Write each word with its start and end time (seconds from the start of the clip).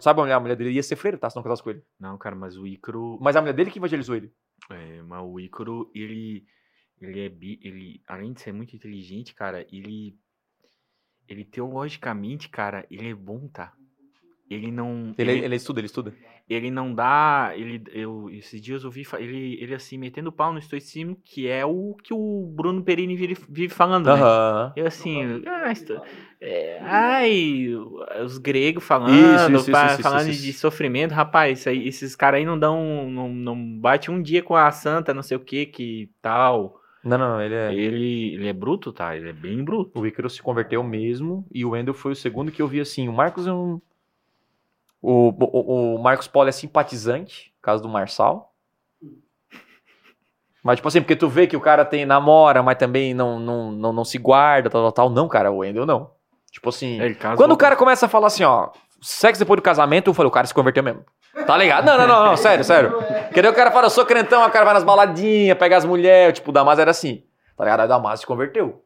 Sabe 0.00 0.20
a 0.20 0.22
mulher, 0.22 0.34
a 0.34 0.40
mulher 0.40 0.56
dele 0.56 0.72
ia 0.72 0.82
ser 0.82 0.96
freira, 0.96 1.16
tá? 1.16 1.30
Se 1.30 1.36
não 1.36 1.42
casasse 1.42 1.62
com 1.62 1.70
ele. 1.70 1.82
Não, 1.98 2.18
cara, 2.18 2.36
mas 2.36 2.56
o 2.56 2.66
Ícaro. 2.66 3.18
Mas 3.20 3.34
a 3.36 3.40
mulher 3.40 3.54
dele 3.54 3.70
que 3.70 3.78
evangelizou 3.78 4.14
ele. 4.14 4.32
É, 4.70 5.02
mas 5.02 5.22
o 5.22 5.40
Ícaro, 5.40 5.90
ele. 5.94 6.44
Ele 7.00 7.20
é. 7.20 7.28
bi- 7.30 7.58
Ele, 7.62 8.02
além 8.06 8.32
de 8.32 8.40
ser 8.42 8.52
muito 8.52 8.76
inteligente, 8.76 9.34
cara, 9.34 9.66
ele. 9.72 10.18
Ele 11.26 11.44
teologicamente, 11.44 12.48
cara, 12.48 12.86
ele 12.90 13.08
é 13.10 13.14
bom, 13.14 13.48
tá? 13.48 13.72
Ele 14.50 14.70
não. 14.72 15.14
Ele, 15.16 15.30
ele, 15.30 15.44
ele 15.44 15.54
estuda, 15.56 15.78
ele 15.78 15.86
estuda. 15.86 16.12
ele 16.48 16.70
não 16.72 16.92
dá. 16.92 17.52
Ele, 17.54 17.80
eu, 17.92 18.28
esses 18.30 18.60
dias 18.60 18.82
eu 18.82 18.90
vi 18.90 19.06
ele, 19.18 19.56
ele 19.62 19.74
assim, 19.74 19.96
metendo 19.96 20.32
pau 20.32 20.52
no 20.52 20.58
estoicismo, 20.58 21.16
que 21.24 21.46
é 21.46 21.64
o 21.64 21.94
que 22.02 22.12
o 22.12 22.50
Bruno 22.52 22.82
Perini 22.82 23.14
vive, 23.14 23.36
vive 23.48 23.72
falando, 23.72 24.06
né? 24.06 24.20
Aham. 24.20 24.72
Eu 24.74 24.86
assim, 24.86 25.42
ah, 25.46 25.70
esto- 25.70 26.00
é, 26.40 26.78
ai, 26.82 27.68
os 28.24 28.38
gregos 28.38 28.82
falando, 28.82 29.12
Isso, 29.14 29.52
isso, 29.52 29.70
pa- 29.70 29.86
isso, 29.86 30.02
falando 30.02 30.30
de 30.32 30.52
sofrimento, 30.52 31.12
rapaz, 31.12 31.66
aí- 31.66 31.86
esses 31.86 32.16
caras 32.16 32.38
aí 32.38 32.44
não 32.44 32.58
dão, 32.58 33.08
não, 33.10 33.28
não 33.32 33.78
bate 33.78 34.10
um 34.10 34.20
dia 34.20 34.42
com 34.42 34.56
a 34.56 34.70
santa, 34.72 35.14
não 35.14 35.22
sei 35.22 35.36
o 35.36 35.40
que, 35.40 35.66
que 35.66 36.10
tal. 36.20 36.80
Não, 37.04 37.16
não, 37.16 37.40
ele 37.40 37.54
é. 37.54 37.72
Ele, 37.74 38.34
ele 38.34 38.48
é 38.48 38.52
bruto, 38.52 38.92
tá? 38.92 39.16
Ele 39.16 39.28
é 39.30 39.32
bem 39.32 39.62
bruto. 39.64 39.98
O 39.98 40.06
Ícaro 40.06 40.28
se 40.28 40.42
converteu 40.42 40.82
mesmo 40.82 41.46
e 41.54 41.64
o 41.64 41.70
Wendel 41.70 41.94
foi 41.94 42.12
o 42.12 42.16
segundo 42.16 42.50
que 42.52 42.60
eu 42.60 42.68
vi 42.68 42.80
assim. 42.80 43.08
O 43.08 43.12
Marcos 43.12 43.46
é 43.46 43.52
um. 43.52 43.80
O, 45.02 45.30
o, 45.30 45.94
o 45.96 45.98
Marcos 46.02 46.28
Polo 46.28 46.48
é 46.48 46.52
simpatizante, 46.52 47.52
caso 47.62 47.82
do 47.82 47.88
Marçal. 47.88 48.50
Mas, 50.62 50.76
tipo 50.76 50.88
assim, 50.88 51.00
porque 51.00 51.16
tu 51.16 51.28
vê 51.28 51.46
que 51.46 51.56
o 51.56 51.60
cara 51.60 51.84
tem 51.84 52.04
namora, 52.04 52.62
mas 52.62 52.76
também 52.76 53.14
não, 53.14 53.38
não, 53.38 53.72
não, 53.72 53.92
não 53.92 54.04
se 54.04 54.18
guarda, 54.18 54.68
tal, 54.68 54.82
tal, 54.82 54.92
tal. 54.92 55.10
Não, 55.10 55.26
cara, 55.26 55.50
o 55.50 55.58
Wendel 55.58 55.86
não. 55.86 56.10
Tipo 56.50 56.68
assim. 56.68 56.98
Quando 57.36 57.52
o 57.52 57.56
cara 57.56 57.76
começa 57.76 58.06
a 58.06 58.08
falar 58.08 58.26
assim, 58.26 58.44
ó, 58.44 58.68
sexo 59.00 59.40
depois 59.40 59.56
do 59.56 59.62
casamento, 59.62 60.10
eu 60.10 60.14
falei, 60.14 60.28
o 60.28 60.32
cara 60.32 60.46
se 60.46 60.52
converteu 60.52 60.82
mesmo. 60.82 61.04
Tá 61.46 61.56
ligado? 61.56 61.86
Não, 61.86 61.96
não, 61.96 62.06
não, 62.06 62.24
não, 62.26 62.36
sério, 62.36 62.64
sério. 62.64 62.92
Porque 63.24 63.40
daí 63.40 63.50
o 63.50 63.54
cara 63.54 63.70
fala, 63.70 63.86
eu 63.86 63.90
sou 63.90 64.04
crentão, 64.04 64.44
o 64.44 64.50
cara 64.50 64.64
vai 64.64 64.74
nas 64.74 64.84
baladinhas, 64.84 65.56
pega 65.56 65.76
as 65.76 65.84
mulheres, 65.84 66.34
tipo, 66.34 66.50
o 66.50 66.52
Damas 66.52 66.78
era 66.78 66.90
assim. 66.90 67.22
Tá 67.56 67.64
ligado? 67.64 67.80
Aí 67.80 67.86
o 67.86 67.88
Damas 67.88 68.20
se 68.20 68.26
converteu. 68.26 68.82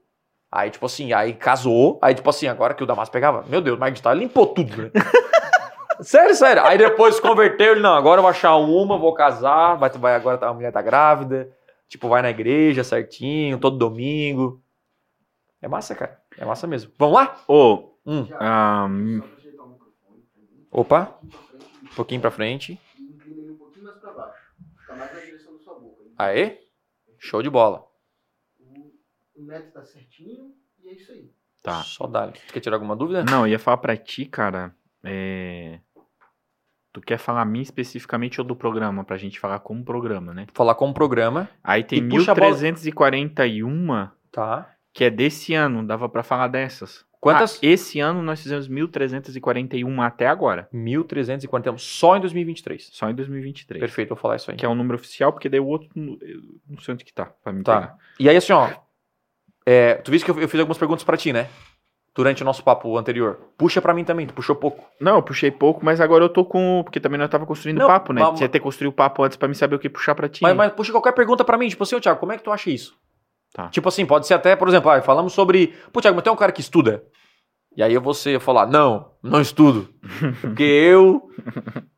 Aí, 0.53 0.71
tipo 0.71 0.87
assim, 0.87 1.13
aí 1.13 1.33
casou, 1.33 1.99
aí, 2.01 2.15
tipo 2.15 2.31
assim, 2.31 2.47
agora 2.47 2.75
que 2.75 2.83
o 2.85 2.87
Damas 2.87 3.09
pegava, 3.09 3.45
meu 3.49 3.61
Deus, 3.61 3.77
Mark 3.77 3.93
Vital 3.93 4.15
limpou 4.15 4.47
tudo, 4.47 4.83
né? 4.83 4.91
Sério, 6.01 6.35
sério. 6.35 6.63
Aí 6.65 6.77
depois 6.79 7.17
se 7.17 7.23
converteu, 7.23 7.73
ele, 7.73 7.81
não, 7.81 7.95
agora 7.95 8.19
eu 8.19 8.23
vou 8.23 8.31
achar 8.31 8.57
uma, 8.57 8.99
vou 8.99 9.13
casar, 9.15 9.75
vai, 9.77 9.91
vai 9.91 10.15
agora 10.15 10.39
tá- 10.39 10.49
a 10.49 10.55
mulher 10.55 10.73
tá 10.73 10.83
grávida, 10.83 11.51
tipo, 11.89 12.09
vai 12.09 12.23
na 12.23 12.31
igreja 12.31 12.83
certinho, 12.85 13.59
todo 13.59 13.79
domingo. 13.79 14.63
É 15.63 15.69
massa, 15.69 15.95
cara. 15.95 16.21
É 16.37 16.45
massa 16.45 16.67
mesmo. 16.67 16.93
Vamos 16.99 17.15
lá? 17.15 17.37
Ô, 17.49 17.91
Hum. 18.07 18.29
ah, 18.39 18.87
Opa, 20.71 21.19
um 21.85 21.95
pouquinho 21.95 22.21
pra 22.21 22.31
frente. 22.31 22.79
E 22.99 23.03
inclina 23.03 23.41
ele 23.43 23.53
um 23.53 23.57
pouquinho 23.57 23.85
mais 23.85 23.97
pra 23.99 24.13
baixo. 24.13 24.39
Fica 24.81 24.95
mais 24.97 25.15
na 25.15 25.21
direção 25.21 25.53
da 25.53 25.59
sua 25.61 25.75
boca. 25.79 26.03
Aê, 26.19 26.59
show 27.19 27.43
de 27.43 27.49
bola. 27.49 27.87
O, 28.59 29.41
o 29.41 29.45
neto 29.47 29.73
tá 29.73 29.85
certinho 29.85 30.53
e 30.83 30.89
é 30.89 30.93
isso 30.95 31.13
aí. 31.13 31.31
tá. 31.63 31.83
Só 31.83 32.07
dá. 32.07 32.31
Quer 32.53 32.61
tirar 32.61 32.77
alguma 32.77 32.97
dúvida? 32.97 33.25
Não, 33.25 33.47
eu 33.47 33.53
ia 33.53 33.59
falar 33.59 33.77
pra 33.79 33.97
ti, 33.97 34.27
cara, 34.27 34.75
é... 35.05 35.79
Tu 36.93 37.01
quer 37.01 37.19
falar 37.19 37.43
a 37.43 37.45
mim 37.45 37.61
especificamente 37.61 38.41
ou 38.41 38.47
do 38.47 38.55
programa, 38.55 39.03
pra 39.03 39.17
gente 39.17 39.41
falar 39.41 39.59
como 39.59 39.85
programa, 39.85 40.33
né? 40.33 40.47
Falar 40.55 40.77
como 40.77 40.95
programa, 40.95 41.49
Aí 41.63 41.83
tem 41.83 41.99
E 41.99 42.09
puxa 42.09 42.31
a 42.31 42.35
bola- 42.37 42.51
1341 42.53 44.09
tá? 44.31 44.71
que 44.93 45.03
é 45.05 45.11
desse 45.11 45.55
ano, 45.55 45.85
dava 45.85 46.09
pra 46.09 46.23
falar 46.23 46.47
dessas. 46.49 47.05
Quantas? 47.21 47.57
Ah, 47.57 47.67
esse 47.67 47.99
ano 48.01 48.23
nós 48.23 48.41
fizemos 48.43 48.69
1341 48.69 50.03
até 50.03 50.27
agora, 50.29 50.69
1340, 50.73 51.79
só 51.79 52.17
em 52.17 52.21
2023. 52.21 52.91
só 52.93 53.09
em 53.11 53.15
2023. 53.15 53.81
Perfeito, 53.81 54.11
vou 54.11 54.19
falar 54.19 54.37
isso 54.37 54.51
aí. 54.53 54.57
Que 54.57 54.65
é 54.65 54.69
um 54.69 54.75
número 54.75 54.97
oficial, 54.97 55.33
porque 55.33 55.49
daí 55.49 55.59
o 55.59 55.67
outro, 55.67 55.89
eu 55.97 56.41
não 56.69 56.79
sei 56.81 56.95
onde 56.95 57.05
que 57.05 57.13
tá, 57.13 57.25
pra 57.43 57.53
me 57.53 57.65
Tá. 57.65 57.81
pegar. 57.81 57.99
E 58.21 58.29
aí, 58.29 58.37
assim, 58.37 58.53
ó. 58.53 58.71
é, 59.67 59.95
tu 59.95 60.11
viste 60.13 60.25
que 60.27 60.31
eu, 60.31 60.39
eu 60.39 60.49
fiz 60.49 60.61
algumas 60.61 60.77
perguntas 60.79 61.03
pra 61.03 61.17
ti, 61.17 61.33
né? 61.33 61.49
Durante 62.15 62.43
o 62.43 62.45
nosso 62.45 62.63
papo 62.63 62.97
anterior. 62.97 63.41
Puxa 63.59 63.83
pra 63.83 63.93
mim 63.93 64.05
também, 64.05 64.25
tu 64.27 64.35
puxou 64.35 64.55
pouco. 64.55 64.85
Não, 65.01 65.17
eu 65.17 65.23
puxei 65.23 65.51
pouco, 65.51 65.85
mas 65.85 66.01
agora 66.01 66.23
eu 66.25 66.29
tô 66.29 66.45
com... 66.45 66.83
Porque 66.85 67.01
também 67.01 67.19
nós 67.19 67.29
tava 67.29 67.45
construindo 67.45 67.79
Não, 67.79 67.89
papo, 67.89 68.13
né? 68.13 68.23
mas- 68.23 68.39
Você 68.39 68.45
ia 68.45 68.49
ter 68.49 68.61
construído 68.61 68.91
o 68.93 68.95
papo 68.95 69.25
antes 69.25 69.37
pra 69.37 69.49
me 69.49 69.55
saber 69.55 69.75
o 69.75 69.79
que 69.81 69.89
puxar 69.89 70.15
pra 70.15 70.29
ti. 70.29 70.41
Mas, 70.43 70.55
mas 70.55 70.73
puxa 70.73 70.93
qualquer 70.93 71.13
pergunta 71.13 71.45
pra 71.45 71.59
mim. 71.59 71.69
Tipo 71.69 71.83
assim, 71.83 71.97
ô 71.97 72.01
Thiago, 72.01 72.21
como 72.21 72.31
é 72.33 72.37
que 72.37 72.45
tu 72.45 72.53
acha 72.53 72.71
isso? 72.71 72.95
Tá. 73.53 73.69
Tipo 73.69 73.89
assim, 73.89 74.07
pode 74.07 74.29
ser 74.29 74.35
até, 74.35 74.55
por 74.55 74.69
exemplo, 74.69 74.91
ah, 74.91 75.03
falamos 75.03 75.33
sobre. 75.33 75.75
Pô, 75.93 76.01
Thiago, 76.01 76.15
mas 76.15 76.23
tem 76.23 76.33
um 76.33 76.37
cara 76.37 76.53
que 76.53 76.61
estuda. 76.61 77.03
E 77.77 77.83
aí 77.83 77.95
ser, 78.15 78.39
falar, 78.39 78.67
não, 78.67 79.11
não 79.21 79.41
estudo. 79.41 79.89
Porque 80.41 80.63
eu. 80.63 81.29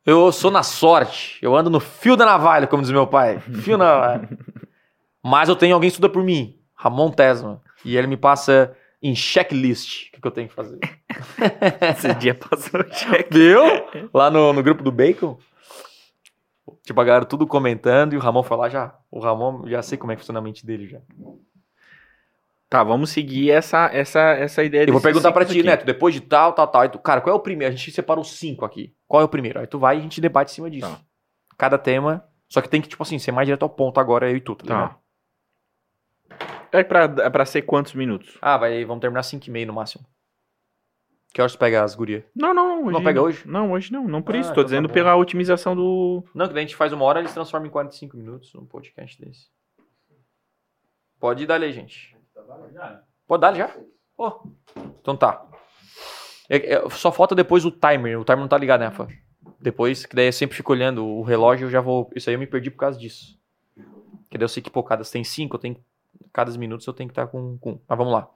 Eu 0.03 0.31
sou 0.31 0.49
na 0.49 0.63
sorte. 0.63 1.37
Eu 1.43 1.55
ando 1.55 1.69
no 1.69 1.79
fio 1.79 2.15
da 2.15 2.25
navalha, 2.25 2.65
como 2.65 2.81
diz 2.81 2.91
meu 2.91 3.05
pai. 3.05 3.39
Fio 3.39 3.77
na 3.77 3.85
navalha. 3.85 4.29
Mas 5.23 5.47
eu 5.49 5.55
tenho 5.55 5.75
alguém 5.75 5.89
que 5.89 5.93
estuda 5.93 6.09
por 6.09 6.23
mim. 6.23 6.55
Ramon 6.73 7.11
Tesma. 7.11 7.61
E 7.85 7.95
ele 7.97 8.07
me 8.07 8.17
passa 8.17 8.75
em 9.01 9.15
checklist 9.15 10.07
o 10.07 10.11
que, 10.11 10.21
que 10.21 10.27
eu 10.27 10.31
tenho 10.31 10.47
que 10.47 10.53
fazer. 10.53 10.79
Esse 11.95 12.13
dia 12.15 12.33
passou 12.33 12.81
o 12.81 12.93
cheque. 12.93 13.33
Viu? 13.33 13.61
Lá 14.13 14.29
no, 14.29 14.53
no 14.53 14.63
grupo 14.63 14.83
do 14.83 14.91
Bacon. 14.91 15.37
Tipo, 16.83 17.01
a 17.01 17.03
galera 17.03 17.25
tudo 17.25 17.45
comentando 17.45 18.13
e 18.13 18.17
o 18.17 18.19
Ramon 18.19 18.43
foi 18.43 18.57
lá 18.57 18.69
já. 18.69 18.95
O 19.11 19.19
Ramon, 19.19 19.67
já 19.67 19.81
sei 19.81 19.97
como 19.97 20.11
é 20.11 20.15
que 20.15 20.21
funciona 20.21 20.39
a 20.39 20.41
mente 20.41 20.65
dele 20.65 20.87
já. 20.87 20.99
Tá, 22.69 22.83
vamos 22.83 23.11
seguir 23.11 23.51
essa, 23.51 23.89
essa, 23.93 24.19
essa 24.19 24.63
ideia 24.63 24.85
Eu 24.85 24.91
vou 24.91 25.01
perguntar 25.01 25.31
pra 25.31 25.45
ti, 25.45 25.51
aqui. 25.51 25.63
Neto, 25.63 25.85
depois 25.85 26.13
de 26.13 26.19
tal, 26.19 26.51
tal, 26.51 26.67
tal. 26.67 26.89
Tu, 26.89 26.99
cara, 26.99 27.21
qual 27.21 27.33
é 27.33 27.37
o 27.37 27.41
primeiro? 27.41 27.73
A 27.73 27.77
gente 27.77 27.91
separou 27.91 28.23
cinco 28.25 28.65
aqui. 28.65 28.93
Qual 29.07 29.21
é 29.21 29.25
o 29.25 29.29
primeiro? 29.29 29.59
Aí 29.59 29.67
tu 29.67 29.79
vai 29.79 29.95
e 29.95 29.99
a 29.99 30.01
gente 30.01 30.19
debate 30.19 30.51
em 30.51 30.55
cima 30.55 30.69
disso. 30.69 30.89
Tá. 30.89 30.99
Cada 31.57 31.77
tema. 31.77 32.25
Só 32.49 32.61
que 32.61 32.69
tem 32.69 32.81
que, 32.81 32.89
tipo 32.89 33.03
assim, 33.03 33.19
ser 33.19 33.31
mais 33.31 33.45
direto 33.45 33.63
ao 33.63 33.69
ponto 33.69 33.99
agora, 33.99 34.29
eu 34.29 34.35
e 34.35 34.41
tu, 34.41 34.55
tá 34.55 34.63
ligado? 34.63 34.89
Tá. 34.89 34.99
É 36.71 36.83
pra, 36.83 37.03
é 37.03 37.29
pra 37.29 37.45
ser 37.45 37.61
quantos 37.63 37.93
minutos? 37.93 38.37
Ah, 38.41 38.57
vai, 38.57 38.83
vamos 38.85 39.01
terminar 39.01 39.23
5 39.23 39.45
e 39.47 39.51
meio 39.51 39.67
no 39.67 39.73
máximo. 39.73 40.05
Que 41.33 41.41
horas 41.41 41.53
tu 41.53 41.59
pega 41.59 41.83
as 41.83 41.93
gurias? 41.93 42.23
Não, 42.35 42.53
não, 42.53 42.83
hoje 42.85 42.93
Não 42.93 43.03
pega 43.03 43.21
hoje? 43.21 43.47
Não, 43.47 43.71
hoje 43.73 43.91
não, 43.91 44.07
não 44.07 44.21
por 44.21 44.35
Ah, 44.35 44.39
isso. 44.39 44.49
então 44.49 44.55
Tô 44.55 44.61
tá 44.61 44.65
dizendo 44.65 44.87
bom. 44.87 44.93
pela 44.93 45.15
otimização 45.15 45.75
do. 45.75 46.23
Não, 46.33 46.47
que 46.47 46.53
daí 46.53 46.63
a 46.63 46.65
gente 46.67 46.75
faz 46.75 46.91
uma 46.93 47.03
hora, 47.05 47.19
eles 47.19 47.33
transformam 47.33 47.67
em 47.67 47.71
45 47.71 48.17
minutos 48.17 48.55
um 48.55 48.65
podcast 48.65 49.19
desse. 49.23 49.47
Pode 51.19 51.45
dar 51.45 51.55
ali, 51.55 51.71
gente. 51.73 52.15
Pode 53.27 53.41
dar 53.41 53.53
já? 53.53 53.75
Pô. 54.15 54.49
Então 55.01 55.15
tá. 55.17 55.45
É- 56.49 56.75
é, 56.75 56.89
só 56.91 57.11
falta 57.11 57.35
depois 57.35 57.65
o 57.65 57.71
timer. 57.71 58.19
O 58.19 58.23
timer 58.23 58.39
não 58.41 58.47
tá 58.47 58.57
ligado, 58.57 58.81
né, 58.81 58.91
Fã? 58.91 59.07
Depois, 59.59 60.05
que 60.05 60.15
daí 60.15 60.27
eu 60.27 60.33
sempre 60.33 60.55
fico 60.55 60.71
olhando 60.71 61.05
o 61.05 61.23
relógio, 61.23 61.65
eu 61.65 61.71
já 61.71 61.81
vou. 61.81 62.09
Isso 62.15 62.29
aí 62.29 62.35
eu 62.35 62.39
me 62.39 62.47
perdi 62.47 62.69
por 62.71 62.77
causa 62.77 62.97
disso. 62.97 63.37
Que 64.29 64.37
daí 64.37 64.45
eu 64.45 64.49
sei 64.49 64.61
que, 64.63 64.69
pô, 64.69 64.83
cada 64.83 65.03
tem 65.03 65.23
cinco, 65.23 65.55
eu 65.55 65.59
tenho. 65.59 65.83
Cada 66.33 66.55
minutos 66.57 66.85
eu 66.87 66.93
tenho 66.93 67.09
que 67.09 67.11
estar 67.11 67.27
com, 67.27 67.57
com. 67.57 67.79
Mas 67.87 67.97
vamos 67.97 68.13
lá. 68.13 68.29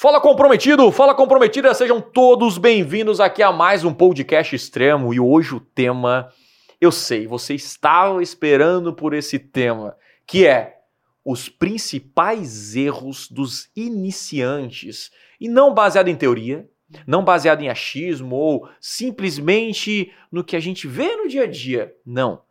Fala 0.00 0.20
comprometido, 0.20 0.92
fala 0.92 1.12
comprometida, 1.12 1.74
sejam 1.74 2.00
todos 2.00 2.56
bem-vindos 2.56 3.18
aqui 3.18 3.42
a 3.42 3.50
mais 3.50 3.82
um 3.82 3.92
podcast 3.92 4.54
extremo 4.54 5.12
e 5.12 5.18
hoje 5.18 5.56
o 5.56 5.60
tema, 5.60 6.32
eu 6.80 6.92
sei, 6.92 7.26
você 7.26 7.56
estava 7.56 8.22
esperando 8.22 8.94
por 8.94 9.12
esse 9.12 9.40
tema, 9.40 9.96
que 10.24 10.46
é 10.46 10.78
os 11.24 11.48
principais 11.48 12.76
erros 12.76 13.28
dos 13.28 13.72
iniciantes 13.74 15.10
e 15.40 15.48
não 15.48 15.74
baseado 15.74 16.06
em 16.06 16.14
teoria, 16.14 16.70
não 17.04 17.24
baseado 17.24 17.62
em 17.62 17.68
achismo 17.68 18.36
ou 18.36 18.68
simplesmente 18.80 20.12
no 20.30 20.44
que 20.44 20.56
a 20.56 20.60
gente 20.60 20.86
vê 20.86 21.16
no 21.16 21.28
dia 21.28 21.42
a 21.42 21.46
dia. 21.46 21.92
Não. 22.06 22.42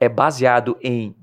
É 0.00 0.08
baseado 0.08 0.76
em 0.82 1.16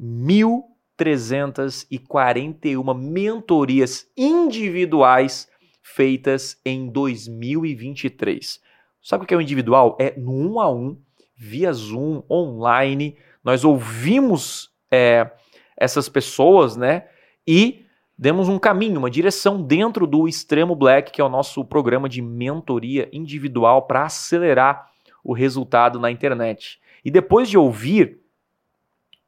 1341 0.99 2.93
mentorias 2.93 4.05
individuais 4.17 5.47
feitas 5.81 6.59
em 6.65 6.89
2023. 6.89 8.59
Sabe 9.01 9.23
o 9.23 9.27
que 9.27 9.33
é 9.33 9.37
o 9.37 9.41
individual? 9.41 9.97
É 9.99 10.13
no 10.17 10.31
um 10.31 10.59
a 10.59 10.69
um, 10.71 10.97
via 11.35 11.71
Zoom, 11.71 12.21
online. 12.29 13.17
Nós 13.43 13.63
ouvimos 13.63 14.69
é, 14.91 15.31
essas 15.77 16.09
pessoas, 16.09 16.75
né? 16.75 17.07
E 17.47 17.85
demos 18.17 18.49
um 18.49 18.59
caminho, 18.59 18.99
uma 18.99 19.09
direção 19.09 19.63
dentro 19.63 20.05
do 20.05 20.27
Extremo 20.27 20.75
Black, 20.75 21.11
que 21.11 21.21
é 21.21 21.23
o 21.23 21.29
nosso 21.29 21.63
programa 21.63 22.09
de 22.09 22.21
mentoria 22.21 23.09
individual 23.13 23.83
para 23.83 24.03
acelerar 24.03 24.89
o 25.23 25.33
resultado 25.33 25.99
na 25.99 26.11
internet. 26.11 26.79
E 27.03 27.09
depois 27.09 27.49
de 27.49 27.57
ouvir 27.57 28.19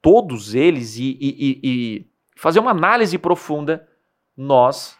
todos 0.01 0.56
eles 0.56 0.98
e, 0.98 1.18
e- 1.21 1.59
e- 1.63 2.07
fazer 2.36 2.59
uma 2.59 2.71
análise 2.71 3.18
profunda, 3.18 3.88
nós 4.36 4.98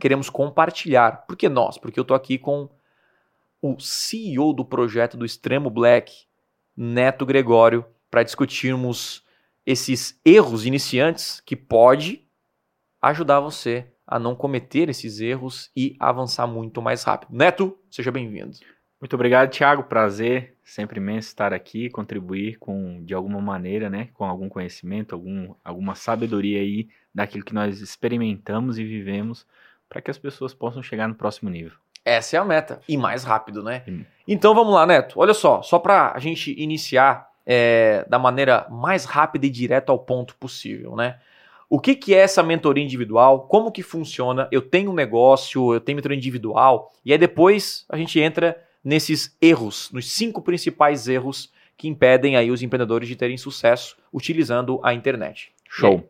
queremos 0.00 0.30
compartilhar. 0.30 1.26
Por 1.26 1.36
que 1.36 1.48
nós? 1.48 1.76
Porque 1.78 1.98
eu 1.98 2.04
tô 2.04 2.14
aqui 2.14 2.38
com 2.38 2.68
o 3.60 3.78
CEO 3.78 4.52
do 4.52 4.64
projeto 4.64 5.16
do 5.16 5.26
Extremo 5.26 5.68
Black, 5.68 6.12
Neto 6.76 7.26
Gregório, 7.26 7.84
para 8.10 8.22
discutirmos 8.22 9.24
esses 9.66 10.18
erros 10.24 10.64
iniciantes 10.64 11.40
que 11.40 11.54
pode 11.54 12.26
ajudar 13.02 13.40
você 13.40 13.92
a 14.06 14.18
não 14.18 14.34
cometer 14.34 14.88
esses 14.88 15.20
erros 15.20 15.70
e 15.76 15.96
avançar 16.00 16.46
muito 16.46 16.80
mais 16.82 17.04
rápido. 17.04 17.36
Neto, 17.36 17.78
seja 17.90 18.10
bem-vindo. 18.10 18.56
Muito 19.00 19.14
obrigado, 19.14 19.50
Thiago. 19.50 19.84
Prazer, 19.84 20.56
sempre 20.70 21.00
imenso 21.00 21.28
estar 21.28 21.52
aqui, 21.52 21.90
contribuir 21.90 22.56
com, 22.58 23.02
de 23.04 23.12
alguma 23.12 23.40
maneira, 23.40 23.90
né, 23.90 24.08
com 24.14 24.24
algum 24.24 24.48
conhecimento, 24.48 25.14
algum, 25.14 25.52
alguma 25.64 25.96
sabedoria 25.96 26.60
aí 26.60 26.88
daquilo 27.12 27.44
que 27.44 27.52
nós 27.52 27.80
experimentamos 27.80 28.78
e 28.78 28.84
vivemos, 28.84 29.44
para 29.88 30.00
que 30.00 30.10
as 30.10 30.18
pessoas 30.18 30.54
possam 30.54 30.80
chegar 30.80 31.08
no 31.08 31.14
próximo 31.16 31.50
nível. 31.50 31.72
Essa 32.04 32.36
é 32.36 32.40
a 32.40 32.44
meta. 32.44 32.80
E 32.88 32.96
mais 32.96 33.24
rápido, 33.24 33.64
né? 33.64 33.82
Sim. 33.84 34.06
Então 34.26 34.54
vamos 34.54 34.72
lá, 34.72 34.86
Neto. 34.86 35.18
Olha 35.18 35.34
só, 35.34 35.60
só 35.60 35.78
para 35.78 36.12
a 36.14 36.18
gente 36.20 36.54
iniciar 36.58 37.28
é, 37.44 38.06
da 38.08 38.18
maneira 38.18 38.66
mais 38.70 39.04
rápida 39.04 39.46
e 39.46 39.50
direta 39.50 39.90
ao 39.90 39.98
ponto 39.98 40.36
possível, 40.36 40.94
né? 40.94 41.18
O 41.68 41.80
que, 41.80 41.96
que 41.96 42.14
é 42.14 42.18
essa 42.18 42.42
mentoria 42.42 42.82
individual? 42.82 43.48
Como 43.48 43.72
que 43.72 43.82
funciona? 43.82 44.48
Eu 44.52 44.62
tenho 44.62 44.92
um 44.92 44.94
negócio, 44.94 45.74
eu 45.74 45.80
tenho 45.80 45.96
mentoria 45.96 46.16
individual, 46.16 46.92
e 47.04 47.12
aí 47.12 47.18
depois 47.18 47.84
a 47.88 47.96
gente 47.96 48.18
entra 48.20 48.56
nesses 48.84 49.36
erros, 49.40 49.90
nos 49.92 50.10
cinco 50.10 50.42
principais 50.42 51.08
erros 51.08 51.52
que 51.76 51.88
impedem 51.88 52.36
aí 52.36 52.50
os 52.50 52.62
empreendedores 52.62 53.08
de 53.08 53.16
terem 53.16 53.36
sucesso 53.36 53.96
utilizando 54.12 54.80
a 54.82 54.92
internet. 54.92 55.52
Show. 55.68 56.06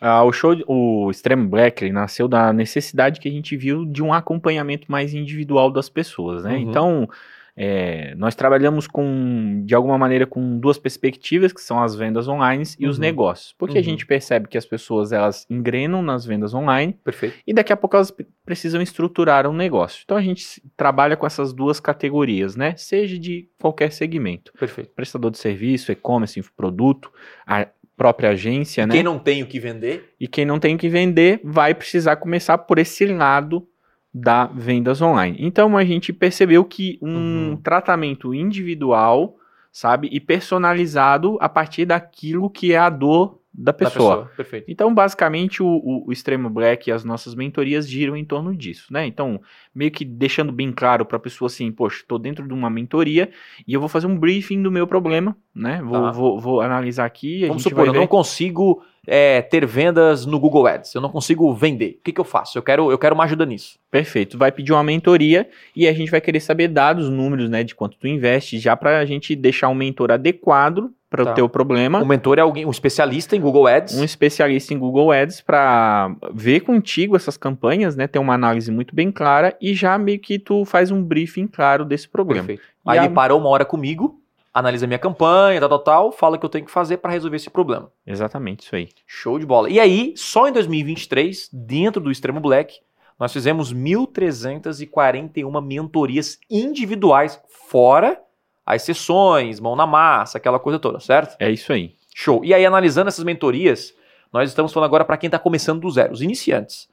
Ah, 0.00 0.24
o 0.24 0.32
show, 0.32 0.56
o 0.66 1.10
Extreme 1.10 1.46
Black, 1.46 1.84
ele 1.84 1.92
nasceu 1.92 2.26
da 2.26 2.52
necessidade 2.52 3.20
que 3.20 3.28
a 3.28 3.30
gente 3.30 3.56
viu 3.56 3.84
de 3.84 4.02
um 4.02 4.12
acompanhamento 4.12 4.90
mais 4.90 5.14
individual 5.14 5.70
das 5.70 5.88
pessoas, 5.88 6.42
né? 6.42 6.54
Uhum. 6.54 6.58
Então, 6.58 7.08
é, 7.56 8.14
nós 8.16 8.34
trabalhamos 8.34 8.86
com, 8.86 9.62
de 9.66 9.74
alguma 9.74 9.98
maneira, 9.98 10.26
com 10.26 10.58
duas 10.58 10.78
perspectivas, 10.78 11.52
que 11.52 11.60
são 11.60 11.82
as 11.82 11.94
vendas 11.94 12.26
online 12.28 12.62
e 12.78 12.86
os 12.86 12.96
Uhum. 12.96 13.02
negócios. 13.02 13.54
Porque 13.58 13.76
a 13.76 13.80
Uhum. 13.80 13.84
gente 13.84 14.06
percebe 14.06 14.48
que 14.48 14.56
as 14.56 14.64
pessoas, 14.64 15.12
elas 15.12 15.46
engrenam 15.50 16.00
nas 16.02 16.24
vendas 16.24 16.54
online 16.54 16.98
Perfeito. 17.04 17.36
e 17.46 17.52
daqui 17.52 17.72
a 17.72 17.76
pouco 17.76 17.96
elas 17.96 18.10
pre- 18.10 18.26
precisam 18.44 18.80
estruturar 18.80 19.46
um 19.46 19.52
negócio. 19.52 20.02
Então, 20.04 20.16
a 20.16 20.22
gente 20.22 20.62
trabalha 20.76 21.16
com 21.16 21.26
essas 21.26 21.52
duas 21.52 21.78
categorias, 21.78 22.56
né? 22.56 22.74
Seja 22.76 23.18
de 23.18 23.48
qualquer 23.60 23.92
segmento. 23.92 24.52
Perfeito. 24.58 24.90
Prestador 24.94 25.30
de 25.30 25.38
serviço, 25.38 25.92
e-commerce, 25.92 26.40
infoproduto, 26.40 27.12
a 27.46 27.66
própria 27.96 28.30
agência, 28.30 28.86
né? 28.86 28.94
Quem 28.94 29.02
não 29.02 29.18
tem 29.18 29.42
o 29.42 29.46
que 29.46 29.60
vender, 29.60 30.14
E 30.18 30.26
quem 30.26 30.44
não 30.44 30.58
tem 30.58 30.74
o 30.74 30.78
que 30.78 30.88
vender 30.88 31.40
vai 31.44 31.74
precisar 31.74 32.16
começar 32.16 32.56
por 32.58 32.78
esse 32.78 33.04
lado 33.06 33.68
da 34.14 34.46
vendas 34.46 35.00
online. 35.00 35.36
Então 35.40 35.76
a 35.76 35.84
gente 35.84 36.12
percebeu 36.12 36.64
que 36.64 36.98
um 37.00 37.50
Uhum. 37.52 37.56
tratamento 37.56 38.34
individual, 38.34 39.36
sabe, 39.70 40.08
e 40.12 40.20
personalizado 40.20 41.38
a 41.40 41.48
partir 41.48 41.84
daquilo 41.86 42.50
que 42.50 42.72
é 42.72 42.78
a 42.78 42.90
dor 42.90 43.40
da 43.54 43.70
da 43.70 43.72
pessoa. 43.74 44.16
pessoa. 44.16 44.30
Perfeito. 44.34 44.64
Então, 44.70 44.94
basicamente, 44.94 45.62
o, 45.62 45.66
o, 45.66 46.08
o 46.08 46.12
Extremo 46.12 46.48
Black 46.48 46.88
e 46.88 46.92
as 46.92 47.04
nossas 47.04 47.34
mentorias 47.34 47.86
giram 47.86 48.16
em 48.16 48.24
torno 48.24 48.56
disso, 48.56 48.90
né? 48.90 49.06
Então, 49.06 49.38
meio 49.74 49.90
que 49.90 50.06
deixando 50.06 50.50
bem 50.50 50.72
claro 50.72 51.04
para 51.04 51.18
a 51.18 51.20
pessoa 51.20 51.48
assim, 51.48 51.70
poxa, 51.70 51.98
estou 51.98 52.18
dentro 52.18 52.46
de 52.48 52.54
uma 52.54 52.70
mentoria 52.70 53.30
e 53.68 53.74
eu 53.74 53.80
vou 53.80 53.90
fazer 53.90 54.06
um 54.06 54.18
briefing 54.18 54.62
do 54.62 54.70
meu 54.72 54.86
problema, 54.86 55.36
né? 55.54 55.82
Vou, 55.84 56.00
Tá. 56.00 56.10
vou, 56.10 56.40
vou 56.40 56.60
analisar 56.62 57.04
aqui. 57.04 57.46
Vamos 57.46 57.62
supor, 57.62 57.86
eu 57.86 57.92
não 57.92 58.06
consigo 58.06 58.82
é, 59.06 59.42
ter 59.42 59.66
vendas 59.66 60.24
no 60.24 60.38
Google 60.38 60.66
Ads, 60.66 60.94
eu 60.94 61.00
não 61.00 61.08
consigo 61.10 61.52
vender. 61.52 61.96
O 62.00 62.04
que, 62.04 62.12
que 62.12 62.20
eu 62.20 62.24
faço? 62.24 62.56
Eu 62.56 62.62
quero, 62.62 62.90
eu 62.90 62.98
quero 62.98 63.14
uma 63.14 63.24
ajuda 63.24 63.44
nisso. 63.44 63.78
Perfeito. 63.90 64.38
Vai 64.38 64.52
pedir 64.52 64.72
uma 64.72 64.82
mentoria 64.84 65.48
e 65.74 65.88
a 65.88 65.92
gente 65.92 66.10
vai 66.10 66.20
querer 66.20 66.40
saber 66.40 66.68
dados, 66.68 67.08
números, 67.08 67.50
né, 67.50 67.64
de 67.64 67.74
quanto 67.74 67.96
tu 67.98 68.06
investe, 68.06 68.58
já 68.58 68.76
para 68.76 68.98
a 68.98 69.04
gente 69.04 69.34
deixar 69.34 69.68
um 69.68 69.74
mentor 69.74 70.12
adequado 70.12 70.90
para 71.10 71.24
Tá. 71.26 71.32
o 71.32 71.34
teu 71.34 71.46
problema. 71.48 72.00
O 72.02 72.06
mentor 72.06 72.38
é 72.38 72.40
alguém, 72.40 72.64
um 72.64 72.70
especialista 72.70 73.36
em 73.36 73.40
Google 73.40 73.66
Ads. 73.66 73.98
Um 73.98 74.04
especialista 74.04 74.72
em 74.72 74.78
Google 74.78 75.12
Ads 75.12 75.42
para 75.42 76.14
ver 76.32 76.60
contigo 76.60 77.14
essas 77.16 77.36
campanhas, 77.36 77.94
né, 77.96 78.06
ter 78.06 78.18
uma 78.18 78.32
análise 78.32 78.70
muito 78.70 78.94
bem 78.94 79.10
clara 79.12 79.54
e 79.60 79.74
já 79.74 79.98
meio 79.98 80.18
que 80.20 80.38
tu 80.38 80.64
faz 80.64 80.90
um 80.90 81.02
briefing 81.02 81.46
claro 81.48 81.84
desse 81.84 82.08
problema. 82.08 82.46
Perfeito. 82.46 82.62
Aí 82.86 82.98
a- 82.98 83.04
ele 83.04 83.12
parou 83.12 83.38
uma 83.38 83.50
hora 83.50 83.64
comigo, 83.64 84.21
analisa 84.52 84.86
minha 84.86 84.98
campanha, 84.98 85.58
tal, 85.60 85.68
tal, 85.68 85.78
tal, 85.78 86.12
fala 86.12 86.36
o 86.36 86.38
que 86.38 86.44
eu 86.44 86.50
tenho 86.50 86.66
que 86.66 86.70
fazer 86.70 86.98
para 86.98 87.10
resolver 87.12 87.36
esse 87.36 87.48
problema. 87.48 87.90
Exatamente 88.06 88.64
isso 88.64 88.76
aí. 88.76 88.90
Show 89.06 89.38
de 89.38 89.46
bola. 89.46 89.70
E 89.70 89.80
aí, 89.80 90.12
só 90.16 90.46
em 90.46 90.52
2023, 90.52 91.48
dentro 91.52 92.02
do 92.02 92.10
Extremo 92.10 92.40
Black, 92.40 92.80
nós 93.18 93.32
fizemos 93.32 93.72
1.341 93.72 95.64
mentorias 95.64 96.38
individuais, 96.50 97.40
fora 97.68 98.20
as 98.64 98.82
sessões, 98.82 99.58
mão 99.58 99.74
na 99.74 99.86
massa, 99.86 100.38
aquela 100.38 100.58
coisa 100.58 100.78
toda, 100.78 101.00
certo? 101.00 101.36
É 101.40 101.50
isso 101.50 101.72
aí. 101.72 101.96
Show. 102.14 102.44
E 102.44 102.52
aí, 102.54 102.64
analisando 102.64 103.08
essas 103.08 103.24
mentorias, 103.24 103.94
nós 104.32 104.48
estamos 104.48 104.72
falando 104.72 104.88
agora 104.88 105.04
para 105.04 105.16
quem 105.16 105.28
está 105.28 105.38
começando 105.38 105.80
do 105.80 105.90
zero, 105.90 106.12
os 106.12 106.22
iniciantes. 106.22 106.88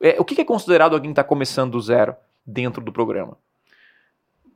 É, 0.00 0.16
o 0.18 0.24
que 0.24 0.40
é 0.40 0.44
considerado 0.44 0.94
alguém 0.94 1.10
que 1.10 1.12
está 1.12 1.24
começando 1.24 1.72
do 1.72 1.80
zero 1.80 2.14
dentro 2.44 2.82
do 2.82 2.92
programa? 2.92 3.38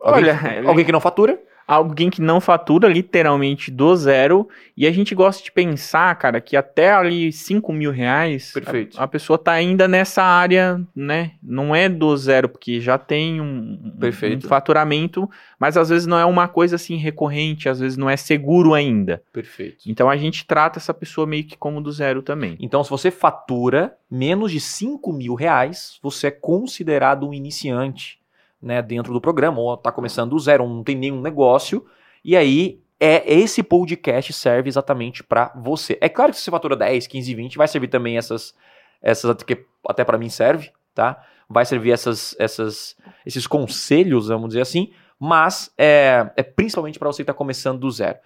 Alguém, 0.00 0.30
Olha, 0.30 0.68
alguém 0.68 0.84
que 0.84 0.92
não 0.92 1.00
fatura? 1.00 1.40
Alguém 1.74 2.10
que 2.10 2.20
não 2.20 2.40
fatura 2.40 2.88
literalmente 2.88 3.70
do 3.70 3.94
zero. 3.94 4.48
E 4.76 4.86
a 4.86 4.92
gente 4.92 5.14
gosta 5.14 5.42
de 5.44 5.52
pensar, 5.52 6.14
cara, 6.16 6.40
que 6.40 6.56
até 6.56 6.90
ali 6.90 7.32
5 7.32 7.72
mil 7.72 7.92
reais. 7.92 8.52
A, 8.98 9.04
a 9.04 9.08
pessoa 9.08 9.38
tá 9.38 9.52
ainda 9.52 9.86
nessa 9.86 10.22
área, 10.22 10.80
né? 10.94 11.32
Não 11.42 11.74
é 11.74 11.88
do 11.88 12.16
zero, 12.16 12.48
porque 12.48 12.80
já 12.80 12.98
tem 12.98 13.40
um, 13.40 13.78
um 13.96 14.40
faturamento, 14.40 15.30
mas 15.58 15.76
às 15.76 15.90
vezes 15.90 16.06
não 16.06 16.18
é 16.18 16.24
uma 16.24 16.48
coisa 16.48 16.76
assim 16.76 16.96
recorrente, 16.96 17.68
às 17.68 17.78
vezes 17.78 17.96
não 17.96 18.10
é 18.10 18.16
seguro 18.16 18.74
ainda. 18.74 19.22
Perfeito. 19.32 19.84
Então 19.86 20.10
a 20.10 20.16
gente 20.16 20.46
trata 20.46 20.78
essa 20.78 20.94
pessoa 20.94 21.26
meio 21.26 21.44
que 21.44 21.56
como 21.56 21.80
do 21.80 21.92
zero 21.92 22.22
também. 22.22 22.56
Então, 22.58 22.82
se 22.82 22.90
você 22.90 23.10
fatura 23.10 23.94
menos 24.10 24.50
de 24.50 24.60
5 24.60 25.12
mil 25.12 25.34
reais, 25.34 25.98
você 26.02 26.28
é 26.28 26.30
considerado 26.32 27.28
um 27.28 27.34
iniciante 27.34 28.19
né, 28.62 28.82
dentro 28.82 29.12
do 29.12 29.20
programa, 29.20 29.60
ou 29.60 29.74
está 29.74 29.90
começando 29.90 30.30
do 30.30 30.38
zero, 30.38 30.68
não 30.68 30.82
tem 30.82 30.96
nenhum 30.96 31.20
negócio. 31.20 31.84
E 32.24 32.36
aí, 32.36 32.80
é 33.00 33.32
esse 33.32 33.62
podcast 33.62 34.30
serve 34.34 34.68
exatamente 34.68 35.24
para 35.24 35.50
você. 35.56 35.96
É 36.02 36.08
claro 36.08 36.32
que 36.32 36.38
se 36.38 36.44
você 36.44 36.50
fatura 36.50 36.76
10, 36.76 37.06
15, 37.06 37.34
20, 37.34 37.56
vai 37.56 37.66
servir 37.66 37.88
também 37.88 38.18
essas, 38.18 38.54
essas 39.00 39.42
que 39.42 39.64
até 39.88 40.04
para 40.04 40.18
mim 40.18 40.28
serve, 40.28 40.70
tá? 40.94 41.24
Vai 41.48 41.64
servir 41.64 41.92
essas, 41.92 42.36
essas, 42.38 42.96
esses 43.24 43.46
conselhos, 43.46 44.28
vamos 44.28 44.48
dizer 44.48 44.60
assim, 44.60 44.92
mas 45.18 45.72
é, 45.78 46.30
é 46.36 46.42
principalmente 46.42 46.98
para 46.98 47.08
você 47.08 47.18
que 47.18 47.22
está 47.22 47.34
começando 47.34 47.80
do 47.80 47.90
zero. 47.90 48.18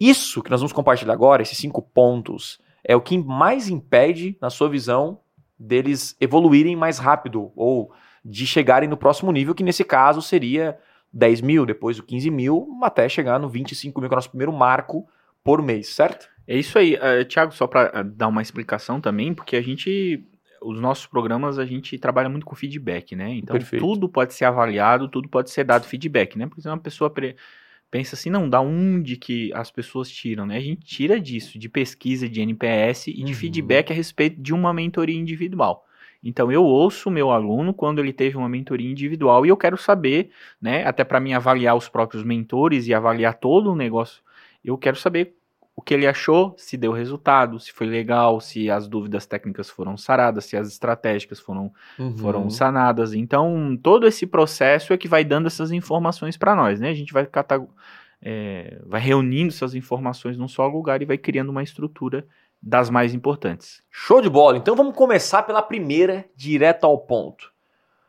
Isso 0.00 0.42
que 0.42 0.50
nós 0.50 0.60
vamos 0.60 0.72
compartilhar 0.72 1.12
agora, 1.12 1.42
esses 1.42 1.56
cinco 1.56 1.80
pontos, 1.80 2.60
é 2.84 2.96
o 2.96 3.00
que 3.00 3.16
mais 3.16 3.68
impede, 3.68 4.36
na 4.40 4.50
sua 4.50 4.68
visão, 4.68 5.20
deles 5.58 6.16
evoluírem 6.20 6.76
mais 6.76 6.98
rápido 6.98 7.50
ou 7.56 7.92
de 8.28 8.46
chegarem 8.46 8.88
no 8.88 8.96
próximo 8.96 9.32
nível, 9.32 9.54
que 9.54 9.64
nesse 9.64 9.82
caso 9.82 10.20
seria 10.20 10.78
10 11.12 11.40
mil, 11.40 11.64
depois 11.64 11.98
o 11.98 12.02
15 12.02 12.30
mil, 12.30 12.68
até 12.82 13.08
chegar 13.08 13.38
no 13.40 13.48
25 13.48 14.00
mil, 14.00 14.08
que 14.08 14.14
é 14.14 14.16
o 14.16 14.18
nosso 14.18 14.28
primeiro 14.28 14.52
marco 14.52 15.08
por 15.42 15.62
mês, 15.62 15.88
certo? 15.88 16.28
É 16.46 16.56
isso 16.56 16.78
aí, 16.78 16.94
uh, 16.96 17.24
Thiago, 17.24 17.52
só 17.52 17.66
para 17.66 18.02
dar 18.02 18.28
uma 18.28 18.42
explicação 18.42 19.00
também, 19.00 19.32
porque 19.32 19.56
a 19.56 19.62
gente, 19.62 20.22
os 20.60 20.78
nossos 20.78 21.06
programas, 21.06 21.58
a 21.58 21.64
gente 21.64 21.98
trabalha 21.98 22.28
muito 22.28 22.44
com 22.44 22.54
feedback, 22.54 23.16
né? 23.16 23.30
Então 23.30 23.56
Perfeito. 23.56 23.84
tudo 23.84 24.08
pode 24.08 24.34
ser 24.34 24.44
avaliado, 24.44 25.08
tudo 25.08 25.28
pode 25.28 25.50
ser 25.50 25.64
dado 25.64 25.86
feedback, 25.86 26.36
né? 26.36 26.46
Porque 26.46 26.60
senão 26.60 26.74
uma 26.74 26.82
pessoa 26.82 27.12
pensa 27.90 28.14
assim, 28.14 28.28
não, 28.28 28.48
da 28.48 28.60
onde 28.60 29.16
que 29.16 29.50
as 29.54 29.70
pessoas 29.70 30.10
tiram, 30.10 30.44
né? 30.44 30.56
A 30.58 30.60
gente 30.60 30.84
tira 30.84 31.18
disso, 31.18 31.58
de 31.58 31.68
pesquisa 31.68 32.28
de 32.28 32.42
NPS 32.42 33.08
e 33.08 33.22
de 33.22 33.32
Uhum. 33.32 33.38
feedback 33.38 33.90
a 33.90 33.94
respeito 33.94 34.40
de 34.40 34.52
uma 34.52 34.74
mentoria 34.74 35.18
individual. 35.18 35.86
Então 36.22 36.50
eu 36.50 36.64
ouço 36.64 37.08
o 37.08 37.12
meu 37.12 37.30
aluno 37.30 37.72
quando 37.72 38.00
ele 38.00 38.12
teve 38.12 38.36
uma 38.36 38.48
mentoria 38.48 38.90
individual 38.90 39.46
e 39.46 39.48
eu 39.50 39.56
quero 39.56 39.76
saber, 39.76 40.30
né, 40.60 40.84
até 40.86 41.04
para 41.04 41.20
mim 41.20 41.32
avaliar 41.32 41.76
os 41.76 41.88
próprios 41.88 42.24
mentores 42.24 42.86
e 42.88 42.94
avaliar 42.94 43.34
todo 43.34 43.72
o 43.72 43.76
negócio, 43.76 44.22
eu 44.64 44.76
quero 44.76 44.96
saber 44.96 45.34
o 45.76 45.80
que 45.80 45.94
ele 45.94 46.08
achou, 46.08 46.54
se 46.58 46.76
deu 46.76 46.90
resultado, 46.90 47.60
se 47.60 47.72
foi 47.72 47.86
legal, 47.86 48.40
se 48.40 48.68
as 48.68 48.88
dúvidas 48.88 49.26
técnicas 49.26 49.70
foram 49.70 49.96
saradas, 49.96 50.44
se 50.44 50.56
as 50.56 50.66
estratégicas 50.68 51.38
foram, 51.38 51.72
foram 52.16 52.42
Uhum. 52.44 52.50
sanadas. 52.50 53.14
Então, 53.14 53.78
todo 53.80 54.04
esse 54.06 54.26
processo 54.26 54.92
é 54.92 54.98
que 54.98 55.06
vai 55.06 55.24
dando 55.24 55.46
essas 55.46 55.70
informações 55.70 56.36
para 56.36 56.56
nós, 56.56 56.80
né? 56.80 56.88
A 56.90 56.94
gente 56.94 57.12
vai 57.12 57.24
catar, 57.26 57.60
é, 58.20 58.80
vai 58.86 59.00
reunindo 59.00 59.48
essas 59.48 59.74
informações 59.74 60.36
num 60.36 60.48
só 60.48 60.66
lugar 60.66 61.00
e 61.02 61.04
vai 61.06 61.16
criando 61.18 61.50
uma 61.50 61.62
estrutura 61.62 62.26
das 62.60 62.90
mais 62.90 63.14
importantes. 63.14 63.82
Show 63.90 64.20
de 64.20 64.28
bola. 64.28 64.56
Então 64.56 64.74
vamos 64.74 64.94
começar 64.94 65.42
pela 65.42 65.62
primeira, 65.62 66.24
direto 66.34 66.84
ao 66.84 66.98
ponto. 66.98 67.52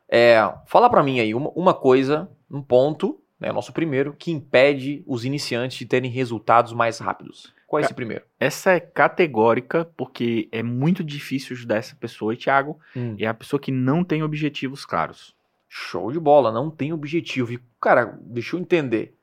É, 0.07 0.37
fala 0.65 0.89
pra 0.89 1.03
mim 1.03 1.19
aí 1.19 1.35
uma, 1.35 1.49
uma 1.51 1.73
coisa, 1.73 2.29
um 2.49 2.61
ponto, 2.61 3.19
né, 3.39 3.51
nosso 3.51 3.71
primeiro, 3.71 4.13
que 4.17 4.31
impede 4.31 5.03
os 5.05 5.23
iniciantes 5.23 5.77
de 5.77 5.85
terem 5.85 6.09
resultados 6.09 6.73
mais 6.73 6.99
rápidos. 6.99 7.53
Qual 7.67 7.79
é 7.79 7.83
esse 7.83 7.93
primeiro? 7.93 8.25
Essa 8.39 8.71
é 8.71 8.79
categórica 8.79 9.87
porque 9.95 10.49
é 10.51 10.63
muito 10.63 11.03
difícil 11.03 11.55
ajudar 11.55 11.75
essa 11.77 11.95
pessoa, 11.95 12.33
e 12.33 12.37
Thiago, 12.37 12.79
é 13.19 13.27
a 13.27 13.33
pessoa 13.33 13.59
que 13.59 13.71
não 13.71 14.03
tem 14.03 14.23
objetivos 14.23 14.85
claros. 14.85 15.35
Show 15.67 16.11
de 16.11 16.19
bola, 16.19 16.51
não 16.51 16.71
tem 16.71 16.91
objetivo. 16.91 17.53
E, 17.53 17.59
cara, 17.79 18.17
deixa 18.21 18.55
eu 18.55 18.59
entender. 18.59 19.15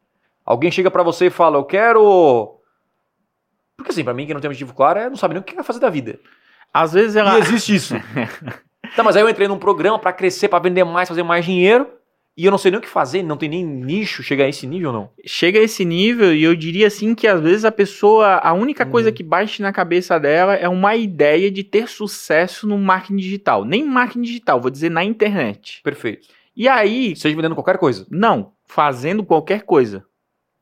Alguém 0.45 0.71
chega 0.71 0.93
pra 0.93 1.03
você 1.03 1.27
e 1.27 1.31
fala, 1.31 1.59
eu 1.59 1.65
quero. 1.65 2.56
Porque 3.77 3.91
assim, 3.93 4.05
pra 4.05 4.15
mim, 4.15 4.25
quem 4.27 4.35
não 4.35 4.41
tem 4.41 4.49
objetivo 4.49 4.75
claro, 4.75 4.99
é 4.99 5.09
não 5.09 5.17
sabe 5.17 5.35
nem 5.35 5.41
o 5.41 5.45
que 5.45 5.55
vai 5.55 5.65
fazer 5.65 5.81
da 5.81 5.91
vida. 5.91 6.19
Às 6.73 6.93
vezes 6.93 7.17
ela 7.17 7.37
E 7.39 7.43
existe 7.43 7.75
isso. 7.75 7.95
tá, 8.97 9.03
mas 9.03 9.17
aí 9.17 9.23
eu 9.23 9.29
entrei 9.29 9.49
num 9.49 9.59
programa 9.59 9.99
pra 9.99 10.13
crescer, 10.13 10.49
pra 10.49 10.59
vender 10.59 10.85
mais, 10.85 11.09
fazer 11.09 11.23
mais 11.23 11.45
dinheiro. 11.45 11.87
e 12.37 12.45
eu 12.45 12.51
não 12.51 12.59
sei 12.59 12.71
nem 12.71 12.79
o 12.79 12.83
que 12.83 12.89
fazer, 12.89 13.23
não 13.23 13.37
tem 13.37 13.49
nem 13.49 13.65
nicho, 13.65 14.23
chegar 14.23 14.45
a 14.45 14.49
esse 14.49 14.67
nível 14.67 14.93
não? 14.93 15.11
Chega 15.27 15.59
a 15.59 15.63
esse 15.63 15.85
nível 15.87 16.35
e 16.35 16.43
eu 16.43 16.55
diria 16.55 16.87
assim 16.87 17.15
que 17.15 17.27
às 17.27 17.41
vezes 17.41 17.65
a 17.65 17.73
pessoa, 17.73 18.37
a 18.37 18.53
única 18.53 18.85
Uhum. 18.85 18.91
coisa 18.91 19.11
que 19.13 19.23
bate 19.23 19.63
na 19.63 19.73
cabeça 19.73 20.19
dela 20.21 20.55
é 20.55 20.69
uma 20.69 20.95
ideia 20.97 21.51
de 21.51 21.63
ter 21.65 21.89
sucesso 21.89 22.67
no 22.67 22.77
marketing 22.79 23.17
digital. 23.17 23.65
Nem 23.65 23.85
marketing 23.85 24.23
digital, 24.23 24.61
vou 24.61 24.71
dizer 24.71 24.91
na 24.91 25.03
internet. 25.05 25.81
Perfeito. 25.83 26.29
E 26.55 26.69
aí, 26.69 27.15
Seja 27.17 27.35
vendendo 27.37 27.55
qualquer 27.55 27.79
coisa. 27.79 28.07
não, 28.11 28.53
fazendo 28.67 29.23
qualquer 29.25 29.63
coisa. 29.63 30.05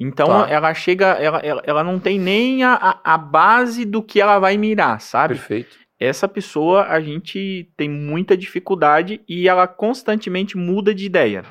Então 0.05 0.27
Tá. 0.27 0.51
ela 0.51 0.75
chega, 0.75 1.07
ela, 1.13 1.39
ela, 1.39 1.63
ela 1.65 1.83
não 1.83 1.99
tem 1.99 2.19
nem 2.19 2.63
a, 2.63 3.01
a, 3.03 3.17
base 3.17 3.87
do 3.87 4.03
que 4.03 4.21
ela 4.21 4.39
vai 4.39 4.59
mirar, 4.59 5.01
sabe? 5.01 5.35
Perfeito. 5.35 5.79
Essa 5.99 6.29
pessoa 6.29 6.85
a 6.85 7.01
gente 7.01 7.71
tem 7.75 7.89
muita 7.89 8.37
dificuldade 8.37 9.23
e 9.27 9.49
ela 9.49 9.67
constantemente 9.67 10.59
muda 10.59 10.95
de 10.95 11.07
ideia. 11.07 11.45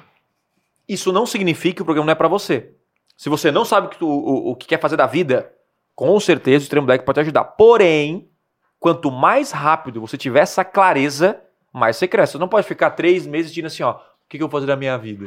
Isso 0.87 1.11
não 1.11 1.25
significa 1.25 1.77
que 1.77 1.81
o 1.81 1.85
programa 1.85 2.05
não 2.05 2.11
é 2.11 2.15
pra 2.15 2.27
você. 2.27 2.71
Se 3.17 3.27
você 3.27 3.49
não 3.51 3.65
sabe 3.65 3.89
o 3.99 4.05
o, 4.05 4.51
o 4.51 4.55
que 4.55 4.67
quer 4.67 4.79
fazer 4.79 4.97
da 4.97 5.07
vida, 5.07 5.51
com 5.95 6.19
certeza 6.19 6.63
o 6.63 6.65
Extreme 6.65 6.85
Black 6.85 7.03
pode 7.03 7.15
te 7.15 7.21
ajudar. 7.21 7.43
Porém, 7.45 8.29
quanto 8.79 9.09
mais 9.09 9.51
rápido 9.51 9.99
você 10.01 10.15
tiver 10.17 10.41
essa 10.41 10.63
clareza, 10.63 11.41
mais 11.71 11.97
você 11.97 12.07
cresce. 12.07 12.33
Você 12.33 12.37
não 12.37 12.47
pode 12.47 12.67
ficar 12.67 12.91
três 12.91 13.25
meses 13.25 13.51
dizendo 13.51 13.67
assim, 13.67 13.81
ó, 13.81 13.93
o 13.93 14.29
que, 14.29 14.37
que 14.37 14.43
eu 14.43 14.47
vou 14.47 14.59
fazer 14.59 14.67
da 14.67 14.75
minha 14.75 14.95
vida? 14.97 15.25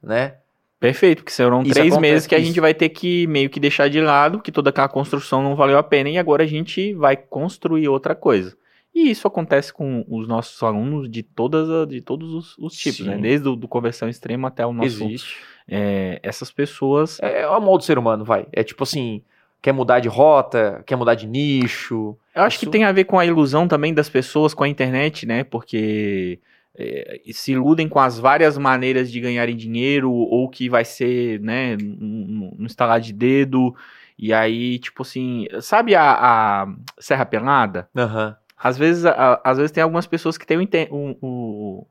Né? 0.00 0.36
Perfeito, 0.80 1.18
porque 1.18 1.30
serão 1.32 1.62
Isso 1.62 1.74
três 1.74 1.92
acontece, 1.92 2.00
meses 2.12 2.26
que 2.26 2.34
a 2.34 2.38
isso. 2.38 2.46
gente 2.48 2.58
vai 2.60 2.72
ter 2.72 2.88
que 2.88 3.26
meio 3.26 3.50
que 3.50 3.60
deixar 3.60 3.88
de 3.90 4.00
lado, 4.00 4.40
que 4.40 4.50
toda 4.50 4.70
aquela 4.70 4.88
construção 4.88 5.42
não 5.42 5.54
valeu 5.54 5.76
a 5.76 5.82
pena 5.82 6.08
e 6.08 6.16
agora 6.16 6.42
a 6.42 6.46
gente 6.46 6.94
vai 6.94 7.16
construir 7.18 7.86
outra 7.86 8.14
coisa. 8.14 8.56
E 8.94 9.10
isso 9.10 9.28
acontece 9.28 9.72
com 9.72 10.04
os 10.08 10.26
nossos 10.26 10.60
alunos 10.62 11.08
de, 11.10 11.22
todas 11.22 11.68
a- 11.70 11.84
de 11.84 12.00
todos 12.00 12.32
os, 12.34 12.58
os 12.58 12.72
tipos, 12.74 13.04
Sim. 13.04 13.10
né? 13.10 13.18
Desde 13.18 13.46
o 13.48 13.54
do 13.54 13.68
conversão 13.68 14.08
extrema 14.08 14.48
até 14.48 14.64
o 14.66 14.72
nosso. 14.72 15.04
Existe. 15.04 15.36
é, 15.68 16.18
essas 16.22 16.50
pessoas. 16.50 17.20
É, 17.22 17.42
é 17.42 17.48
o 17.48 17.60
molde 17.60 17.82
do 17.84 17.86
ser 17.86 17.98
humano, 17.98 18.24
vai. 18.24 18.46
É 18.52 18.64
tipo 18.64 18.82
assim, 18.82 19.22
quer 19.62 19.72
mudar 19.72 20.00
de 20.00 20.08
rota, 20.08 20.82
quer 20.86 20.96
mudar 20.96 21.14
de 21.14 21.26
nicho. 21.28 22.16
Eu 22.34 22.42
acho 22.42 22.58
que 22.58 22.64
Isso- 22.64 22.72
tem 22.72 22.82
a 22.84 22.90
ver 22.90 23.04
com 23.04 23.18
a 23.18 23.24
ilusão 23.26 23.68
também 23.68 23.92
das 23.94 24.08
pessoas 24.08 24.54
com 24.54 24.64
a 24.64 24.68
internet, 24.68 25.24
né? 25.26 25.44
Porque 25.44 26.40
é, 26.76 27.20
se 27.32 27.52
iludem 27.52 27.88
com 27.88 27.98
as 27.98 28.18
várias 28.18 28.56
maneiras 28.58 29.10
de 29.10 29.20
ganharem 29.20 29.56
dinheiro, 29.56 30.10
ou 30.12 30.48
que 30.48 30.68
vai 30.68 30.84
ser, 30.84 31.40
né, 31.40 31.76
no, 31.76 32.54
no 32.58 32.64
instalar 32.66 33.00
de 33.00 33.12
dedo. 33.12 33.74
E 34.18 34.32
aí, 34.32 34.78
tipo 34.78 35.02
assim, 35.02 35.46
sabe 35.60 35.94
a, 35.94 36.12
a 36.12 36.66
Serra 36.98 37.24
Pelada? 37.26 37.88
Aham. 37.96 38.36
Às 38.62 38.76
vezes, 38.76 39.06
a- 39.06 39.40
às 39.42 39.56
vezes 39.56 39.72
tem 39.72 39.82
algumas 39.82 40.06
pessoas 40.06 40.36
que 40.36 40.46
têm 40.46 40.58
o, 40.90 41.16
o, 41.22 41.86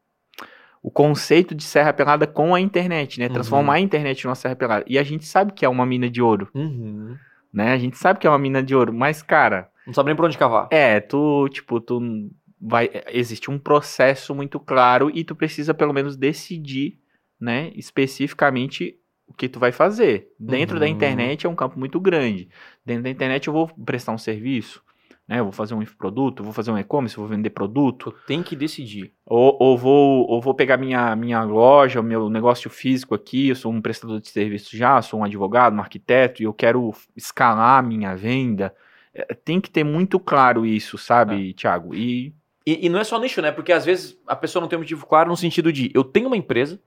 o, 0.84 0.92
conceito 0.92 1.56
de 1.56 1.64
Serra 1.64 1.92
Pelada 1.92 2.28
com 2.28 2.54
a 2.54 2.62
internet, 2.62 3.20
né? 3.20 3.26
Uhum. 3.28 3.34
Transformar 3.34 3.74
a 3.74 3.80
internet 3.80 4.24
numa 4.26 4.36
Serra 4.36 4.56
Pelada. 4.56 4.86
E 4.88 5.00
a 5.00 5.04
gente 5.04 5.26
sabe 5.26 5.52
que 5.54 5.66
é 5.66 5.70
uma 5.70 5.86
mina 5.86 6.08
de 6.08 6.22
ouro, 6.22 6.48
Uhum. 6.54 7.16
né? 7.52 7.74
A 7.74 7.78
gente 7.80 7.98
sabe 7.98 8.20
que 8.20 8.28
é 8.28 8.30
uma 8.30 8.38
mina 8.38 8.62
de 8.62 8.76
ouro, 8.76 8.94
mas, 8.94 9.24
cara, 9.24 9.68
Não 9.88 9.94
sabe 9.96 10.08
nem 10.10 10.16
por 10.16 10.26
onde 10.26 10.38
cavar. 10.38 10.68
é, 10.70 11.00
tu, 11.00 11.50
tipo, 11.50 11.82
tu 11.82 12.30
vai. 12.60 12.90
Existe 13.12 13.50
um 13.50 13.58
processo 13.60 14.34
muito 14.36 14.60
claro 14.60 15.10
e 15.14 15.24
tu 15.24 15.36
precisa 15.36 15.74
pelo 15.74 15.94
menos 15.94 16.16
decidir, 16.18 17.00
né, 17.40 17.72
especificamente 17.76 18.98
o 19.28 19.34
que 19.34 19.48
tu 19.48 19.60
vai 19.60 19.72
fazer. 19.72 20.30
Dentro 20.40 20.80
da 20.80 20.86
Uhum. 20.86 20.92
internet 20.92 21.46
é 21.46 21.50
um 21.50 21.56
campo 21.56 21.78
muito 21.80 22.00
grande. 22.00 22.50
Dentro 22.86 23.04
da 23.04 23.10
internet 23.10 23.48
eu 23.48 23.54
vou 23.54 23.68
prestar 23.86 24.12
um 24.12 24.18
serviço, 24.18 24.82
né? 25.28 25.40
Eu 25.40 25.44
vou 25.44 25.54
fazer 25.54 25.76
um 25.76 25.82
infoproduto, 25.84 26.42
eu 26.42 26.46
vou 26.46 26.54
fazer 26.54 26.72
um 26.72 26.78
e-commerce, 26.80 27.16
vou 27.16 27.28
vender 27.28 27.52
produto, 27.52 28.12
tem 28.26 28.42
que 28.42 28.56
decidir. 28.56 29.14
ou, 29.26 29.56
ou 29.60 29.78
vou, 29.78 30.28
ou 30.28 30.42
vou 30.42 30.56
pegar 30.56 30.76
minha, 30.78 31.16
minha 31.16 31.44
loja, 31.44 32.00
o 32.00 32.04
meu 32.04 32.28
negócio 32.32 32.68
físico 32.70 33.14
aqui, 33.14 33.50
eu 33.50 33.56
sou 33.56 33.72
um 33.72 33.80
prestador 33.80 34.20
de 34.20 34.30
serviço 34.30 34.76
já, 34.76 35.00
sou 35.04 35.20
um 35.20 35.24
advogado, 35.24 35.76
um 35.76 35.80
arquiteto, 35.80 36.42
e 36.42 36.46
eu 36.46 36.54
quero 36.54 36.92
escalar 37.16 37.78
a 37.78 37.84
minha 37.84 38.16
venda. 38.16 38.74
É, 39.14 39.36
Tem 39.36 39.62
que 39.62 39.70
ter 39.70 39.84
muito 39.84 40.20
claro 40.20 40.66
isso, 40.66 40.98
sabe, 40.98 41.54
Thiago? 41.54 41.94
E 41.94 42.34
E, 42.70 42.86
e 42.86 42.90
não 42.90 43.00
é 43.00 43.04
só 43.04 43.20
nicho, 43.20 43.42
né? 43.42 43.52
Porque 43.52 43.72
às 43.72 43.84
vezes 43.84 44.16
a 44.28 44.36
pessoa 44.36 44.62
não 44.62 44.70
tem 44.70 44.78
um 44.78 44.82
motivo 44.84 45.04
claro 45.08 45.28
no 45.28 45.36
sentido 45.36 45.74
de 45.74 45.90
eu 45.92 46.04
tenho 46.04 46.28
uma 46.28 46.38
empresa, 46.38 46.80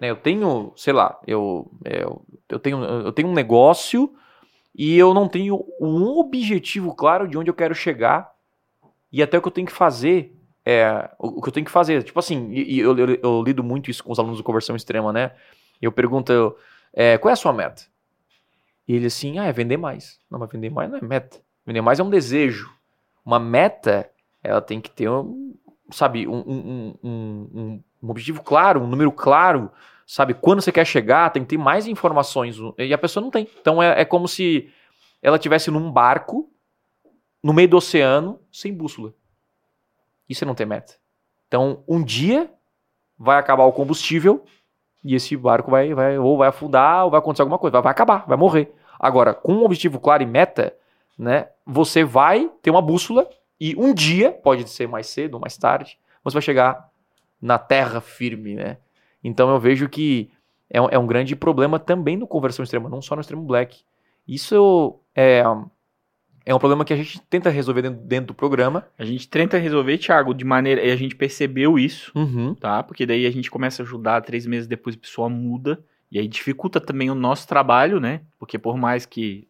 né? 0.00 0.08
Eu 0.08 0.14
tenho, 0.14 0.72
sei 0.76 0.92
lá, 0.92 1.18
eu, 1.26 1.68
eu, 1.84 2.24
eu, 2.48 2.58
tenho, 2.60 2.84
eu 2.84 3.12
tenho 3.12 3.26
um 3.26 3.32
negócio 3.32 4.14
e 4.72 4.96
eu 4.96 5.12
não 5.12 5.26
tenho 5.26 5.66
um 5.80 6.04
objetivo 6.20 6.94
claro 6.94 7.26
de 7.26 7.36
onde 7.36 7.50
eu 7.50 7.54
quero 7.54 7.74
chegar 7.74 8.32
e 9.10 9.20
até 9.20 9.36
o 9.36 9.42
que 9.42 9.48
eu 9.48 9.52
tenho 9.52 9.66
que 9.66 9.72
fazer. 9.72 10.36
É, 10.64 11.10
o, 11.18 11.38
o 11.38 11.42
que 11.42 11.48
eu 11.48 11.52
tenho 11.52 11.66
que 11.66 11.72
fazer. 11.72 12.04
Tipo 12.04 12.20
assim, 12.20 12.52
e, 12.52 12.78
eu, 12.78 12.96
eu, 12.96 13.18
eu 13.20 13.42
lido 13.42 13.64
muito 13.64 13.90
isso 13.90 14.04
com 14.04 14.12
os 14.12 14.20
alunos 14.20 14.38
do 14.38 14.44
Conversão 14.44 14.76
Extrema, 14.76 15.12
né? 15.12 15.32
Eu 15.82 15.90
pergunto, 15.90 16.56
é, 16.92 17.18
qual 17.18 17.30
é 17.30 17.32
a 17.32 17.36
sua 17.36 17.52
meta? 17.52 17.82
E 18.86 18.94
ele 18.94 19.06
assim, 19.06 19.36
ah, 19.40 19.46
é 19.46 19.52
vender 19.52 19.78
mais. 19.78 20.20
Não, 20.30 20.38
mas 20.38 20.48
vender 20.48 20.70
mais 20.70 20.88
não 20.88 20.98
é 20.98 21.02
meta. 21.02 21.40
Vender 21.66 21.80
mais 21.80 21.98
é 21.98 22.04
um 22.04 22.10
desejo. 22.10 22.72
Uma 23.26 23.40
meta 23.40 24.08
ela 24.42 24.60
tem 24.60 24.80
que 24.80 24.90
ter 24.90 25.08
um, 25.08 25.54
sabe, 25.90 26.26
um, 26.26 26.38
um, 26.46 26.94
um, 27.02 27.82
um- 28.02 28.10
objetivo 28.10 28.42
claro, 28.42 28.80
um 28.80 28.86
número 28.86 29.10
claro, 29.10 29.70
sabe, 30.06 30.34
quando 30.34 30.62
você 30.62 30.70
quer 30.72 30.84
chegar, 30.86 31.30
tem 31.30 31.42
que 31.42 31.48
ter 31.50 31.58
mais 31.58 31.86
informações, 31.86 32.56
e 32.78 32.92
a 32.94 32.98
pessoa 32.98 33.22
não 33.22 33.30
tem. 33.30 33.48
Então 33.60 33.82
é, 33.82 34.00
é 34.00 34.04
como 34.04 34.28
se 34.28 34.70
ela 35.22 35.38
tivesse 35.38 35.70
num 35.70 35.90
barco, 35.90 36.48
no 37.42 37.52
meio 37.52 37.68
do 37.68 37.76
oceano, 37.76 38.40
sem 38.52 38.72
bússola. 38.72 39.12
Isso 40.28 40.44
é 40.44 40.46
não 40.46 40.54
ter 40.54 40.66
meta. 40.66 40.94
Então, 41.46 41.82
um 41.88 42.02
dia 42.02 42.50
vai 43.18 43.38
acabar 43.38 43.64
o 43.64 43.72
combustível 43.72 44.44
e 45.02 45.14
esse 45.14 45.36
barco 45.36 45.70
vai, 45.70 45.94
vai 45.94 46.18
ou 46.18 46.36
vai 46.36 46.48
afundar 46.48 47.04
ou 47.04 47.10
vai 47.10 47.18
acontecer 47.18 47.42
alguma 47.42 47.58
coisa, 47.58 47.72
vai, 47.72 47.82
vai 47.82 47.90
acabar, 47.92 48.26
vai 48.26 48.36
morrer. 48.36 48.72
Agora, 48.98 49.32
com 49.32 49.54
um 49.54 49.64
objetivo 49.64 49.98
claro 49.98 50.22
e 50.22 50.26
meta, 50.26 50.76
né, 51.16 51.48
você 51.64 52.04
vai 52.04 52.50
ter 52.62 52.70
uma 52.70 52.82
bússola 52.82 53.28
e 53.60 53.74
um 53.76 53.92
dia, 53.94 54.30
pode 54.32 54.68
ser 54.68 54.86
mais 54.88 55.06
cedo 55.06 55.34
ou 55.34 55.40
mais 55.40 55.56
tarde, 55.56 55.98
você 56.22 56.34
vai 56.34 56.42
chegar 56.42 56.88
na 57.40 57.58
terra 57.58 58.00
firme, 58.00 58.54
né? 58.54 58.76
Então 59.22 59.48
eu 59.50 59.58
vejo 59.58 59.88
que 59.88 60.30
é 60.70 60.80
um, 60.80 60.88
é 60.90 60.98
um 60.98 61.06
grande 61.06 61.34
problema 61.34 61.78
também 61.78 62.16
no 62.16 62.26
conversão 62.26 62.62
extrema, 62.62 62.88
não 62.88 63.00
só 63.02 63.14
no 63.14 63.20
extremo 63.20 63.42
black. 63.42 63.80
Isso 64.26 64.98
é, 65.14 65.42
é 66.44 66.54
um 66.54 66.58
problema 66.58 66.84
que 66.84 66.92
a 66.92 66.96
gente 66.96 67.20
tenta 67.22 67.48
resolver 67.50 67.82
dentro, 67.82 68.00
dentro 68.04 68.26
do 68.28 68.34
programa. 68.34 68.86
a 68.98 69.04
gente 69.04 69.26
tenta 69.28 69.56
resolver, 69.58 69.96
Thiago, 69.98 70.34
de 70.34 70.44
maneira. 70.44 70.82
E 70.84 70.90
a 70.90 70.96
gente 70.96 71.16
percebeu 71.16 71.78
isso, 71.78 72.12
Uhum. 72.14 72.54
tá? 72.54 72.82
Porque 72.82 73.06
daí 73.06 73.26
a 73.26 73.30
gente 73.30 73.50
começa 73.50 73.82
a 73.82 73.84
ajudar, 73.84 74.20
três 74.22 74.44
meses 74.46 74.66
depois 74.68 74.94
a 74.94 74.98
pessoa 74.98 75.28
muda. 75.28 75.82
E 76.12 76.18
aí 76.18 76.28
dificulta 76.28 76.80
também 76.80 77.10
o 77.10 77.14
nosso 77.14 77.46
trabalho, 77.48 77.98
né? 78.00 78.20
Porque 78.38 78.58
por 78.58 78.76
mais 78.76 79.04
que 79.06 79.46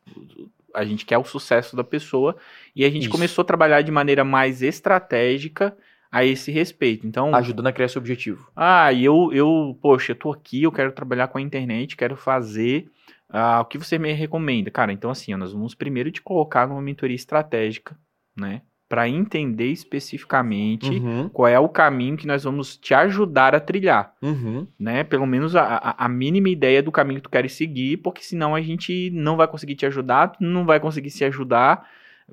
a 0.75 0.85
gente 0.85 1.05
quer 1.07 1.19
o 1.19 1.25
sucesso 1.25 1.77
da 1.77 1.85
pessoa, 1.85 2.37
e 2.75 2.85
a 2.85 2.91
gente 2.91 3.03
Isso. 3.03 3.11
começou 3.11 3.43
a 3.43 3.47
trabalhar 3.47 3.83
de 3.83 3.91
maneira 3.91 4.25
mais 4.25 4.63
estratégica 4.63 5.77
a 6.11 6.25
esse 6.25 6.51
respeito. 6.51 7.07
Então, 7.07 7.35
Ajudando 7.35 7.67
a 7.67 7.73
criar 7.73 7.87
esse 7.87 7.99
objetivo. 7.99 8.51
ah, 8.57 8.93
e 8.93 9.05
eu, 9.05 9.31
eu, 9.33 9.79
poxa, 9.81 10.13
eu 10.13 10.17
tô 10.17 10.33
aqui, 10.33 10.63
eu 10.63 10.73
quero 10.73 10.93
trabalhar 10.93 11.29
com 11.29 11.39
a 11.39 11.43
internet, 11.43 11.97
quero 11.97 12.17
fazer. 12.17 12.91
ah, 13.29 13.61
o 13.61 13.65
que 13.67 13.77
você 13.79 13.99
me 13.99 14.13
recomenda? 14.13 14.71
Cara, 14.71 14.93
então 14.93 15.11
assim, 15.11 15.35
nós 15.37 15.53
vamos 15.53 15.75
primeiro 15.75 16.11
te 16.11 16.23
colocar 16.23 16.67
numa 16.67 16.81
mentoria 16.81 17.17
estratégica, 17.17 17.97
né? 18.37 18.63
Pra 18.89 19.07
entender 19.09 19.67
especificamente 19.71 20.91
Uhum. 20.91 21.29
qual 21.29 21.47
é 21.49 21.59
o 21.59 21.69
caminho 21.69 22.17
que 22.17 22.27
nós 22.27 22.45
vamos 22.45 22.77
te 22.77 22.95
ajudar 22.95 23.55
a 23.55 23.61
trilhar, 23.61 24.15
Uhum. 24.23 24.67
né? 24.79 25.05
Pelo 25.05 25.27
menos 25.27 25.55
a, 25.55 25.63
a, 25.63 26.05
a 26.07 26.09
mínima 26.09 26.49
ideia 26.49 26.83
do 26.83 26.91
caminho 26.91 27.21
que 27.21 27.25
tu 27.25 27.31
queres 27.31 27.53
seguir, 27.53 27.99
porque 27.99 28.23
senão 28.23 28.55
a 28.55 28.61
gente 28.63 29.11
não 29.11 29.37
vai 29.37 29.47
conseguir 29.47 29.75
te 29.75 29.85
ajudar, 29.87 30.29
tu 30.29 30.43
não 30.43 30.65
vai 30.65 30.81
conseguir 30.81 31.11
se 31.11 31.25
ajudar. 31.25 31.87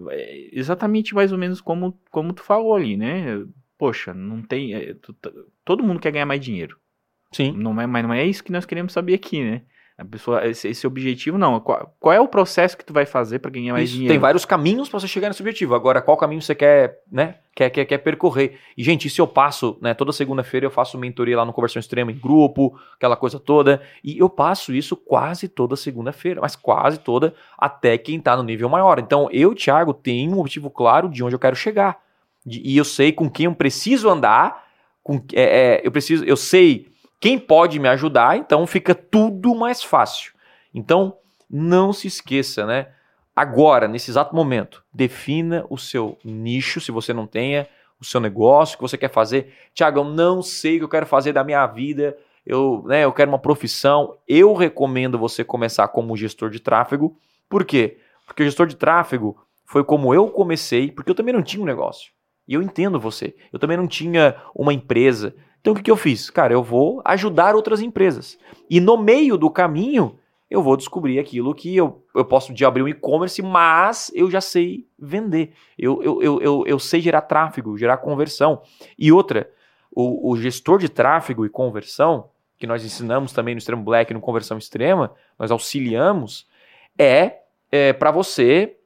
É 0.10 0.50
exatamente 0.58 1.14
mais 1.14 1.32
ou 1.32 1.38
menos 1.38 1.60
como, 1.62 1.98
como 2.10 2.34
tu 2.34 2.42
falou 2.44 2.74
ali, 2.76 2.96
né? 2.98 3.44
Poxa, 3.78 4.14
não 4.14 4.42
tem. 4.42 4.74
é, 4.74 4.94
tu 4.94 5.14
todo 5.66 5.84
mundo 5.84 6.00
quer 6.00 6.12
ganhar 6.12 6.26
mais 6.26 6.40
dinheiro. 6.40 6.78
Sim. 7.34 7.52
Não 7.52 7.80
é, 7.82 7.86
mas 7.86 8.04
não 8.04 8.14
é 8.14 8.26
isso 8.26 8.44
que 8.44 8.52
nós 8.52 8.66
queremos 8.66 8.94
saber 8.94 9.14
aqui, 9.16 9.44
né? 9.44 9.62
A 9.98 10.04
pessoa, 10.04 10.46
esse, 10.46 10.68
esse 10.68 10.86
objetivo, 10.86 11.38
não. 11.38 11.58
Qual, 11.62 11.96
qual 12.02 12.14
é 12.14 12.20
o 12.20 12.28
processo 12.28 12.78
que 12.78 12.84
tu 12.84 12.92
vai 12.92 13.06
fazer 13.06 13.40
para 13.40 13.50
ganhar 13.50 13.72
mais 13.72 13.86
Isso, 13.86 13.94
dinheiro? 13.94 14.14
tem 14.14 14.20
vários 14.20 14.44
caminhos 14.44 14.90
para 14.90 15.00
você 15.00 15.08
chegar 15.08 15.30
nesse 15.30 15.42
objetivo. 15.42 15.74
Agora, 15.74 16.02
qual 16.02 16.18
caminho 16.18 16.42
você 16.42 16.54
quer, 16.54 17.00
né? 17.10 17.36
Quer, 17.56 17.70
quer, 17.70 17.86
quer 17.86 18.00
percorrer? 18.00 18.60
E, 18.78 18.84
gente, 18.84 19.08
isso 19.08 19.22
eu 19.22 19.28
passo, 19.28 19.78
né? 19.82 19.94
Toda 19.94 20.12
segunda-feira 20.12 20.66
eu 20.66 20.70
faço 20.70 20.98
mentoria 20.98 21.38
lá 21.38 21.46
no 21.46 21.54
Conversão 21.54 21.80
Extrema 21.80 22.12
em 22.12 22.20
grupo, 22.20 22.78
aquela 22.94 23.16
coisa 23.16 23.40
toda. 23.40 23.82
E 24.04 24.18
eu 24.20 24.30
passo 24.30 24.74
isso 24.74 24.98
quase 24.98 25.48
toda 25.48 25.78
segunda-feira, 25.78 26.42
mas 26.42 26.58
quase 26.58 27.00
toda, 27.00 27.34
até 27.58 27.98
quem 27.98 28.20
tá 28.20 28.36
no 28.36 28.44
nível 28.44 28.68
maior. 28.68 29.00
Então, 29.00 29.30
eu, 29.32 29.56
Thiago, 29.56 29.94
tenho 29.94 30.36
um 30.36 30.40
objetivo 30.40 30.70
claro 30.70 31.08
de 31.08 31.24
onde 31.24 31.34
eu 31.36 31.40
quero 31.40 31.56
chegar. 31.56 31.98
De- 32.46 32.62
e 32.66 32.76
eu 32.76 32.84
sei 32.84 33.14
com 33.14 33.30
quem 33.30 33.46
eu 33.46 33.56
preciso 33.56 34.10
andar, 34.10 34.66
com, 35.02 35.24
é, 35.34 35.44
é, 35.78 35.82
eu 35.86 35.92
preciso, 35.92 36.26
eu 36.26 36.36
sei 36.36 36.94
quem 37.20 37.40
pode 37.40 37.80
me 37.80 37.88
ajudar, 37.90 38.38
então 38.38 38.66
fica 38.68 38.94
tudo 38.94 39.56
mais 39.56 39.84
fácil. 39.84 40.34
Então, 40.74 41.18
não 41.50 41.94
se 41.94 42.08
esqueça, 42.08 42.66
né? 42.66 42.90
Agora, 43.36 43.88
nesse 43.88 44.12
exato 44.12 44.36
momento, 44.36 44.84
defina 44.94 45.66
o 45.70 45.78
seu 45.78 46.18
nicho, 46.24 46.80
se 46.80 46.92
você 46.92 47.14
não 47.14 47.28
tenha, 47.28 47.68
o 48.00 48.06
seu 48.06 48.20
negócio 48.20 48.78
que 48.78 48.82
você 48.82 48.98
quer 48.98 49.12
fazer. 49.12 49.54
Tiago, 49.74 50.00
eu 50.00 50.04
não 50.04 50.42
sei 50.42 50.76
o 50.76 50.80
que 50.80 50.84
eu 50.86 50.90
quero 50.90 51.06
fazer 51.06 51.34
da 51.34 51.44
minha 51.44 51.66
vida, 51.68 52.18
eu, 52.46 52.84
né, 52.86 53.04
eu 53.04 53.12
quero 53.12 53.32
uma 53.32 53.40
profissão. 53.40 54.18
Eu 54.28 54.54
recomendo 54.54 55.18
você 55.18 55.44
começar 55.44 55.88
como 55.88 56.16
gestor 56.16 56.50
de 56.50 56.60
tráfego. 56.60 57.18
Por 57.50 57.66
quê? 57.66 57.98
Porque 58.26 58.44
o 58.44 58.46
gestor 58.46 58.68
de 58.68 58.76
tráfego 58.76 59.38
foi 59.66 59.84
como 59.84 60.14
eu 60.14 60.30
comecei, 60.30 60.92
porque 60.92 61.10
eu 61.10 61.16
também 61.16 61.34
não 61.34 61.42
tinha 61.42 61.62
um 61.62 61.66
negócio. 61.66 62.12
E 62.48 62.54
eu 62.54 62.62
entendo 62.62 63.00
você. 63.00 63.36
Eu 63.52 63.58
também 63.58 63.76
não 63.76 63.88
tinha 63.88 64.36
uma 64.54 64.74
empresa. 64.74 65.36
Então 65.66 65.74
o 65.74 65.76
que, 65.76 65.82
que 65.82 65.90
eu 65.90 65.98
fiz? 65.98 66.30
Cara, 66.30 66.54
eu 66.54 66.62
vou 66.62 67.02
ajudar 67.04 67.56
outras 67.56 67.82
empresas. 67.82 68.38
E 68.70 68.80
no 68.80 68.96
meio 68.96 69.36
do 69.36 69.50
caminho, 69.50 70.20
eu 70.48 70.62
vou 70.62 70.78
descobrir 70.78 71.18
aquilo 71.18 71.56
que 71.56 71.76
eu, 71.76 72.06
eu 72.14 72.24
posso 72.24 72.54
de 72.54 72.64
abrir 72.64 72.84
um 72.84 72.88
e-commerce, 72.88 73.42
mas 73.42 74.12
eu 74.14 74.30
já 74.30 74.40
sei 74.40 74.88
vender. 74.96 75.54
Eu, 75.76 76.04
eu, 76.04 76.22
eu, 76.22 76.40
eu, 76.40 76.64
eu 76.68 76.78
sei 76.78 77.02
gerar 77.02 77.22
tráfego, 77.22 77.76
gerar 77.80 77.98
conversão. 77.98 78.62
E 78.96 79.12
outra, 79.12 79.50
o, 79.92 80.34
o 80.34 80.38
gestor 80.38 80.78
de 80.78 80.88
tráfego 80.88 81.48
e 81.48 81.50
conversão, 81.50 82.30
que 82.60 82.68
nós 82.68 82.86
ensinamos 82.86 83.34
também 83.34 83.56
no 83.56 83.58
Extremo 83.58 83.84
Black, 83.84 84.14
no 84.14 84.22
Conversão 84.22 84.60
Extrema, 84.60 85.16
nós 85.40 85.50
auxiliamos, 85.50 86.48
é, 86.96 87.40
é 87.72 87.92
para 87.92 88.12
você 88.12 88.78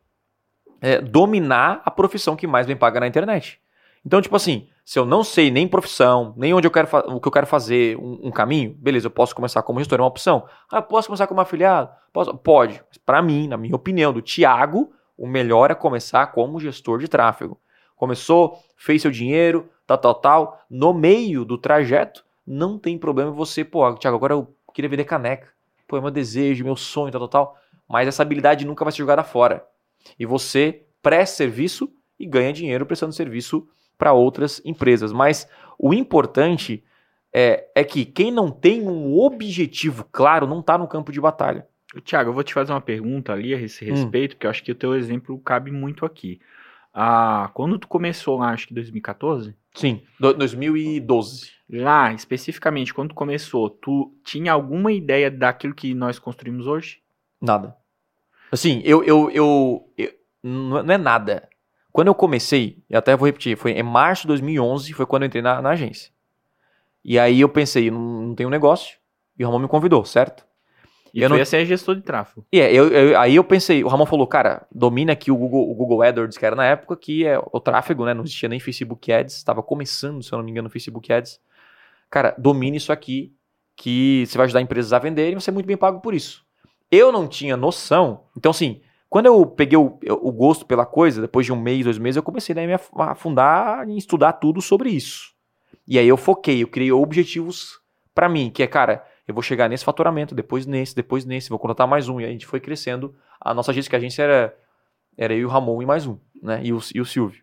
é, 0.80 1.02
dominar 1.02 1.82
a 1.84 1.92
profissão 1.92 2.38
que 2.38 2.48
mais 2.48 2.66
bem 2.66 2.78
paga 2.78 3.02
na 3.02 3.08
internet. 3.08 3.60
Então, 4.06 4.22
tipo 4.22 4.38
assim, 4.38 4.70
se 4.90 4.98
eu 4.98 5.06
não 5.06 5.24
sei 5.24 5.52
nem 5.52 5.68
profissão, 5.68 6.34
nem 6.36 6.52
onde 6.52 6.66
eu 6.66 6.72
quero 6.72 6.88
o 7.16 7.22
que 7.22 7.28
eu 7.28 7.32
quero 7.32 7.46
fazer, 7.46 7.96
um, 7.98 8.22
um, 8.24 8.32
caminho, 8.32 8.74
beleza, 8.74 9.06
eu 9.06 9.12
posso 9.12 9.36
começar 9.36 9.62
como 9.62 9.78
gestor, 9.78 10.00
é 10.00 10.02
uma 10.02 10.08
opção. 10.08 10.48
Ah, 10.68 10.82
posso 10.82 11.08
começar 11.08 11.28
como 11.28 11.40
afiliado? 11.40 11.92
Posso? 12.12 12.36
Pode. 12.36 12.84
Para 13.06 13.22
mim, 13.22 13.48
na 13.48 13.56
minha 13.56 13.76
opinião, 13.76 14.12
do 14.12 14.20
Thiago, 14.20 14.92
o 15.16 15.28
melhor 15.28 15.70
é 15.70 15.76
começar 15.76 16.26
como 16.32 16.60
gestor 16.60 16.98
de 16.98 17.08
tráfego. 17.08 17.62
Começou, 17.96 18.58
fez 18.76 19.04
seu 19.04 19.12
dinheiro, 19.12 19.70
tal, 19.86 20.00
tal, 20.00 20.16
tal. 20.16 20.62
No 20.68 20.92
meio 20.92 21.46
do 21.46 21.56
trajeto, 21.56 22.26
não 22.44 22.80
tem 22.80 22.98
problema 22.98 23.30
você, 23.30 23.64
pô, 23.64 23.94
Thiago, 23.94 24.18
agora 24.18 24.34
eu 24.34 24.52
queria 24.74 24.90
vender 24.90 25.04
caneca. 25.04 25.50
Pô, 25.88 25.98
é 25.98 26.02
meu 26.02 26.10
desejo, 26.10 26.64
meu 26.64 26.76
sonho, 26.76 27.12
tal, 27.12 27.28
tal, 27.28 27.30
tal. 27.30 27.58
Mas 27.88 28.08
essa 28.08 28.24
habilidade 28.24 28.66
nunca 28.66 28.84
vai 28.84 28.92
ser 28.92 28.98
jogada 28.98 29.24
fora. 29.24 29.64
E 30.18 30.26
você 30.26 30.82
presta 31.00 31.36
serviço 31.36 31.94
e 32.20 32.26
ganha 32.26 32.52
dinheiro 32.52 32.88
prestando 32.88 33.14
serviço 33.14 33.68
para 34.00 34.14
outras 34.14 34.62
empresas. 34.66 35.12
Mas 35.12 35.48
o 35.78 35.94
importante 35.94 36.84
é, 37.34 37.68
é 37.76 37.84
que 37.84 38.06
quem 38.06 38.32
não 38.32 38.50
tem 38.50 38.88
um 38.88 39.20
objetivo 39.20 40.08
claro 40.12 40.48
não 40.48 40.62
está 40.62 40.78
no 40.78 40.88
campo 40.88 41.12
de 41.12 41.22
batalha. 41.22 41.68
Tiago, 42.04 42.30
eu 42.30 42.34
vou 42.34 42.44
te 42.44 42.54
fazer 42.54 42.72
uma 42.72 42.82
pergunta 42.82 43.34
ali 43.34 43.54
a 43.54 43.60
esse 43.60 43.86
hum. 43.86 43.94
respeito, 43.94 44.32
hum. 44.32 44.36
porque 44.36 44.48
eu 44.48 44.52
acho 44.52 44.64
que 44.64 44.72
o 44.72 44.76
teu 44.76 44.96
exemplo 44.96 45.38
cabe 45.40 45.70
muito 45.70 46.06
aqui. 46.06 46.40
Ah, 46.94 47.52
quando 47.54 47.78
tu 47.78 47.88
começou 47.88 48.40
lá, 48.40 48.50
acho 48.50 48.68
que 48.68 48.74
2014? 48.74 49.56
Sim, 49.76 50.02
2012. 50.20 51.52
Lá, 51.70 52.12
especificamente, 52.14 52.94
quando 52.94 53.10
tu 53.10 53.16
começou, 53.16 53.70
tu 53.70 54.16
tinha 54.24 54.52
alguma 54.52 54.92
ideia 54.92 55.30
daquilo 55.30 55.76
que 55.76 55.94
nós 55.94 56.18
construímos 56.18 56.66
hoje? 56.66 57.00
Nada. 57.40 57.76
Assim, 58.52 58.82
eu, 58.84 59.04
eu, 59.04 59.30
eu, 59.30 59.94
eu 59.98 60.12
não 60.42 60.80
é 60.80 60.98
nada. 60.98 61.48
Quando 61.92 62.08
eu 62.08 62.16
comecei, 62.16 62.84
e 62.90 62.96
até 62.96 63.16
vou 63.16 63.26
repetir, 63.26 63.58
foi 63.58 63.72
em 63.72 63.84
março 63.84 64.24
de 64.24 64.28
2011, 64.30 64.94
foi 64.94 65.06
quando 65.06 65.24
eu 65.24 65.28
entrei 65.28 65.42
na, 65.42 65.62
na 65.62 65.72
agência. 65.72 66.12
E 67.04 67.18
aí 67.18 67.42
eu 67.42 67.50
pensei, 67.50 67.90
não, 67.90 68.00
não 68.00 68.46
um 68.46 68.50
negócio, 68.50 68.98
e 69.38 69.44
o 69.44 69.48
Ramon 69.48 69.60
me 69.60 69.68
convidou, 69.68 70.06
certo? 70.06 70.46
E 71.14 71.22
eu 71.22 71.30
não... 71.30 71.44
ser 71.44 71.66
gestor 71.66 71.96
de 71.96 72.02
tráfego. 72.02 72.46
E 72.52 72.58
yeah, 72.58 72.76
eu, 72.76 72.88
eu, 72.90 73.20
aí 73.20 73.36
eu 73.36 73.44
pensei, 73.44 73.84
o 73.84 73.88
Ramon 73.88 74.06
falou, 74.06 74.28
cara, 74.28 74.68
domina 74.72 75.14
aqui 75.14 75.32
o 75.32 75.36
Google, 75.36 75.70
o 75.70 75.74
Google 75.74 76.04
AdWords, 76.04 76.38
que 76.38 76.46
era 76.46 76.56
na 76.56 76.66
época 76.66 76.96
que 76.96 77.26
é 77.26 77.40
o 77.52 77.60
tráfego, 77.60 78.06
né? 78.06 78.14
Não 78.14 78.24
existia 78.24 78.48
nem 78.48 78.60
Facebook 78.60 79.12
Ads, 79.12 79.36
estava 79.36 79.64
começando, 79.64 80.22
se 80.22 80.32
eu 80.32 80.38
não 80.38 80.46
me 80.46 80.52
engano, 80.52 80.68
o 80.68 80.72
Facebook 80.72 81.12
Ads. 81.12 81.40
Cara, 82.10 82.36
domine 82.38 82.78
isso 82.78 82.92
aqui, 82.92 83.34
que 83.76 84.26
você 84.28 84.38
vai 84.38 84.46
ajudar 84.46 84.62
empresas 84.62 84.94
a 84.94 85.00
venderem 85.00 85.32
e 85.32 85.36
você 85.36 85.50
é 85.50 85.54
muito 85.54 85.66
bem 85.66 85.78
pago 85.78 86.00
por 86.02 86.14
isso. 86.14 86.46
Eu 86.92 87.12
não 87.12 87.28
tinha 87.28 87.56
noção, 87.56 88.26
então 88.36 88.52
assim, 88.52 88.82
quando 89.10 89.26
eu 89.26 89.46
peguei 89.46 89.78
o, 89.78 89.98
o, 90.08 90.32
gosto 90.32 90.66
pela 90.66 90.86
coisa, 90.86 91.22
depois 91.22 91.46
de 91.46 91.52
um 91.52 91.60
mês, 91.60 91.84
dois 91.84 91.98
meses, 91.98 92.18
eu 92.18 92.24
comecei 92.24 92.56
a 92.56 92.68
me 92.68 92.74
afundar 92.74 93.90
em 93.90 93.98
estudar 93.98 94.34
tudo 94.34 94.62
sobre 94.62 94.92
isso. 94.92 95.34
E 95.88 95.98
aí 95.98 96.08
eu 96.08 96.16
foquei, 96.16 96.62
eu 96.62 96.68
criei 96.68 96.92
objetivos 96.92 97.80
para 98.14 98.30
mim, 98.30 98.52
que 98.52 98.62
é, 98.62 98.68
cara, 98.68 99.04
eu 99.28 99.34
vou 99.34 99.42
chegar 99.42 99.68
nesse 99.68 99.84
faturamento, 99.84 100.36
depois 100.36 100.68
nesse, 100.68 100.96
depois 100.96 101.26
nesse, 101.26 101.50
vou 101.50 101.58
contratar 101.58 101.88
mais 101.88 102.08
um. 102.08 102.22
E 102.22 102.26
a 102.26 102.30
gente 102.30 102.46
foi 102.46 102.60
crescendo. 102.60 103.16
A 103.42 103.54
nossa 103.54 103.72
agência, 103.72 103.90
que 103.90 103.96
a 103.96 104.00
agência 104.00 104.22
era, 104.22 104.58
era 105.18 105.34
eu 105.34 105.40
e 105.40 105.46
o 105.46 105.50
Ramon 105.50 105.82
e 105.82 105.86
mais 105.88 106.06
um, 106.06 106.18
né? 106.42 106.62
E 106.64 106.72
o, 106.72 106.80
e 106.94 107.02
o 107.02 107.06
Silvio. 107.06 107.42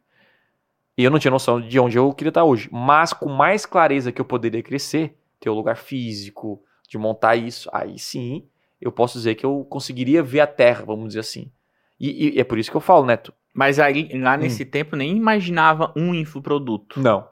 E 0.97 1.03
eu 1.03 1.11
não 1.11 1.19
tinha 1.19 1.31
noção 1.31 1.61
de 1.61 1.79
onde 1.81 1.99
eu 1.99 2.13
queria 2.13 2.31
estar 2.31 2.45
hoje. 2.45 2.69
Mas 2.73 3.13
com 3.13 3.29
mais 3.29 3.67
clareza 3.67 4.13
que 4.13 4.21
eu 4.21 4.25
poderia 4.25 4.63
crescer, 4.63 5.17
ter 5.41 5.51
o 5.51 5.53
um 5.53 5.57
lugar 5.57 5.77
físico, 5.77 6.63
de 6.89 6.97
montar 6.97 7.35
isso, 7.35 7.69
aí 7.73 7.99
sim 7.99 8.47
eu 8.81 8.93
posso 8.93 9.19
dizer 9.19 9.35
que 9.35 9.45
eu 9.45 9.65
conseguiria 9.65 10.23
ver 10.23 10.41
a 10.41 10.47
Terra, 10.47 10.85
vamos 10.85 11.09
dizer 11.09 11.21
assim. 11.21 11.51
E, 11.99 12.37
e, 12.37 12.41
é 12.41 12.45
por 12.45 12.59
isso 12.59 12.71
que 12.71 12.77
eu 12.77 12.81
falo, 12.81 13.07
Neto. 13.07 13.33
Mas 13.55 13.79
aí, 13.79 14.11
lá 14.19 14.37
nesse 14.37 14.65
hum. 14.65 14.71
tempo, 14.71 14.97
nem 14.97 15.17
imaginava 15.17 15.93
um 15.97 16.15
infoproduto. 16.15 17.01
Não. 17.01 17.27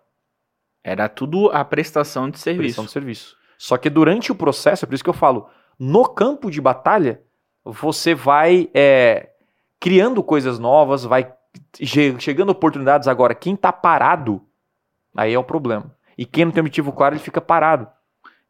Era 0.83 1.09
tudo 1.09 1.51
a 1.51 1.65
prestação 1.65 2.31
de 2.31 2.39
serviço. 2.39 2.77
Prestação 2.77 2.85
de 2.87 2.91
serviço. 2.91 3.37
Só 3.59 3.77
que 3.77 3.91
durante 3.91 4.33
o 4.33 4.35
processo, 4.35 4.85
é 4.85 4.87
por 4.87 4.95
isso 4.95 5.05
que 5.05 5.11
eu 5.11 5.15
falo, 5.15 5.49
no 5.79 6.05
campo 6.05 6.51
de 6.51 6.61
batalha, 6.61 7.23
você 7.65 8.15
vai 8.15 8.69
é, 8.75 9.31
criando 9.81 10.23
coisas 10.23 10.59
novas, 10.59 11.05
vai 11.05 11.33
chegando 12.19 12.51
oportunidades. 12.51 13.09
Agora, 13.09 13.35
quem 13.35 13.55
está 13.55 13.73
parado, 13.73 14.43
aí 15.17 15.33
é 15.33 15.39
o 15.39 15.45
problema. 15.45 15.95
E 16.17 16.25
quem 16.25 16.45
não 16.45 16.53
tem 16.53 16.61
objetivo 16.61 16.93
claro, 16.93 17.15
ele 17.15 17.23
fica 17.23 17.41
parado. 17.41 17.89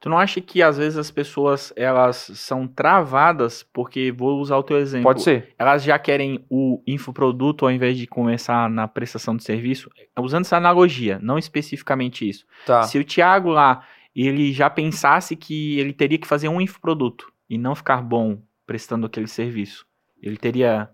Tu 0.05 0.11
não 0.11 0.19
acha 0.19 0.39
que 0.39 0.63
às 0.63 0.77
vezes 0.77 0.99
as 0.99 1.11
pessoas 1.11 1.73
elas 1.75 2.31
são 2.35 2.69
travadas 2.69 3.63
porque 3.63 4.13
vou 4.13 4.39
usar 4.39 4.59
o 4.59 4.63
teu 4.63 4.77
exemplo. 4.77 5.05
Pode 5.05 5.23
ser. 5.23 5.55
Elas 5.59 5.83
já 5.83 5.99
querem 5.99 6.45
o 6.51 6.83
infoproduto 6.87 7.65
ao 7.65 7.73
invés 7.73 7.97
de 7.97 8.07
começar 8.07 8.69
na 8.69 8.87
prestação 8.87 9.35
de 9.35 9.43
serviço, 9.43 9.91
usando 10.21 10.45
essa 10.45 10.59
analogia, 10.59 11.19
não 11.23 11.39
especificamente 11.39 12.29
isso. 12.29 12.45
Tá. 12.67 12.83
Se 12.83 12.99
o 12.99 13.05
Thiago 13.05 13.49
lá 13.49 13.83
ele 14.15 14.53
já 14.53 14.69
pensasse 14.69 15.35
que 15.35 15.79
ele 15.79 15.95
teria 15.95 16.19
que 16.19 16.29
fazer 16.29 16.51
um 16.51 16.61
infoproduto 16.61 17.33
e 17.49 17.57
não 17.57 17.75
ficar 17.75 18.03
bom 18.03 18.43
prestando 18.67 19.07
aquele 19.07 19.27
serviço, 19.27 19.87
ele 20.23 20.37
teria 20.37 20.91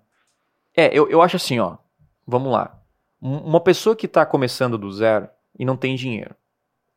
É, 0.76 0.96
eu, 0.96 1.10
eu 1.10 1.20
acho 1.20 1.34
assim, 1.34 1.58
ó. 1.58 1.78
Vamos 2.24 2.52
lá. 2.52 2.80
Uma 3.20 3.58
pessoa 3.58 3.96
que 3.96 4.06
está 4.06 4.24
começando 4.24 4.78
do 4.78 4.88
zero 4.92 5.28
e 5.58 5.64
não 5.64 5.76
tem 5.76 5.96
dinheiro 5.96 6.36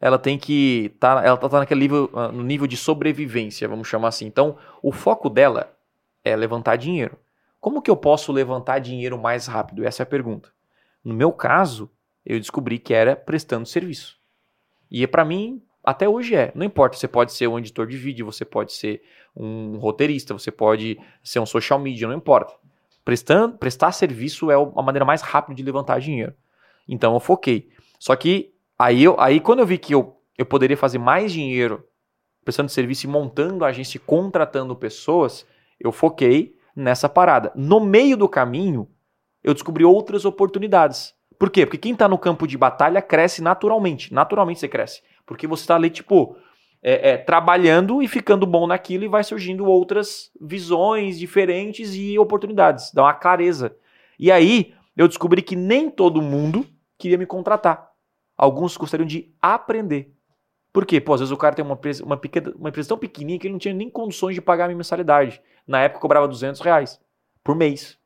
ela 0.03 0.19
tem 0.19 0.37
que 0.37 0.93
tá, 0.99 1.23
ela 1.23 1.37
tá, 1.37 1.47
tá 1.47 1.59
naquele 1.59 1.79
nível, 1.79 2.09
ah, 2.13 2.27
no 2.27 2.43
nível 2.43 2.67
de 2.67 2.75
sobrevivência, 2.75 3.69
vamos 3.69 3.87
chamar 3.87 4.09
assim. 4.09 4.25
Então, 4.25 4.57
o 4.81 4.91
foco 4.91 5.29
dela 5.29 5.73
é 6.25 6.35
levantar 6.35 6.75
dinheiro. 6.75 7.17
Como 7.57 7.81
que 7.81 7.89
eu 7.89 7.95
posso 7.95 8.29
levantar 8.33 8.79
dinheiro 8.79 9.17
mais 9.17 9.47
rápido? 9.47 9.85
Essa 9.85 10.01
é 10.01 10.03
a 10.03 10.05
pergunta. 10.05 10.51
No 11.05 11.13
meu 11.13 11.31
caso, 11.31 11.89
eu 12.25 12.37
descobri 12.37 12.79
que 12.79 12.93
era 12.93 13.15
prestando 13.15 13.65
serviço. 13.65 14.17
E 14.91 15.07
para 15.07 15.23
mim, 15.23 15.63
até 15.81 16.07
hoje 16.07 16.35
é. 16.35 16.51
Não 16.53 16.65
importa, 16.65 16.97
você 16.97 17.07
pode 17.07 17.31
ser 17.31 17.47
um 17.47 17.57
editor 17.57 17.87
de 17.87 17.95
vídeo, 17.95 18.25
você 18.25 18.43
pode 18.43 18.73
ser 18.73 19.01
um 19.33 19.77
roteirista, 19.77 20.33
você 20.33 20.51
pode 20.51 20.99
ser 21.23 21.39
um 21.39 21.45
social 21.45 21.79
media, 21.79 22.09
não 22.09 22.17
importa. 22.17 22.53
Prestando, 23.05 23.57
prestar 23.57 23.93
serviço 23.93 24.51
é 24.51 24.55
a 24.55 24.81
maneira 24.81 25.05
mais 25.05 25.21
rápida 25.21 25.55
de 25.55 25.63
levantar 25.63 26.01
dinheiro. 26.01 26.33
Então 26.89 27.13
eu 27.13 27.21
foquei. 27.21 27.69
Só 27.97 28.13
que 28.17 28.52
Aí, 28.84 29.02
eu, 29.02 29.15
aí 29.17 29.39
quando 29.39 29.60
eu 29.60 29.65
vi 29.65 29.78
que 29.78 29.96
eu, 29.96 30.17
eu 30.38 30.46
poderia 30.46 30.76
fazer 30.76 30.98
mais 30.98 31.32
dinheiro 31.32 31.86
prestando 32.43 32.69
serviço 32.69 33.06
e 33.06 33.10
montando 33.10 33.63
agência 33.63 33.96
e 33.96 34.00
contratando 34.02 34.76
pessoas, 34.76 35.46
eu 35.80 35.89
foquei 35.89 36.58
nessa 36.76 37.08
parada. 37.08 37.50
No 37.56 37.80
meio 37.80 38.17
do 38.17 38.28
caminho, 38.28 38.89
eu 39.41 39.54
descobri 39.54 39.86
outras 39.86 40.26
oportunidades. 40.26 41.13
Por 41.39 41.50
quê? 41.50 41.65
Porque 41.65 41.78
quem 41.78 41.93
está 41.93 42.10
no 42.10 42.17
campo 42.17 42.46
de 42.46 42.58
batalha 42.58 43.02
cresce 43.02 43.41
naturalmente. 43.41 44.13
Naturalmente 44.13 44.60
você 44.60 44.67
cresce. 44.67 45.02
Porque 45.26 45.48
você 45.48 45.63
está 45.63 45.76
ali, 45.76 45.89
tipo, 45.89 46.36
é, 46.82 47.12
é, 47.12 47.17
trabalhando 47.17 48.04
e 48.04 48.08
ficando 48.10 48.46
bom 48.46 48.67
naquilo 48.67 49.06
e 49.06 49.08
vai 49.08 49.24
surgindo 49.24 49.65
outras 49.65 50.30
visões 50.41 51.17
diferentes 51.17 51.96
e 51.96 52.19
oportunidades. 52.19 52.91
Dá 52.93 53.04
uma 53.04 53.13
clareza. 53.13 53.78
E 54.19 54.30
aí, 54.30 54.74
eu 54.98 55.08
descobri 55.08 55.41
que 55.41 55.56
nem 55.56 55.89
todo 55.89 56.22
mundo 56.22 56.65
queria 56.98 57.17
me 57.17 57.26
contratar 57.26 57.92
alguns 58.43 58.75
gostariam 58.75 59.08
de 59.08 59.34
aprender. 59.41 60.13
Por 60.71 60.86
quê? 60.86 60.99
Pô, 60.99 61.13
às 61.13 61.21
vezes 61.21 61.32
o 61.32 61.38
cara 61.38 61.56
tem 61.56 61.63
uma 61.63 61.75
empresa, 61.75 62.03
uma, 62.03 62.17
pequena, 62.17 62.51
uma 62.56 62.69
empresa 62.69 62.89
tão 62.89 62.97
pequenininha 62.97 63.39
que 63.39 63.47
ele 63.47 63.53
não 63.53 63.60
tinha 63.60 63.73
nem 63.73 63.89
condições 63.89 64.36
de 64.36 64.41
pagar 64.41 64.65
a 64.65 64.67
minha 64.67 64.77
mensalidade. 64.77 65.41
Na 65.67 65.82
época 65.82 65.97
eu 65.97 66.01
cobrava 66.01 66.27
200 66.27 66.60
reais 66.62 66.99
por 67.43 67.56
mês. 67.56 67.97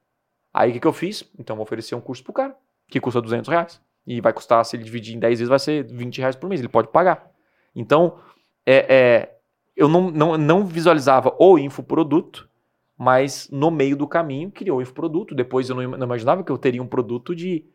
Aí 0.54 0.70
o 0.70 0.74
que, 0.74 0.80
que 0.80 0.88
eu 0.88 0.94
fiz? 0.94 1.24
Então 1.40 1.54
eu 1.54 1.58
vou 1.58 1.64
oferecer 1.64 1.96
um 1.96 2.02
curso 2.02 2.24
pro 2.24 2.34
cara, 2.34 2.56
que 2.88 3.00
custa 3.00 3.22
200 3.22 3.50
reais. 3.50 3.82
E 4.06 4.22
vai 4.22 4.32
custar, 4.32 4.64
se 4.64 4.76
ele 4.76 4.84
dividir 4.84 5.16
em 5.16 5.20
10 5.20 5.40
vezes, 5.40 5.50
vai 5.50 5.60
ser 5.60 5.84
20 5.86 6.20
reais 6.20 6.36
por 6.36 6.48
mês. 6.48 6.62
Ele 6.62 6.70
pode 6.70 6.90
pagar. 6.90 7.32
Então, 7.76 8.20
é, 8.66 8.86
é, 8.96 9.38
eu 9.76 9.88
não, 9.88 10.12
não, 10.12 10.38
não 10.38 10.66
visualizava 10.66 11.36
o 11.40 11.58
infoproduto, 11.58 12.50
mas 12.98 13.50
no 13.52 13.72
meio 13.72 13.98
do 13.98 14.08
caminho 14.08 14.52
criou 14.52 14.78
o 14.78 14.82
infoproduto. 14.82 15.34
Depois 15.34 15.70
eu 15.70 15.76
não, 15.76 15.98
não 15.98 16.06
imaginava 16.06 16.44
que 16.44 16.52
eu 16.52 16.58
teria 16.58 16.82
um 16.82 16.88
produto 16.88 17.36
de 17.36 17.66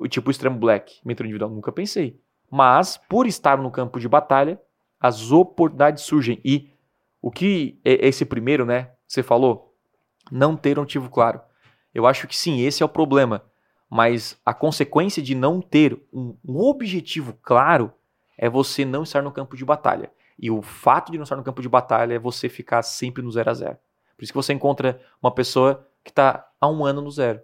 o 0.00 0.08
tipo 0.08 0.30
extremo 0.30 0.58
black, 0.58 0.98
mentor 1.04 1.26
individual, 1.26 1.50
nunca 1.50 1.70
pensei. 1.70 2.18
Mas, 2.50 2.96
por 3.08 3.26
estar 3.26 3.58
no 3.58 3.70
campo 3.70 4.00
de 4.00 4.08
batalha, 4.08 4.60
as 4.98 5.30
oportunidades 5.30 6.02
surgem. 6.04 6.40
E 6.44 6.70
o 7.20 7.30
que 7.30 7.78
é 7.84 8.08
esse 8.08 8.24
primeiro, 8.24 8.64
né? 8.64 8.90
Você 9.06 9.22
falou, 9.22 9.76
não 10.32 10.56
ter 10.56 10.78
um 10.78 10.82
motivo 10.82 11.10
claro. 11.10 11.40
Eu 11.94 12.06
acho 12.06 12.26
que 12.26 12.36
sim, 12.36 12.62
esse 12.62 12.82
é 12.82 12.86
o 12.86 12.88
problema. 12.88 13.44
Mas 13.90 14.40
a 14.44 14.54
consequência 14.54 15.22
de 15.22 15.34
não 15.34 15.60
ter 15.60 16.00
um, 16.12 16.34
um 16.44 16.58
objetivo 16.58 17.34
claro 17.42 17.92
é 18.38 18.48
você 18.48 18.84
não 18.84 19.02
estar 19.02 19.22
no 19.22 19.30
campo 19.30 19.56
de 19.56 19.64
batalha. 19.64 20.10
E 20.38 20.50
o 20.50 20.62
fato 20.62 21.12
de 21.12 21.18
não 21.18 21.24
estar 21.24 21.36
no 21.36 21.44
campo 21.44 21.60
de 21.60 21.68
batalha 21.68 22.14
é 22.14 22.18
você 22.18 22.48
ficar 22.48 22.82
sempre 22.82 23.22
no 23.22 23.30
zero 23.30 23.50
a 23.50 23.54
zero. 23.54 23.76
Por 24.16 24.24
isso 24.24 24.32
que 24.32 24.36
você 24.36 24.54
encontra 24.54 25.00
uma 25.22 25.30
pessoa 25.30 25.86
que 26.02 26.10
está 26.10 26.48
há 26.58 26.68
um 26.68 26.84
ano 26.84 27.02
no 27.02 27.10
zero, 27.10 27.40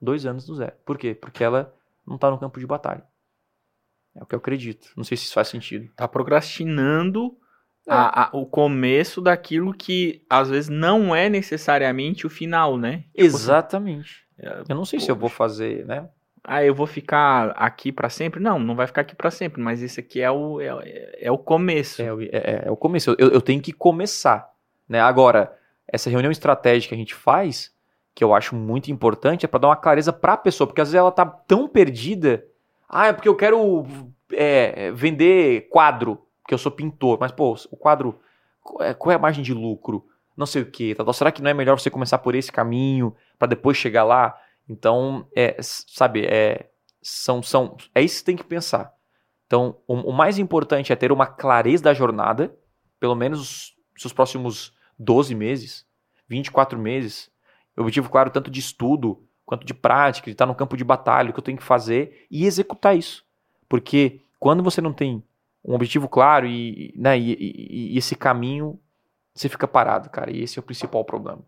dois 0.00 0.24
anos 0.24 0.48
no 0.48 0.54
zero. 0.54 0.72
Por 0.86 0.96
quê? 0.96 1.14
Porque 1.14 1.44
ela 1.44 1.74
não 2.08 2.16
está 2.16 2.30
no 2.30 2.38
campo 2.38 2.58
de 2.58 2.66
batalha. 2.66 3.04
É 4.16 4.22
o 4.22 4.26
que 4.26 4.34
eu 4.34 4.38
acredito. 4.38 4.88
Não 4.96 5.04
sei 5.04 5.16
se 5.16 5.24
isso 5.24 5.34
faz 5.34 5.48
sentido. 5.48 5.88
Tá 5.94 6.08
procrastinando 6.08 7.36
É. 7.86 7.92
a- 7.92 8.24
a- 8.24 8.30
o 8.32 8.46
começo 8.46 9.20
daquilo 9.20 9.72
que 9.72 10.24
às 10.28 10.50
vezes 10.50 10.68
não 10.68 11.14
é 11.14 11.28
necessariamente 11.28 12.26
o 12.26 12.30
final, 12.30 12.76
né? 12.76 13.04
Exatamente. 13.14 14.24
É, 14.38 14.62
Eu 14.68 14.74
não 14.76 14.84
sei 14.84 14.98
se 15.00 15.10
eu 15.10 15.16
vou 15.16 15.28
fazer, 15.28 15.84
né? 15.86 16.08
Ah, 16.44 16.64
eu 16.64 16.74
vou 16.74 16.86
ficar 16.86 17.50
aqui 17.50 17.92
pra 17.92 18.08
sempre? 18.08 18.40
Não, 18.40 18.58
não 18.58 18.74
vai 18.74 18.86
ficar 18.86 19.02
aqui 19.02 19.14
pra 19.14 19.30
sempre, 19.30 19.60
mas 19.60 19.82
esse 19.82 20.00
aqui 20.00 20.20
é 20.20 20.30
o, 20.30 20.60
é, 20.60 21.18
é 21.20 21.30
o 21.30 21.36
começo. 21.38 22.00
É, 22.00 22.12
o- 22.12 22.22
é- 22.22 22.62
é 22.66 22.70
o 22.70 22.76
começo. 22.76 23.14
Eu, 23.18 23.28
eu 23.30 23.40
tenho 23.42 23.60
que 23.60 23.72
começar. 23.72 24.48
Né? 24.88 25.00
Agora, 25.00 25.54
essa 25.86 26.08
reunião 26.08 26.30
estratégica 26.30 26.90
que 26.90 26.94
a 26.94 26.98
gente 26.98 27.14
faz, 27.14 27.70
que 28.18 28.24
eu 28.24 28.34
acho 28.34 28.56
muito 28.56 28.90
importante, 28.90 29.44
é 29.44 29.48
para 29.48 29.60
dar 29.60 29.68
uma 29.68 29.76
clareza 29.76 30.12
para 30.12 30.32
a 30.32 30.36
pessoa, 30.36 30.66
porque 30.66 30.80
às 30.80 30.88
vezes 30.88 30.98
ela 30.98 31.12
tá 31.12 31.24
tão 31.24 31.68
perdida. 31.68 32.44
Ah, 32.88 33.06
é 33.06 33.12
porque 33.12 33.28
eu 33.28 33.36
quero 33.36 33.86
é, 34.32 34.90
vender 34.90 35.68
quadro, 35.68 36.26
porque 36.42 36.52
eu 36.52 36.58
sou 36.58 36.72
pintor. 36.72 37.16
Mas, 37.20 37.30
pô, 37.30 37.54
o 37.70 37.76
quadro, 37.76 38.18
qual 38.60 38.82
é, 38.82 38.92
qual 38.92 39.12
é 39.12 39.14
a 39.14 39.20
margem 39.20 39.44
de 39.44 39.54
lucro? 39.54 40.04
Não 40.36 40.46
sei 40.46 40.62
o 40.62 40.66
quê. 40.68 40.96
Tá, 40.96 41.12
será 41.12 41.30
que 41.30 41.40
não 41.40 41.48
é 41.48 41.54
melhor 41.54 41.78
você 41.78 41.90
começar 41.90 42.18
por 42.18 42.34
esse 42.34 42.50
caminho 42.50 43.14
para 43.38 43.46
depois 43.46 43.76
chegar 43.76 44.02
lá? 44.02 44.36
Então, 44.68 45.24
é, 45.32 45.56
sabe, 45.60 46.26
é, 46.26 46.70
são, 47.00 47.40
são, 47.40 47.76
é 47.94 48.02
isso 48.02 48.18
que 48.18 48.24
tem 48.24 48.36
que 48.36 48.42
pensar. 48.42 48.92
Então, 49.46 49.76
o, 49.86 49.94
o 49.94 50.12
mais 50.12 50.40
importante 50.40 50.92
é 50.92 50.96
ter 50.96 51.12
uma 51.12 51.26
clareza 51.28 51.84
da 51.84 51.94
jornada, 51.94 52.52
pelo 52.98 53.14
menos 53.14 53.76
os 53.94 54.02
seus 54.02 54.12
próximos 54.12 54.72
12 54.98 55.36
meses, 55.36 55.86
24 56.28 56.76
meses. 56.76 57.30
Objetivo 57.80 58.10
claro 58.10 58.30
tanto 58.30 58.50
de 58.50 58.60
estudo 58.60 59.22
quanto 59.44 59.66
de 59.66 59.72
prática, 59.74 60.26
de 60.26 60.32
estar 60.32 60.46
no 60.46 60.54
campo 60.54 60.76
de 60.76 60.84
batalha, 60.84 61.30
o 61.30 61.32
que 61.32 61.38
eu 61.38 61.44
tenho 61.44 61.56
que 61.58 61.64
fazer 61.64 62.26
e 62.30 62.44
executar 62.44 62.96
isso. 62.96 63.24
Porque 63.68 64.20
quando 64.38 64.62
você 64.62 64.80
não 64.80 64.92
tem 64.92 65.22
um 65.64 65.74
objetivo 65.74 66.08
claro 66.08 66.46
e, 66.46 66.92
né, 66.96 67.18
e, 67.18 67.32
e- 67.32 67.94
e 67.94 67.98
esse 67.98 68.14
caminho, 68.14 68.78
você 69.34 69.48
fica 69.48 69.66
parado, 69.68 70.10
cara. 70.10 70.30
E 70.30 70.42
esse 70.42 70.58
é 70.58 70.60
o 70.60 70.64
principal 70.64 71.04
problema. 71.04 71.42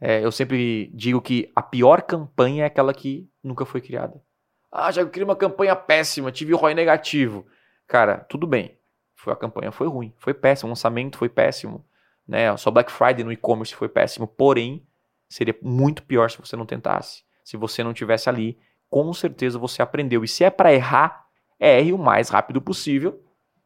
É, 0.00 0.22
eu 0.24 0.30
sempre 0.30 0.90
digo 0.94 1.20
que 1.20 1.50
a 1.56 1.62
pior 1.62 2.02
campanha 2.02 2.64
é 2.64 2.66
aquela 2.66 2.92
que 2.92 3.28
nunca 3.42 3.64
foi 3.64 3.80
criada. 3.80 4.22
Ah, 4.70 4.90
já 4.90 5.04
criei 5.06 5.24
uma 5.24 5.36
campanha 5.36 5.74
péssima, 5.74 6.30
tive 6.32 6.52
ROI 6.52 6.74
negativo. 6.74 7.46
Cara, 7.86 8.18
tudo 8.28 8.46
bem. 8.46 8.76
Foi, 9.14 9.32
a 9.32 9.36
campanha 9.36 9.72
foi 9.72 9.86
ruim, 9.88 10.12
foi 10.18 10.34
péssimo, 10.34 10.68
o 10.68 10.70
lançamento 10.72 11.16
foi 11.16 11.28
péssimo. 11.28 11.84
Né? 12.28 12.54
Só 12.56 12.70
Black 12.70 12.92
Friday 12.92 13.24
no 13.24 13.32
e-commerce 13.32 13.74
foi 13.74 13.88
péssimo. 13.88 14.26
Porém, 14.26 14.86
seria 15.28 15.56
muito 15.62 16.02
pior 16.02 16.30
se 16.30 16.38
você 16.38 16.56
não 16.56 16.66
tentasse. 16.66 17.24
Se 17.44 17.56
você 17.56 17.82
não 17.82 17.94
tivesse 17.94 18.28
ali, 18.28 18.58
com 18.88 19.12
certeza 19.12 19.58
você 19.58 19.82
aprendeu. 19.82 20.24
E 20.24 20.28
se 20.28 20.44
é 20.44 20.50
para 20.50 20.72
errar, 20.72 21.26
erre 21.58 21.92
o 21.92 21.98
mais 21.98 22.28
rápido 22.28 22.60
possível, 22.60 23.22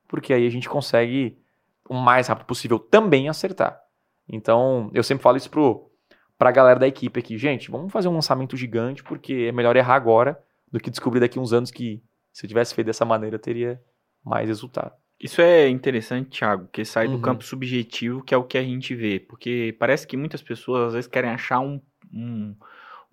porque 0.09 0.33
aí 0.33 0.46
a 0.46 0.51
gente 0.51 0.68
consegue 0.68 1.38
o 1.88 1.94
mais 1.94 2.29
rápido 2.29 2.46
possível 2.46 2.79
também 2.79 3.29
acertar. 3.29 3.81
Então, 4.29 4.90
eu 4.94 5.03
sempre 5.03 5.23
falo 5.23 5.37
isso 5.37 5.51
pro, 5.51 5.90
pra 6.38 6.53
galera 6.53 6.79
da 6.79 6.87
equipe 6.87 7.18
aqui. 7.18 7.37
Gente, 7.37 7.70
vamos 7.70 7.92
fazer 7.92 8.09
um 8.09 8.14
lançamento 8.14 8.57
gigante, 8.57 9.03
porque 9.03 9.46
é 9.49 9.53
melhor 9.53 9.77
errar 9.77 9.94
agora 9.94 10.40
do 10.70 10.79
que 10.79 10.90
descobrir 10.90 11.20
daqui 11.20 11.38
uns 11.38 11.53
anos 11.53 11.70
que 11.70 12.03
se 12.33 12.46
eu 12.46 12.49
tivesse 12.49 12.75
feito 12.75 12.87
dessa 12.87 13.05
maneira, 13.05 13.37
eu 13.37 13.40
teria 13.40 13.83
mais 14.25 14.49
resultado. 14.49 14.92
Isso 15.20 15.42
é 15.42 15.68
interessante, 15.68 16.38
Thiago, 16.38 16.66
que 16.72 16.83
sai 16.85 17.06
do 17.06 17.14
Uhum. 17.14 17.22
campo 17.22 17.44
subjetivo, 17.44 18.22
que 18.22 18.35
é 18.35 18.37
o 18.38 18.44
que 18.44 18.56
a 18.56 18.62
gente 18.62 18.94
vê. 18.94 19.20
Porque 19.20 19.76
parece 19.78 20.06
que 20.06 20.16
muitas 20.16 20.42
pessoas 20.42 20.88
às 20.88 20.92
vezes 20.94 21.11
querem 21.11 21.30
achar 21.30 21.61
um, 21.61 21.78
um, 22.11 22.56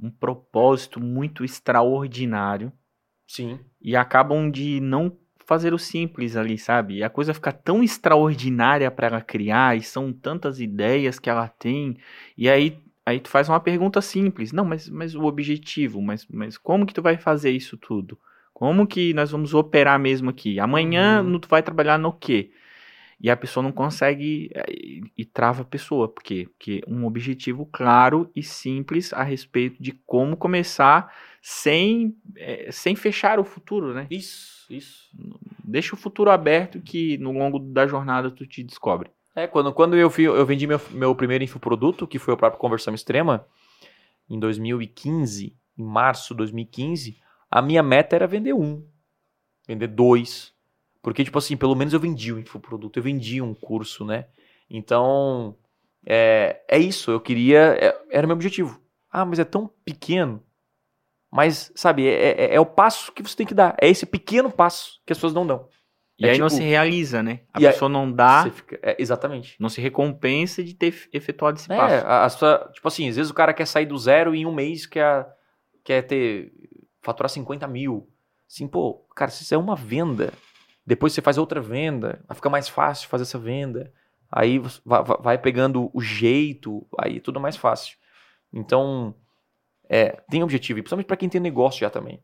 um 0.02 0.10
propósito 0.10 1.02
muito 1.02 1.44
extraordinário 1.44 2.72
Sim. 3.28 3.60
e 3.82 3.94
acabam 3.96 4.50
de 4.50 4.80
não 4.80 5.18
fazer 5.46 5.74
o 5.74 5.78
simples 5.80 6.36
ali, 6.38 6.58
sabe? 6.58 6.98
E 6.98 7.04
a 7.04 7.10
coisa 7.10 7.34
fica 7.34 7.52
tão 7.52 7.84
extraordinária 7.84 8.90
para 8.90 9.08
ela 9.08 9.22
criar 9.22 9.78
e 9.78 9.82
são 9.82 10.14
tantas 10.14 10.60
ideias 10.62 11.20
que 11.20 11.30
ela 11.30 11.48
tem. 11.50 11.98
E 12.38 12.50
aí, 12.50 12.82
aí 13.06 13.20
tu 13.20 13.30
faz 13.30 13.50
uma 13.50 13.60
pergunta 13.60 14.02
simples. 14.02 14.54
Não, 14.54 14.64
mas, 14.64 14.88
mas 14.90 15.14
o 15.14 15.24
objetivo, 15.24 16.02
mas, 16.02 16.26
mas 16.28 16.58
como 16.58 16.86
que 16.86 16.94
tu 16.94 17.02
vai 17.02 17.18
fazer 17.18 17.52
isso 17.52 17.78
tudo? 17.78 18.18
Como 18.60 18.88
que 18.88 19.14
nós 19.14 19.30
vamos 19.30 19.54
operar 19.54 20.00
mesmo 20.00 20.32
aqui? 20.32 20.60
Amanhã 20.60 21.22
Uhum. 21.22 21.38
tu 21.40 21.48
vai 21.48 21.62
trabalhar 21.62 22.00
no 22.00 22.12
quê? 22.12 22.50
E 23.22 23.30
a 23.30 23.38
pessoa 23.38 23.62
não 23.64 23.72
consegue 23.72 24.50
eh, 24.52 24.66
e, 24.72 25.02
e 25.16 25.24
trava 25.26 25.62
a 25.62 25.66
pessoa. 25.66 26.08
Por 26.08 26.24
quê? 26.24 26.48
Porque 26.58 26.82
um 26.88 27.06
objetivo 27.06 27.68
claro 27.72 28.32
e 28.36 28.42
simples 28.42 29.14
a 29.14 29.22
respeito 29.22 29.80
de 29.80 29.92
como 30.08 30.36
começar 30.36 31.14
sem, 31.40 32.16
eh, 32.36 32.70
sem 32.72 32.96
fechar 32.96 33.40
o 33.40 33.44
futuro, 33.44 33.94
né? 33.94 34.08
Isso, 34.10 34.66
isso. 34.72 35.08
Deixa 35.64 35.94
o 35.94 35.98
futuro 35.98 36.32
aberto 36.32 36.82
que 36.82 37.16
no 37.20 37.32
longo 37.32 37.60
da 37.60 37.86
jornada 37.86 38.32
tu 38.32 38.44
te 38.48 38.64
descobre. 38.64 39.12
É, 39.36 39.46
quando, 39.46 39.72
quando 39.72 39.96
eu, 39.96 40.10
vi- 40.10 40.24
eu 40.24 40.46
vendi 40.48 40.66
meu, 40.66 40.82
meu 40.90 41.14
primeiro 41.14 41.44
infoproduto, 41.44 42.08
que 42.08 42.18
foi 42.18 42.34
o 42.34 42.38
próprio 42.38 42.60
Conversão 42.60 42.96
Extrema, 42.96 43.46
em 44.28 44.40
2015, 44.40 45.56
em 45.78 45.84
março 45.84 46.34
de 46.34 46.38
2015, 46.40 47.18
a 47.50 47.62
minha 47.62 47.82
meta 47.84 48.16
era 48.16 48.28
vender 48.28 48.54
um, 48.54 48.86
vender 49.68 49.88
dois. 49.88 50.54
Porque, 51.02 51.24
tipo 51.24 51.38
assim, 51.38 51.56
pelo 51.56 51.76
menos 51.76 51.94
eu 51.94 52.00
vendi 52.00 52.34
o 52.34 52.40
infoproduto, 52.40 53.00
eu 53.00 53.04
vendi 53.04 53.42
um 53.42 53.54
curso, 53.54 54.04
né? 54.06 54.26
Então, 54.70 55.56
é, 56.06 56.62
é 56.68 56.78
isso, 56.78 57.12
eu 57.12 57.20
queria, 57.20 57.78
é- 57.80 57.98
era 58.12 58.26
o 58.26 58.28
meu 58.28 58.36
objetivo. 58.36 58.82
Ah, 59.10 59.26
mas 59.26 59.40
é 59.40 59.46
tão 59.46 59.70
pequeno. 59.86 60.44
Mas, 61.32 61.72
sabe, 61.76 62.08
é, 62.08 62.46
é- 62.52 62.56
é 62.56 62.60
o 62.60 62.66
passo 62.66 63.12
que 63.12 63.22
você 63.24 63.36
tem 63.36 63.46
que 63.48 63.54
dar. 63.54 63.76
É 63.82 63.88
esse 63.90 64.06
pequeno 64.06 64.52
passo 64.52 65.02
que 65.06 65.14
as 65.14 65.18
pessoas 65.18 65.34
não 65.34 65.46
dão. 65.48 65.68
E 66.20 66.26
É 66.26 66.32
aí 66.32 66.40
não 66.40 66.48
tipo- 66.48 66.58
se 66.62 66.68
realiza, 66.68 67.22
né? 67.22 67.42
A 67.54 67.62
E 67.62 67.68
aí- 67.68 67.72
pessoa 67.72 67.88
não 67.90 68.12
dá, 68.12 68.50
fica- 68.50 68.80
é, 68.82 68.96
exatamente. 69.00 69.56
não 69.60 69.70
se 69.70 69.80
recompensa 69.80 70.64
de 70.64 70.74
ter 70.74 71.08
efetuado 71.14 71.58
esse 71.60 71.72
É, 71.72 71.78
passo. 71.78 72.06
a- 72.08 72.26
as 72.26 72.34
pessoas- 72.34 72.74
tipo 72.74 72.88
assim, 72.88 73.08
às 73.10 73.16
vezes 73.16 73.30
o 73.32 73.36
cara 73.36 73.54
quer 73.54 73.66
sair 73.68 73.86
do 73.86 73.98
zero 73.98 74.34
e 74.34 74.40
em 74.40 74.46
um 74.46 74.54
mês 74.54 74.86
quer, 74.88 75.28
quer 75.84 76.02
ter, 76.04 76.52
faturar 77.08 77.30
50 77.30 77.68
mil. 77.68 78.08
Assim, 78.50 78.68
pô, 78.68 78.96
cara, 79.16 79.32
se 79.32 79.44
isso 79.44 79.54
é 79.56 79.58
uma 79.58 79.76
venda, 79.76 80.32
depois 80.86 81.14
você 81.14 81.22
faz 81.22 81.38
outra 81.38 81.60
venda, 81.62 82.24
vai 82.28 82.36
ficar 82.36 82.50
mais 82.50 82.70
fácil 82.70 83.10
fazer 83.10 83.24
essa 83.24 83.40
venda. 83.40 83.92
Aí 84.32 84.60
vai, 84.86 85.04
vai- 85.04 85.38
pegando 85.38 85.90
o 85.94 86.02
jeito, 86.02 86.86
aí 87.00 87.20
tudo 87.20 87.40
mais 87.40 87.56
fácil. 87.58 87.98
Então, 88.54 89.16
é, 89.90 90.22
tem 90.30 90.44
objetivo, 90.44 90.80
e 90.80 90.82
principalmente 90.82 91.08
para 91.08 91.18
quem 91.18 91.30
tem 91.30 91.40
negócio 91.42 91.80
já 91.80 91.90
também. 91.90 92.22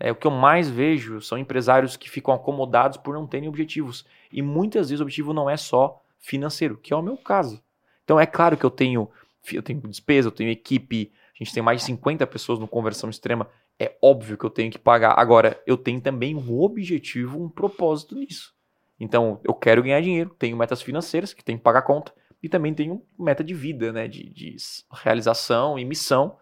É, 0.00 0.10
o 0.10 0.16
que 0.16 0.26
eu 0.26 0.30
mais 0.30 0.68
vejo 0.68 1.20
são 1.20 1.38
empresários 1.38 1.96
que 1.96 2.10
ficam 2.10 2.34
acomodados 2.34 2.98
por 2.98 3.14
não 3.14 3.26
terem 3.26 3.48
objetivos. 3.48 4.04
E 4.32 4.42
muitas 4.42 4.88
vezes 4.88 5.00
o 5.00 5.04
objetivo 5.04 5.32
não 5.32 5.48
é 5.48 5.56
só 5.56 6.02
financeiro, 6.18 6.76
que 6.78 6.92
é 6.92 6.96
o 6.96 7.02
meu 7.02 7.16
caso. 7.16 7.62
Então 8.04 8.18
é 8.18 8.26
claro 8.26 8.56
que 8.56 8.64
eu 8.64 8.70
tenho, 8.70 9.08
eu 9.52 9.62
tenho 9.62 9.80
despesa, 9.82 10.28
eu 10.28 10.32
tenho 10.32 10.50
equipe, 10.50 11.12
a 11.34 11.44
gente 11.44 11.52
tem 11.54 11.62
mais 11.62 11.80
de 11.80 11.86
50 11.86 12.26
pessoas 12.26 12.58
no 12.58 12.66
conversão 12.68 13.08
extrema. 13.10 13.48
É 13.78 13.96
óbvio 14.02 14.38
que 14.38 14.44
eu 14.44 14.50
tenho 14.50 14.70
que 14.70 14.78
pagar. 14.78 15.14
Agora, 15.18 15.60
eu 15.66 15.76
tenho 15.76 16.00
também 16.00 16.34
um 16.36 16.60
objetivo, 16.60 17.42
um 17.42 17.48
propósito 17.48 18.14
nisso. 18.14 18.52
Então, 19.00 19.40
eu 19.44 19.52
quero 19.52 19.82
ganhar 19.82 20.00
dinheiro, 20.00 20.30
tenho 20.38 20.56
metas 20.56 20.80
financeiras 20.80 21.34
que 21.34 21.44
tenho 21.44 21.58
que 21.58 21.64
pagar 21.64 21.82
conta, 21.82 22.12
e 22.42 22.48
também 22.48 22.72
tenho 22.72 23.02
meta 23.18 23.42
de 23.42 23.52
vida, 23.54 23.92
né? 23.92 24.06
De, 24.06 24.30
de 24.32 24.56
realização 24.92 25.78
e 25.78 25.84
missão 25.84 26.36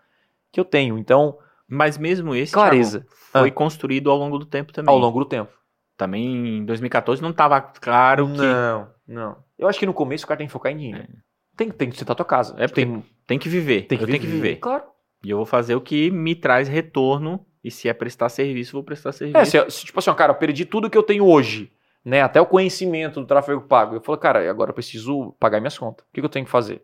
que 0.51 0.61
eu 0.61 0.65
tenho. 0.65 0.99
Então, 0.99 1.39
Mas 1.67 1.97
mesmo 1.97 2.35
esse 2.35 2.53
Clareza. 2.53 3.01
Thiago, 3.01 3.17
foi 3.33 3.49
Ah. 3.49 3.53
construído 3.53 4.11
ao 4.11 4.19
longo 4.19 4.39
do 4.39 4.45
tempo 4.45 4.73
também. 4.73 4.93
ao 4.93 4.99
longo 5.01 5.19
do 5.21 5.25
tempo. 5.25 5.51
Também 5.97 6.59
em 6.59 6.65
2014 6.67 7.23
não 7.23 7.31
estava 7.31 7.59
claro 7.63 8.27
que 8.31 8.37
Não, 8.43 8.91
não. 9.07 9.37
Eu 9.59 9.69
acho 9.69 9.79
que 9.79 9.87
no 9.87 9.95
começo 9.95 10.25
o 10.25 10.29
cara 10.29 10.37
tem 10.39 10.47
que 10.47 10.53
focar 10.53 10.71
em 10.73 10.77
dinheiro. 10.77 11.09
Tem, 11.57 11.71
tem 11.71 11.89
que 11.89 11.97
sentar 11.97 12.13
a 12.13 12.17
tua 12.17 12.27
casa. 12.27 12.55
É 12.59 12.67
tem, 12.69 13.03
tem 13.27 13.39
que 13.39 13.49
viver. 13.49 13.87
tem 13.87 13.97
que 13.97 14.05
eu 14.05 14.09
tenho 14.09 14.21
que 14.21 14.27
viver. 14.27 14.57
Claro. 14.57 14.85
E 15.25 15.31
eu 15.31 15.37
vou 15.37 15.47
fazer 15.47 15.75
o 15.75 15.81
que 15.81 16.11
me 16.11 16.35
traz 16.35 16.69
retorno. 16.69 17.45
E 17.63 17.71
se 17.71 17.89
é 17.89 17.95
prestar 17.95 18.29
serviço, 18.29 18.73
vou 18.73 18.83
prestar 18.83 19.13
serviço. 19.13 19.39
É, 19.39 19.45
se, 19.45 19.71
se, 19.71 19.87
tipo 19.87 19.99
assim, 19.99 20.11
ó, 20.11 20.15
cara, 20.15 20.33
eu 20.33 20.37
perdi 20.37 20.65
tudo 20.65 20.91
que 20.91 20.99
eu 20.99 21.03
tenho 21.03 21.25
hoje, 21.25 21.73
né? 22.05 22.21
Até 22.21 22.41
o 22.41 22.47
conhecimento 22.47 23.21
do 23.21 23.27
tráfego 23.27 23.61
pago. 23.63 23.95
Eu 23.95 24.01
falo, 24.01 24.19
cara, 24.19 24.51
agora 24.51 24.71
eu 24.71 24.75
preciso 24.75 25.33
pagar 25.39 25.61
minhas 25.61 25.79
contas. 25.79 26.05
O 26.05 26.13
que, 26.13 26.21
que 26.21 26.25
eu 26.25 26.31
tenho 26.31 26.45
que 26.45 26.51
fazer? 26.51 26.83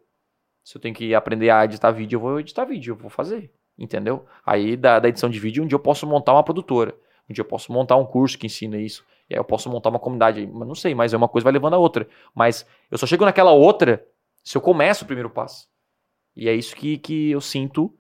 Se 0.63 0.77
eu 0.77 0.81
tenho 0.81 0.95
que 0.95 1.15
aprender 1.15 1.51
a 1.51 1.65
editar 1.65 1.91
vídeo, 1.91 2.17
eu 2.17 2.21
vou 2.21 2.39
editar 2.39 2.65
vídeo, 2.65 2.93
eu 2.93 2.97
vou 2.97 3.11
fazer. 3.11 3.51
Entendeu? 3.77 4.25
Aí 4.45 4.77
da, 4.77 5.01
da 5.01 5.09
edição 5.09 5.29
de 5.29 5.39
vídeo, 5.41 5.65
um 5.65 5.67
dia 5.67 5.77
eu 5.77 5.81
posso 5.81 6.07
montar 6.07 6.33
uma 6.33 6.45
produtora. 6.45 6.95
Um 7.29 7.33
dia 7.33 7.43
eu 7.43 7.49
posso 7.49 7.73
montar 7.73 7.97
um 7.97 8.05
curso 8.05 8.39
que 8.39 8.47
ensina 8.47 8.79
isso. 8.79 9.05
E 9.29 9.35
aí 9.35 9.41
eu 9.41 9.45
posso 9.45 9.69
montar 9.69 9.91
uma 9.91 9.99
comunidade, 9.99 10.47
mas 10.47 10.67
não 10.67 10.75
sei, 10.75 10.95
mas 10.95 11.13
é 11.13 11.17
uma 11.17 11.29
coisa 11.29 11.45
vai 11.45 11.53
levando 11.53 11.75
a 11.75 11.79
outra. 11.79 12.09
Mas 12.35 12.65
eu 12.91 12.97
só 12.97 13.07
chego 13.07 13.25
naquela 13.25 13.53
outra 13.53 14.07
se 14.45 14.57
eu 14.57 14.61
começo 14.61 15.05
o 15.05 15.07
primeiro 15.07 15.29
passo. 15.29 15.69
E 16.37 16.49
é 16.49 16.55
isso 16.55 16.75
que, 16.77 16.99
que 16.99 17.31
eu 17.31 17.41
sinto 17.41 17.98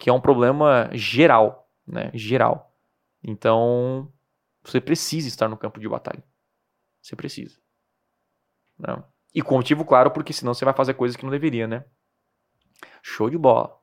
que 0.00 0.08
é 0.08 0.12
um 0.12 0.20
problema 0.20 0.88
geral, 0.94 1.70
né? 1.86 2.10
Geral. 2.14 2.74
Então, 3.22 4.10
você 4.64 4.80
precisa 4.80 5.28
estar 5.28 5.46
no 5.46 5.58
campo 5.58 5.78
de 5.78 5.86
batalha. 5.86 6.24
Você 7.02 7.14
precisa. 7.14 7.58
Não. 8.78 9.04
E 9.34 9.42
com 9.42 9.56
motivo 9.56 9.84
claro, 9.84 10.10
porque 10.10 10.32
senão 10.32 10.54
você 10.54 10.64
vai 10.64 10.72
fazer 10.72 10.94
coisas 10.94 11.18
que 11.18 11.22
não 11.22 11.30
deveria, 11.30 11.66
né? 11.66 11.84
Show 13.02 13.28
de 13.28 13.36
bola. 13.36 13.76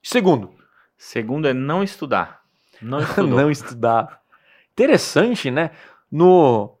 Segundo. 0.00 0.54
Segundo 0.96 1.48
é 1.48 1.52
não 1.52 1.82
estudar. 1.82 2.44
Não 2.80 3.00
não 3.26 3.50
estudar. 3.50 4.22
Interessante, 4.70 5.50
né? 5.50 5.72
No. 6.08 6.78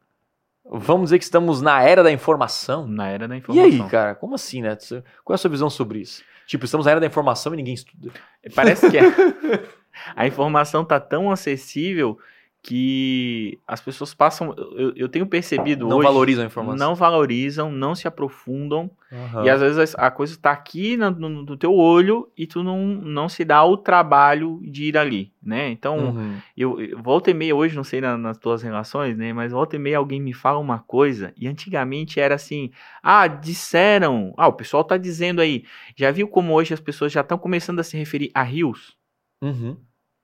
Vamos 0.64 1.06
dizer 1.06 1.18
que 1.18 1.24
estamos 1.24 1.60
na 1.60 1.82
era 1.82 2.04
da 2.04 2.12
informação. 2.12 2.86
Na 2.86 3.08
era 3.08 3.26
da 3.26 3.34
E 3.34 3.38
informação. 3.38 3.64
aí, 3.64 3.90
cara? 3.90 4.14
Como 4.14 4.36
assim, 4.36 4.62
né? 4.62 4.76
Qual 5.24 5.34
é 5.34 5.34
a 5.34 5.38
sua 5.38 5.50
visão 5.50 5.68
sobre 5.68 5.98
isso? 5.98 6.22
Tipo, 6.46 6.64
estamos 6.64 6.86
na 6.86 6.92
era 6.92 7.00
da 7.00 7.06
informação 7.06 7.54
e 7.54 7.56
ninguém 7.56 7.74
estuda. 7.74 8.10
Parece 8.54 8.90
que 8.90 8.98
é. 8.98 9.02
a 10.16 10.26
informação 10.26 10.84
tá 10.84 10.98
tão 10.98 11.30
acessível 11.30 12.18
que 12.62 13.58
as 13.66 13.80
pessoas 13.80 14.14
passam. 14.14 14.54
Eu, 14.76 14.92
eu 14.94 15.08
tenho 15.08 15.26
percebido 15.26 15.88
Não 15.88 15.98
hoje. 15.98 16.06
valorizam 16.06 16.44
a 16.44 16.46
informação. 16.46 16.88
Não 16.88 16.94
valorizam, 16.94 17.72
não 17.72 17.94
se 17.94 18.06
aprofundam. 18.06 18.88
Aham. 19.12 19.44
E 19.44 19.50
às 19.50 19.60
vezes 19.60 19.94
a 19.98 20.10
coisa 20.10 20.38
tá 20.40 20.52
aqui 20.52 20.96
no, 20.96 21.10
no, 21.10 21.28
no 21.28 21.56
teu 21.56 21.74
olho 21.74 22.30
e 22.38 22.46
tu 22.46 22.62
não, 22.62 22.86
não 22.86 23.28
se 23.28 23.44
dá 23.44 23.62
o 23.64 23.76
trabalho 23.76 24.60
de 24.62 24.84
ir 24.84 24.96
ali, 24.96 25.32
né? 25.42 25.68
Então, 25.70 25.98
Uhum. 26.14 26.38
eu, 26.56 26.80
eu 26.80 27.02
volta 27.02 27.30
e 27.30 27.34
meia 27.34 27.54
hoje, 27.54 27.74
não 27.76 27.84
sei 27.84 28.00
na- 28.00 28.16
nas 28.16 28.38
tuas 28.38 28.62
relações, 28.62 29.18
né? 29.18 29.32
Mas 29.32 29.52
volta 29.52 29.76
e 29.76 29.78
meia 29.78 29.98
alguém 29.98 30.20
me 30.20 30.32
fala 30.32 30.58
uma 30.58 30.78
coisa 30.78 31.34
e 31.36 31.48
antigamente 31.48 32.20
era 32.20 32.36
assim: 32.36 32.70
ah, 33.02 33.26
disseram, 33.26 34.32
ah, 34.38 34.46
o 34.48 34.52
pessoal 34.52 34.84
tá 34.84 34.96
dizendo 34.96 35.40
aí. 35.40 35.64
Já 35.96 36.10
viu 36.12 36.28
como 36.28 36.52
hoje 36.54 36.72
as 36.72 36.80
pessoas 36.80 37.10
já 37.12 37.20
estão 37.22 37.36
começando 37.36 37.80
a 37.80 37.84
se 37.84 37.96
referir 37.98 38.30
a 38.32 38.42
rios? 38.42 38.96
Uhum. 39.42 39.76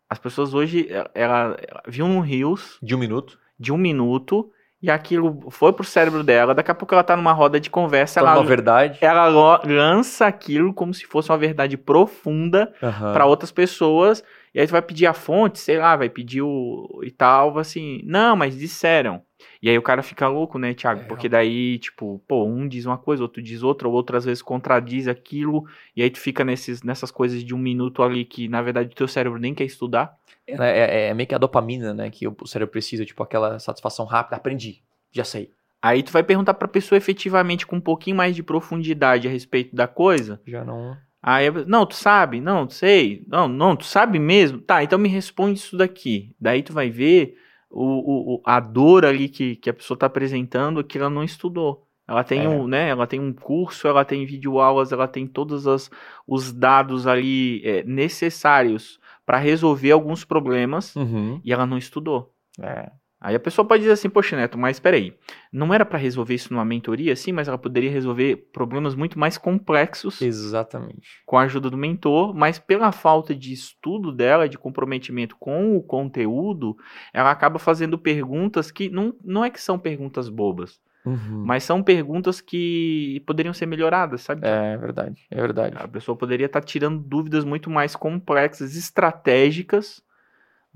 As 0.08 0.18
pessoas 0.18 0.54
hoje, 0.54 0.86
ela, 0.90 1.10
ela 1.14 1.56
viu 1.86 2.06
um 2.06 2.20
rios 2.20 2.78
De 2.82 2.94
um 2.94 2.98
minuto. 2.98 3.38
de 3.58 3.72
um 3.72 3.76
minuto 3.76 4.50
e 4.80 4.90
aquilo 4.90 5.50
foi 5.50 5.72
pro 5.72 5.84
cérebro 5.84 6.22
dela. 6.22 6.54
Daqui 6.54 6.70
a 6.70 6.74
pouco 6.74 6.94
ela 6.94 7.02
tá 7.02 7.16
numa 7.16 7.32
roda 7.32 7.58
de 7.58 7.68
conversa, 7.68 8.20
Torna 8.20 8.32
ela, 8.34 8.40
uma 8.42 8.46
verdade. 8.48 8.98
ela 9.00 9.26
lança 9.66 10.26
aquilo 10.26 10.72
como 10.72 10.94
se 10.94 11.04
fosse 11.04 11.30
uma 11.30 11.36
verdade 11.38 11.76
profunda 11.76 12.72
Aham. 12.82 13.12
para 13.12 13.26
outras 13.26 13.50
pessoas. 13.50 14.22
E 14.54 14.60
aí 14.60 14.66
tu 14.66 14.70
vai 14.70 14.80
pedir 14.82 15.06
a 15.06 15.12
fonte, 15.12 15.58
sei 15.58 15.78
lá, 15.78 15.96
vai 15.96 16.08
pedir 16.08 16.42
o 16.42 17.00
e 17.02 17.10
tal, 17.10 17.58
assim, 17.58 18.00
não, 18.04 18.36
mas 18.36 18.56
disseram. 18.56 19.20
E 19.62 19.68
aí 19.68 19.76
o 19.76 19.82
cara 19.82 20.02
fica 20.02 20.28
louco, 20.28 20.58
né, 20.58 20.72
Thiago? 20.74 21.00
É. 21.00 21.04
Porque 21.04 21.28
daí, 21.28 21.78
tipo, 21.78 22.22
pô, 22.28 22.44
um 22.44 22.66
diz 22.68 22.86
uma 22.86 22.96
coisa, 22.98 23.22
outro 23.22 23.42
diz 23.42 23.62
outra, 23.62 23.88
ou 23.88 23.94
outras 23.94 24.24
vezes 24.24 24.40
contradiz 24.42 25.08
aquilo, 25.08 25.64
e 25.96 26.02
aí 26.02 26.10
tu 26.10 26.18
fica 26.20 26.44
nesses, 26.44 26.82
nessas 26.82 27.10
coisas 27.10 27.42
de 27.42 27.54
um 27.54 27.58
minuto 27.58 28.02
ali 28.02 28.24
que, 28.24 28.48
na 28.48 28.62
verdade, 28.62 28.90
o 28.92 28.94
teu 28.94 29.08
cérebro 29.08 29.38
nem 29.38 29.54
quer 29.54 29.64
estudar. 29.64 30.16
É, 30.46 30.54
é- 30.54 31.08
é 31.08 31.14
meio 31.14 31.26
que 31.28 31.34
a 31.34 31.38
dopamina, 31.38 31.92
né? 31.92 32.08
Que 32.10 32.26
o 32.26 32.34
cérebro 32.46 32.72
precisa, 32.72 33.04
tipo, 33.04 33.22
aquela 33.22 33.58
satisfação 33.58 34.06
rápida. 34.06 34.36
Aprendi. 34.36 34.80
Já 35.12 35.24
sei. 35.24 35.50
Aí 35.82 36.02
tu 36.02 36.10
vai 36.12 36.22
perguntar 36.22 36.54
pra 36.54 36.66
pessoa 36.66 36.96
efetivamente 36.96 37.66
com 37.66 37.76
um 37.76 37.80
pouquinho 37.80 38.16
mais 38.16 38.34
de 38.34 38.42
profundidade 38.42 39.28
a 39.28 39.30
respeito 39.30 39.74
da 39.76 39.86
coisa. 39.86 40.40
Já 40.46 40.64
não. 40.64 40.96
Aí, 41.22 41.50
não, 41.66 41.84
tu 41.84 41.94
sabe? 41.94 42.40
Não, 42.40 42.66
tu 42.66 42.74
sei. 42.74 43.24
Não, 43.28 43.46
não, 43.48 43.76
tu 43.76 43.84
sabe 43.84 44.18
mesmo? 44.18 44.60
Tá, 44.60 44.82
então 44.82 44.98
me 44.98 45.08
responde 45.08 45.58
isso 45.58 45.76
daqui. 45.76 46.32
Daí 46.40 46.62
tu 46.62 46.72
vai 46.72 46.88
ver 46.90 47.36
o, 47.70 48.34
o- 48.36 48.42
a 48.44 48.60
dor 48.60 49.04
ali 49.04 49.28
que, 49.28 49.56
que 49.56 49.68
a 49.70 49.74
pessoa 49.74 49.96
tá 49.98 50.06
apresentando 50.06 50.82
que 50.84 50.98
ela 50.98 51.10
não 51.10 51.22
estudou. 51.24 51.86
Ela 52.06 52.24
tem, 52.24 52.44
É. 52.44 52.48
um, 52.48 52.66
né, 52.66 52.88
ela 52.88 53.06
tem 53.06 53.20
um 53.20 53.32
curso, 53.34 53.86
ela 53.86 54.02
tem 54.04 54.24
videoaulas, 54.24 54.92
ela 54.92 55.06
tem 55.06 55.26
todos 55.26 55.66
as, 55.66 55.90
os 56.26 56.50
dados 56.52 57.06
ali 57.06 57.60
é, 57.64 57.82
necessários 57.84 58.98
para 59.26 59.36
resolver 59.38 59.90
alguns 59.90 60.24
problemas 60.24 60.96
Uhum. 60.96 61.40
e 61.44 61.52
ela 61.52 61.66
não 61.66 61.76
estudou. 61.76 62.32
É. 62.60 62.90
Aí 63.20 63.34
a 63.34 63.40
pessoa 63.40 63.66
pode 63.66 63.80
dizer 63.82 63.94
assim, 63.94 64.08
poxa, 64.08 64.36
Neto, 64.36 64.56
mas 64.56 64.78
peraí, 64.78 65.12
não 65.52 65.74
era 65.74 65.84
para 65.84 65.98
resolver 65.98 66.34
isso 66.34 66.52
numa 66.52 66.64
mentoria, 66.64 67.16
sim, 67.16 67.32
mas 67.32 67.48
ela 67.48 67.58
poderia 67.58 67.90
resolver 67.90 68.36
problemas 68.52 68.94
muito 68.94 69.18
mais 69.18 69.36
complexos 69.36 70.22
Exatamente. 70.22 71.08
com 71.26 71.36
a 71.36 71.42
ajuda 71.42 71.68
do 71.68 71.76
mentor, 71.76 72.32
mas 72.32 72.60
pela 72.60 72.92
falta 72.92 73.34
de 73.34 73.52
estudo 73.52 74.12
dela, 74.12 74.48
de 74.48 74.56
comprometimento 74.56 75.36
com 75.36 75.76
o 75.76 75.82
conteúdo, 75.82 76.76
ela 77.12 77.32
acaba 77.32 77.58
fazendo 77.58 77.98
perguntas 77.98 78.70
que 78.70 78.88
não, 78.88 79.12
não 79.24 79.44
é 79.44 79.50
que 79.50 79.60
são 79.60 79.78
perguntas 79.78 80.28
bobas, 80.28 80.80
Uhum. 81.04 81.42
mas 81.46 81.64
são 81.64 81.82
perguntas 81.82 82.40
que 82.40 83.22
poderiam 83.26 83.54
ser 83.54 83.66
melhoradas, 83.66 84.20
sabe? 84.20 84.42
É 84.46 84.76
verdade. 84.76 85.26
É 85.30 85.40
verdade. 85.40 85.76
A 85.78 85.88
pessoa 85.88 86.16
poderia 86.16 86.46
estar 86.46 86.60
tirando 86.60 86.98
dúvidas 87.00 87.44
muito 87.44 87.70
mais 87.70 87.96
complexas, 87.96 88.76
estratégicas 88.76 90.02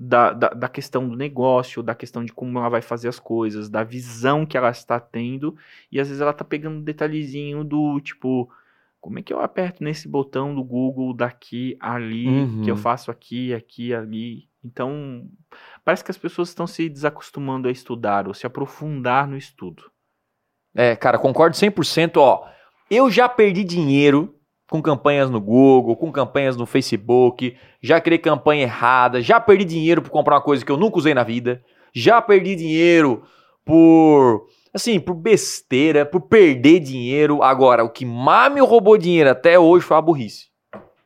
da, 0.05 0.33
da, 0.33 0.49
da 0.49 0.67
questão 0.67 1.07
do 1.07 1.15
negócio, 1.15 1.81
da 1.81 1.95
questão 1.95 2.25
de 2.25 2.33
como 2.33 2.59
ela 2.59 2.67
vai 2.67 2.81
fazer 2.81 3.07
as 3.07 3.19
coisas, 3.19 3.69
da 3.69 3.83
visão 3.83 4.45
que 4.45 4.57
ela 4.57 4.69
está 4.69 4.99
tendo, 4.99 5.55
e 5.89 5.97
às 5.99 6.09
vezes 6.09 6.21
ela 6.21 6.33
tá 6.33 6.43
pegando 6.43 6.75
um 6.77 6.83
detalhezinho 6.83 7.63
do 7.63 8.01
tipo, 8.01 8.49
como 8.99 9.19
é 9.19 9.21
que 9.21 9.31
eu 9.31 9.39
aperto 9.39 9.81
nesse 9.81 10.07
botão 10.09 10.53
do 10.53 10.61
Google 10.63 11.13
daqui, 11.13 11.77
ali, 11.79 12.27
Uhum. 12.27 12.61
que 12.63 12.69
eu 12.69 12.75
faço 12.75 13.09
aqui, 13.09 13.53
aqui, 13.53 13.93
ali. 13.93 14.49
Então, 14.63 15.25
parece 15.85 16.03
que 16.03 16.11
as 16.11 16.17
pessoas 16.17 16.49
estão 16.49 16.67
se 16.67 16.89
desacostumando 16.89 17.69
a 17.69 17.71
estudar 17.71 18.27
ou 18.27 18.33
se 18.33 18.45
aprofundar 18.45 19.25
no 19.27 19.37
estudo. 19.37 19.83
É, 20.75 20.95
cara, 20.97 21.17
concordo 21.17 21.55
100%. 21.55 22.17
Ó, 22.17 22.45
eu 22.89 23.09
já 23.09 23.29
perdi 23.29 23.63
dinheiro 23.63 24.35
com 24.73 24.81
campanhas 24.81 25.29
no 25.29 25.39
Google, 25.39 25.95
com 25.95 26.11
campanhas 26.11 26.57
no 26.57 26.65
Facebook, 26.65 27.55
já 27.79 28.01
criei 28.01 28.17
campanha 28.17 28.63
errada, 28.63 29.21
já 29.21 29.39
perdi 29.39 29.65
dinheiro 29.65 30.01
por 30.01 30.09
comprar 30.09 30.37
uma 30.37 30.41
coisa 30.41 30.65
que 30.65 30.71
eu 30.71 30.77
nunca 30.77 30.97
usei 30.97 31.13
na 31.13 31.21
vida, 31.21 31.63
já 31.93 32.19
perdi 32.19 32.55
dinheiro 32.55 33.21
por, 33.63 34.47
assim, 34.73 34.99
por 34.99 35.13
besteira, 35.13 36.07
por 36.07 36.21
perder 36.21 36.79
dinheiro. 36.79 37.43
Agora, 37.43 37.83
o 37.83 37.89
que 37.91 38.03
mais 38.03 38.51
me 38.51 38.61
roubou 38.61 38.97
dinheiro 38.97 39.29
até 39.29 39.59
hoje 39.59 39.85
foi 39.85 39.95
a 39.95 40.01
burrice. 40.01 40.47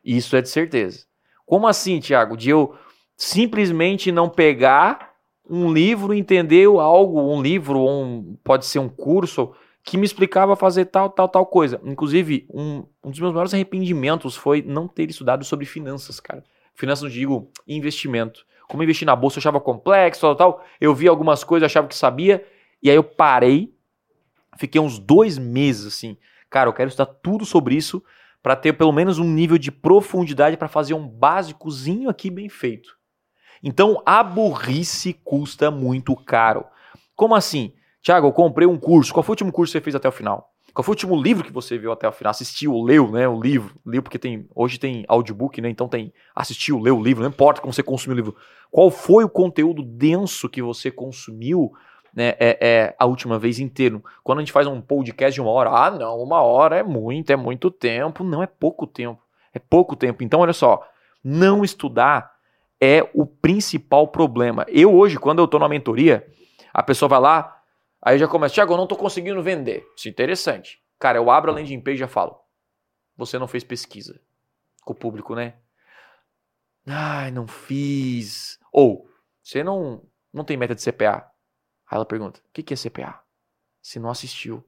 Isso 0.02 0.34
é 0.34 0.40
de 0.40 0.48
certeza. 0.48 1.00
Como 1.44 1.68
assim, 1.68 2.00
Thiago? 2.00 2.38
De 2.38 2.48
eu 2.48 2.74
simplesmente 3.18 4.10
não 4.10 4.30
pegar 4.30 5.10
um 5.46 5.70
livro, 5.70 6.14
entender 6.14 6.64
algo, 6.64 7.20
um 7.20 7.42
livro, 7.42 7.86
um, 7.86 8.34
pode 8.42 8.64
ser 8.64 8.78
um 8.78 8.88
curso, 8.88 9.52
que 9.90 9.96
me 9.96 10.04
explicava 10.04 10.54
fazer 10.54 10.84
tal, 10.84 11.08
tal, 11.08 11.28
tal 11.28 11.46
coisa. 11.46 11.80
Inclusive, 11.82 12.46
um, 12.52 12.84
um 13.02 13.10
dos 13.10 13.18
meus 13.18 13.32
maiores 13.32 13.54
arrependimentos 13.54 14.36
foi 14.36 14.60
não 14.60 14.86
ter 14.86 15.08
estudado 15.08 15.44
sobre 15.44 15.64
finanças, 15.64 16.20
cara. 16.20 16.44
Finanças, 16.74 17.04
não 17.04 17.10
digo 17.10 17.50
investimento. 17.66 18.44
Como 18.68 18.82
investir 18.82 19.06
na 19.06 19.16
bolsa 19.16 19.38
eu 19.38 19.40
achava 19.40 19.58
complexo, 19.58 20.20
tal, 20.20 20.36
tal. 20.36 20.64
Eu 20.78 20.94
vi 20.94 21.08
algumas 21.08 21.42
coisas, 21.42 21.64
achava 21.64 21.88
que 21.88 21.94
sabia, 21.94 22.46
e 22.82 22.90
aí 22.90 22.96
eu 22.96 23.02
parei, 23.02 23.74
fiquei 24.58 24.78
uns 24.78 24.98
dois 24.98 25.38
meses 25.38 25.86
assim. 25.86 26.18
Cara, 26.50 26.68
eu 26.68 26.74
quero 26.74 26.88
estudar 26.88 27.06
tudo 27.06 27.46
sobre 27.46 27.74
isso 27.74 28.04
para 28.42 28.54
ter 28.54 28.74
pelo 28.74 28.92
menos 28.92 29.18
um 29.18 29.24
nível 29.24 29.56
de 29.56 29.72
profundidade 29.72 30.58
para 30.58 30.68
fazer 30.68 30.92
um 30.92 31.08
básicozinho 31.08 32.10
aqui 32.10 32.30
bem 32.30 32.50
feito. 32.50 32.96
Então, 33.62 34.02
a 34.04 34.22
burrice 34.22 35.14
custa 35.14 35.70
muito 35.70 36.14
caro. 36.14 36.66
Como 37.16 37.34
assim? 37.34 37.72
Tiago, 38.02 38.28
eu 38.28 38.32
comprei 38.32 38.66
um 38.66 38.78
curso. 38.78 39.12
Qual 39.12 39.22
foi 39.22 39.32
o 39.32 39.34
último 39.34 39.52
curso 39.52 39.72
que 39.72 39.78
você 39.78 39.84
fez 39.84 39.94
até 39.94 40.08
o 40.08 40.12
final? 40.12 40.52
Qual 40.72 40.84
foi 40.84 40.92
o 40.92 40.94
último 40.94 41.20
livro 41.20 41.44
que 41.44 41.52
você 41.52 41.76
viu 41.76 41.90
até 41.90 42.08
o 42.08 42.12
final? 42.12 42.30
Assistiu, 42.30 42.80
leu, 42.82 43.10
né? 43.10 43.26
O 43.26 43.40
livro. 43.40 43.74
Leu 43.84 44.02
porque 44.02 44.18
tem. 44.18 44.48
Hoje 44.54 44.78
tem 44.78 45.04
audiobook, 45.08 45.60
né? 45.60 45.68
Então 45.68 45.88
tem. 45.88 46.12
Assistiu, 46.34 46.78
leu 46.78 46.98
o 46.98 47.02
livro, 47.02 47.22
não 47.22 47.30
importa 47.30 47.60
como 47.60 47.72
você 47.72 47.82
consumiu 47.82 48.14
o 48.14 48.16
livro. 48.16 48.36
Qual 48.70 48.90
foi 48.90 49.24
o 49.24 49.28
conteúdo 49.28 49.82
denso 49.82 50.48
que 50.48 50.62
você 50.62 50.90
consumiu 50.90 51.72
né, 52.14 52.34
é, 52.38 52.58
é, 52.60 52.96
a 52.98 53.06
última 53.06 53.38
vez 53.38 53.58
inteiro? 53.58 54.04
Quando 54.22 54.38
a 54.38 54.42
gente 54.42 54.52
faz 54.52 54.66
um 54.66 54.80
podcast 54.80 55.34
de 55.34 55.40
uma 55.40 55.50
hora, 55.50 55.70
ah, 55.70 55.90
não, 55.90 56.18
uma 56.18 56.42
hora 56.42 56.76
é 56.76 56.82
muito, 56.82 57.30
é 57.30 57.36
muito 57.36 57.70
tempo. 57.70 58.22
Não, 58.22 58.42
é 58.42 58.46
pouco 58.46 58.86
tempo. 58.86 59.20
É 59.52 59.58
pouco 59.58 59.96
tempo. 59.96 60.22
Então, 60.22 60.40
olha 60.40 60.52
só, 60.52 60.86
não 61.24 61.64
estudar 61.64 62.38
é 62.80 63.08
o 63.12 63.26
principal 63.26 64.06
problema. 64.06 64.64
Eu 64.68 64.94
hoje, 64.94 65.18
quando 65.18 65.40
eu 65.40 65.48
tô 65.48 65.58
na 65.58 65.68
mentoria, 65.68 66.26
a 66.72 66.82
pessoa 66.82 67.08
vai 67.08 67.20
lá, 67.20 67.57
aí 68.08 68.18
já 68.18 68.26
começa, 68.26 68.54
Tiago, 68.54 68.72
eu 68.72 68.76
não 68.78 68.86
tô 68.86 68.96
conseguindo 68.96 69.42
vender. 69.42 69.86
Isso 69.94 70.08
é 70.08 70.10
interessante. 70.10 70.82
Cara, 70.98 71.18
eu 71.18 71.30
abro 71.30 71.50
a 71.50 71.54
landing 71.54 71.80
page 71.80 71.96
e 71.96 72.00
já 72.00 72.08
falo, 72.08 72.40
você 73.14 73.38
não 73.38 73.46
fez 73.46 73.62
pesquisa 73.62 74.18
com 74.82 74.94
o 74.94 74.96
público, 74.96 75.34
né? 75.34 75.56
Ai, 76.86 77.30
não 77.30 77.46
fiz. 77.46 78.58
Ou, 78.72 79.06
você 79.42 79.62
não, 79.62 80.02
não 80.32 80.42
tem 80.42 80.56
meta 80.56 80.74
de 80.74 80.82
CPA. 80.82 81.30
Aí 81.86 81.96
ela 81.96 82.06
pergunta, 82.06 82.40
o 82.40 82.52
que, 82.52 82.62
que 82.62 82.72
é 82.72 82.76
CPA? 82.76 83.22
Você 83.82 83.98
não 83.98 84.08
assistiu. 84.08 84.64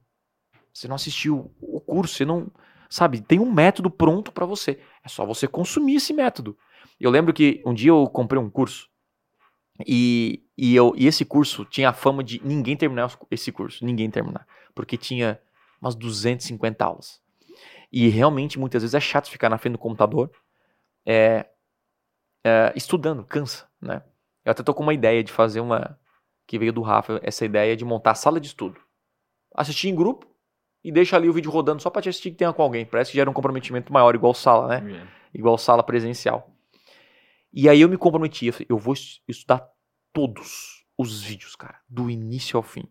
Você 0.71 0.87
não 0.87 0.95
assistiu 0.95 1.51
o 1.59 1.81
curso, 1.81 2.15
você 2.15 2.25
não... 2.25 2.51
Sabe, 2.89 3.21
tem 3.21 3.39
um 3.39 3.51
método 3.51 3.89
pronto 3.89 4.31
para 4.31 4.45
você. 4.45 4.79
É 5.03 5.09
só 5.09 5.25
você 5.25 5.47
consumir 5.47 5.95
esse 5.95 6.13
método. 6.13 6.55
Eu 6.99 7.09
lembro 7.09 7.33
que 7.33 7.61
um 7.65 7.73
dia 7.73 7.89
eu 7.89 8.05
comprei 8.07 8.39
um 8.39 8.49
curso 8.49 8.90
E, 9.85 10.43
e, 10.57 10.75
eu, 10.75 10.93
e 10.95 11.07
esse 11.07 11.25
curso 11.25 11.65
tinha 11.65 11.89
a 11.89 11.93
fama 11.93 12.23
de 12.23 12.41
ninguém 12.43 12.77
terminar 12.77 13.17
esse 13.29 13.51
curso, 13.51 13.85
ninguém 13.85 14.09
terminar. 14.09 14.45
Porque 14.75 14.97
tinha 14.97 15.39
umas 15.81 15.95
250 15.95 16.83
aulas. 16.83 17.21
E 17.91 18.07
realmente, 18.07 18.59
muitas 18.59 18.83
vezes, 18.83 18.93
é 18.93 18.99
chato 18.99 19.29
ficar 19.29 19.49
na 19.49 19.57
frente 19.57 19.73
do 19.73 19.79
computador 19.79 20.31
é, 21.05 21.47
é, 22.45 22.71
estudando, 22.75 23.23
cansa, 23.23 23.67
né? 23.81 24.03
Eu 24.45 24.51
até 24.51 24.63
tô 24.63 24.73
com 24.73 24.83
uma 24.83 24.93
ideia 24.93 25.23
de 25.23 25.31
fazer 25.31 25.59
uma. 25.59 25.99
Que 26.47 26.57
veio 26.57 26.73
do 26.73 26.81
Rafa, 26.81 27.19
essa 27.23 27.45
ideia 27.45 27.75
de 27.77 27.85
montar 27.85 28.15
sala 28.15 28.39
de 28.39 28.47
estudo. 28.47 28.79
Assistir 29.55 29.89
em 29.89 29.95
grupo 29.95 30.27
e 30.83 30.91
deixa 30.91 31.15
ali 31.15 31.29
o 31.29 31.33
vídeo 31.33 31.51
rodando 31.51 31.81
só 31.81 31.89
pra 31.89 32.01
te 32.01 32.09
assistir 32.09 32.31
que 32.31 32.37
tenha 32.37 32.51
com 32.51 32.61
alguém. 32.61 32.85
Parece 32.85 33.11
que 33.11 33.17
gera 33.17 33.29
um 33.29 33.33
comprometimento 33.33 33.93
maior, 33.93 34.15
igual 34.15 34.33
sala, 34.33 34.67
né? 34.67 35.07
igual 35.33 35.57
sala 35.57 35.83
presencial. 35.83 36.50
E 37.53 37.67
aí 37.69 37.81
eu 37.81 37.89
me 37.89 37.97
comprometi, 37.97 38.47
eu 38.47 38.53
falei, 38.53 38.67
eu 38.69 38.77
vou 38.77 38.93
es- 38.93 39.21
estudar 39.27 39.67
todos 40.13 40.85
os 40.97 41.21
vídeos, 41.21 41.55
cara, 41.55 41.79
do 41.89 42.09
início 42.09 42.57
ao 42.57 42.63
fim. 42.63 42.83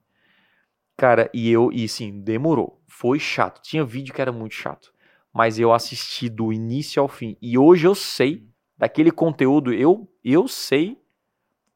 Cara, 0.97 1.31
e 1.33 1.51
eu, 1.51 1.71
e 1.73 1.89
sim, 1.89 2.21
demorou. 2.21 2.83
Foi 2.87 3.19
chato. 3.19 3.63
Tinha 3.63 3.85
vídeo 3.85 4.13
que 4.13 4.21
era 4.21 4.31
muito 4.33 4.55
chato. 4.55 4.93
Mas 5.33 5.59
eu 5.59 5.73
assisti 5.73 6.29
do 6.29 6.53
início 6.53 7.01
ao 7.01 7.09
fim. 7.09 7.37
E 7.41 7.57
hoje 7.57 7.87
eu 7.87 7.95
sei 7.95 8.47
daquele 8.77 9.11
conteúdo, 9.11 9.73
eu, 9.73 10.13
eu 10.23 10.47
sei 10.47 10.99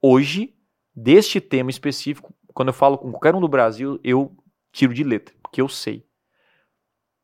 hoje 0.03 0.55
deste 0.95 1.41
tema 1.41 1.71
específico. 1.71 2.35
Quando 2.53 2.69
eu 2.69 2.75
falo 2.75 2.99
com 2.99 3.11
qualquer 3.11 3.35
um 3.35 3.41
do 3.41 3.49
Brasil, 3.49 3.99
eu 4.05 4.37
tiro 4.73 4.93
de 4.93 5.03
letra, 5.05 5.35
porque 5.43 5.61
eu 5.61 5.69
sei. 5.69 6.07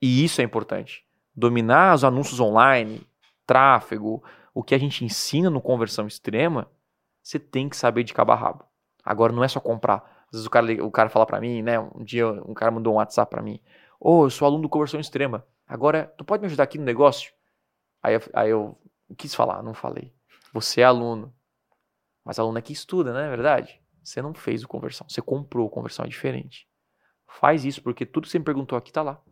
E 0.00 0.24
isso 0.24 0.40
é 0.40 0.44
importante. 0.44 1.04
Dominar 1.34 1.94
os 1.94 2.04
anúncios 2.04 2.40
online, 2.40 3.06
tráfego, 3.46 4.22
o 4.60 4.62
que 4.62 4.74
a 4.74 4.78
gente 4.78 5.02
ensina 5.06 5.48
no 5.48 5.58
conversão 5.58 6.06
extrema, 6.06 6.70
você 7.22 7.38
tem 7.38 7.66
que 7.66 7.74
saber 7.74 8.04
de 8.04 8.12
cabo 8.12 8.32
a 8.32 8.34
rabo. 8.34 8.64
Agora 9.02 9.32
não 9.32 9.42
é 9.42 9.48
só 9.48 9.58
comprar. 9.58 10.26
Às 10.26 10.32
vezes 10.32 10.46
o 10.46 10.50
cara, 10.50 10.84
o 10.84 10.90
cara 10.90 11.08
fala 11.08 11.24
pra 11.24 11.40
mim, 11.40 11.62
né? 11.62 11.80
Um 11.80 12.04
dia 12.04 12.26
um 12.28 12.52
cara 12.52 12.70
mandou 12.70 12.92
um 12.92 12.96
WhatsApp 12.96 13.30
pra 13.30 13.42
mim. 13.42 13.58
Ô, 13.98 14.26
eu 14.26 14.30
sou 14.30 14.44
aluno 14.44 14.62
do 14.62 14.68
conversão 14.68 15.00
extrema. 15.00 15.46
Agora, 15.66 16.12
tu 16.18 16.26
pode 16.26 16.42
me 16.42 16.46
ajudar 16.46 16.64
aqui 16.64 16.76
no 16.76 16.84
negócio? 16.84 17.32
Aí 18.02 18.14
eu, 18.14 18.20
aí 18.34 18.50
eu 18.50 18.78
quis 19.16 19.34
falar, 19.34 19.62
não 19.62 19.72
falei. 19.72 20.12
Você 20.52 20.82
é 20.82 20.84
aluno. 20.84 21.34
Mas 22.22 22.38
aluno 22.38 22.58
é 22.58 22.62
que 22.62 22.74
estuda, 22.74 23.14
né? 23.14 23.28
É 23.28 23.30
verdade? 23.30 23.80
Você 24.04 24.20
não 24.20 24.34
fez 24.34 24.62
o 24.62 24.68
conversão. 24.68 25.08
Você 25.08 25.22
comprou 25.22 25.66
o 25.66 25.70
conversão, 25.70 26.04
é 26.04 26.08
diferente. 26.08 26.68
Faz 27.26 27.64
isso, 27.64 27.82
porque 27.82 28.04
tudo 28.04 28.24
que 28.24 28.30
você 28.30 28.38
me 28.38 28.44
perguntou 28.44 28.76
aqui 28.76 28.92
tá 28.92 29.00
lá. 29.00 29.22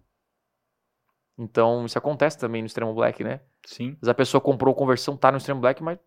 Então, 1.39 1.87
isso 1.87 1.97
acontece 1.97 2.37
também 2.39 2.63
no 2.63 2.67
Extremo 2.67 2.93
Black, 2.95 3.23
né? 3.23 3.41
Sim. 3.65 3.91
Vezes 3.93 4.09
a 4.09 4.15
pessoa 4.15 4.41
comprou 4.41 4.75
conversão, 4.75 5.17
tá 5.17 5.31
no 5.31 5.39
Extreme 5.39 5.61
Black, 5.61 5.83
mas 5.83 5.99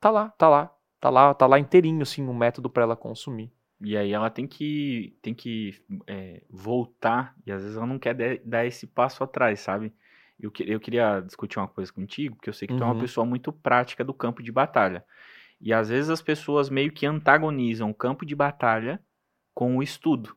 tá 0.00 0.10
lá, 0.10 0.28
tá 0.30 0.48
lá. 0.48 0.74
Tá 1.00 1.10
lá, 1.10 1.32
tá 1.32 1.46
lá 1.46 1.60
inteirinho, 1.60 2.02
assim, 2.02 2.26
o 2.26 2.34
método 2.34 2.68
pra 2.68 2.82
ela 2.82 2.96
consumir. 2.96 3.52
E 3.80 3.96
aí 3.96 4.12
ela 4.12 4.28
tem 4.28 4.48
que, 4.48 5.16
tem 5.22 5.32
que 5.32 5.80
é, 6.08 6.42
voltar, 6.50 7.36
e 7.46 7.52
às 7.52 7.62
vezes 7.62 7.76
ela 7.76 7.86
não 7.86 8.00
quer 8.00 8.14
de- 8.16 8.40
dar 8.44 8.66
esse 8.66 8.84
passo 8.84 9.22
atrás, 9.22 9.60
sabe? 9.60 9.92
Eu, 10.40 10.50
que- 10.50 10.64
eu 10.68 10.80
queria 10.80 11.20
discutir 11.20 11.60
uma 11.60 11.68
coisa 11.68 11.92
contigo, 11.92 12.34
porque 12.34 12.50
eu 12.50 12.52
sei 12.54 12.66
que 12.66 12.74
tu 12.74 12.82
é 12.82 12.86
uma 12.86 12.94
Uhum. 12.94 12.98
pessoa 13.00 13.24
muito 13.24 13.52
prática 13.52 14.02
do 14.04 14.12
campo 14.12 14.42
de 14.42 14.50
batalha. 14.50 15.04
E 15.60 15.72
às 15.72 15.88
vezes 15.88 16.10
as 16.10 16.20
pessoas 16.20 16.68
meio 16.68 16.90
que 16.90 17.06
antagonizam 17.06 17.88
o 17.90 17.94
campo 17.94 18.26
de 18.26 18.34
batalha 18.34 19.00
com 19.54 19.76
o 19.76 19.82
estudo. 19.84 20.36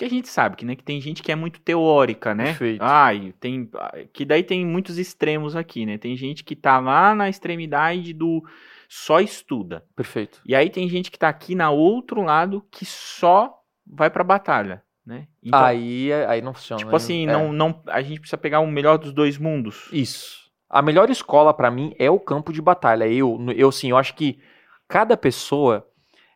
Porque 0.00 0.06
a 0.06 0.16
gente 0.16 0.28
sabe 0.30 0.56
que, 0.56 0.64
né, 0.64 0.74
que 0.74 0.82
tem 0.82 0.98
gente 0.98 1.22
que 1.22 1.30
é 1.30 1.34
muito 1.36 1.60
teórica, 1.60 2.34
né? 2.34 2.44
Perfeito. 2.44 2.80
Ai, 2.82 3.34
tem. 3.38 3.68
Que 4.14 4.24
daí 4.24 4.42
tem 4.42 4.64
muitos 4.64 4.96
extremos 4.96 5.54
aqui, 5.54 5.84
né? 5.84 5.98
Tem 5.98 6.16
gente 6.16 6.42
que 6.42 6.56
tá 6.56 6.80
lá 6.80 7.14
na 7.14 7.28
extremidade 7.28 8.14
do 8.14 8.42
só 8.88 9.20
estuda. 9.20 9.84
Perfeito. 9.94 10.40
E 10.46 10.54
aí 10.54 10.70
tem 10.70 10.88
gente 10.88 11.10
que 11.10 11.18
tá 11.18 11.28
aqui 11.28 11.54
na 11.54 11.70
outro 11.70 12.22
lado 12.22 12.64
que 12.70 12.86
só 12.86 13.54
vai 13.86 14.08
pra 14.08 14.24
batalha, 14.24 14.82
né? 15.04 15.26
Então, 15.42 15.62
aí, 15.62 16.10
é- 16.10 16.26
aí 16.26 16.40
não 16.40 16.54
funciona. 16.54 16.82
tipo 16.82 16.96
assim, 16.96 17.28
é. 17.28 17.32
não, 17.32 17.52
não, 17.52 17.82
a 17.86 18.00
gente 18.00 18.20
precisa 18.20 18.38
pegar 18.38 18.60
o 18.60 18.66
melhor 18.66 18.96
dos 18.96 19.12
dois 19.12 19.36
mundos. 19.36 19.86
Isso. 19.92 20.50
A 20.70 20.80
melhor 20.80 21.10
escola 21.10 21.52
pra 21.52 21.70
mim 21.70 21.94
é 21.98 22.10
o 22.10 22.18
campo 22.18 22.54
de 22.54 22.62
batalha. 22.62 23.06
Eu, 23.06 23.38
eu 23.54 23.68
assim, 23.68 23.90
eu 23.90 23.98
acho 23.98 24.14
que 24.14 24.40
cada 24.88 25.14
pessoa 25.14 25.86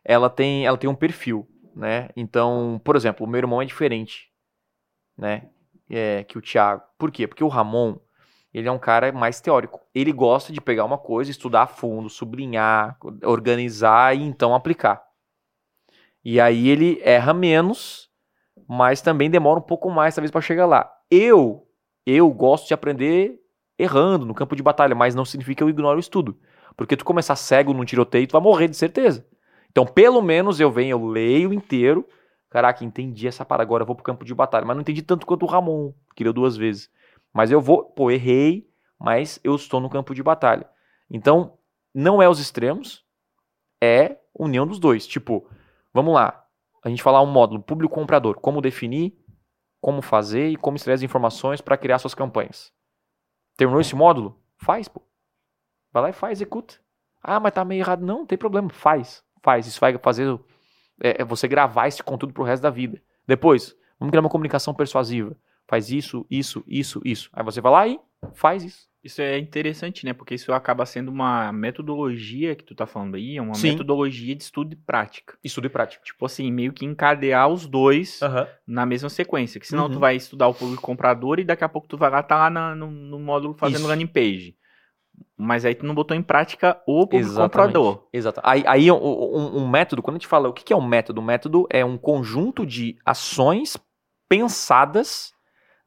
ela 0.03 0.29
tem, 0.29 0.67
ela 0.67 0.77
tem 0.77 0.87
um 0.87 0.93
perfil, 0.93 1.47
né? 1.75 2.09
Então, 2.15 2.79
por 2.83 2.95
exemplo, 2.95 3.25
o 3.25 3.29
meu 3.29 3.39
irmão 3.39 3.61
é 3.61 3.65
diferente, 3.65 4.31
né? 5.17 5.49
É, 5.89 6.23
que 6.23 6.37
o 6.37 6.41
Thiago. 6.41 6.81
Por 6.97 7.11
quê? 7.11 7.27
Porque 7.27 7.43
o 7.43 7.47
Ramon, 7.47 7.97
ele 8.53 8.67
é 8.67 8.71
um 8.71 8.79
cara 8.79 9.11
mais 9.11 9.41
teórico. 9.41 9.81
Ele 9.93 10.11
gosta 10.11 10.53
de 10.53 10.61
pegar 10.61 10.85
uma 10.85 10.97
coisa, 10.97 11.29
estudar 11.29 11.63
a 11.63 11.67
fundo, 11.67 12.09
sublinhar, 12.09 12.97
organizar 13.23 14.15
e 14.15 14.23
então 14.23 14.55
aplicar. 14.55 15.03
E 16.23 16.39
aí 16.39 16.69
ele 16.69 16.99
erra 17.03 17.33
menos, 17.33 18.09
mas 18.67 19.01
também 19.01 19.29
demora 19.29 19.59
um 19.59 19.63
pouco 19.63 19.91
mais 19.91 20.15
talvez 20.15 20.31
para 20.31 20.41
chegar 20.41 20.65
lá. 20.65 20.91
Eu, 21.11 21.67
eu 22.05 22.31
gosto 22.31 22.67
de 22.67 22.73
aprender 22.73 23.39
errando 23.77 24.25
no 24.25 24.33
campo 24.33 24.55
de 24.55 24.63
batalha, 24.63 24.95
mas 24.95 25.13
não 25.13 25.25
significa 25.25 25.57
que 25.57 25.63
eu 25.63 25.69
ignoro 25.69 25.97
o 25.97 25.99
estudo. 25.99 26.39
Porque 26.75 26.97
tu 26.97 27.05
começar 27.05 27.35
cego 27.35 27.73
num 27.73 27.85
tiroteio, 27.85 28.27
tu 28.27 28.31
vai 28.31 28.41
morrer 28.41 28.67
de 28.67 28.75
certeza. 28.75 29.27
Então, 29.75 29.85
pelo 29.85 30.21
menos 30.21 30.61
eu 30.61 30.71
venho, 30.71 30.91
eu 30.91 31.05
leio 31.05 31.53
inteiro. 31.53 32.07
Caraca, 32.49 32.85
entendi 32.85 33.27
essa 33.27 33.43
parada, 33.43 33.67
agora 33.67 33.83
eu 33.83 33.85
vou 33.85 33.93
pro 33.93 34.05
campo 34.05 34.23
de 34.23 34.33
batalha. 34.33 34.65
Mas 34.65 34.73
não 34.73 34.81
entendi 34.81 35.01
tanto 35.01 35.25
quanto 35.25 35.43
o 35.43 35.49
Ramon, 35.49 35.91
que 36.15 36.23
leu 36.23 36.31
duas 36.31 36.55
vezes. 36.55 36.89
Mas 37.33 37.51
eu 37.51 37.59
vou, 37.59 37.83
pô, 37.83 38.09
errei, 38.09 38.71
mas 38.97 39.37
eu 39.43 39.53
estou 39.53 39.81
no 39.81 39.89
campo 39.89 40.15
de 40.15 40.23
batalha. 40.23 40.65
Então, 41.11 41.57
não 41.93 42.21
é 42.21 42.29
os 42.29 42.39
extremos, 42.39 43.03
é 43.83 44.17
união 44.33 44.65
dos 44.65 44.79
dois. 44.79 45.05
Tipo, 45.05 45.45
vamos 45.93 46.13
lá, 46.13 46.47
a 46.81 46.87
gente 46.87 47.03
falar 47.03 47.21
um 47.21 47.29
módulo, 47.29 47.61
público 47.61 47.95
comprador, 47.95 48.39
como 48.39 48.61
definir, 48.61 49.13
como 49.81 50.01
fazer 50.01 50.51
e 50.51 50.55
como 50.55 50.77
extrair 50.77 50.95
as 50.95 51.01
informações 51.01 51.59
para 51.59 51.77
criar 51.77 51.99
suas 51.99 52.15
campanhas. 52.15 52.71
Terminou 53.57 53.81
esse 53.81 53.93
módulo? 53.93 54.41
Faz, 54.57 54.87
pô. 54.87 55.01
Vai 55.91 56.03
lá 56.03 56.09
e 56.11 56.13
faz, 56.13 56.39
executa. 56.39 56.75
Ah, 57.21 57.41
mas 57.41 57.53
tá 57.53 57.65
meio 57.65 57.81
errado. 57.81 58.05
Não, 58.05 58.19
não 58.19 58.25
tem 58.25 58.37
problema. 58.37 58.69
Faz. 58.69 59.24
Faz. 59.45 59.67
Isso 59.67 59.79
vai 59.79 59.97
fazer 59.99 60.27
é, 61.01 61.21
é 61.21 61.23
você 61.23 61.47
gravar 61.47 61.87
esse 61.87 62.01
conteúdo 62.03 62.33
pro 62.33 62.43
resto 62.43 62.63
da 62.63 62.69
vida. 62.69 63.01
Depois, 63.27 63.75
vamos 63.99 64.11
criar 64.11 64.21
uma 64.21 64.29
comunicação 64.29 64.73
persuasiva. 64.73 65.37
Faz 65.67 65.89
isso, 65.91 66.25
isso, 66.29 66.63
isso, 66.67 67.01
isso. 67.05 67.29
Aí 67.31 67.43
você 67.43 67.61
vai 67.61 67.71
lá 67.71 67.87
e 67.87 67.99
faz 68.33 68.63
isso. 68.63 68.87
Isso 69.03 69.21
é 69.21 69.37
interessante, 69.37 70.03
né? 70.03 70.13
Porque 70.13 70.33
isso 70.33 70.51
acaba 70.51 70.83
sendo 70.85 71.09
uma 71.11 71.51
metodologia 71.51 72.55
que 72.55 72.63
tu 72.63 72.73
tá 72.73 72.87
falando 72.87 73.15
aí, 73.15 73.37
é 73.37 73.41
uma 73.41 73.53
Sim. 73.53 73.69
metodologia 73.71 74.35
de 74.35 74.41
estudo 74.43 74.73
e 74.73 74.75
prática. 74.75 75.37
Estudo 75.43 75.67
e 75.67 75.69
prática. 75.69 76.03
Tipo 76.03 76.25
assim, 76.25 76.51
meio 76.51 76.73
que 76.73 76.85
encadear 76.85 77.47
os 77.47 77.67
dois 77.67 78.19
Aham. 78.23 78.47
na 78.65 78.83
mesma 78.85 79.09
sequência. 79.09 79.59
Que 79.59 79.67
senão 79.67 79.85
Uhum. 79.85 79.91
tu 79.91 79.99
vai 79.99 80.15
estudar 80.15 80.47
o 80.47 80.53
público 80.55 80.81
comprador 80.81 81.39
e 81.39 81.43
daqui 81.43 81.63
a 81.63 81.69
pouco 81.69 81.87
tu 81.87 81.97
vai 81.97 82.09
lá, 82.09 82.23
tá 82.23 82.35
lá 82.35 82.49
na- 82.49 82.73
no, 82.75 82.89
no 82.89 83.19
módulo 83.19 83.53
fazendo 83.53 83.79
Isso. 83.81 83.87
landing 83.87 84.07
page. 84.07 84.55
Mas 85.37 85.65
aí 85.65 85.75
tu 85.75 85.85
não 85.85 85.93
botou 85.93 86.15
em 86.15 86.23
prática 86.23 86.81
o 86.87 87.05
comprador. 87.43 88.03
Exato. 88.13 88.39
Aí, 88.43 88.63
aí 88.65 88.91
um, 88.91 88.95
um- 88.95 89.57
um 89.63 89.67
método, 89.67 90.01
quando 90.01 90.15
a 90.15 90.19
gente 90.19 90.27
fala 90.27 90.47
o 90.47 90.53
que 90.53 90.71
é 90.71 90.75
um 90.75 90.85
método, 90.85 91.19
um 91.19 91.23
método 91.25 91.67
é 91.69 91.83
um 91.83 91.97
conjunto 91.97 92.65
de 92.65 92.97
ações 93.05 93.75
pensadas 94.29 95.33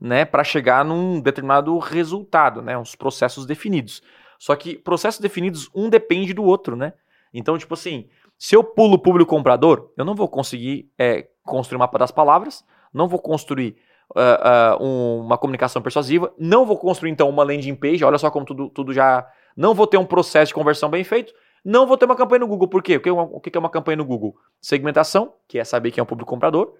né, 0.00 0.24
para 0.24 0.44
chegar 0.44 0.84
num 0.84 1.20
determinado 1.20 1.76
resultado, 1.78 2.62
né, 2.62 2.78
uns 2.78 2.94
processos 2.94 3.44
definidos. 3.46 4.00
Só 4.38 4.54
que 4.54 4.76
processos 4.78 5.20
definidos, 5.20 5.68
um 5.74 5.88
depende 5.90 6.32
do 6.32 6.44
outro, 6.44 6.76
né? 6.76 6.92
Então, 7.34 7.58
tipo 7.58 7.74
assim, 7.74 8.08
se 8.38 8.54
eu 8.54 8.62
pulo 8.62 8.94
o 8.94 8.98
público 8.98 9.30
comprador, 9.30 9.90
eu 9.96 10.04
não 10.04 10.14
vou 10.14 10.28
conseguir 10.28 10.88
é, 10.96 11.26
construir 11.42 11.76
um 11.76 11.80
mapa 11.80 11.98
das 11.98 12.12
palavras, 12.12 12.64
não 12.94 13.08
vou 13.08 13.18
construir 13.18 13.76
ah, 14.16 14.76
um- 14.80 15.20
uma 15.20 15.38
comunicação 15.38 15.82
persuasiva, 15.82 16.32
não 16.38 16.64
vou 16.64 16.78
construir 16.78 17.10
então 17.10 17.28
uma 17.28 17.42
landing 17.44 17.74
page, 17.74 18.04
olha 18.04 18.18
só 18.18 18.30
como 18.30 18.46
tudo, 18.46 18.70
tudo 18.70 18.92
já. 18.92 19.26
Não 19.56 19.74
vou 19.74 19.86
ter 19.86 19.96
um 19.98 20.06
processo 20.06 20.48
de 20.50 20.54
conversão 20.54 20.88
bem 20.88 21.02
feito, 21.04 21.32
não 21.64 21.86
vou 21.86 21.96
ter 21.96 22.04
uma 22.04 22.16
campanha 22.16 22.40
no 22.40 22.46
Google. 22.46 22.68
Por 22.68 22.82
quê? 22.82 22.96
O 22.96 23.00
que 23.00 23.08
é 23.08 23.12
uma, 23.12 23.24
o 23.24 23.40
que 23.40 23.56
é 23.56 23.58
uma 23.58 23.70
campanha 23.70 23.96
no 23.96 24.04
Google? 24.04 24.36
Segmentação, 24.60 25.34
que 25.48 25.58
é 25.58 25.64
saber 25.64 25.90
quem 25.90 26.00
é 26.00 26.02
o 26.02 26.06
público 26.06 26.30
comprador, 26.30 26.74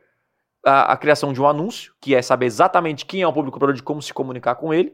a, 0.65 0.93
a 0.93 0.97
criação 0.97 1.33
de 1.33 1.41
um 1.41 1.47
anúncio, 1.47 1.93
que 2.01 2.15
é 2.15 2.23
saber 2.23 2.47
exatamente 2.47 3.05
quem 3.05 3.23
é 3.23 3.27
o 3.27 3.33
público 3.33 3.55
comprador, 3.55 3.75
de 3.75 3.83
como 3.83 4.01
se 4.01 4.15
comunicar 4.15 4.55
com 4.55 4.73
ele, 4.73 4.93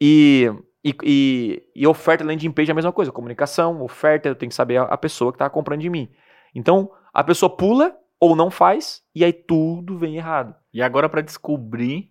e, 0.00 0.52
e, 0.84 0.94
e, 1.02 1.62
e 1.74 1.86
oferta 1.86 2.24
landing 2.24 2.50
page 2.50 2.70
é 2.70 2.72
a 2.72 2.74
mesma 2.74 2.92
coisa, 2.92 3.10
comunicação, 3.10 3.82
oferta, 3.82 4.28
eu 4.28 4.34
tenho 4.34 4.50
que 4.50 4.54
saber 4.54 4.76
a, 4.78 4.82
a 4.82 4.98
pessoa 4.98 5.32
que 5.32 5.36
está 5.36 5.48
comprando 5.48 5.80
de 5.80 5.90
mim. 5.90 6.10
Então, 6.54 6.90
a 7.12 7.24
pessoa 7.24 7.54
pula 7.54 7.96
ou 8.18 8.36
não 8.36 8.50
faz, 8.50 9.02
e 9.14 9.24
aí 9.24 9.32
tudo 9.32 9.98
vem 9.98 10.16
errado. 10.16 10.54
E 10.72 10.82
agora 10.82 11.08
pra 11.08 11.20
descobrir 11.20 12.10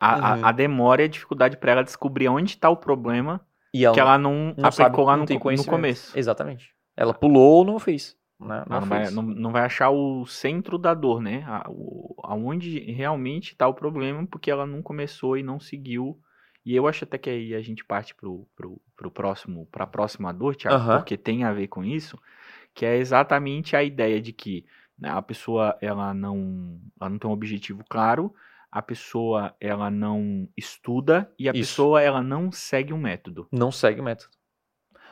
a, 0.00 0.14
Uhum. 0.14 0.44
a, 0.44 0.48
a 0.48 0.52
demora 0.52 1.02
e 1.02 1.04
a 1.04 1.08
dificuldade 1.08 1.56
pra 1.56 1.72
ela 1.72 1.84
descobrir 1.84 2.28
onde 2.28 2.56
tá 2.56 2.68
o 2.68 2.76
problema 2.76 3.46
ela 3.74 3.94
que 3.94 4.00
ela 4.00 4.18
não, 4.18 4.54
não 4.56 4.70
sabe, 4.70 4.86
aplicou 4.86 5.04
lá 5.04 5.16
não 5.16 5.24
no, 5.24 5.26
no 5.56 5.64
começo. 5.64 6.18
Exatamente. 6.18 6.74
Ela 6.96 7.14
pulou 7.14 7.58
ou 7.58 7.64
não 7.64 7.78
fez. 7.78 8.16
Né? 8.38 8.64
Não, 8.68 8.80
não, 8.80 8.86
vai, 8.86 9.10
não, 9.10 9.22
não 9.22 9.52
vai 9.52 9.62
achar 9.62 9.90
o 9.90 10.26
centro 10.26 10.76
da 10.76 10.94
dor, 10.94 11.20
né? 11.20 11.44
A, 11.46 11.64
o, 11.68 12.14
aonde 12.22 12.80
realmente 12.92 13.56
tá 13.56 13.68
o 13.68 13.74
problema, 13.74 14.26
porque 14.26 14.50
ela 14.50 14.66
não 14.66 14.82
começou 14.82 15.36
e 15.36 15.42
não 15.42 15.60
seguiu. 15.60 16.20
E 16.64 16.74
eu 16.74 16.86
acho 16.86 17.04
até 17.04 17.18
que 17.18 17.30
aí 17.30 17.54
a 17.54 17.60
gente 17.60 17.84
parte 17.84 18.14
pro, 18.14 18.46
pro, 18.54 18.80
pro 18.96 19.10
próximo, 19.10 19.66
pra 19.66 19.86
próxima 19.86 20.32
dor, 20.32 20.54
Thiago, 20.56 20.76
Aham. 20.76 20.98
porque 20.98 21.16
tem 21.16 21.44
a 21.44 21.52
ver 21.52 21.68
com 21.68 21.84
isso, 21.84 22.18
que 22.74 22.86
é 22.86 22.96
exatamente 22.96 23.76
a 23.76 23.82
ideia 23.82 24.20
de 24.20 24.32
que 24.32 24.64
a 25.02 25.22
pessoa 25.22 25.76
ela 25.80 26.12
não, 26.12 26.80
ela 27.00 27.10
não 27.10 27.18
tem 27.18 27.30
um 27.30 27.32
objetivo 27.32 27.84
claro, 27.88 28.34
a 28.70 28.80
pessoa 28.80 29.54
ela 29.60 29.90
não 29.90 30.48
estuda 30.56 31.30
e 31.38 31.48
a 31.48 31.52
Isso. 31.52 31.60
pessoa 31.60 32.02
ela 32.02 32.22
não 32.22 32.50
segue 32.50 32.92
um 32.92 32.98
método. 32.98 33.46
Não 33.52 33.70
segue 33.70 34.00
o 34.00 34.04
método. 34.04 34.30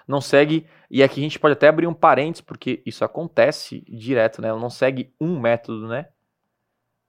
Não 0.08 0.20
segue. 0.20 0.66
E 0.90 1.02
aqui 1.02 1.20
a 1.20 1.22
gente 1.22 1.38
pode 1.38 1.52
até 1.52 1.68
abrir 1.68 1.86
um 1.86 1.94
parênteses, 1.94 2.40
porque 2.40 2.82
isso 2.84 3.04
acontece 3.04 3.84
direto, 3.88 4.42
né? 4.42 4.48
Ela 4.48 4.58
não 4.58 4.70
segue 4.70 5.14
um 5.20 5.38
método, 5.38 5.86
né? 5.86 6.08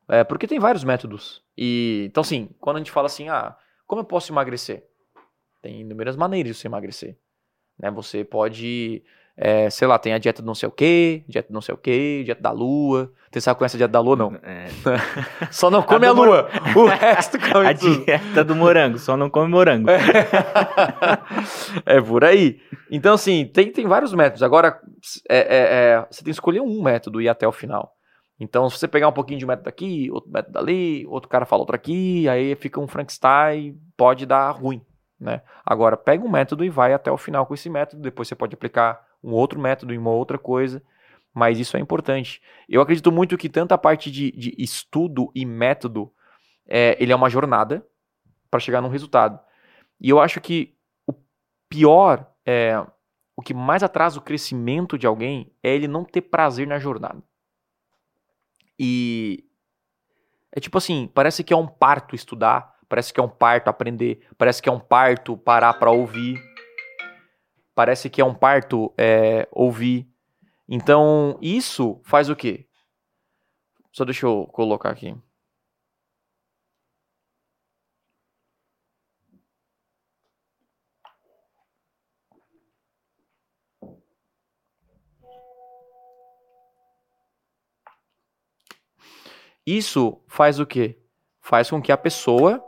É, 0.08 0.24
porque 0.24 0.46
tem 0.46 0.60
vários 0.60 0.84
métodos. 0.84 1.44
E 1.58 2.06
então, 2.10 2.22
assim, 2.22 2.50
quando 2.60 2.76
a 2.76 2.80
gente 2.80 2.92
fala 2.92 3.08
assim, 3.08 3.30
ah, 3.30 3.56
como 3.88 4.02
eu 4.02 4.06
posso 4.06 4.32
emagrecer? 4.32 4.86
Tem 5.62 5.82
inúmeras 5.82 6.16
maneiras 6.16 6.56
de 6.56 6.62
você 6.62 6.68
emagrecer. 6.68 7.18
Né? 7.80 7.90
Você 7.92 8.24
pode, 8.24 9.04
é, 9.38 9.70
sei 9.70 9.88
lá, 9.88 9.98
tem 9.98 10.14
a 10.14 10.18
dieta 10.18 10.42
do 10.42 10.46
não 10.46 10.56
sei 10.56 10.68
o 10.68 10.72
quê, 10.72 11.24
dieta 11.28 11.48
do 11.50 11.54
não 11.54 11.62
sei 11.62 11.74
o 11.74 11.78
quê, 11.78 12.22
dieta 12.26 12.42
da 12.42 12.52
lua. 12.52 13.12
Você 13.32 13.40
sabe 13.40 13.58
conhece 13.58 13.78
a 13.78 13.80
dieta 13.80 13.92
da 13.92 14.00
lua, 14.00 14.16
não? 14.16 14.36
É, 14.44 14.68
Só 15.52 15.72
não 15.72 15.82
come 15.82 16.06
a, 16.06 16.14
do 16.14 16.24
lua. 16.24 16.50
O 16.76 16.86
resto 16.86 17.40
come 17.40 17.66
a 17.68 17.74
tudo. 17.74 18.06
dieta 18.06 18.44
do 18.44 18.56
morango, 18.56 18.98
só 18.98 19.16
não 19.16 19.30
come 19.30 19.50
morango. 19.50 19.88
é 21.86 22.02
por 22.02 22.24
aí. 22.24 22.60
Então, 22.90 23.14
assim, 23.14 23.46
tem, 23.46 23.72
tem 23.72 23.88
vários 23.88 24.14
métodos. 24.14 24.44
Agora, 24.44 24.80
é, 25.30 25.38
é, 25.38 25.94
é, 25.94 26.06
você 26.10 26.20
tem 26.24 26.26
que 26.26 26.32
escolher 26.32 26.62
um 26.62 26.82
método 26.82 27.22
e 27.22 27.26
ir 27.26 27.30
até 27.30 27.48
o 27.48 27.52
final. 27.52 27.94
Então, 28.40 28.68
se 28.70 28.78
você 28.80 28.88
pegar 28.88 29.08
um 29.08 29.14
pouquinho 29.14 29.40
de 29.40 29.46
método 29.46 29.70
aqui, 29.70 30.10
outro 30.12 30.32
método 30.32 30.58
ali, 30.58 31.06
outro 31.08 31.30
cara 31.30 31.46
fala 31.46 31.62
outro 31.62 31.76
aqui, 31.76 32.28
aí 32.28 32.56
fica 32.56 32.80
um 32.80 32.88
Frankenstein, 32.88 33.78
pode 33.96 34.26
dar 34.26 34.50
ruim, 34.50 34.82
né? 35.20 35.44
Agora, 35.64 35.96
pega 35.96 36.26
um 36.26 36.30
método 36.30 36.66
e 36.66 36.70
vai 36.70 36.92
até 36.92 37.12
o 37.12 37.18
final 37.18 37.46
com 37.46 37.54
esse 37.54 37.70
método. 37.70 38.02
Depois 38.02 38.28
você 38.28 38.34
pode 38.34 38.56
aplicar 38.56 39.00
um 39.24 39.32
outro 39.32 39.60
método 39.60 39.94
em 39.94 39.98
uma 39.98 40.12
outra 40.12 40.38
coisa. 40.38 40.82
Mas 41.34 41.60
isso 41.60 41.78
é 41.78 41.80
importante. 41.80 42.42
Eu 42.68 42.82
acredito 42.82 43.12
muito 43.12 43.38
que 43.38 43.50
tanto 43.50 43.72
a 43.72 43.78
parte 43.78 44.12
de, 44.12 44.32
de 44.32 44.54
estudo 44.58 45.32
e 45.34 45.46
método, 45.46 46.12
é, 46.68 46.98
ele 47.02 47.14
é 47.14 47.16
uma 47.16 47.30
jornada 47.30 47.86
para 48.50 48.60
chegar 48.60 48.82
num 48.82 48.90
resultado. 48.90 49.40
E 50.00 50.10
eu 50.10 50.20
acho 50.20 50.42
que 50.42 50.76
o 51.08 51.14
pior, 51.70 52.30
é, 52.46 52.86
o 53.36 53.42
que 53.42 53.54
mais 53.54 53.82
atrasa 53.82 54.20
o 54.20 54.22
crescimento 54.22 54.98
de 54.98 55.08
alguém 55.08 55.54
é 55.64 55.74
ele 55.74 55.88
não 55.88 56.04
ter 56.04 56.22
prazer 56.22 56.68
na 56.68 56.80
jornada. 56.80 57.24
E 58.78 59.46
é 60.52 60.60
tipo 60.60 60.78
assim, 60.78 61.10
parece 61.14 61.44
que 61.44 61.54
é 61.54 61.58
um 61.58 61.68
parto 61.68 62.14
estudar, 62.14 62.76
parece 62.90 63.14
que 63.14 63.20
é 63.20 63.24
um 63.24 63.30
parto 63.30 63.70
aprender, 63.70 64.28
parece 64.38 64.62
que 64.62 64.68
é 64.68 64.72
um 64.72 64.80
parto 64.80 65.38
parar 65.38 65.74
para 65.76 65.92
ouvir, 65.92 66.42
parece 67.76 68.10
que 68.10 68.22
é 68.22 68.26
um 68.26 68.34
parto 68.34 68.94
é, 68.98 69.48
ouvir. 69.52 70.08
Então, 70.68 71.38
isso 71.42 72.00
faz 72.04 72.30
o 72.30 72.36
quê? 72.36 72.68
Só 73.92 74.06
deixa 74.06 74.26
eu 74.26 74.48
colocar 74.48 74.90
aqui. 74.90 75.16
Isso 89.66 90.22
faz 90.28 90.60
o 90.60 90.66
quê? 90.66 91.00
Faz 91.40 91.70
com 91.70 91.82
que 91.82 91.92
a 91.92 91.98
pessoa. 91.98 92.64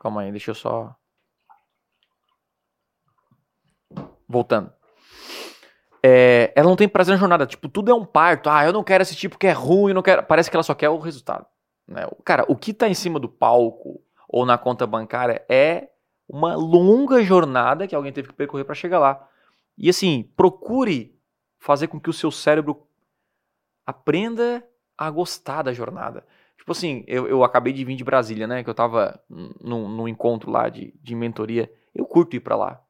Calma 0.00 0.22
aí, 0.22 0.30
deixa 0.30 0.50
eu 0.50 0.54
só. 0.54 0.94
Voltando. 4.34 4.72
É, 6.02 6.52
ela 6.56 6.68
não 6.68 6.74
tem 6.74 6.88
prazer 6.88 7.14
na 7.14 7.20
jornada. 7.20 7.46
Tipo, 7.46 7.68
tudo 7.68 7.88
é 7.88 7.94
um 7.94 8.04
parto. 8.04 8.50
Ah, 8.50 8.64
eu 8.66 8.72
não 8.72 8.82
quero 8.82 9.02
esse 9.02 9.14
tipo 9.14 9.38
que 9.38 9.46
é 9.46 9.52
ruim, 9.52 9.92
não 9.92 10.02
quero. 10.02 10.24
Parece 10.24 10.50
que 10.50 10.56
ela 10.56 10.64
só 10.64 10.74
quer 10.74 10.88
o 10.88 10.98
resultado. 10.98 11.46
Né? 11.86 12.04
Cara, 12.24 12.44
o 12.48 12.56
que 12.56 12.74
tá 12.74 12.88
em 12.88 12.94
cima 12.94 13.20
do 13.20 13.28
palco 13.28 14.02
ou 14.28 14.44
na 14.44 14.58
conta 14.58 14.88
bancária 14.88 15.44
é 15.48 15.88
uma 16.28 16.56
longa 16.56 17.22
jornada 17.22 17.86
que 17.86 17.94
alguém 17.94 18.12
teve 18.12 18.26
que 18.26 18.34
percorrer 18.34 18.64
para 18.64 18.74
chegar 18.74 18.98
lá. 18.98 19.24
E 19.78 19.88
assim, 19.88 20.28
procure 20.36 21.16
fazer 21.60 21.86
com 21.86 22.00
que 22.00 22.10
o 22.10 22.12
seu 22.12 22.32
cérebro 22.32 22.88
aprenda 23.86 24.66
a 24.98 25.08
gostar 25.10 25.62
da 25.62 25.72
jornada. 25.72 26.26
Tipo 26.58 26.72
assim, 26.72 27.04
eu, 27.06 27.28
eu 27.28 27.44
acabei 27.44 27.72
de 27.72 27.84
vir 27.84 27.94
de 27.94 28.02
Brasília, 28.02 28.48
né? 28.48 28.64
Que 28.64 28.68
eu 28.68 28.74
tava 28.74 29.20
num, 29.30 29.88
num 29.88 30.08
encontro 30.08 30.50
lá 30.50 30.68
de, 30.68 30.92
de 31.00 31.14
mentoria. 31.14 31.72
Eu 31.94 32.04
curto 32.04 32.34
ir 32.34 32.40
pra 32.40 32.56
lá. 32.56 32.83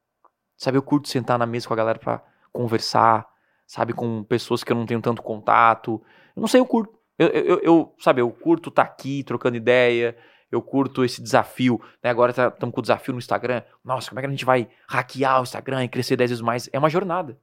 Sabe, 0.56 0.78
eu 0.78 0.82
curto 0.82 1.08
sentar 1.08 1.38
na 1.38 1.46
mesa 1.46 1.66
com 1.66 1.74
a 1.74 1.76
galera 1.76 1.98
pra 1.98 2.22
conversar, 2.52 3.26
sabe, 3.66 3.92
com 3.92 4.22
pessoas 4.24 4.62
que 4.62 4.70
eu 4.70 4.76
não 4.76 4.86
tenho 4.86 5.00
tanto 5.00 5.22
contato. 5.22 6.02
Eu 6.36 6.40
não 6.40 6.48
sei, 6.48 6.60
eu 6.60 6.66
curto. 6.66 6.94
Eu, 7.18 7.28
eu, 7.28 7.60
eu 7.60 7.94
sabe, 7.98 8.20
eu 8.20 8.30
curto 8.30 8.68
estar 8.68 8.84
tá 8.84 8.90
aqui 8.90 9.22
trocando 9.24 9.56
ideia. 9.56 10.16
Eu 10.50 10.62
curto 10.62 11.04
esse 11.04 11.20
desafio. 11.20 11.80
Né? 12.02 12.10
Agora 12.10 12.30
estamos 12.30 12.58
tá, 12.58 12.70
com 12.70 12.78
o 12.78 12.82
desafio 12.82 13.12
no 13.12 13.18
Instagram. 13.18 13.62
Nossa, 13.84 14.08
como 14.08 14.20
é 14.20 14.22
que 14.22 14.28
a 14.28 14.30
gente 14.30 14.44
vai 14.44 14.68
hackear 14.88 15.40
o 15.40 15.42
Instagram 15.42 15.84
e 15.84 15.88
crescer 15.88 16.16
10 16.16 16.30
vezes 16.30 16.42
mais? 16.42 16.68
É 16.72 16.78
uma 16.78 16.88
jornada. 16.88 17.38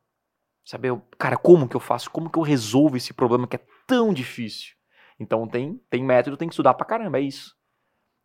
Sabe, 0.64 0.88
eu, 0.88 1.01
cara, 1.18 1.36
como 1.36 1.68
que 1.68 1.76
eu 1.76 1.80
faço? 1.80 2.09
Como 2.09 2.30
que 2.30 2.38
eu 2.38 2.43
resolvo 2.43 2.95
esse 2.95 3.14
problema 3.14 3.47
que 3.47 3.57
é 3.57 3.66
tão 3.86 4.14
difícil? 4.14 4.76
Então 5.20 5.47
tem, 5.47 5.82
tem 5.89 6.03
método, 6.03 6.38
tem 6.38 6.47
que 6.47 6.53
estudar 6.53 6.74
pra 6.74 6.86
caramba, 6.86 7.18
é 7.18 7.22
isso. 7.22 7.55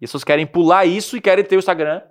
E 0.01 0.05
as 0.05 0.11
pessoas 0.11 0.25
querem 0.25 0.47
pular 0.47 0.85
isso 0.85 1.17
e 1.17 1.21
querem 1.21 1.45
ter 1.45 1.57
o 1.57 1.59
Instagram, 1.59 2.03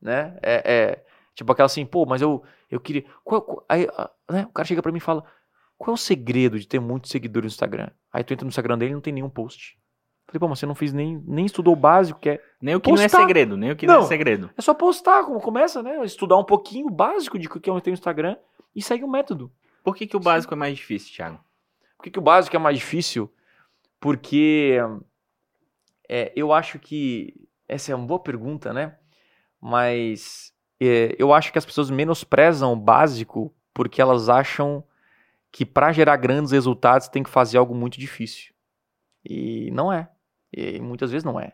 né? 0.00 0.38
É, 0.42 0.62
é 0.64 1.04
tipo 1.40 1.52
aquela 1.52 1.66
assim, 1.66 1.86
pô, 1.86 2.04
mas 2.04 2.20
eu, 2.20 2.42
eu 2.70 2.78
queria. 2.78 3.04
Qual, 3.24 3.40
qual, 3.40 3.64
aí, 3.68 3.86
né? 4.30 4.44
O 4.44 4.52
cara 4.52 4.66
chega 4.66 4.82
pra 4.82 4.92
mim 4.92 4.98
e 4.98 5.00
fala: 5.00 5.24
qual 5.78 5.92
é 5.92 5.94
o 5.94 5.96
segredo 5.96 6.58
de 6.58 6.68
ter 6.68 6.78
muitos 6.78 7.10
seguidores 7.10 7.46
no 7.46 7.54
Instagram? 7.54 7.88
Aí 8.12 8.22
tu 8.22 8.34
entra 8.34 8.44
no 8.44 8.50
Instagram 8.50 8.76
dele 8.76 8.92
e 8.92 8.94
não 8.94 9.00
tem 9.00 9.12
nenhum 9.12 9.30
post. 9.30 9.78
Falei, 10.26 10.38
pô, 10.38 10.48
mas 10.48 10.58
você 10.58 10.66
não 10.66 10.74
fez 10.74 10.92
nem, 10.92 11.20
nem 11.26 11.46
estudou 11.46 11.72
o 11.72 11.76
básico, 11.76 12.20
que 12.20 12.28
é. 12.28 12.42
Nem 12.60 12.74
o 12.74 12.80
que 12.80 12.90
Postar. 12.90 13.08
não 13.08 13.24
é 13.24 13.26
segredo, 13.26 13.56
nem 13.56 13.70
o 13.70 13.76
que 13.76 13.86
não, 13.86 13.94
Não. 13.94 14.02
é 14.02 14.06
segredo. 14.06 14.50
É 14.56 14.60
só 14.60 14.74
postar, 14.74 15.24
como 15.24 15.40
começa, 15.40 15.82
né? 15.82 16.04
Estudar 16.04 16.36
um 16.36 16.44
pouquinho 16.44 16.86
o 16.86 16.90
básico 16.90 17.38
de 17.38 17.46
o 17.46 17.50
que 17.58 17.70
é 17.70 17.72
o 17.72 17.80
teu 17.80 17.94
Instagram 17.94 18.36
e 18.76 18.82
segue 18.82 19.02
o 19.02 19.10
método. 19.10 19.50
Por 19.82 19.96
que, 19.96 20.06
que 20.06 20.16
o 20.16 20.20
básico 20.20 20.52
é 20.52 20.56
mais 20.56 20.76
difícil, 20.76 21.16
Thiago? 21.16 21.40
Por 21.96 22.04
que, 22.04 22.10
que 22.10 22.18
o 22.18 22.22
básico 22.22 22.54
é 22.54 22.58
mais 22.58 22.76
difícil? 22.76 23.32
Porque 23.98 24.78
é, 26.08 26.30
eu 26.36 26.52
acho 26.52 26.78
que. 26.78 27.34
Essa 27.66 27.92
é 27.92 27.94
uma 27.94 28.06
boa 28.06 28.20
pergunta, 28.20 28.72
né? 28.72 28.96
Mas 29.60 30.52
é, 30.52 30.59
eu 30.80 31.32
acho 31.32 31.52
que 31.52 31.58
as 31.58 31.66
pessoas 31.66 31.90
menosprezam 31.90 32.72
o 32.72 32.76
básico 32.76 33.54
porque 33.74 34.00
elas 34.00 34.28
acham 34.28 34.82
que 35.52 35.66
para 35.66 35.92
gerar 35.92 36.16
grandes 36.16 36.52
resultados 36.52 37.08
tem 37.08 37.22
que 37.22 37.30
fazer 37.30 37.58
algo 37.58 37.74
muito 37.74 37.98
difícil. 37.98 38.54
E 39.24 39.70
não 39.72 39.92
é. 39.92 40.08
E 40.52 40.80
muitas 40.80 41.10
vezes 41.10 41.24
não 41.24 41.38
é. 41.38 41.52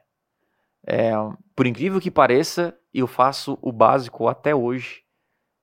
é. 0.86 1.12
Por 1.54 1.66
incrível 1.66 2.00
que 2.00 2.10
pareça, 2.10 2.78
eu 2.92 3.06
faço 3.06 3.58
o 3.60 3.72
básico 3.72 4.28
até 4.28 4.54
hoje 4.54 5.02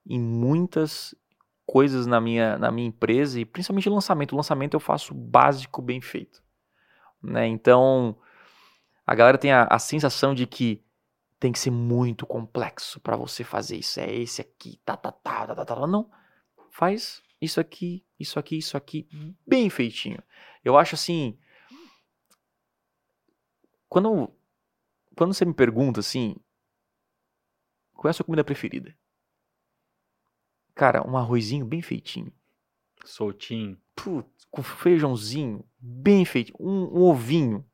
em 0.06 0.20
muitas 0.20 1.16
coisas 1.66 2.06
na 2.06 2.20
minha, 2.20 2.58
na 2.58 2.72
minha 2.72 2.88
empresa 2.88 3.40
e 3.40 3.46
principalmente 3.46 3.90
lançamento. 3.90 4.34
O 4.34 4.38
lançamento 4.38 4.74
eu 4.74 4.80
faço 4.80 5.14
básico 5.14 5.82
bem 5.82 6.02
feito. 6.02 6.44
Né? 7.22 7.48
Então, 7.48 8.18
a 9.08 9.16
galera 9.16 9.38
tem 9.38 9.52
a, 9.52 9.64
a 9.70 9.80
sensação 9.80 10.36
de 10.36 10.46
que 10.46 10.84
tem 11.44 11.52
que 11.52 11.60
ser 11.60 11.72
muito 11.72 12.26
complexo 12.26 13.02
para 13.02 13.18
você 13.18 13.44
fazer 13.44 13.76
isso. 13.76 14.00
É 14.00 14.10
esse 14.16 14.40
aqui, 14.40 14.80
tá, 14.86 14.96
tá, 14.96 15.12
tá, 15.12 15.48
tá, 15.48 15.54
tá, 15.54 15.66
tá. 15.66 15.86
Não. 15.86 16.10
Faz 16.72 17.22
isso 17.42 17.60
aqui, 17.60 18.02
isso 18.18 18.40
aqui, 18.40 18.58
isso 18.58 18.78
aqui, 18.78 19.10
bem 19.46 19.70
feitinho. 19.70 20.24
Eu 20.64 20.78
acho 20.78 20.96
assim. 20.96 21.38
Quando, 23.90 24.34
quando 25.18 25.34
você 25.34 25.44
me 25.44 25.54
pergunta 25.54 26.00
assim, 26.00 26.38
qual 27.92 28.08
é 28.08 28.12
a 28.12 28.14
sua 28.14 28.26
comida 28.26 28.46
preferida? 28.46 28.98
Cara, 30.74 31.06
um 31.06 31.18
arrozinho 31.18 31.66
bem 31.66 31.82
feitinho. 31.82 32.32
Soltinho. 33.04 33.78
Putz, 33.94 34.46
com 34.50 34.64
feijãozinho 34.64 35.62
bem 35.78 36.24
feito. 36.24 36.54
Um, 36.58 37.00
um 37.00 37.02
ovinho 37.02 37.70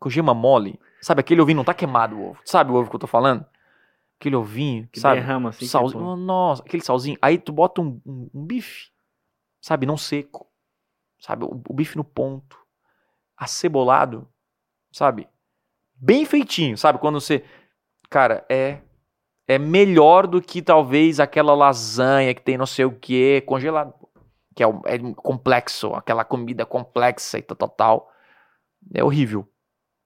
com 0.00 0.08
gema 0.08 0.32
mole. 0.32 0.80
Sabe, 1.02 1.20
aquele 1.20 1.40
ovinho 1.42 1.56
não 1.56 1.64
tá 1.64 1.74
queimado 1.74 2.16
o 2.16 2.30
ovo. 2.30 2.40
Sabe 2.44 2.70
o 2.70 2.74
ovo 2.76 2.88
que 2.88 2.96
eu 2.96 3.00
tô 3.00 3.06
falando? 3.06 3.44
Aquele 4.20 4.36
ovinho, 4.36 4.88
Que 4.92 5.00
sabe? 5.00 5.16
derrama 5.20 5.48
assim. 5.50 5.66
Salzinho. 5.66 6.00
tipo, 6.00 6.16
Nossa, 6.16 6.62
aquele 6.62 6.82
salzinho. 6.82 7.18
Aí 7.20 7.38
tu 7.38 7.52
bota 7.52 7.80
um, 7.82 8.00
um- 8.06 8.30
um 8.32 8.46
bife, 8.46 8.90
sabe? 9.60 9.84
Não 9.84 9.96
seco. 9.96 10.46
Sabe? 11.18 11.44
O, 11.44 11.60
o 11.68 11.74
bife 11.74 11.96
no 11.96 12.04
ponto. 12.04 12.56
Acebolado, 13.36 14.28
sabe? 14.92 15.28
Bem 15.94 16.24
feitinho, 16.24 16.76
sabe? 16.78 16.98
Quando 16.98 17.20
você. 17.20 17.44
Cara, 18.08 18.44
é. 18.48 18.78
É 19.48 19.58
melhor 19.58 20.28
do 20.28 20.40
que 20.40 20.62
talvez 20.62 21.18
aquela 21.18 21.52
lasanha 21.54 22.32
que 22.32 22.40
tem 22.40 22.56
não 22.56 22.64
sei 22.66 22.84
o 22.84 22.92
que 22.92 23.40
congelado. 23.42 23.92
Que 24.54 24.62
é, 24.62 24.66
é 24.84 24.98
complexo, 25.16 25.92
aquela 25.94 26.24
comida 26.24 26.64
complexa 26.64 27.38
e 27.38 27.42
tal, 27.42 27.56
tal, 27.56 27.68
tal. 27.68 28.12
É 28.94 29.02
horrível. 29.02 29.48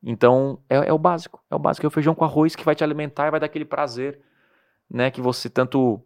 Então, 0.09 0.63
é, 0.71 0.77
é 0.77 0.93
o 0.93 0.99
básico. 0.99 1.43
É 1.51 1.57
o 1.57 1.59
básico. 1.59 1.85
É 1.85 1.89
o 1.89 1.91
feijão 1.91 2.15
com 2.15 2.25
arroz 2.25 2.55
que 2.55 2.65
vai 2.65 2.77
te 2.77 2.85
alimentar 2.85 3.27
e 3.27 3.31
vai 3.33 3.41
dar 3.41 3.47
aquele 3.47 3.65
prazer, 3.65 4.21
né? 4.89 5.11
Que 5.11 5.21
você 5.21 5.51
tanto 5.51 6.01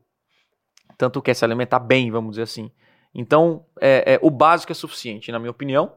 tanto 0.96 1.20
quer 1.20 1.34
se 1.34 1.44
alimentar 1.44 1.78
bem, 1.78 2.10
vamos 2.10 2.32
dizer 2.32 2.42
assim. 2.42 2.70
Então, 3.14 3.66
é, 3.78 4.14
é, 4.14 4.18
o 4.22 4.30
básico 4.30 4.72
é 4.72 4.74
suficiente, 4.74 5.30
na 5.30 5.38
minha 5.38 5.50
opinião, 5.50 5.94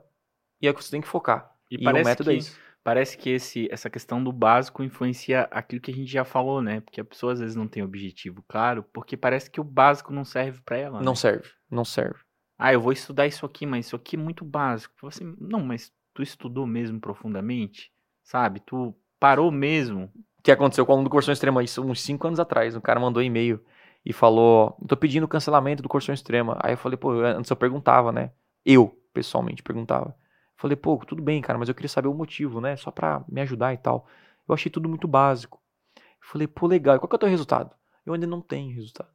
e 0.62 0.68
é 0.68 0.72
o 0.72 0.74
que 0.74 0.84
você 0.84 0.92
tem 0.92 1.02
que 1.02 1.08
focar. 1.08 1.50
E, 1.72 1.76
E, 1.82 1.88
o 1.88 1.94
método 1.94 2.30
que, 2.30 2.36
é 2.36 2.40
isso. 2.40 2.60
parece 2.84 3.18
que 3.18 3.30
esse, 3.30 3.70
essa 3.72 3.90
questão 3.90 4.22
do 4.22 4.32
básico 4.32 4.84
influencia 4.84 5.44
aquilo 5.52 5.82
que 5.82 5.92
a 5.92 5.94
gente 5.94 6.12
já 6.12 6.26
falou, 6.26 6.62
né? 6.62 6.82
Porque 6.82 7.00
a 7.00 7.06
pessoa 7.06 7.34
às 7.34 7.40
vezes 7.40 7.56
não 7.56 7.68
tem 7.68 7.84
objetivo 7.84 8.44
claro, 8.48 8.84
porque 8.94 9.16
parece 9.16 9.50
que 9.50 9.62
o 9.62 9.64
básico 9.64 10.12
não 10.12 10.26
serve 10.26 10.62
pra 10.62 10.78
ela. 10.78 11.02
Não 11.02 11.14
né? 11.14 11.18
serve, 11.18 11.50
não 11.70 11.86
serve. 11.86 12.20
Ah, 12.58 12.74
eu 12.74 12.82
vou 12.82 12.92
estudar 12.92 13.28
isso 13.28 13.46
aqui, 13.46 13.66
mas 13.66 13.86
isso 13.86 13.96
aqui 13.96 14.16
é 14.16 14.20
muito 14.20 14.44
básico. 14.44 14.94
Você, 15.02 15.24
não, 15.40 15.62
mas 15.62 15.92
tu 16.14 16.22
estudou 16.22 16.68
mesmo 16.68 17.00
profundamente? 17.00 17.93
Sabe? 18.24 18.60
Tu 18.62 18.96
parou 19.20 19.52
mesmo? 19.52 20.12
que 20.44 20.52
aconteceu 20.52 20.86
com 20.86 20.92
o 20.92 20.96
aluno 20.96 21.10
do 21.10 21.12
Corção 21.12 21.32
Extrema 21.32 21.64
isso 21.64 21.82
uns 21.82 22.02
5 22.02 22.28
anos 22.28 22.40
atrás. 22.40 22.76
O 22.76 22.82
cara 22.82 23.00
mandou 23.00 23.24
um 23.24 23.26
e-mail 23.26 23.64
e 24.06 24.12
falou: 24.12 24.78
tô 24.88 24.98
pedindo 24.98 25.28
cancelamento 25.28 25.82
do 25.82 25.88
Corção 25.88 26.14
Extrema. 26.14 26.58
Aí 26.62 26.74
eu 26.74 26.78
falei, 26.78 26.98
pô, 26.98 27.12
antes 27.12 27.50
eu 27.50 27.56
perguntava, 27.56 28.12
né? 28.12 28.32
Eu, 28.66 28.90
pessoalmente, 29.14 29.64
perguntava. 29.64 30.16
Falei, 30.58 30.76
pô, 30.76 30.98
tudo 30.98 31.22
bem, 31.22 31.42
cara, 31.42 31.58
mas 31.58 31.70
eu 31.70 31.76
queria 31.76 31.90
saber 31.90 32.10
o 32.10 32.14
motivo, 32.14 32.60
né? 32.60 32.76
Só 32.76 32.92
pra 32.92 33.24
me 33.28 33.42
ajudar 33.42 33.74
e 33.74 33.78
tal. 33.78 34.06
Eu 34.48 34.54
achei 34.54 34.70
tudo 34.70 34.90
muito 34.90 35.08
básico. 35.08 35.62
Eu 35.96 36.28
falei, 36.28 36.48
pô, 36.48 36.68
legal, 36.68 36.98
e 36.98 37.00
qual 37.00 37.08
que 37.08 37.16
é 37.16 37.18
o 37.18 37.20
teu 37.20 37.30
resultado? 37.30 37.74
Eu 38.06 38.14
ainda 38.14 38.28
não 38.28 38.42
tenho 38.42 38.76
resultado. 38.76 39.10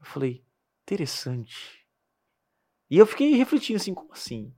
Eu 0.00 0.06
falei, 0.06 0.42
interessante. 0.82 1.86
E 2.90 2.96
eu 2.96 3.06
fiquei 3.06 3.34
refletindo 3.34 3.76
assim, 3.76 3.92
como 3.92 4.12
assim? 4.12 4.54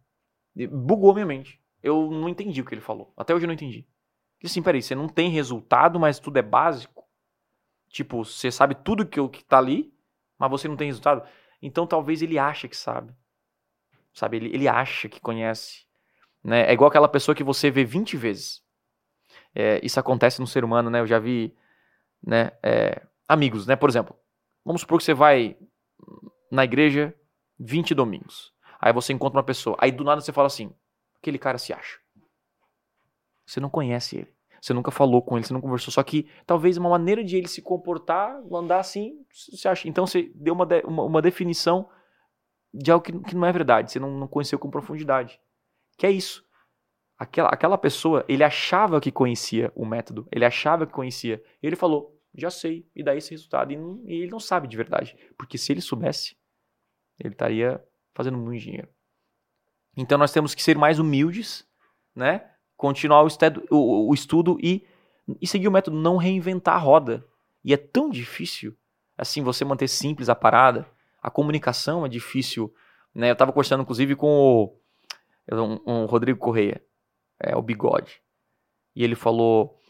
Bugou 0.71 1.13
minha 1.13 1.27
mente. 1.27 1.61
Eu 1.83 2.11
não 2.11 2.29
entendi 2.29 2.61
o 2.61 2.65
que 2.65 2.75
ele 2.75 2.81
falou. 2.81 3.13
Até 3.17 3.35
hoje 3.35 3.45
eu 3.45 3.49
não 3.49 3.55
entendi. 3.55 3.87
E 4.43 4.47
assim, 4.47 4.63
peraí, 4.63 4.83
você 4.83 4.95
não 4.95 5.09
tem 5.09 5.31
resultado, 5.31 5.99
mas 5.99 6.19
tudo 6.19 6.39
é 6.39 6.43
básico? 6.43 7.05
Tipo, 7.89 8.25
você 8.25 8.51
sabe 8.51 8.75
tudo 8.75 9.07
que, 9.07 9.27
que 9.29 9.45
tá 9.45 9.59
ali, 9.59 9.93
mas 10.39 10.51
você 10.51 10.69
não 10.69 10.77
tem 10.77 10.89
resultado? 10.89 11.27
Então 11.61 11.87
talvez 11.87 12.23
ele 12.23 12.39
acha 12.39 12.69
que 12.69 12.77
sabe. 12.77 13.15
Sabe, 14.13 14.37
ele, 14.37 14.55
ele 14.55 14.69
acha 14.69 15.09
que 15.09 15.21
conhece. 15.21 15.87
Né? 16.43 16.69
É 16.69 16.73
igual 16.73 16.89
aquela 16.89 17.09
pessoa 17.09 17.35
que 17.35 17.45
você 17.45 17.71
vê 17.71 17.85
20 17.85 18.17
vezes. 18.17 18.63
É, 19.55 19.81
isso 19.85 19.99
acontece 19.99 20.41
no 20.41 20.47
ser 20.47 20.65
humano, 20.65 20.91
né? 20.91 21.01
Eu 21.01 21.07
já 21.07 21.19
vi 21.19 21.55
né, 22.25 22.53
é, 22.63 23.03
amigos, 23.27 23.67
né? 23.67 23.77
Por 23.77 23.89
exemplo, 23.89 24.17
vamos 24.65 24.83
supor 24.83 24.99
que 24.99 25.05
você 25.05 25.15
vai 25.15 25.57
na 26.51 26.65
igreja 26.65 27.15
20 27.59 27.95
domingos. 27.95 28.53
Aí 28.81 28.93
você 28.93 29.13
encontra 29.13 29.39
uma 29.39 29.45
pessoa. 29.45 29.77
Aí 29.81 29.91
do 29.91 30.05
nada 30.05 30.21
você 30.21 30.33
fala 30.33 30.47
assim: 30.47 30.73
aquele 31.21 31.39
cara 31.39 31.59
se 31.59 31.73
acha. 31.73 31.99
Você 33.47 33.61
não 33.61 33.71
conhece 33.71 34.19
ele. 34.19 34.35
Você 34.61 34.73
nunca 34.75 34.91
falou 34.91 35.23
com 35.23 35.37
ele, 35.37 35.47
você 35.47 35.53
não 35.53 35.61
conversou. 35.61 35.93
Só 35.93 36.03
que 36.03 36.29
talvez 36.45 36.77
uma 36.77 36.91
maneira 36.91 37.23
de 37.23 37.37
ele 37.37 37.47
se 37.49 37.63
comportar, 37.63 38.43
andar 38.53 38.81
assim, 38.81 39.25
você 39.33 39.69
acha. 39.69 39.89
Então 39.89 40.07
você 40.07 40.33
deu 40.35 40.53
uma, 40.53 40.67
de- 40.67 40.83
uma, 40.85 41.05
uma 41.05 41.23
definição 41.23 41.89
de 42.75 42.91
algo 42.91 43.05
que, 43.05 43.13
que 43.21 43.35
não 43.37 43.47
é 43.47 43.53
verdade. 43.53 43.93
Você 43.93 44.01
não, 44.01 44.11
não 44.11 44.27
conheceu 44.29 44.59
com 44.59 44.69
profundidade. 44.71 45.41
Que 45.97 46.07
é 46.07 46.11
isso. 46.11 46.45
Aquela, 47.17 47.49
aquela 47.49 47.79
pessoa, 47.79 48.25
ele 48.29 48.43
achava 48.45 49.01
que 49.01 49.11
conhecia 49.13 49.73
o 49.75 49.87
método. 49.87 50.27
Ele 50.31 50.45
achava 50.45 50.87
que 50.87 50.93
conhecia. 50.93 51.43
E 51.63 51.67
ele 51.67 51.77
falou, 51.77 52.21
já 52.35 52.51
sei. 52.51 52.87
E 52.95 53.03
daí 53.03 53.19
esse 53.19 53.31
resultado. 53.31 53.73
E, 53.73 53.77
não- 53.77 54.03
e 54.07 54.23
ele 54.23 54.31
não 54.31 54.41
sabe 54.41 54.67
de 54.69 54.77
verdade. 54.77 55.17
Porque 55.39 55.57
se 55.57 55.73
ele 55.73 55.81
soubesse, 55.81 56.37
ele 57.19 57.33
estaria 57.35 57.83
fazendo 58.13 58.37
muito 58.37 58.61
dinheiro. 58.61 58.89
Então 59.99 60.17
nós 60.17 60.31
temos 60.31 60.55
que 60.55 60.63
ser 60.63 60.79
mais 60.79 61.01
humildes, 61.01 61.67
né? 62.15 62.49
Continuar 62.77 63.25
o, 63.25 63.27
estudo, 63.27 63.67
o, 63.69 64.09
o 64.09 64.15
estudo 64.15 64.57
e, 64.63 64.87
e 65.43 65.47
seguir 65.47 65.67
o 65.67 65.73
método, 65.73 65.97
não 65.97 66.17
reinventar 66.17 66.77
a 66.77 66.79
roda. 66.79 67.27
E 67.65 67.75
é 67.75 67.77
tão 67.77 68.09
difícil, 68.09 68.77
assim, 69.17 69.43
você 69.43 69.65
manter 69.65 69.89
simples 69.89 70.29
a 70.29 70.37
parada. 70.37 70.89
A 71.21 71.29
comunicação 71.29 72.07
é 72.07 72.09
difícil, 72.09 72.73
né? 73.13 73.29
Eu 73.29 73.35
tava 73.35 73.53
conversando, 73.53 73.83
inclusive, 73.83 74.15
com 74.15 74.29
o 74.29 74.79
um, 75.51 75.81
um 75.85 76.07
Rodrigo 76.07 76.39
Correia, 76.39 76.81
é, 77.41 77.57
o 77.57 77.63
Bigode. 77.63 78.23
E 78.95 79.03
ele 79.03 79.17
falou, 79.17 79.81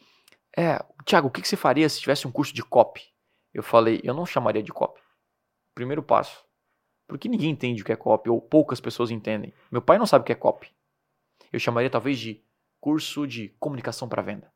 é, 0.57 0.83
Thiago, 1.05 1.29
o 1.29 1.31
que, 1.31 1.43
que 1.43 1.49
você 1.49 1.57
faria 1.57 1.87
se 1.87 2.01
tivesse 2.01 2.27
um 2.27 2.33
curso 2.33 2.55
de 2.55 2.63
copy? 2.63 3.03
Eu 3.53 3.63
falei, 3.63 4.01
eu 4.03 4.15
não 4.15 4.25
chamaria 4.25 4.63
de 4.63 4.73
copy. 4.73 5.03
Primeiro 5.75 6.03
passo. 6.03 6.48
Porque 7.09 7.29
ninguém 7.29 7.51
entende 7.51 7.81
o 7.81 7.85
que 7.85 7.93
é 7.93 7.97
copy, 7.97 8.29
ou 8.29 8.41
poucas 8.41 8.81
pessoas 8.81 9.11
entendem. 9.11 9.53
Meu 9.73 9.81
pai 9.81 9.99
não 9.99 10.07
sabe 10.07 10.23
o 10.23 10.27
que 10.27 10.33
é 10.33 10.37
copy. 10.37 10.71
Eu 11.51 11.59
chamaria 11.59 11.89
talvez 11.89 12.19
de 12.19 12.45
curso 12.79 13.27
de 13.27 13.49
comunicação 13.59 14.09
para 14.09 14.23
venda. 14.23 14.53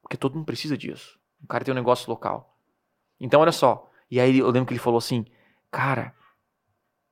Porque 0.00 0.16
todo 0.16 0.34
mundo 0.34 0.46
precisa 0.46 0.76
disso. 0.76 1.20
O 1.44 1.46
cara 1.46 1.62
tem 1.62 1.72
um 1.72 1.76
negócio 1.76 2.08
local. 2.08 2.56
Então, 3.20 3.40
olha 3.42 3.52
só. 3.52 3.90
E 4.10 4.18
aí 4.18 4.38
eu 4.38 4.50
lembro 4.50 4.66
que 4.66 4.72
ele 4.72 4.80
falou 4.80 4.98
assim: 4.98 5.26
Cara, 5.70 6.14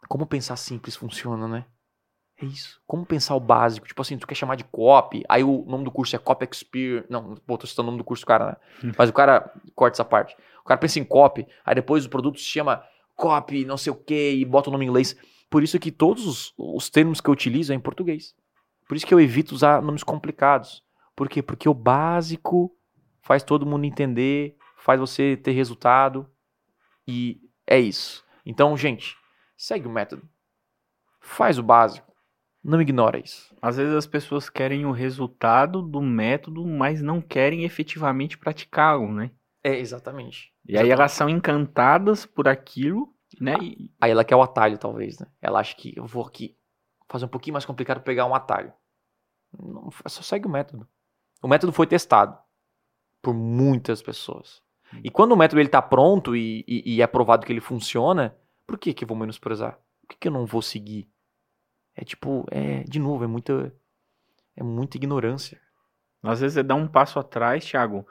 como 0.09 0.27
pensar 0.27 0.57
simples 0.57 0.97
funciona, 0.97 1.47
né? 1.47 1.67
É 2.41 2.47
isso. 2.47 2.81
Como 2.87 3.05
pensar 3.05 3.35
o 3.35 3.41
básico? 3.41 3.87
Tipo 3.87 4.01
assim, 4.01 4.17
tu 4.17 4.27
quer 4.27 4.35
chamar 4.35 4.57
de 4.57 4.65
copy, 4.65 5.23
aí 5.29 5.45
o 5.45 5.65
nome 5.67 5.85
do 5.85 5.91
curso 5.91 6.17
é 6.17 6.19
Copy 6.19 6.49
Experience. 6.51 7.07
Não, 7.11 7.35
pô, 7.35 7.59
tô 7.59 7.67
citando 7.67 7.89
o 7.89 7.91
nome 7.91 7.99
do 7.99 8.05
curso 8.05 8.25
do 8.25 8.27
cara, 8.27 8.47
né? 8.83 8.93
Mas 8.97 9.11
o 9.11 9.13
cara 9.13 9.53
corta 9.75 9.97
essa 9.97 10.05
parte. 10.05 10.35
O 10.63 10.65
cara 10.65 10.79
pensa 10.79 10.99
em 10.99 11.05
copy, 11.05 11.47
aí 11.65 11.75
depois 11.75 12.07
o 12.07 12.09
produto 12.09 12.39
se 12.39 12.47
chama 12.47 12.83
copy, 13.21 13.67
não 13.67 13.77
sei 13.77 13.93
o 13.93 13.97
que, 13.97 14.33
e 14.33 14.45
bota 14.47 14.71
o 14.71 14.73
nome 14.73 14.87
em 14.87 14.89
inglês. 14.89 15.15
Por 15.51 15.63
isso 15.63 15.79
que 15.79 15.93
todos 15.93 16.27
os, 16.27 16.55
os 16.57 16.89
termos 16.89 17.21
que 17.21 17.29
eu 17.29 17.33
utilizo 17.33 17.71
é 17.73 17.77
em 17.77 17.81
português. 17.81 18.35
Por 18.89 18.97
isso 18.97 19.07
que 19.07 19.13
eu 19.13 19.21
evito 19.21 19.55
usar 19.55 19.83
nomes 19.83 20.03
complicados. 20.03 20.83
Por 21.15 21.29
quê? 21.29 21.43
Porque 21.43 21.69
o 21.69 21.75
básico 21.75 22.75
faz 23.21 23.43
todo 23.43 23.67
mundo 23.67 23.85
entender, 23.85 24.57
faz 24.79 24.99
você 24.99 25.37
ter 25.37 25.53
resultado. 25.53 26.27
E 27.07 27.41
é 27.67 27.79
isso. 27.79 28.25
Então, 28.45 28.75
gente, 28.77 29.17
segue 29.57 29.87
o 29.87 29.91
método. 29.91 30.27
Faz 31.21 31.59
o 31.59 31.63
básico. 31.63 32.11
Não 32.65 32.81
ignora 32.81 33.19
isso. 33.19 33.55
Às 33.61 33.77
vezes 33.77 33.95
as 33.95 34.07
pessoas 34.07 34.49
querem 34.49 34.87
o 34.87 34.93
resultado 34.93 35.83
do 35.83 36.01
método, 36.01 36.67
mas 36.67 37.03
não 37.03 37.21
querem 37.21 37.65
efetivamente 37.65 38.39
praticá-lo, 38.39 39.13
né? 39.13 39.31
É, 39.63 39.79
exatamente. 39.79 40.50
E 40.67 40.79
aí 40.79 40.91
elas 40.91 41.13
são 41.13 41.29
encantadas 41.29 42.27
por 42.27 42.49
aquilo, 42.49 43.13
né? 43.41 43.57
E 43.61 43.91
Aí 44.01 44.11
ela 44.11 44.25
quer 44.25 44.37
o 44.37 44.43
atalho, 44.43 44.79
talvez, 44.79 45.19
né? 45.19 45.27
Ela 45.41 45.61
acha 45.61 45.75
que 45.75 45.93
eu 45.97 46.07
vou 46.07 46.25
aqui 46.25 46.57
fazer 47.09 47.25
um 47.25 47.29
pouquinho 47.29 47.55
mais 47.55 47.65
complicado 47.65 48.03
pegar 48.03 48.27
um 48.27 48.35
atalho. 48.35 48.73
Não, 49.59 49.91
só 50.07 50.23
segue 50.23 50.47
o 50.47 50.51
método. 50.51 50.87
O 51.43 51.49
método 51.49 51.73
foi 51.73 51.87
testado 51.87 52.39
por 53.21 53.35
muitas 53.35 54.03
pessoas. 54.03 54.63
E 55.05 55.11
quando 55.11 55.33
o 55.33 55.37
método 55.37 55.61
ele 55.61 55.69
tá 55.69 55.81
pronto 55.81 56.35
e, 56.35 56.65
e, 56.67 56.97
e 56.97 57.03
é 57.03 57.07
provado 57.07 57.47
que 57.47 57.53
ele 57.53 57.61
funciona, 57.61 58.37
por 58.67 58.79
que 58.79 58.93
que 58.93 59.05
eu 59.05 59.09
vou 59.09 59.17
menosprezar? 59.17 59.79
Por 60.01 60.09
que 60.11 60.17
que 60.17 60.29
eu 60.29 60.33
não 60.33 60.47
vou 60.47 60.63
seguir? 60.63 61.09
É 61.95 62.05
tipo, 62.05 62.47
é, 62.51 62.83
de 62.85 62.99
novo, 62.99 63.25
é 63.25 63.27
muita, 63.27 63.75
é 64.57 64.63
muita 64.63 64.97
ignorância. 64.97 65.61
às 66.23 66.41
vezes 66.41 66.57
é 66.57 66.63
dar 66.63 66.75
um 66.75 66.89
passo 66.89 67.19
atrás, 67.19 67.65
Thiago. 67.65 68.07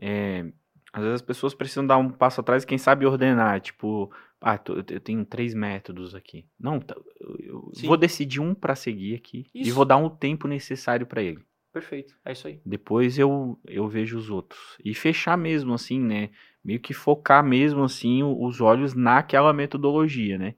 é, 0.00 0.52
às 0.92 1.02
vezes 1.02 1.14
as 1.16 1.22
pessoas 1.22 1.54
precisam 1.54 1.86
dar 1.86 1.96
um 1.98 2.10
passo 2.10 2.40
atrás 2.40 2.62
e 2.62 2.66
quem 2.66 2.78
sabe 2.78 3.06
ordenar. 3.06 3.60
Tipo, 3.60 4.10
ah, 4.40 4.58
eu 4.68 5.00
tenho 5.00 5.24
três 5.24 5.54
métodos 5.54 6.14
aqui. 6.14 6.46
Não, 6.58 6.80
tá, 6.80 6.96
eu- 7.38 7.70
Sim. 7.74 7.86
vou 7.86 7.96
decidir 7.96 8.40
um 8.40 8.54
pra 8.54 8.74
seguir 8.74 9.14
aqui 9.14 9.46
e 9.54 9.62
Isso. 9.62 9.74
vou 9.74 9.84
dar 9.84 9.96
um 9.96 10.08
tempo 10.08 10.48
necessário 10.48 11.06
pra 11.06 11.22
ele. 11.22 11.40
Perfeito, 11.72 12.16
é 12.24 12.32
isso 12.32 12.48
aí. 12.48 12.60
Depois 12.66 13.16
eu, 13.16 13.56
eu 13.64 13.86
vejo 13.86 14.18
os 14.18 14.28
outros. 14.28 14.76
E 14.84 14.92
fechar 14.92 15.38
mesmo, 15.38 15.72
assim, 15.74 16.00
né? 16.00 16.30
Meio 16.64 16.80
que 16.80 16.92
focar 16.92 17.44
mesmo, 17.44 17.84
assim, 17.84 18.24
os 18.24 18.60
olhos 18.60 18.92
naquela 18.92 19.52
metodologia, 19.52 20.36
né? 20.36 20.56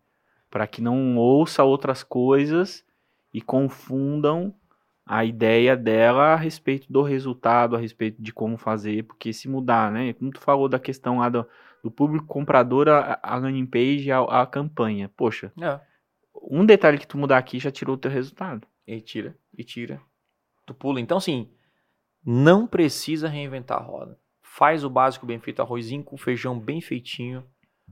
Para 0.50 0.66
que 0.66 0.80
não 0.80 1.16
ouça 1.18 1.62
outras 1.62 2.02
coisas 2.02 2.82
e 3.32 3.42
confundam 3.42 4.54
a 5.04 5.24
ideia 5.24 5.76
dela 5.76 6.34
a 6.34 6.36
respeito 6.36 6.90
do 6.92 7.02
resultado, 7.02 7.76
a 7.76 7.78
respeito 7.78 8.22
de 8.22 8.32
como 8.32 8.56
fazer, 8.56 9.04
porque 9.04 9.32
se 9.32 9.48
mudar, 9.48 9.90
né? 9.90 10.12
Como 10.14 10.30
tu 10.30 10.40
falou 10.40 10.68
da 10.68 10.78
questão 10.78 11.18
lá 11.18 11.28
do, 11.28 11.46
do 11.82 11.90
público 11.90 12.26
comprador, 12.26 12.88
a, 12.88 13.18
a 13.22 13.36
landing 13.36 13.66
page, 13.66 14.10
a, 14.10 14.20
a 14.20 14.46
campanha. 14.46 15.10
Poxa, 15.16 15.52
É. 15.60 15.80
um 16.50 16.64
detalhe 16.64 16.98
que 16.98 17.06
tu 17.06 17.18
mudar 17.18 17.38
aqui 17.38 17.58
já 17.58 17.70
tirou 17.70 17.96
o 17.96 17.98
teu 17.98 18.10
resultado. 18.10 18.66
E 18.86 19.00
tira, 19.00 19.36
e 19.56 19.62
tira. 19.64 20.00
Tu 20.66 20.74
pula. 20.74 21.00
Então, 21.00 21.18
assim, 21.18 21.50
não 22.24 22.66
precisa 22.66 23.28
reinventar 23.28 23.78
a 23.78 23.82
roda. 23.82 24.18
Faz 24.42 24.84
o 24.84 24.90
básico 24.90 25.26
bem 25.26 25.40
feito, 25.40 25.62
arrozinho 25.62 26.04
com 26.04 26.16
feijão 26.16 26.58
bem 26.58 26.80
feitinho. 26.80 27.44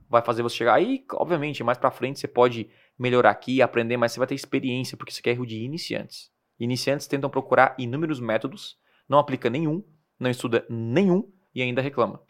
Vai 0.09 0.21
fazer 0.21 0.43
você 0.43 0.57
chegar. 0.57 0.75
Aí, 0.75 1.03
obviamente, 1.13 1.63
mais 1.63 1.77
pra 1.77 1.91
frente 1.91 2.19
você 2.19 2.27
pode 2.27 2.69
melhorar 2.97 3.31
aqui, 3.31 3.61
aprender, 3.61 3.97
mas 3.97 4.11
você 4.11 4.19
vai 4.19 4.27
ter 4.27 4.35
experiência, 4.35 4.95
porque 4.97 5.11
isso 5.11 5.19
aqui 5.19 5.29
é 5.29 5.33
erro 5.33 5.45
de 5.45 5.59
iniciantes. 5.63 6.29
Iniciantes 6.63 7.07
tentam 7.07 7.29
procurar 7.29 7.73
inúmeros 7.77 8.19
métodos, 8.19 8.77
não 9.09 9.17
aplica 9.17 9.49
nenhum, 9.49 9.83
não 10.19 10.29
estuda 10.29 10.65
nenhum 10.69 11.27
e 11.55 11.61
ainda 11.61 11.81
reclama. 11.81 12.21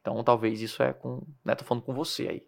Então, 0.00 0.22
talvez 0.24 0.60
isso 0.60 0.82
é 0.82 0.92
com. 0.92 1.22
Né, 1.44 1.54
tô 1.54 1.64
falando 1.64 1.84
com 1.84 1.92
você 1.94 2.28
aí. 2.28 2.42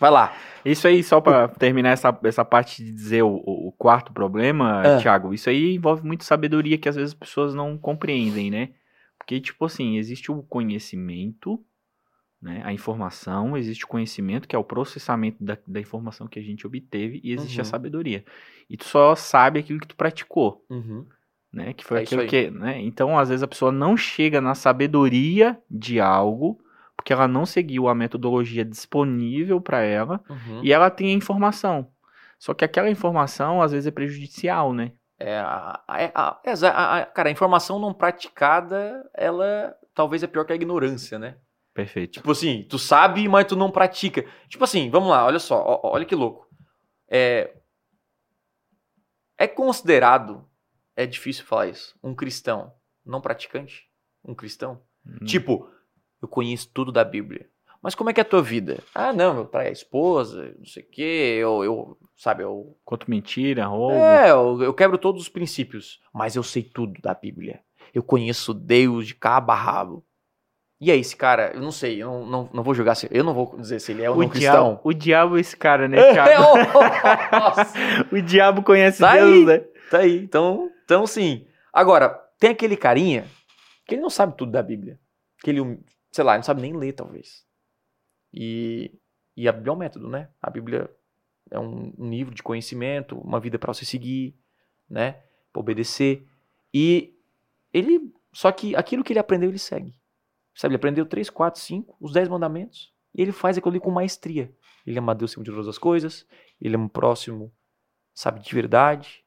Vai 0.00 0.10
lá. 0.10 0.36
Isso 0.64 0.86
aí, 0.86 1.02
só 1.02 1.20
pra 1.20 1.48
terminar 1.48 1.90
essa, 1.90 2.16
essa 2.24 2.44
parte 2.44 2.84
de 2.84 2.92
dizer 2.92 3.22
o, 3.22 3.28
o- 3.44 3.68
o 3.68 3.72
quarto 3.72 4.12
problema, 4.12 4.82
Ah. 4.82 4.98
Thiago, 5.00 5.34
isso 5.34 5.50
aí 5.50 5.74
envolve 5.74 6.06
muito 6.06 6.22
sabedoria 6.24 6.78
que 6.78 6.88
às 6.88 6.94
vezes 6.96 7.12
as 7.12 7.18
pessoas 7.18 7.52
não 7.54 7.76
compreendem, 7.76 8.48
né? 8.50 8.70
Porque, 9.18 9.40
tipo 9.40 9.64
assim, 9.64 9.96
existe 9.96 10.30
o 10.30 10.40
conhecimento, 10.42 11.60
Né? 12.40 12.62
A 12.64 12.72
informação, 12.72 13.56
existe 13.56 13.84
o 13.84 13.88
conhecimento, 13.88 14.46
que 14.46 14.54
é 14.54 14.58
o 14.58 14.62
processamento 14.64 15.42
da, 15.42 15.58
da 15.66 15.80
informação 15.80 16.28
que 16.28 16.38
a 16.38 16.42
gente 16.42 16.66
obteve, 16.66 17.20
e 17.24 17.32
existe 17.32 17.56
Uhum. 17.56 17.62
a 17.62 17.64
sabedoria. 17.64 18.24
E 18.70 18.76
tu 18.76 18.84
só 18.84 19.14
sabe 19.16 19.58
aquilo 19.58 19.80
que 19.80 19.88
tu 19.88 19.96
praticou, 19.96 20.64
Uhum. 20.70 21.04
né? 21.52 21.72
Que 21.72 21.84
foi 21.84 21.98
É 21.98 22.02
aquilo 22.02 22.26
que, 22.26 22.48
né? 22.50 22.80
Então, 22.80 23.18
às 23.18 23.28
vezes 23.28 23.42
a 23.42 23.48
pessoa 23.48 23.72
não 23.72 23.96
chega 23.96 24.40
na 24.40 24.54
sabedoria 24.54 25.58
de 25.68 25.98
algo 26.00 26.60
porque 26.96 27.12
ela 27.12 27.26
não 27.28 27.46
seguiu 27.46 27.88
a 27.88 27.94
metodologia 27.94 28.64
disponível 28.64 29.60
para 29.60 29.80
ela 29.82 30.20
Uhum. 30.28 30.60
e 30.62 30.72
ela 30.72 30.90
tem 30.90 31.10
a 31.12 31.16
informação. 31.16 31.88
Só 32.38 32.54
que 32.54 32.64
aquela 32.64 32.90
informação 32.90 33.60
às 33.62 33.72
vezes 33.72 33.86
é 33.86 33.90
prejudicial, 33.90 34.72
né? 34.72 34.92
É, 35.18 35.38
a, 35.40 35.80
a- 35.88 36.40
exa- 36.44 36.70
a- 36.70 36.98
a- 36.98 37.06
cara, 37.06 37.28
a 37.28 37.32
informação 37.32 37.80
não 37.80 37.92
praticada, 37.92 39.08
ela 39.14 39.74
talvez 39.94 40.22
é 40.22 40.26
pior 40.28 40.44
que 40.44 40.52
a 40.52 40.56
ignorância, 40.56 41.18
né? 41.18 41.34
Perfeito. 41.78 42.14
Tipo 42.14 42.32
assim, 42.32 42.64
tu 42.68 42.76
sabe, 42.76 43.28
mas 43.28 43.46
tu 43.46 43.54
não 43.54 43.70
pratica. 43.70 44.26
Tipo 44.48 44.64
assim, 44.64 44.90
vamos 44.90 45.10
lá, 45.10 45.24
olha 45.24 45.38
só, 45.38 45.62
ó- 45.64 45.92
olha 45.92 46.04
que 46.04 46.14
louco. 46.16 46.48
É, 47.08 47.54
é 49.38 49.46
considerado, 49.46 50.44
é 50.96 51.06
difícil 51.06 51.44
falar 51.44 51.68
isso, 51.68 51.96
um 52.02 52.16
cristão 52.16 52.72
não 53.06 53.20
praticante? 53.20 53.84
Um 54.24 54.34
cristão? 54.34 54.82
Hum. 55.06 55.24
Tipo, 55.24 55.70
eu 56.20 56.26
conheço 56.26 56.68
tudo 56.74 56.90
da 56.90 57.04
Bíblia. 57.04 57.48
Mas 57.80 57.94
como 57.94 58.10
é 58.10 58.12
que 58.12 58.18
é 58.18 58.22
a 58.22 58.28
tua 58.28 58.42
vida? 58.42 58.82
Ah, 58.92 59.12
não, 59.12 59.36
eu 59.36 59.44
traio 59.46 59.68
a 59.68 59.72
esposa, 59.72 60.52
não 60.58 60.66
sei 60.66 60.82
o 60.82 60.90
quê, 60.90 61.38
eu, 61.40 61.62
eu 61.62 61.98
sabe, 62.16 62.42
eu 62.42 62.76
Quanto 62.84 63.08
mentira, 63.08 63.66
roubo. 63.66 63.94
é, 63.94 64.32
eu, 64.32 64.60
eu 64.64 64.74
quebro 64.74 64.98
todos 64.98 65.22
os 65.22 65.28
princípios, 65.28 66.00
mas 66.12 66.34
eu 66.34 66.42
sei 66.42 66.64
tudo 66.64 67.00
da 67.00 67.14
Bíblia. 67.14 67.62
Eu 67.94 68.02
conheço 68.02 68.52
Deus 68.52 69.06
de 69.06 69.14
cabo 69.14 69.52
a 69.52 69.54
rabo. 69.54 70.04
E 70.80 70.92
aí, 70.92 71.00
esse 71.00 71.16
cara, 71.16 71.50
eu 71.54 71.60
não 71.60 71.72
sei, 71.72 72.00
eu 72.00 72.08
não, 72.08 72.26
não, 72.26 72.50
não 72.54 72.62
vou 72.62 72.72
julgar 72.72 72.94
se. 72.94 73.08
Eu 73.10 73.24
não 73.24 73.34
vou 73.34 73.56
dizer 73.58 73.80
se 73.80 73.90
ele 73.90 74.04
é 74.04 74.10
ou 74.10 74.16
o, 74.16 74.22
não 74.22 74.28
diabo, 74.28 74.30
cristão. 74.30 74.80
o 74.84 74.92
diabo 74.92 75.36
é 75.36 75.40
esse 75.40 75.56
cara, 75.56 75.88
né, 75.88 75.98
É, 75.98 76.12
Thiago? 76.12 76.42
nossa, 77.32 77.74
o 78.12 78.22
diabo 78.22 78.62
conhece 78.62 79.00
Tá 79.00 79.14
Deus, 79.14 79.32
aí. 79.32 79.44
né? 79.44 79.58
tá 79.90 79.98
aí. 79.98 80.16
Então, 80.18 80.70
então, 80.84 81.06
sim. 81.06 81.44
Agora, 81.72 82.10
tem 82.38 82.50
aquele 82.50 82.76
carinha 82.76 83.26
que 83.86 83.94
ele 83.96 84.02
não 84.02 84.10
sabe 84.10 84.36
tudo 84.36 84.52
da 84.52 84.62
Bíblia. 84.62 84.98
Que 85.42 85.50
ele, 85.50 85.80
sei 86.12 86.22
lá, 86.24 86.32
ele 86.32 86.38
não 86.38 86.44
sabe 86.44 86.62
nem 86.62 86.72
ler, 86.76 86.92
talvez. 86.92 87.44
E, 88.32 88.92
e 89.36 89.48
a 89.48 89.52
Bíblia 89.52 89.70
é 89.72 89.74
um 89.74 89.78
método, 89.78 90.08
né? 90.08 90.28
A 90.40 90.48
Bíblia 90.50 90.88
é 91.50 91.58
um, 91.58 91.92
um 91.98 92.10
livro 92.10 92.34
de 92.34 92.42
conhecimento, 92.42 93.18
uma 93.18 93.40
vida 93.40 93.58
para 93.58 93.72
você 93.72 93.84
seguir, 93.84 94.34
né? 94.88 95.16
Pra 95.52 95.60
obedecer. 95.60 96.24
E 96.72 97.14
ele. 97.74 98.12
Só 98.32 98.52
que 98.52 98.76
aquilo 98.76 99.02
que 99.02 99.12
ele 99.12 99.18
aprendeu, 99.20 99.48
ele 99.48 99.58
segue. 99.58 99.94
Sabe, 100.58 100.72
ele 100.72 100.78
aprendeu 100.78 101.06
3, 101.06 101.30
4, 101.30 101.60
5, 101.60 101.96
os 102.00 102.12
10 102.12 102.28
mandamentos. 102.28 102.92
E 103.14 103.22
ele 103.22 103.30
faz 103.30 103.56
aquilo 103.56 103.70
ali 103.70 103.78
com 103.78 103.92
maestria. 103.92 104.52
Ele 104.84 104.98
ama 104.98 105.14
Deus 105.14 105.30
acima 105.30 105.44
de 105.44 105.52
todas 105.52 105.68
as 105.68 105.78
coisas. 105.78 106.26
Ele 106.60 106.74
ama 106.74 106.86
o 106.86 106.90
próximo, 106.90 107.54
sabe, 108.12 108.40
de 108.40 108.52
verdade. 108.52 109.24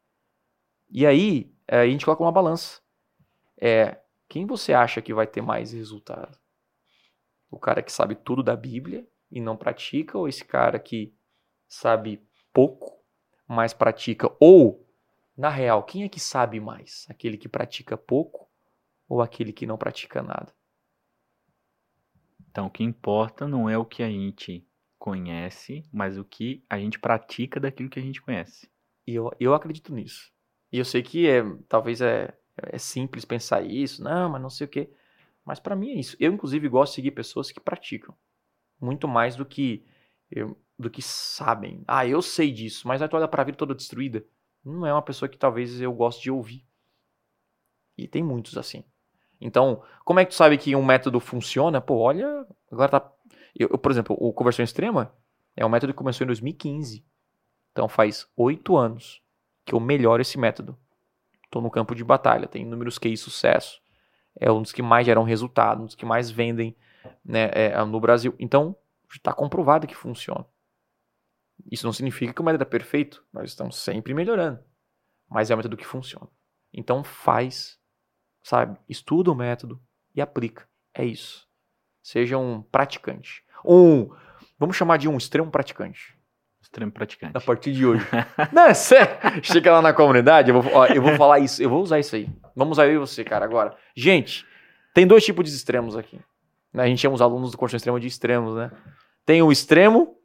E 0.89 1.05
aí, 1.05 1.55
eh, 1.69 1.79
a 1.79 1.87
gente 1.87 2.03
coloca 2.03 2.21
uma 2.21 2.33
balança. 2.33 2.81
É, 3.57 4.01
quem 4.27 4.45
você 4.45 4.73
acha 4.73 5.01
que 5.01 5.13
vai 5.13 5.25
ter 5.25 5.41
mais 5.41 5.71
resultado? 5.71 6.37
O 7.49 7.57
cara 7.57 7.81
que 7.81 7.93
sabe 7.93 8.13
tudo 8.13 8.43
da 8.43 8.55
Bíblia 8.57 9.07
e 9.31 9.39
não 9.39 9.55
pratica, 9.55 10.17
ou 10.17 10.27
esse 10.27 10.43
cara 10.43 10.77
que 10.79 11.15
sabe 11.65 12.21
pouco, 12.51 13.01
mas 13.47 13.73
pratica? 13.73 14.29
Ou, 14.37 14.85
na 15.37 15.47
real, 15.47 15.81
quem 15.83 16.03
é 16.03 16.09
que 16.09 16.19
sabe 16.19 16.59
mais? 16.59 17.05
Aquele 17.09 17.37
que 17.37 17.47
pratica 17.47 17.95
pouco 17.95 18.49
ou 19.07 19.21
aquele 19.21 19.53
que 19.53 19.65
não 19.65 19.77
pratica 19.77 20.21
nada? 20.21 20.53
Então, 22.51 22.67
o 22.67 22.71
que 22.71 22.83
importa 22.83 23.47
não 23.47 23.69
é 23.69 23.77
o 23.77 23.85
que 23.85 24.03
a 24.03 24.09
gente 24.09 24.65
conhece, 24.99 25.83
mas 25.91 26.17
o 26.17 26.25
que 26.25 26.63
a 26.69 26.77
gente 26.79 26.99
pratica 26.99 27.59
daquilo 27.59 27.89
que 27.89 27.99
a 27.99 28.03
gente 28.03 28.21
conhece. 28.21 28.69
E 29.07 29.15
eu, 29.15 29.31
eu 29.39 29.53
acredito 29.53 29.93
nisso. 29.93 30.31
E 30.71 30.77
eu 30.77 30.85
sei 30.85 31.01
que 31.01 31.27
é, 31.27 31.43
talvez 31.67 32.01
é, 32.01 32.33
é 32.57 32.77
simples 32.77 33.25
pensar 33.25 33.63
isso, 33.65 34.03
não, 34.03 34.29
mas 34.29 34.41
não 34.41 34.49
sei 34.49 34.67
o 34.67 34.69
quê. 34.69 34.91
Mas 35.45 35.59
pra 35.59 35.75
mim 35.75 35.91
é 35.91 35.99
isso. 35.99 36.15
Eu, 36.19 36.33
inclusive, 36.33 36.67
gosto 36.69 36.91
de 36.93 36.95
seguir 36.97 37.11
pessoas 37.11 37.51
que 37.51 37.59
praticam. 37.59 38.15
Muito 38.81 39.07
mais 39.07 39.35
do 39.35 39.45
que 39.45 39.85
eu- 40.31 40.57
do 40.79 40.89
que 40.89 41.01
sabem. 41.01 41.83
Ah, 41.87 42.07
eu 42.07 42.21
sei 42.21 42.51
disso, 42.51 42.87
mas 42.87 43.01
aí 43.01 43.07
tu 43.09 43.15
olha 43.17 43.27
pra 43.27 43.43
vida 43.43 43.57
toda 43.57 43.75
destruída. 43.75 44.25
Não 44.65 44.85
é 44.85 44.93
uma 44.93 45.01
pessoa 45.01 45.29
que 45.29 45.37
talvez 45.37 45.79
eu 45.81 45.93
goste 45.93 46.23
de 46.23 46.31
ouvir. 46.31 46.65
E 47.97 48.05
tem 48.05 48.21
muitos 48.21 48.57
assim. 48.57 48.83
Então, 49.41 49.81
como 50.05 50.19
é 50.19 50.25
que 50.25 50.31
tu 50.31 50.35
sabe 50.35 50.57
que 50.57 50.75
um 50.75 50.85
método 50.85 51.19
funciona? 51.19 51.81
Pô, 51.81 51.97
olha, 51.97 52.45
agora 52.71 52.89
tá. 52.89 53.11
Eu, 53.57 53.69
eu, 53.71 53.77
por 53.77 53.91
exemplo, 53.91 54.15
o 54.19 54.31
conversão 54.31 54.63
extrema 54.63 55.13
é 55.55 55.65
um 55.65 55.69
método 55.69 55.91
que 55.93 55.97
começou 55.97 56.23
em 56.23 56.27
2015. 56.27 57.03
Então 57.71 57.89
faz 57.89 58.27
oito 58.37 58.77
anos 58.77 59.21
que 59.65 59.73
eu 59.73 59.79
melhoro 59.79 60.21
esse 60.21 60.37
método. 60.37 60.77
Estou 61.43 61.61
no 61.61 61.71
campo 61.71 61.95
de 61.95 62.03
batalha, 62.03 62.47
tem 62.47 62.65
números 62.65 62.97
QI 62.97 63.17
sucesso. 63.17 63.81
É 64.39 64.51
um 64.51 64.61
dos 64.61 64.71
que 64.71 64.81
mais 64.81 65.05
geram 65.05 65.23
resultado, 65.23 65.81
um 65.81 65.85
dos 65.85 65.95
que 65.95 66.05
mais 66.05 66.29
vendem 66.29 66.77
né, 67.25 67.49
é, 67.53 67.83
no 67.83 67.99
Brasil. 67.99 68.33
Então, 68.39 68.75
está 69.11 69.33
comprovado 69.33 69.87
que 69.87 69.95
funciona. 69.95 70.45
Isso 71.69 71.85
não 71.85 71.93
significa 71.93 72.33
que 72.33 72.41
o 72.41 72.43
método 72.43 72.63
é 72.63 72.65
perfeito. 72.65 73.25
Nós 73.33 73.49
estamos 73.49 73.75
sempre 73.75 74.13
melhorando. 74.13 74.63
Mas 75.29 75.51
é 75.51 75.53
um 75.53 75.57
método 75.57 75.77
que 75.77 75.85
funciona. 75.85 76.27
Então 76.73 77.03
faz, 77.03 77.77
sabe? 78.43 78.77
Estuda 78.87 79.31
o 79.31 79.35
método 79.35 79.79
e 80.15 80.21
aplica. 80.21 80.67
É 80.93 81.05
isso. 81.05 81.47
Seja 82.01 82.37
um 82.37 82.61
praticante. 82.61 83.43
Um, 83.65 84.09
vamos 84.57 84.75
chamar 84.75 84.97
de 84.97 85.07
um 85.07 85.17
extremo 85.17 85.49
praticante. 85.51 86.15
Extremo 86.61 86.91
praticante. 86.91 87.35
A 87.35 87.41
partir 87.41 87.73
de 87.73 87.85
hoje. 87.85 88.05
Não, 88.51 88.63
é 88.67 88.73
sério. 88.73 89.17
Chega 89.43 89.71
lá 89.71 89.81
na 89.81 89.93
comunidade, 89.93 90.49
eu 90.49 90.61
vou, 90.61 90.73
ó, 90.73 90.85
eu 90.87 91.01
vou 91.01 91.15
falar 91.15 91.39
isso, 91.39 91.61
eu 91.61 91.69
vou 91.69 91.81
usar 91.81 91.99
isso 91.99 92.15
aí. 92.15 92.29
Vamos 92.55 92.73
usar 92.77 92.87
eu 92.87 92.93
e 92.95 92.97
você, 92.97 93.23
cara, 93.23 93.45
agora. 93.45 93.75
Gente, 93.95 94.45
tem 94.93 95.05
dois 95.05 95.23
tipos 95.23 95.49
de 95.49 95.55
extremos 95.55 95.95
aqui. 95.95 96.19
né? 96.73 96.83
A 96.83 96.87
gente 96.87 96.99
chama 96.99 97.15
os 97.15 97.21
alunos 97.21 97.51
do 97.51 97.57
curso 97.57 97.75
extremo 97.75 97.99
de 97.99 98.07
extremos, 98.07 98.55
né? 98.55 98.71
Tem 99.25 99.41
o 99.41 99.51
extremo. 99.51 100.15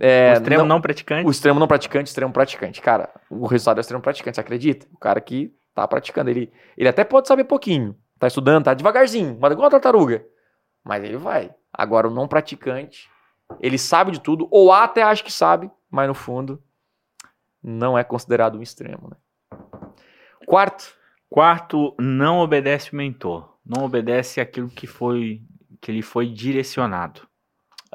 é, 0.00 0.30
o 0.30 0.32
extremo 0.34 0.64
não, 0.64 0.80
praticante. 0.80 1.26
o 1.26 1.30
extremo 1.30 1.58
não 1.58 1.66
praticante, 1.66 2.08
extremo 2.08 2.32
praticante. 2.32 2.80
Cara, 2.80 3.10
o 3.28 3.46
resultado 3.46 3.78
é 3.78 3.80
o 3.80 3.82
extremo 3.82 4.02
praticante, 4.02 4.36
você 4.36 4.40
acredita? 4.40 4.86
O 4.92 4.98
cara 4.98 5.20
que 5.20 5.52
tá 5.82 5.88
praticando, 5.88 6.30
ele, 6.30 6.52
ele 6.76 6.88
até 6.88 7.04
pode 7.04 7.28
saber 7.28 7.44
pouquinho, 7.44 7.96
tá 8.18 8.26
estudando, 8.26 8.64
tá 8.64 8.74
devagarzinho, 8.74 9.36
mas 9.40 9.52
igual 9.52 9.68
a 9.68 9.70
tartaruga. 9.70 10.26
Mas 10.84 11.04
ele 11.04 11.16
vai. 11.16 11.54
Agora, 11.72 12.08
o 12.08 12.14
não 12.14 12.28
praticante, 12.28 13.08
ele 13.60 13.78
sabe 13.78 14.12
de 14.12 14.20
tudo, 14.20 14.48
ou 14.50 14.72
até 14.72 15.02
acha 15.02 15.22
que 15.22 15.32
sabe, 15.32 15.70
mas 15.90 16.08
no 16.08 16.14
fundo, 16.14 16.62
não 17.62 17.98
é 17.98 18.04
considerado 18.04 18.58
um 18.58 18.62
extremo, 18.62 19.10
né? 19.10 19.16
Quarto, 20.46 20.98
Quarto, 21.28 21.94
não 21.98 22.38
obedece 22.38 22.92
o 22.92 22.96
mentor. 22.96 23.58
Não 23.64 23.84
obedece 23.84 24.40
aquilo 24.40 24.70
que 24.70 24.86
foi 24.86 25.42
que 25.80 25.90
ele 25.92 26.02
foi 26.02 26.28
direcionado. 26.28 27.28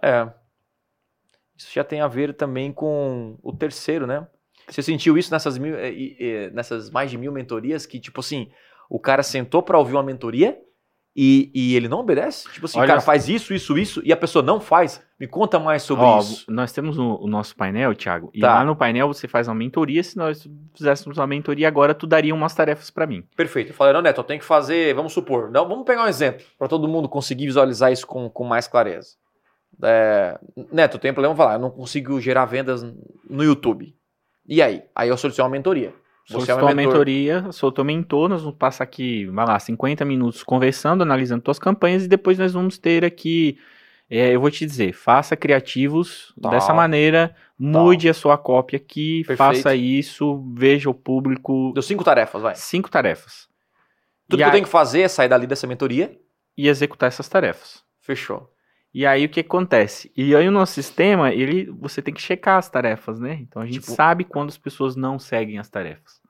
é. 0.02 0.32
Isso 1.56 1.72
já 1.74 1.84
tem 1.84 2.02
a 2.02 2.08
ver 2.08 2.34
também 2.34 2.74
com 2.74 3.38
o 3.42 3.54
terceiro, 3.54 4.08
né? 4.08 4.28
Você 4.68 4.82
sentiu 4.82 5.18
isso 5.18 5.32
nessas, 5.32 5.58
mil, 5.58 5.76
eh, 5.76 6.16
eh, 6.20 6.50
nessas 6.54 6.90
mais 6.90 7.12
de 7.12 7.18
mil 7.18 7.32
mentorias 7.32 7.86
que, 7.86 8.00
tipo 8.00 8.20
assim, 8.20 8.50
o 8.90 9.00
cara 9.00 9.24
sentou 9.24 9.62
pra 9.62 9.78
ouvir 9.78 9.94
uma 9.94 10.04
mentoria 10.04 10.58
e, 11.16 11.52
e 11.54 11.76
ele 11.76 11.88
não 11.88 12.00
obedece? 12.00 12.50
Tipo 12.52 12.66
assim, 12.66 12.78
o 12.78 12.82
Olha 12.82 12.88
cara 12.88 13.02
faz 13.02 13.30
isso, 13.30 13.54
isso, 13.54 13.78
isso 13.78 14.02
e 14.04 14.12
a 14.12 14.18
pessoa 14.18 14.44
não 14.44 14.60
faz? 14.60 15.00
Me 15.20 15.28
conta 15.28 15.60
mais 15.60 15.84
sobre 15.84 16.06
Ó, 16.06 16.20
isso. 16.20 16.52
Nós 16.52 16.72
temos 16.72 16.98
o, 16.98 17.16
o 17.22 17.28
nosso 17.28 17.56
painel, 17.56 17.94
Thiago, 17.94 18.32
e 18.34 18.40
Tá. 18.40 18.56
lá 18.56 18.66
no 18.66 18.76
painel 18.76 19.08
você 19.08 19.28
faz 19.28 19.48
uma 19.48 19.54
mentoria. 19.54 20.04
Se 20.04 20.18
nós 20.18 20.48
fizéssemos 20.76 21.18
uma 21.18 21.28
mentoria 21.28 21.68
agora, 21.68 21.94
tu 21.94 22.08
daria 22.08 22.34
umas 22.34 22.56
tarefas 22.56 22.90
pra 22.90 23.06
mim. 23.06 23.24
Perfeito. 23.36 23.70
Eu 23.70 23.76
falei, 23.76 23.94
não, 23.94 24.02
Neto, 24.02 24.22
eu 24.22 24.24
tenho 24.24 24.40
que 24.40 24.46
fazer, 24.46 24.96
vamos 24.96 25.14
supor, 25.14 25.52
não, 25.52 25.68
vamos 25.68 25.86
pegar 25.86 26.04
um 26.04 26.08
exemplo 26.08 26.44
para 26.58 26.68
todo 26.68 26.88
mundo 26.88 27.08
conseguir 27.08 27.46
visualizar 27.46 27.92
isso 27.92 28.08
com, 28.08 28.28
com 28.30 28.44
mais 28.44 28.68
clareza. 28.68 29.10
É, 29.84 30.40
Neto, 30.72 30.98
tenho 30.98 31.14
problema 31.14 31.36
falar, 31.36 31.54
eu 31.54 31.60
não 31.60 31.70
consigo 31.70 32.20
gerar 32.20 32.46
vendas 32.46 32.84
no 33.30 33.44
YouTube. 33.44 33.96
E 34.48 34.62
aí? 34.62 34.84
Aí 34.96 35.10
eu 35.10 35.18
solicito 35.18 35.42
uma 35.44 35.50
mentoria. 35.50 35.94
Você 36.26 36.34
é 36.34 36.38
Solicitou 36.38 36.58
meu 36.60 36.68
a 36.68 36.74
mentor. 36.76 36.92
mentoria, 36.94 37.52
sou 37.52 37.72
teu 37.72 37.84
mentor, 37.84 38.30
nós 38.30 38.42
vamos 38.42 38.58
passar 38.58 38.86
aqui, 38.86 39.26
vai 39.26 39.46
lá, 39.46 39.60
50 39.60 40.06
minutos 40.06 40.42
conversando, 40.42 41.02
analisando 41.02 41.42
tuas 41.44 41.60
campanhas 41.60 42.06
e 42.06 42.08
depois 42.08 42.38
nós 42.40 42.54
vamos 42.54 42.78
ter 42.78 43.04
aqui, 43.04 43.58
é, 44.10 44.34
eu 44.34 44.40
vou 44.40 44.50
te 44.50 44.66
dizer, 44.66 44.94
faça 44.94 45.36
criativos 45.36 46.34
Tal. 46.42 46.52
dessa 46.52 46.74
maneira, 46.74 47.36
mude 47.60 48.08
a 48.08 48.14
sua 48.14 48.38
cópia 48.38 48.78
aqui, 48.78 49.24
Perfeito. 49.28 49.38
faça 49.38 49.76
isso, 49.76 50.42
veja 50.56 50.90
o 50.90 50.94
público, 50.94 51.72
Deu 51.74 51.84
cinco 51.84 52.06
tarefas, 52.06 52.42
vai. 52.42 52.56
cinco 52.56 52.90
tarefas. 52.90 53.50
Tudo 54.30 54.36
E 54.36 54.38
que 54.38 54.44
eu 54.44 54.46
aí- 54.48 54.52
tenho 54.54 54.64
que 54.64 54.72
fazer 54.72 55.02
é 55.02 55.08
sair 55.10 55.28
dali 55.28 55.46
dessa 55.46 55.68
mentoria. 55.68 56.18
E 56.56 56.68
executar 56.70 57.08
essas 57.08 57.28
tarefas. 57.28 57.84
Fechou. 58.00 58.48
E 58.94 59.06
aí 59.06 59.26
o 59.26 59.30
que 59.30 59.40
acontece? 59.40 60.12
E 60.16 60.36
aí 60.36 60.48
o 60.48 60.52
nosso 60.52 60.74
sistema, 60.74 61.34
ele, 61.34 61.66
você 61.72 62.02
tem 62.02 62.14
que 62.14 62.22
checar 62.22 62.58
as 62.58 62.70
tarefas, 62.70 63.20
né? 63.20 63.40
Então 63.42 63.62
a 63.62 63.66
gente 63.66 63.80
Tipo- 63.80 63.92
sabe 63.94 64.24
quando 64.24 64.50
as 64.50 64.58
pessoas 64.58 64.96
não 64.96 65.18
seguem 65.18 65.58
as 65.58 65.70
tarefas. 65.70 66.22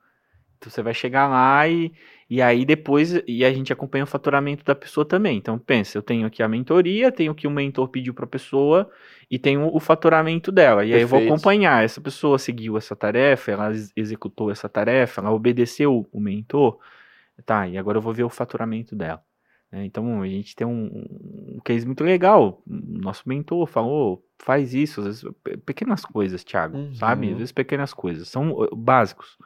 Então 0.58 0.70
você 0.70 0.82
vai 0.82 0.94
chegar 0.94 1.28
lá 1.28 1.68
e, 1.68 1.92
E 2.30 2.40
aí 2.40 2.64
depois, 2.64 3.12
e 3.28 3.44
a 3.44 3.52
gente 3.52 3.70
acompanha 3.72 4.04
o 4.04 4.06
faturamento 4.06 4.64
da 4.64 4.74
pessoa 4.74 5.04
também. 5.06 5.36
Então 5.36 5.58
pensa, 5.58 5.98
eu 5.98 6.02
tenho 6.02 6.26
aqui 6.26 6.42
a 6.42 6.48
mentoria, 6.48 7.12
tenho 7.12 7.32
o 7.32 7.34
que 7.34 7.46
o 7.46 7.50
mentor 7.50 7.88
pediu 7.88 8.14
para 8.14 8.24
a 8.24 8.28
pessoa 8.28 8.90
e 9.30 9.38
tenho 9.38 9.68
o 9.74 9.78
faturamento 9.78 10.50
dela. 10.50 10.84
E 10.86 10.94
aí 10.94 11.02
eu 11.02 11.08
vou 11.08 11.18
Perfeito. 11.18 11.34
acompanhar, 11.34 11.84
essa 11.84 12.00
pessoa 12.00 12.38
seguiu 12.38 12.78
essa 12.78 12.96
tarefa, 12.96 13.50
ela 13.52 13.70
ex- 13.70 13.92
executou 13.94 14.50
essa 14.50 14.68
tarefa, 14.68 15.20
ela 15.20 15.30
obedeceu 15.32 16.08
o 16.10 16.20
mentor, 16.20 16.78
tá, 17.44 17.68
e 17.68 17.76
agora 17.78 17.98
eu 17.98 18.02
vou 18.02 18.14
ver 18.14 18.24
o 18.24 18.30
faturamento 18.30 18.96
dela. 18.96 19.22
Né? 19.74 19.84
Então 19.84 20.22
a 20.22 20.26
gente 20.28 20.54
tem 20.56 20.66
um, 20.66 21.06
um 21.56 21.60
case 21.64 21.86
muito 21.86 22.04
legal. 22.04 22.62
Nosso 22.66 23.28
mentor 23.28 23.66
falou, 23.66 24.24
faz 24.38 24.74
isso, 24.74 25.00
às 25.00 25.06
vezes, 25.06 25.24
pe- 25.42 25.56
pequenas 25.58 26.04
coisas, 26.04 26.44
Thiago, 26.44 26.76
Uhum. 26.76 26.94
sabe? 26.94 27.30
Às 27.32 27.38
vezes 27.38 27.52
pequenas 27.52 27.92
coisas, 27.94 28.28
são 28.28 28.50
uh, 28.52 28.74
básicos. 28.76 29.36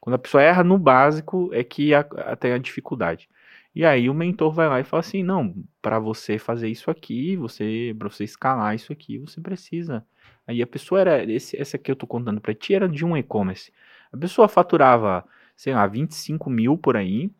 Quando 0.00 0.14
a 0.14 0.18
pessoa 0.18 0.42
erra 0.42 0.62
no 0.64 0.78
básico 0.78 1.50
é 1.52 1.64
que 1.64 1.94
a, 1.94 2.00
a- 2.00 2.36
tem 2.36 2.52
a 2.52 2.58
dificuldade. 2.58 3.28
E 3.74 3.84
aí 3.84 4.08
o 4.10 4.14
mentor 4.14 4.52
vai 4.52 4.68
lá 4.68 4.80
e 4.80 4.84
fala 4.84 5.00
assim, 5.00 5.22
não, 5.22 5.54
para 5.80 5.98
você 5.98 6.38
fazer 6.38 6.68
isso 6.68 6.90
aqui, 6.90 7.36
você, 7.36 7.94
para 7.98 8.08
você 8.08 8.24
escalar 8.24 8.74
isso 8.74 8.92
aqui, 8.92 9.18
você 9.18 9.40
precisa. 9.40 10.04
Aí 10.46 10.62
a 10.62 10.66
pessoa 10.66 11.00
era, 11.00 11.24
esse, 11.30 11.56
essa 11.60 11.78
que 11.78 11.90
eu 11.90 11.96
tô 11.96 12.06
contando 12.06 12.40
para 12.40 12.54
ti 12.54 12.74
era 12.74 12.88
de 12.88 13.04
um 13.04 13.16
e-commerce. 13.16 13.70
A 14.12 14.16
pessoa 14.16 14.48
faturava, 14.48 15.24
sei 15.56 15.74
lá, 15.74 15.86
25 15.86 16.48
mil 16.50 16.76
por 16.78 16.96
aí, 16.96 17.30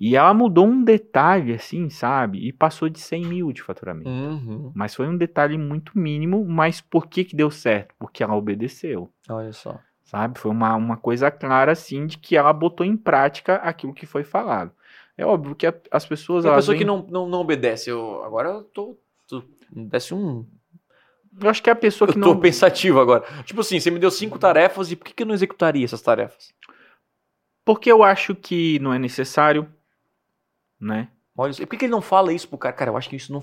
e 0.00 0.16
ela 0.16 0.32
mudou 0.32 0.66
um 0.66 0.82
detalhe, 0.82 1.52
assim, 1.52 1.90
sabe? 1.90 2.38
E 2.48 2.52
passou 2.52 2.88
de 2.88 2.98
100 2.98 3.26
mil 3.26 3.52
de 3.52 3.60
faturamento. 3.62 4.08
Uhum. 4.08 4.72
Mas 4.74 4.94
foi 4.94 5.06
um 5.06 5.16
detalhe 5.16 5.58
muito 5.58 5.92
mínimo, 5.98 6.42
mas 6.48 6.80
por 6.80 7.06
que 7.06 7.22
que 7.22 7.36
deu 7.36 7.50
certo? 7.50 7.94
Porque 7.98 8.22
ela 8.22 8.34
obedeceu, 8.34 9.12
Olha 9.28 9.52
só. 9.52 9.78
sabe? 10.04 10.38
Foi 10.38 10.50
uma, 10.50 10.74
uma 10.74 10.96
coisa 10.96 11.30
clara, 11.30 11.72
assim, 11.72 12.06
de 12.06 12.16
que 12.16 12.34
ela 12.34 12.52
botou 12.52 12.86
em 12.86 12.96
prática 12.96 13.56
aquilo 13.56 13.92
que 13.92 14.06
foi 14.06 14.24
falado. 14.24 14.72
É 15.18 15.26
óbvio 15.26 15.54
que 15.54 15.66
a- 15.66 15.74
as 15.90 16.06
pessoas... 16.06 16.46
A 16.46 16.54
pessoa 16.54 16.74
que 16.74 16.82
veem- 16.82 16.96
não, 16.96 17.06
não, 17.06 17.28
não 17.28 17.40
obedece, 17.40 17.90
eu, 17.90 18.24
agora 18.24 18.48
eu 18.48 18.62
tô, 18.64 18.96
tô. 19.28 19.42
Desce 19.70 20.14
um. 20.14 20.46
Eu 21.40 21.48
acho 21.50 21.62
que 21.62 21.68
a 21.70 21.76
pessoa 21.76 22.08
Eu 22.08 22.14
que 22.14 22.20
tô 22.20 22.32
não... 22.34 22.40
pensativo 22.40 22.98
agora. 23.00 23.22
Tipo 23.44 23.60
assim, 23.60 23.78
você 23.78 23.90
me 23.90 23.98
deu 23.98 24.10
cinco 24.10 24.38
tarefas 24.38 24.90
e 24.90 24.96
por 24.96 25.04
que, 25.04 25.12
que 25.12 25.22
eu 25.22 25.26
não 25.26 25.34
executaria 25.34 25.84
essas 25.84 26.00
tarefas? 26.02 26.52
Porque 27.64 27.90
eu 27.92 28.02
acho 28.02 28.34
que 28.34 28.78
não 28.80 28.92
é 28.92 28.98
necessário, 28.98 29.68
né? 30.80 31.08
Olha. 31.36 31.52
E 31.60 31.66
por 31.66 31.78
que, 31.78 31.84
ele 31.84 31.92
não 31.92 32.00
fala 32.02 32.32
isso 32.32 32.48
pro 32.48 32.58
cara? 32.58 32.74
Cara, 32.74 32.90
eu 32.90 32.96
acho 32.96 33.08
que 33.08 33.16
isso 33.16 33.32
não. 33.32 33.42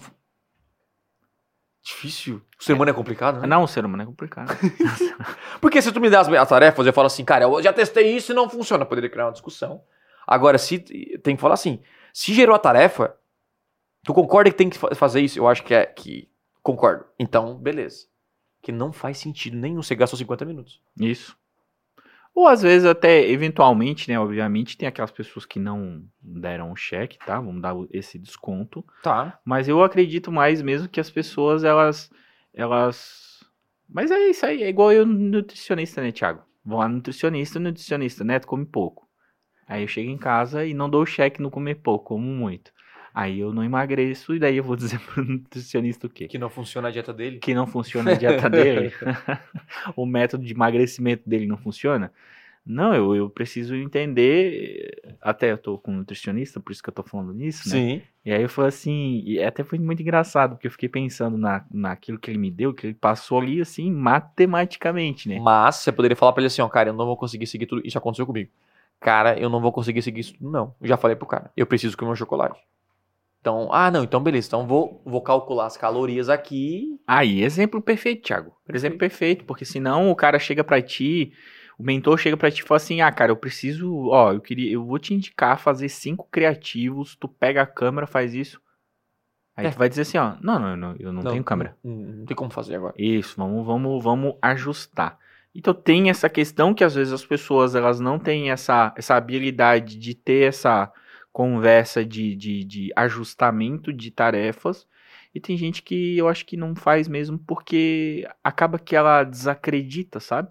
Difícil. 1.83 2.41
O 2.59 2.63
ser 2.63 2.73
humano 2.73 2.91
é 2.91 2.93
complicado, 2.93 3.39
né? 3.39 3.47
Não, 3.47 3.63
o 3.63 3.67
ser 3.67 3.85
humano 3.85 4.03
é 4.03 4.05
complicado. 4.05 4.49
Porque 5.61 5.81
se 5.81 5.91
tu 5.91 6.01
me 6.01 6.09
dá 6.09 6.19
as, 6.19 6.27
as 6.27 6.49
tarefas, 6.49 6.85
eu 6.85 6.91
falo 6.91 7.07
assim, 7.07 7.23
cara, 7.23 7.45
eu 7.45 7.61
já 7.63 7.71
testei 7.71 8.13
isso 8.15 8.33
e 8.33 8.35
não 8.35 8.49
funciona. 8.49 8.85
Poderia 8.85 9.09
criar 9.09 9.25
uma 9.27 9.31
discussão. 9.31 9.81
Agora, 10.25 10.57
se 10.57 10.79
tem 11.23 11.35
que 11.35 11.41
falar 11.41 11.53
assim, 11.53 11.81
se 12.13 12.33
gerou 12.33 12.53
a 12.53 12.59
tarefa, 12.59 13.15
tu 14.03 14.13
concorda 14.13 14.51
que 14.51 14.57
tem 14.57 14.69
que 14.69 14.77
fa- 14.77 14.93
fazer 14.95 15.21
isso? 15.21 15.39
Eu 15.39 15.47
acho 15.47 15.63
que 15.63 15.73
é 15.73 15.85
que 15.85 16.29
concordo. 16.61 17.05
Então, 17.17 17.55
beleza. 17.55 18.07
Que 18.61 18.73
não 18.73 18.91
faz 18.91 19.17
sentido 19.17 19.55
nenhum. 19.55 19.81
Você 19.81 19.95
gastou 19.95 20.17
50 20.17 20.43
minutos. 20.43 20.81
Isso. 20.99 21.37
Ou 22.37 22.47
às 22.47 22.61
vezes 22.61 22.85
até, 22.85 23.27
eventualmente, 23.27 24.07
né? 24.11 24.19
Obviamente, 24.19 24.77
tem 24.77 24.87
aquelas 24.87 25.09
pessoas 25.09 25.43
que 25.43 25.57
não 25.57 26.03
deram 26.21 26.71
o 26.71 26.75
cheque, 26.75 27.17
tá? 27.17 27.41
Vamos 27.41 27.63
dar 27.63 27.73
o- 27.73 27.87
esse 27.91 28.19
desconto. 28.19 28.85
Tá. 29.01 29.39
Mas 29.43 29.67
eu 29.67 29.81
acredito 29.83 30.31
mais 30.31 30.61
mesmo 30.61 30.87
que 30.87 30.99
as 30.99 31.09
pessoas, 31.09 31.63
elas. 31.63 32.11
Elas. 32.53 33.43
Mas 33.89 34.11
é 34.11 34.19
isso 34.29 34.45
aí, 34.45 34.61
é 34.61 34.69
igual 34.69 34.91
eu 34.91 35.03
nutricionista, 35.03 35.99
né, 35.99 36.11
Thiago? 36.11 36.43
Vou 36.63 36.77
lá 36.77 36.87
nutricionista, 36.87 37.59
nutricionista, 37.59 38.23
neto, 38.23 38.45
come 38.45 38.67
pouco. 38.67 39.07
Aí 39.67 39.81
eu 39.81 39.87
chego 39.87 40.11
em 40.11 40.17
casa 40.19 40.63
e 40.63 40.75
não 40.75 40.87
dou 40.87 41.07
cheque 41.07 41.41
no 41.41 41.49
comer 41.49 41.75
pouco, 41.81 42.05
como 42.05 42.23
muito. 42.23 42.71
Aí 43.17 43.39
eu 43.39 43.51
não 43.51 43.63
emagreço 43.63 44.35
e 44.35 44.39
daí 44.39 44.57
eu 44.57 44.63
vou 44.63 44.75
dizer 44.75 44.99
pro 45.09 45.25
nutricionista 45.25 46.05
o 46.05 46.09
quê? 46.09 46.27
Que 46.27 46.37
não 46.37 46.51
funciona 46.51 46.89
a 46.89 46.91
dieta 46.91 47.11
dele. 47.11 47.39
que 47.39 47.55
não 47.55 47.65
funciona 47.65 48.11
a 48.11 48.13
dieta 48.13 48.47
dele, 48.47 48.93
o 49.97 50.05
método 50.05 50.45
de 50.45 50.53
emagrecimento 50.53 51.27
dele 51.27 51.47
não 51.47 51.57
funciona. 51.57 52.13
Não, 52.63 52.93
eu, 52.93 53.15
eu 53.15 53.27
preciso 53.27 53.75
entender. 53.75 55.01
Até 55.19 55.51
eu 55.51 55.57
tô 55.57 55.79
com 55.79 55.93
um 55.93 55.95
nutricionista, 55.95 56.59
por 56.59 56.71
isso 56.71 56.83
que 56.83 56.89
eu 56.89 56.93
tô 56.93 57.01
falando 57.01 57.33
nisso, 57.33 57.67
né? 57.69 57.75
Sim. 57.75 58.01
E 58.23 58.31
aí 58.31 58.43
eu 58.43 58.49
falei 58.49 58.69
assim, 58.69 59.23
e 59.25 59.41
até 59.41 59.63
foi 59.63 59.79
muito 59.79 60.01
engraçado, 60.03 60.51
porque 60.51 60.67
eu 60.67 60.71
fiquei 60.71 60.89
pensando 60.89 61.39
na, 61.39 61.65
naquilo 61.71 62.19
que 62.19 62.29
ele 62.29 62.37
me 62.37 62.51
deu, 62.51 62.71
que 62.71 62.85
ele 62.85 62.93
passou 62.93 63.39
ali 63.39 63.61
assim, 63.61 63.91
matematicamente, 63.91 65.27
né? 65.27 65.39
Mas 65.39 65.77
você 65.77 65.91
poderia 65.91 66.15
falar 66.15 66.33
pra 66.33 66.41
ele 66.41 66.47
assim, 66.47 66.61
ó, 66.61 66.69
cara, 66.69 66.89
eu 66.89 66.93
não 66.93 67.05
vou 67.07 67.17
conseguir 67.17 67.47
seguir 67.47 67.65
tudo. 67.65 67.81
Isso 67.83 67.97
aconteceu 67.97 68.27
comigo. 68.27 68.51
Cara, 68.99 69.39
eu 69.39 69.49
não 69.49 69.59
vou 69.59 69.71
conseguir 69.71 70.03
seguir 70.03 70.19
isso 70.19 70.33
tudo, 70.35 70.51
não. 70.51 70.75
Eu 70.79 70.87
já 70.87 70.97
falei 70.97 71.15
pro 71.15 71.25
cara. 71.25 71.49
Eu 71.57 71.65
preciso 71.65 71.97
comer 71.97 72.11
um 72.11 72.15
chocolate. 72.15 72.59
Então, 73.39 73.69
ah, 73.71 73.89
não, 73.89 74.03
então 74.03 74.21
beleza. 74.21 74.47
Então 74.47 74.67
vou, 74.67 75.01
vou 75.05 75.21
calcular 75.21 75.67
as 75.67 75.77
calorias 75.77 76.29
aqui. 76.29 76.99
Aí, 77.07 77.43
exemplo 77.43 77.81
perfeito, 77.81 78.23
Thiago. 78.23 78.53
Exemplo 78.73 78.97
perfeito, 78.97 79.45
porque 79.45 79.63
senão 79.63 80.11
o 80.11 80.15
cara 80.15 80.39
chega 80.39 80.63
pra 80.63 80.81
ti, 80.81 81.31
o 81.77 81.83
mentor 81.83 82.17
chega 82.17 82.35
pra 82.35 82.51
ti 82.51 82.61
e 82.61 82.65
fala 82.65 82.77
assim: 82.77 83.01
"Ah, 83.01 83.11
cara, 83.11 83.31
eu 83.31 83.37
preciso, 83.37 84.07
ó, 84.07 84.33
eu 84.33 84.41
queria, 84.41 84.71
eu 84.71 84.85
vou 84.85 84.99
te 84.99 85.13
indicar 85.13 85.59
fazer 85.59 85.89
cinco 85.89 86.27
criativos, 86.29 87.15
tu 87.15 87.27
pega 87.27 87.61
a 87.61 87.67
câmera, 87.67 88.07
faz 88.07 88.33
isso". 88.33 88.59
Aí 89.55 89.67
É. 89.67 89.71
tu 89.71 89.77
vai 89.77 89.87
dizer 89.87 90.01
assim, 90.01 90.17
ó: 90.17 90.33
"Não, 90.41 90.59
não, 90.59 90.75
não, 90.75 90.95
eu 90.99 91.13
não, 91.13 91.23
tenho 91.23 91.43
câmera". 91.43 91.77
Não, 91.83 91.93
não 91.95 92.25
tem 92.25 92.35
como 92.35 92.51
fazer 92.51 92.75
agora. 92.75 92.93
Isso, 92.97 93.35
vamos, 93.37 93.65
vamos, 93.65 94.03
vamos 94.03 94.35
ajustar. 94.41 95.17
Então 95.55 95.73
tem 95.73 96.09
essa 96.09 96.29
questão 96.29 96.73
que 96.73 96.83
às 96.83 96.93
vezes 96.93 97.13
as 97.13 97.25
pessoas 97.25 97.73
elas 97.73 97.99
não 97.99 98.19
têm 98.19 98.51
essa, 98.51 98.93
essa 98.95 99.15
habilidade 99.15 99.97
de 99.97 100.13
ter 100.13 100.49
essa 100.49 100.91
conversa 101.37 102.03
de, 102.03 102.35
de, 102.35 102.63
de 102.63 102.91
ajustamento 102.95 103.93
de 103.93 104.09
tarefas. 104.09 104.87
E 105.35 105.39
tem 105.39 105.55
gente 105.55 105.83
que 105.83 106.17
eu 106.17 106.27
acho 106.27 106.43
que 106.43 106.57
não 106.57 106.75
faz 106.75 107.07
mesmo 107.07 107.37
porque 107.37 108.27
acaba 108.43 108.79
que 108.79 108.95
ela 108.95 109.23
desacredita, 109.23 110.19
sabe? 110.19 110.49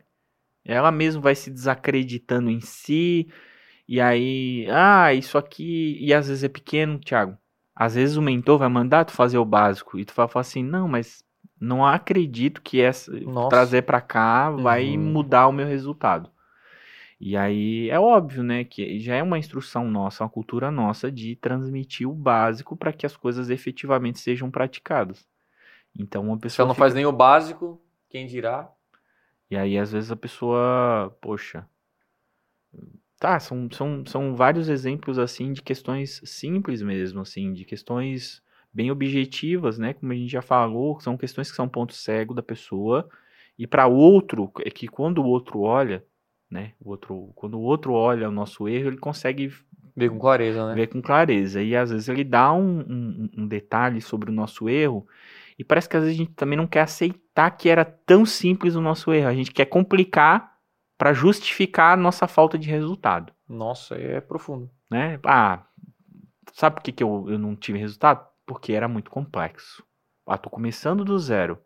Ela 0.65 0.93
mesmo 0.93 1.21
vai 1.21 1.35
se 1.35 1.51
desacreditando 1.51 2.51
em 2.51 2.61
si. 2.61 3.27
E 3.89 4.01
aí, 4.01 4.69
ah, 4.71 5.13
isso 5.13 5.37
aqui. 5.37 5.99
E 6.01 6.15
às 6.15 6.29
vezes 6.29 6.45
é 6.45 6.49
pequeno, 6.49 7.01
Thiago. 7.01 7.37
Às 7.75 7.97
vezes 7.97 8.17
o 8.17 8.23
mentor 8.23 8.57
vai 8.61 8.69
mandar 8.69 9.05
tu 9.07 9.11
fazer 9.11 9.39
o 9.39 9.45
básico. 9.45 9.99
E 9.99 10.05
tu 10.05 10.15
vai 10.15 10.29
falar 10.29 10.43
assim, 10.43 10.63
não, 10.63 10.87
mas 10.87 11.25
não 11.61 11.85
acredito 11.85 12.63
que 12.63 12.81
essa 12.81 13.11
Nossa. 13.25 13.49
trazer 13.51 13.83
pra 13.83 14.01
cá 14.01 14.51
vai 14.53 14.87
Uhum. 14.87 15.13
mudar 15.13 15.49
o 15.49 15.53
meu 15.53 15.67
resultado. 15.67 16.31
E 17.21 17.37
aí 17.37 17.89
é 17.91 17.99
óbvio, 17.99 18.43
né, 18.43 18.65
que 18.65 18.99
já 19.01 19.15
é 19.17 19.23
uma 19.23 19.39
instrução 19.39 19.91
nossa, 19.91 20.23
uma 20.25 20.31
cultura 20.31 20.71
nossa 20.71 21.11
de 21.11 21.37
transmitir 21.37 22.09
o 22.09 22.15
básico 22.15 22.77
para 22.77 22.93
que 22.93 23.07
as 23.07 23.17
coisas 23.17 23.51
efetivamente 23.51 24.21
sejam 24.21 24.51
praticadas. 24.51 25.27
Então 25.99 26.25
uma 26.29 26.37
Se 26.37 26.41
pessoa 26.41 26.65
ela 26.65 26.69
não 26.69 26.75
fica- 26.75 26.85
faz 26.85 26.95
nem 26.95 27.07
o 27.07 27.13
básico, 27.13 27.81
quem 28.09 28.27
dirá? 28.27 28.71
e 29.51 29.57
aí 29.57 29.77
às 29.79 29.91
vezes 29.93 30.11
a 30.13 30.17
pessoa, 30.17 31.11
poxa, 31.21 31.69
tá, 33.19 33.39
são, 33.41 33.69
são, 33.73 34.05
são 34.07 34.35
vários 34.35 34.69
exemplos 34.69 35.19
assim 35.19 35.53
de 35.53 35.63
questões 35.63 36.21
simples 36.25 36.83
mesmo, 36.83 37.21
assim, 37.21 37.53
de 37.53 37.65
questões 37.65 38.43
bem 38.73 38.91
objetivas, 38.91 39.79
né, 39.79 39.95
como 39.95 40.13
a 40.13 40.15
gente 40.17 40.31
já 40.31 40.43
falou, 40.43 41.01
são 41.01 41.17
questões 41.17 41.51
que 41.51 41.57
são 41.57 41.69
ponto 41.69 41.95
cego 41.95 42.35
da 42.35 42.43
pessoa 42.43 43.09
e 43.59 43.67
para 43.67 43.87
outro 43.87 44.53
é 44.61 44.71
que 44.71 44.87
quando 44.87 45.19
o 45.23 45.27
outro 45.27 45.61
olha, 45.61 46.05
né, 46.51 46.73
o 46.81 46.91
outro, 46.91 47.33
quando 47.35 47.59
o 47.59 47.63
outro 47.63 47.93
olha 47.93 48.29
o 48.29 48.33
nosso 48.33 48.69
erro, 48.69 48.89
ele 48.89 48.99
consegue 48.99 49.53
Ver 49.97 50.11
com 50.11 50.19
clareza, 50.19 50.69
né? 50.69 50.75
ver 50.75 50.89
com 50.89 51.01
clareza. 51.01 51.63
E 51.63 51.75
às 51.75 51.91
vezes 51.91 52.09
ele 52.09 52.23
dá 52.23 52.53
um, 52.53 52.81
um, 52.81 53.31
um 53.39 53.49
detalhe 53.49 54.01
sobre 54.03 54.31
o 54.31 54.35
nosso 54.35 54.69
erro, 54.69 55.07
e 55.59 55.65
parece 55.65 55.89
que 55.89 55.97
às 55.97 56.03
vezes 56.03 56.19
a 56.19 56.23
gente 56.23 56.35
também 56.35 56.57
não 56.57 56.67
quer 56.67 56.83
aceitar 56.83 57.51
que 57.53 57.69
era 57.69 57.85
tão 57.85 58.27
simples 58.27 58.75
o 58.75 58.81
nosso 58.81 59.13
erro. 59.13 59.29
A 59.29 59.35
gente 59.35 59.53
quer 59.53 59.65
complicar 59.65 60.55
para 60.99 61.13
justificar 61.13 61.95
a 61.95 61.97
nossa 61.97 62.27
falta 62.27 62.59
de 62.59 62.69
resultado. 62.69 63.33
Nossa, 63.49 63.95
é 63.95 64.21
profundo. 64.21 64.71
Né? 64.91 65.19
Ah, 65.25 65.65
sabe 66.53 66.77
por 66.77 66.83
que, 66.83 66.93
que 66.93 67.03
eu, 67.03 67.27
eu 67.29 67.39
não 67.39 67.57
tive 67.57 67.79
resultado? 67.79 68.27
Porque 68.45 68.73
era 68.73 68.87
muito 68.87 69.11
complexo. 69.11 69.83
Ah, 70.27 70.37
tô 70.37 70.51
começando 70.51 71.05
do 71.05 71.19
zero. 71.19 71.59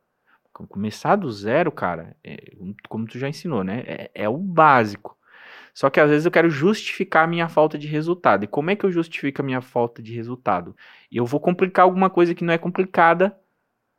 Começar 0.52 1.16
do 1.16 1.30
zero, 1.30 1.72
cara, 1.72 2.16
é, 2.22 2.52
como 2.88 3.06
tu 3.06 3.18
já 3.18 3.28
ensinou, 3.28 3.64
né? 3.64 3.82
É, 3.86 4.10
é 4.14 4.28
o 4.28 4.36
básico. 4.36 5.16
Só 5.72 5.88
que 5.88 6.00
às 6.00 6.10
vezes 6.10 6.26
eu 6.26 6.32
quero 6.32 6.50
justificar 6.50 7.24
a 7.24 7.26
minha 7.26 7.48
falta 7.48 7.78
de 7.78 7.86
resultado. 7.86 8.44
E 8.44 8.48
como 8.48 8.70
é 8.70 8.76
que 8.76 8.84
eu 8.84 8.90
justifico 8.92 9.40
a 9.40 9.44
minha 9.44 9.60
falta 9.60 10.02
de 10.02 10.14
resultado? 10.14 10.76
Eu 11.10 11.24
vou 11.24 11.40
complicar 11.40 11.84
alguma 11.84 12.10
coisa 12.10 12.34
que 12.34 12.44
não 12.44 12.52
é 12.52 12.58
complicada 12.58 13.36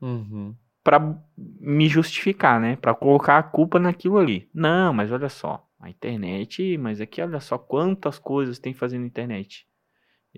Uhum. 0.02 0.56
para 0.84 0.99
me 1.38 1.88
justificar, 1.88 2.60
né? 2.60 2.76
Para 2.76 2.93
colocar 2.93 3.38
a 3.38 3.43
culpa 3.43 3.80
naquilo 3.80 4.18
ali. 4.18 4.49
Não, 4.54 4.93
mas 4.93 5.12
olha 5.12 5.30
só, 5.30 5.66
a 5.80 5.89
internet, 5.89 6.78
mas 6.78 6.99
aqui 6.99 7.22
olha 7.22 7.39
só 7.39 7.58
quantas 7.58 8.20
coisas 8.20 8.60
tem 8.60 8.74
que 8.74 8.80
fazer 8.80 8.99
na 8.99 9.06
internet. 9.06 9.68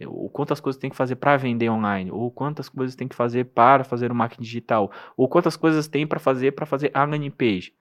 Ou 0.08 0.30
quantas 0.30 0.60
coisas 0.60 0.80
tem 0.80 0.90
que 0.90 0.96
fazer 0.96 1.16
para 1.18 1.38
vender 1.38 1.70
online, 1.70 2.12
ou 2.12 2.32
quantas 2.32 2.68
coisas 2.68 2.96
tem 2.96 3.08
que 3.08 3.16
fazer 3.16 3.46
para 3.46 3.84
fazer 3.84 4.12
o 4.12 4.16
marketing 4.16 4.42
digital, 4.44 4.92
ou 5.16 5.28
quantas 5.28 5.56
coisas 5.56 5.88
tem 5.88 6.08
para 6.08 6.20
fazer 6.20 6.52
para 6.54 6.66
fazer 6.66 6.90
a 6.94 7.04
landing 7.06 7.30
page. 7.30 7.74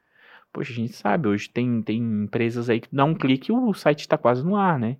Poxa, 0.53 0.71
a 0.73 0.77
gente 0.77 0.93
sabe, 0.93 1.29
hoje 1.29 1.49
tem, 1.49 1.81
tem 1.83 1.99
empresas 1.99 2.69
aí 2.69 2.81
que 2.81 2.89
dá 2.93 3.05
um 3.05 3.15
clique 3.15 3.51
e 3.51 3.55
o 3.55 3.73
site 3.73 4.01
está 4.01 4.19
quase 4.19 4.45
no 4.45 4.55
ar, 4.57 4.79
né? 4.79 4.99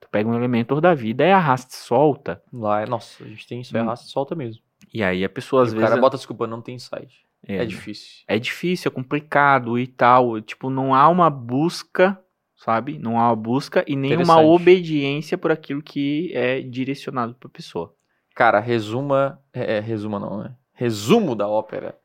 Tu 0.00 0.08
pega 0.10 0.28
um 0.28 0.34
Elementor 0.34 0.80
da 0.80 0.94
vida, 0.94 1.22
é 1.24 1.32
arrasta 1.32 1.74
e 1.74 1.76
solta. 1.76 2.42
Lá 2.50 2.80
é, 2.80 2.86
nossa, 2.86 3.22
a 3.22 3.26
gente 3.28 3.46
tem 3.46 3.60
isso, 3.60 3.76
é 3.76 3.80
Hum. 3.80 3.84
arrasta 3.84 4.06
e 4.06 4.10
solta 4.10 4.34
mesmo. 4.34 4.62
E 4.92 5.02
aí 5.02 5.22
a 5.22 5.28
pessoa 5.28 5.62
às 5.62 5.68
E 5.68 5.72
o 5.72 5.74
vezes. 5.76 5.88
cara 5.90 6.00
bota 6.00 6.16
desculpa, 6.16 6.46
não 6.46 6.62
tem 6.62 6.78
site. 6.78 7.26
é, 7.46 7.56
É, 7.56 7.64
difícil. 7.66 8.24
é 8.26 8.38
difícil, 8.38 8.90
é 8.90 8.94
complicado 8.94 9.78
e 9.78 9.86
tal. 9.86 10.40
Tipo, 10.40 10.70
não 10.70 10.94
há 10.94 11.06
uma 11.08 11.28
busca, 11.28 12.18
sabe? 12.56 12.98
Não 12.98 13.18
há 13.18 13.28
uma 13.28 13.36
busca 13.36 13.84
e 13.86 13.96
nem 13.96 14.12
uma 14.14 14.22
Interessante. 14.22 14.46
obediência 14.46 15.38
por 15.38 15.50
aquilo 15.50 15.82
que 15.82 16.30
é 16.34 16.60
direcionado 16.60 17.34
pra 17.34 17.48
pessoa. 17.48 17.94
Cara, 18.34 18.58
resuma. 18.60 19.40
É, 19.52 19.76
é, 19.76 19.80
resuma 19.80 20.18
não, 20.18 20.42
né? 20.42 20.54
Resumo 20.72 21.34
da 21.34 21.48
ópera. 21.48 21.96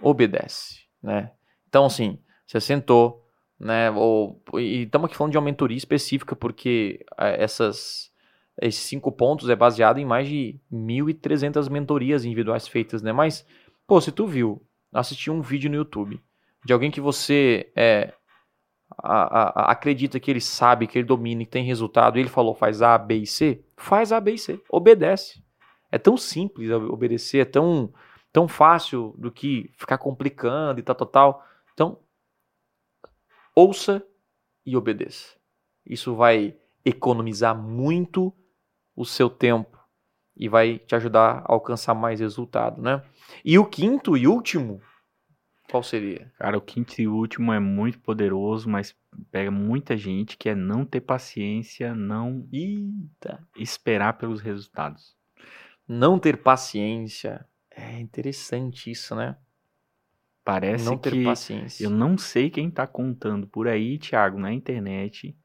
Obedece, 0.00 0.80
né? 1.02 1.32
Então, 1.68 1.84
assim, 1.84 2.18
você 2.46 2.60
sentou, 2.60 3.26
né? 3.58 3.90
Ou, 3.90 4.42
e 4.54 4.82
estamos 4.82 5.06
aqui 5.06 5.16
falando 5.16 5.32
de 5.32 5.38
uma 5.38 5.44
mentoria 5.44 5.76
específica, 5.76 6.34
porque 6.34 7.04
é, 7.18 7.42
essas, 7.42 8.10
esses 8.60 8.82
cinco 8.82 9.12
pontos 9.12 9.48
é 9.48 9.56
baseado 9.56 9.98
em 9.98 10.04
mais 10.04 10.28
de 10.28 10.58
1.300 10.72 11.68
mentorias 11.68 12.24
individuais 12.24 12.66
feitas, 12.66 13.02
né? 13.02 13.12
Mas, 13.12 13.44
pô, 13.86 14.00
se 14.00 14.12
tu 14.12 14.26
viu, 14.26 14.62
assistiu 14.92 15.34
um 15.34 15.42
vídeo 15.42 15.70
no 15.70 15.76
YouTube 15.76 16.20
de 16.64 16.72
alguém 16.72 16.90
que 16.90 17.00
você 17.00 17.70
é, 17.74 18.12
a- 18.98 19.62
a- 19.68 19.72
acredita 19.72 20.18
que 20.20 20.30
ele 20.30 20.40
sabe, 20.40 20.86
que 20.86 20.98
ele 20.98 21.06
domina, 21.06 21.44
que 21.44 21.50
tem 21.50 21.64
resultado, 21.64 22.16
e 22.18 22.20
ele 22.20 22.28
falou 22.28 22.54
faz 22.54 22.82
A, 22.82 22.96
B 22.98 23.16
e 23.18 23.26
C, 23.26 23.64
faz 23.76 24.12
A, 24.12 24.20
B 24.20 24.32
e 24.32 24.38
C, 24.38 24.60
obedece. 24.68 25.42
É 25.90 25.98
tão 25.98 26.16
simples 26.16 26.70
ob- 26.70 26.90
obedecer, 26.92 27.38
é 27.40 27.44
tão, 27.44 27.92
tão 28.32 28.46
fácil 28.48 29.14
do 29.18 29.30
que 29.30 29.70
ficar 29.76 29.98
complicando 29.98 30.80
e 30.80 30.82
tal, 30.82 30.94
tal, 30.94 31.06
tal. 31.08 31.46
Então, 31.74 31.98
ouça 33.54 34.04
e 34.64 34.76
obedeça. 34.76 35.36
Isso 35.84 36.14
vai 36.14 36.56
economizar 36.84 37.56
muito 37.56 38.32
o 38.94 39.04
seu 39.04 39.28
tempo 39.28 39.78
e 40.36 40.48
vai 40.48 40.78
te 40.78 40.94
ajudar 40.94 41.38
a 41.46 41.52
alcançar 41.52 41.94
mais 41.94 42.20
resultado, 42.20 42.80
né? 42.80 43.02
E 43.44 43.58
o 43.58 43.66
quinto 43.66 44.16
e 44.16 44.26
último, 44.26 44.80
qual 45.70 45.82
seria? 45.82 46.32
Cara, 46.38 46.58
o 46.58 46.60
quinto 46.60 47.00
e 47.00 47.06
último 47.06 47.52
é 47.52 47.60
muito 47.60 47.98
poderoso, 48.00 48.68
mas 48.68 48.96
pega 49.30 49.50
muita 49.50 49.96
gente 49.96 50.36
que 50.36 50.48
é 50.48 50.54
não 50.54 50.84
ter 50.84 51.00
paciência, 51.00 51.94
não 51.94 52.48
Eita. 52.52 53.46
esperar 53.56 54.14
pelos 54.18 54.40
resultados. 54.40 55.16
Não 55.86 56.18
ter 56.18 56.36
paciência. 56.42 57.46
É 57.70 57.98
interessante 58.00 58.90
isso, 58.90 59.14
né? 59.14 59.36
Parece 60.44 60.84
não 60.84 60.98
ter 60.98 61.12
que 61.12 61.24
paciência. 61.24 61.84
eu 61.84 61.90
não 61.90 62.16
sei 62.18 62.50
quem 62.50 62.70
tá 62.70 62.86
contando 62.86 63.46
por 63.46 63.68
aí, 63.68 63.98
Thiago, 63.98 64.38
na 64.38 64.52
internet. 64.52 65.36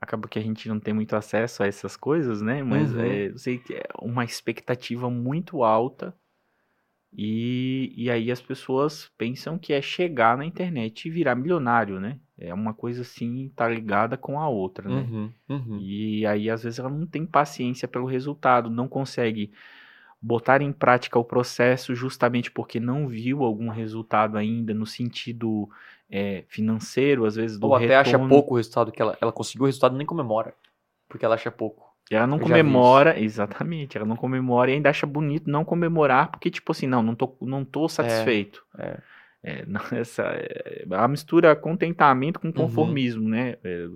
Acaba 0.00 0.28
que 0.28 0.38
a 0.38 0.42
gente 0.42 0.68
não 0.68 0.78
tem 0.80 0.94
muito 0.94 1.14
acesso 1.16 1.62
a 1.62 1.66
essas 1.66 1.96
coisas, 1.96 2.40
né? 2.40 2.62
Mas 2.62 2.92
Uhum. 2.94 3.00
é, 3.00 3.28
eu 3.28 3.38
sei 3.38 3.58
que 3.58 3.74
é 3.74 3.82
uma 4.00 4.24
expectativa 4.24 5.10
muito 5.10 5.62
alta. 5.62 6.14
E, 7.12 7.92
e 7.96 8.10
aí 8.10 8.30
as 8.30 8.40
pessoas 8.40 9.10
pensam 9.18 9.58
que 9.58 9.72
é 9.72 9.82
chegar 9.82 10.38
na 10.38 10.44
internet 10.44 11.06
e 11.06 11.10
virar 11.10 11.34
milionário, 11.34 11.98
né? 11.98 12.18
É 12.38 12.54
uma 12.54 12.72
coisa 12.72 13.02
assim, 13.02 13.50
tá 13.54 13.68
ligada 13.68 14.16
com 14.16 14.40
a 14.40 14.48
outra, 14.48 14.88
né? 14.88 15.06
Uhum, 15.10 15.32
uhum. 15.48 15.78
E 15.80 16.24
aí, 16.24 16.48
às 16.48 16.62
vezes, 16.62 16.78
ela 16.78 16.88
não 16.88 17.06
tem 17.06 17.26
paciência 17.26 17.86
pelo 17.86 18.06
resultado, 18.06 18.70
não 18.70 18.88
consegue 18.88 19.52
botar 20.22 20.62
em 20.62 20.72
prática 20.72 21.18
o 21.18 21.24
processo 21.24 21.94
justamente 21.94 22.50
porque 22.50 22.78
não 22.78 23.08
viu 23.08 23.42
algum 23.42 23.68
resultado 23.68 24.36
ainda 24.36 24.72
no 24.74 24.86
sentido 24.86 25.68
é, 26.10 26.44
financeiro, 26.48 27.24
às 27.24 27.36
vezes 27.36 27.58
do 27.58 27.68
Ou 27.68 27.74
até 27.74 27.96
acha 27.96 28.12
retorno. 28.12 28.28
pouco 28.28 28.54
o 28.54 28.56
resultado 28.56 28.92
que 28.92 29.00
ela, 29.00 29.16
ela 29.20 29.32
conseguiu 29.32 29.62
o 29.62 29.66
resultado 29.66 29.94
e 29.94 29.98
nem 29.98 30.06
comemora. 30.06 30.54
Porque 31.08 31.24
ela 31.24 31.34
acha 31.34 31.50
pouco. 31.50 31.89
E 32.10 32.14
ela 32.16 32.26
não 32.26 32.38
Eu 32.38 32.42
comemora, 32.42 33.18
exatamente, 33.20 33.96
ela 33.96 34.06
não 34.06 34.16
comemora 34.16 34.70
e 34.70 34.74
ainda 34.74 34.90
acha 34.90 35.06
bonito 35.06 35.48
não 35.48 35.64
comemorar, 35.64 36.28
porque, 36.30 36.50
tipo 36.50 36.72
assim, 36.72 36.86
não, 36.86 37.02
não 37.02 37.14
tô, 37.14 37.36
não 37.40 37.64
tô 37.64 37.88
satisfeito. 37.88 38.64
é. 38.78 38.98
É, 39.42 39.64
não, 39.66 39.80
essa, 39.92 40.22
é, 40.24 40.84
a 40.90 41.08
mistura 41.08 41.56
contentamento 41.56 42.38
Uhum. 42.44 42.52
com 42.52 42.62
conformismo, 42.62 43.26
né? 43.26 43.56
É, 43.64 43.86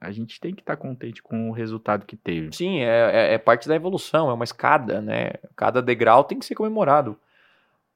a 0.00 0.10
gente 0.10 0.40
tem 0.40 0.52
que 0.52 0.60
estar 0.62 0.76
contente 0.76 1.22
com 1.22 1.48
o 1.50 1.52
resultado 1.52 2.04
que 2.04 2.16
teve. 2.16 2.52
Sim, 2.52 2.80
é, 2.80 3.30
é, 3.30 3.34
é 3.34 3.38
parte 3.38 3.68
da 3.68 3.76
evolução, 3.76 4.28
é 4.28 4.32
uma 4.32 4.42
escada, 4.42 5.00
né? 5.00 5.34
Cada 5.54 5.80
degrau 5.80 6.24
tem 6.24 6.36
que 6.38 6.44
ser 6.44 6.56
comemorado. 6.56 7.16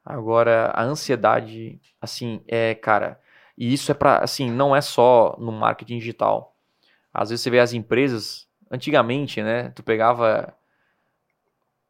Agora, 0.04 0.70
a 0.74 0.84
ansiedade, 0.84 1.80
assim, 2.00 2.40
é, 2.46 2.74
cara, 2.76 3.18
e 3.58 3.72
isso 3.72 3.90
é 3.90 3.94
pra, 3.94 4.18
assim, 4.18 4.48
não 4.48 4.76
é 4.76 4.80
só 4.80 5.34
no 5.40 5.50
marketing 5.50 5.98
digital. 5.98 6.54
Às 7.12 7.30
vezes 7.30 7.42
você 7.42 7.50
vê 7.50 7.58
as 7.58 7.72
empresas, 7.72 8.45
antigamente, 8.70 9.42
né? 9.42 9.70
Tu 9.70 9.82
pegava 9.82 10.56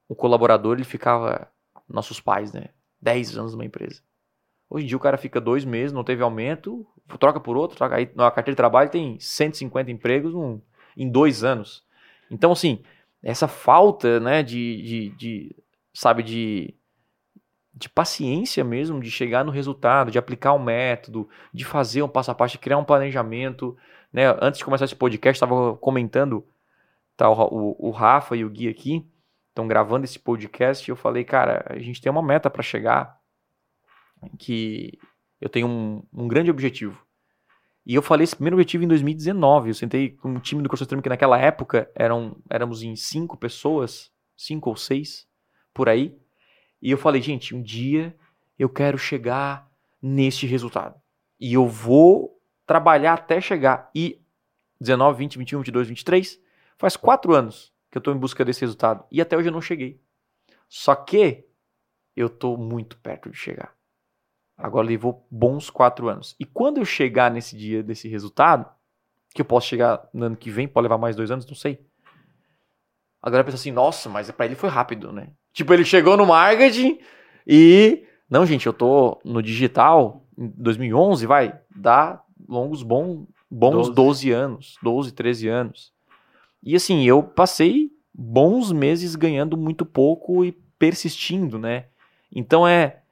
o 0.09 0.15
colaborador, 0.15 0.77
ele 0.77 0.85
ficava, 0.85 1.51
nossos 1.89 2.21
pais, 2.21 2.53
né? 2.53 2.67
10 3.01 3.39
anos 3.39 3.53
numa 3.53 3.65
empresa. 3.65 4.03
Hoje 4.69 4.85
em 4.85 4.89
dia 4.89 4.97
o 4.97 5.01
cara 5.01 5.17
fica 5.17 5.41
dois 5.41 5.65
meses, 5.65 5.93
não 5.93 6.03
teve 6.03 6.23
aumento, 6.23 6.87
troca 7.19 7.39
por 7.39 7.57
outro, 7.57 7.77
troca, 7.77 7.97
aí 7.97 8.11
na 8.15 8.31
carteira 8.31 8.55
de 8.55 8.57
trabalho 8.57 8.91
tem 8.91 9.19
150 9.21 9.91
empregos 9.91 10.35
em 10.97 11.09
dois 11.09 11.45
anos. 11.45 11.85
Então, 12.31 12.51
assim, 12.51 12.83
essa 13.23 13.47
falta, 13.47 14.19
né, 14.19 14.43
de, 14.43 14.83
de, 14.83 15.11
de, 15.11 15.57
sabe, 15.95 16.23
de, 16.23 16.75
de 17.73 17.89
paciência 17.89 18.65
mesmo, 18.65 19.01
de 19.01 19.11
chegar 19.11 19.45
no 19.45 19.53
resultado, 19.53 20.11
de 20.11 20.19
aplicar 20.19 20.53
um 20.53 20.63
método, 20.63 21.29
de 21.53 21.65
fazer 21.65 22.03
um 22.03 22.09
passo 22.09 22.31
a 22.31 22.35
passo, 22.35 22.53
de 22.53 22.59
criar 22.59 22.79
um 22.79 22.85
planejamento, 22.85 23.77
né? 24.13 24.25
Antes 24.41 24.59
de 24.59 24.65
começar 24.65 24.87
esse 24.87 24.97
podcast, 24.97 25.37
estava 25.37 25.77
comentando, 25.77 26.45
tá, 27.17 27.29
o, 27.29 27.35
o, 27.35 27.89
o 27.89 27.91
Rafa 27.91 28.37
e 28.37 28.45
o 28.45 28.51
Gui 28.51 28.69
aqui, 28.69 29.07
estão 29.49 29.67
gravando 29.67 30.05
esse 30.05 30.19
podcast, 30.19 30.89
e 30.89 30.93
eu 30.93 30.97
falei, 30.97 31.25
cara, 31.25 31.65
a 31.69 31.79
gente 31.79 32.01
tem 32.01 32.11
uma 32.11 32.23
meta 32.23 32.51
para 32.51 32.63
chegar, 32.63 33.19
que 34.39 34.99
eu 35.41 35.49
tenho 35.49 35.67
um, 35.67 36.03
um 36.13 36.29
grande 36.29 36.51
objetivo. 36.51 37.07
E 37.87 37.95
eu 37.95 38.03
falei 38.03 38.25
esse 38.25 38.35
primeiro 38.35 38.57
objetivo 38.57 38.83
em 38.83 38.89
2019. 38.89 39.71
Eu 39.71 39.75
sentei 39.75 40.11
com 40.11 40.31
um 40.31 40.41
time 40.41 40.61
do 40.61 40.69
CrossFit 40.69 40.87
Extreme 40.87 41.03
que 41.03 41.09
naquela 41.09 41.39
época 41.39 41.89
eram, 41.95 42.37
éramos 42.51 42.83
em 42.83 42.97
cinco 42.97 43.37
pessoas, 43.37 44.11
cinco 44.37 44.71
ou 44.71 44.77
seis, 44.77 45.29
por 45.73 45.89
aí. 45.89 46.19
E 46.83 46.91
eu 46.91 46.99
falei, 46.99 47.23
gente, 47.23 47.55
um 47.55 47.63
dia 47.63 48.17
eu 48.59 48.69
quero 48.69 48.99
chegar 48.99 49.71
neste 50.03 50.47
resultado. 50.47 51.01
E 51.39 51.55
eu 51.55 51.69
vou 51.69 52.41
trabalhar 52.67 53.15
até 53.15 53.41
chegar. 53.41 53.89
E 53.95 54.21
19, 54.81 55.19
20, 55.19 55.39
21, 55.39 55.59
22, 55.61 55.89
23, 55.89 56.41
faz 56.79 56.97
quatro 56.97 57.35
anos 57.35 57.73
que 57.91 57.99
eu 57.99 58.01
estou 58.01 58.15
em 58.15 58.19
busca 58.19 58.45
desse 58.45 58.61
resultado. 58.61 59.05
E 59.11 59.21
até 59.21 59.37
hoje 59.37 59.49
eu 59.49 59.53
não 59.53 59.61
cheguei. 59.61 60.01
Só 60.69 60.95
que 60.95 61.47
eu 62.15 62.27
estou 62.27 62.57
muito 62.57 62.99
perto 62.99 63.31
de 63.31 63.37
chegar. 63.37 63.75
Agora 64.57 64.87
levou 64.87 65.27
bons 65.31 65.69
quatro 65.69 66.09
anos. 66.09 66.35
E 66.41 66.45
quando 66.45 66.79
eu 66.79 66.85
chegar 66.85 67.31
nesse 67.31 67.57
dia 67.57 67.83
desse 67.83 68.09
resultado, 68.09 68.67
que 69.35 69.43
eu 69.43 69.45
posso 69.45 69.69
chegar 69.69 70.09
no 70.15 70.27
ano 70.27 70.37
que 70.37 70.51
vem, 70.51 70.67
pode 70.67 70.85
levar 70.85 70.99
mais 70.99 71.15
dois 71.15 71.31
anos, 71.31 71.47
não 71.47 71.55
sei. 71.55 71.85
A 73.21 73.29
galera 73.29 73.45
pensa 73.45 73.57
assim, 73.57 73.73
nossa, 73.73 74.09
mas 74.09 74.31
pra 74.31 74.47
ele 74.47 74.55
foi 74.55 74.71
rápido, 74.71 75.13
né? 75.13 75.33
Tipo, 75.53 75.75
ele 75.75 75.85
chegou 75.85 76.17
no 76.17 76.27
marketing 76.27 76.99
e... 77.47 78.07
Não, 78.29 78.45
gente, 78.45 78.67
eu 78.67 78.73
tô 78.73 79.21
no 79.25 79.43
digital 79.43 80.27
em 80.37 80.49
2011, 80.57 81.27
vai, 81.27 81.61
dá 81.75 82.23
longos 82.49 82.83
bom, 82.83 83.27
bons 83.51 83.89
12. 83.89 83.95
12 83.95 84.31
anos, 84.33 84.79
12, 84.83 85.13
13 85.13 85.49
anos. 85.49 85.96
E 86.67 86.75
assim, 86.75 87.05
eu 87.05 87.23
passei 87.23 87.93
bons 88.13 88.73
meses 88.73 89.15
ganhando 89.15 89.57
muito 89.57 89.87
pouco 89.87 90.45
e 90.45 90.51
persistindo, 90.51 91.61
né? 91.61 91.87
Então 92.35 92.67
é 92.67 93.03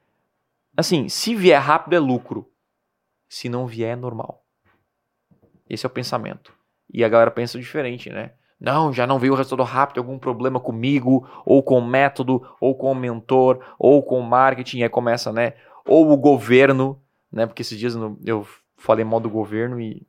assim, 0.77 1.09
se 1.09 1.37
vier 1.37 1.63
rápido 1.63 1.95
é 1.95 2.01
lucro. 2.01 2.51
Se 3.29 3.49
não 3.49 3.65
vier 3.65 3.93
é 3.93 3.97
normal. 3.97 4.45
Esse 5.71 5.87
é 5.87 5.89
o 5.89 5.91
pensamento. 5.91 6.53
E 6.93 7.05
a 7.05 7.09
galera 7.09 7.31
pensa 7.31 7.57
diferente, 7.57 8.11
né? 8.11 8.33
Não, 8.59 8.93
já 8.93 9.07
não 9.07 9.21
veio 9.21 9.35
o 9.35 9.37
resultado 9.37 9.65
rápido, 9.65 9.99
algum 9.99 10.19
problema 10.19 10.59
comigo, 10.59 11.29
ou 11.47 11.63
com 11.63 11.79
o 11.79 11.87
método, 11.87 12.45
ou 12.61 12.75
com 12.75 12.91
o 12.91 12.95
mentor, 12.95 13.65
ou 13.79 14.03
com 14.03 14.19
o 14.19 14.23
marketing, 14.23 14.83
aí 14.83 14.89
começa, 14.89 15.33
né? 15.33 15.55
Ou 15.87 16.11
o 16.11 16.17
governo, 16.17 17.01
né? 17.31 17.47
Porque 17.47 17.63
esses 17.63 17.79
dias 17.79 17.95
eu 18.25 18.45
falei 18.77 19.05
mal 19.05 19.21
do 19.21 19.31
governo 19.31 19.81
e 19.81 20.05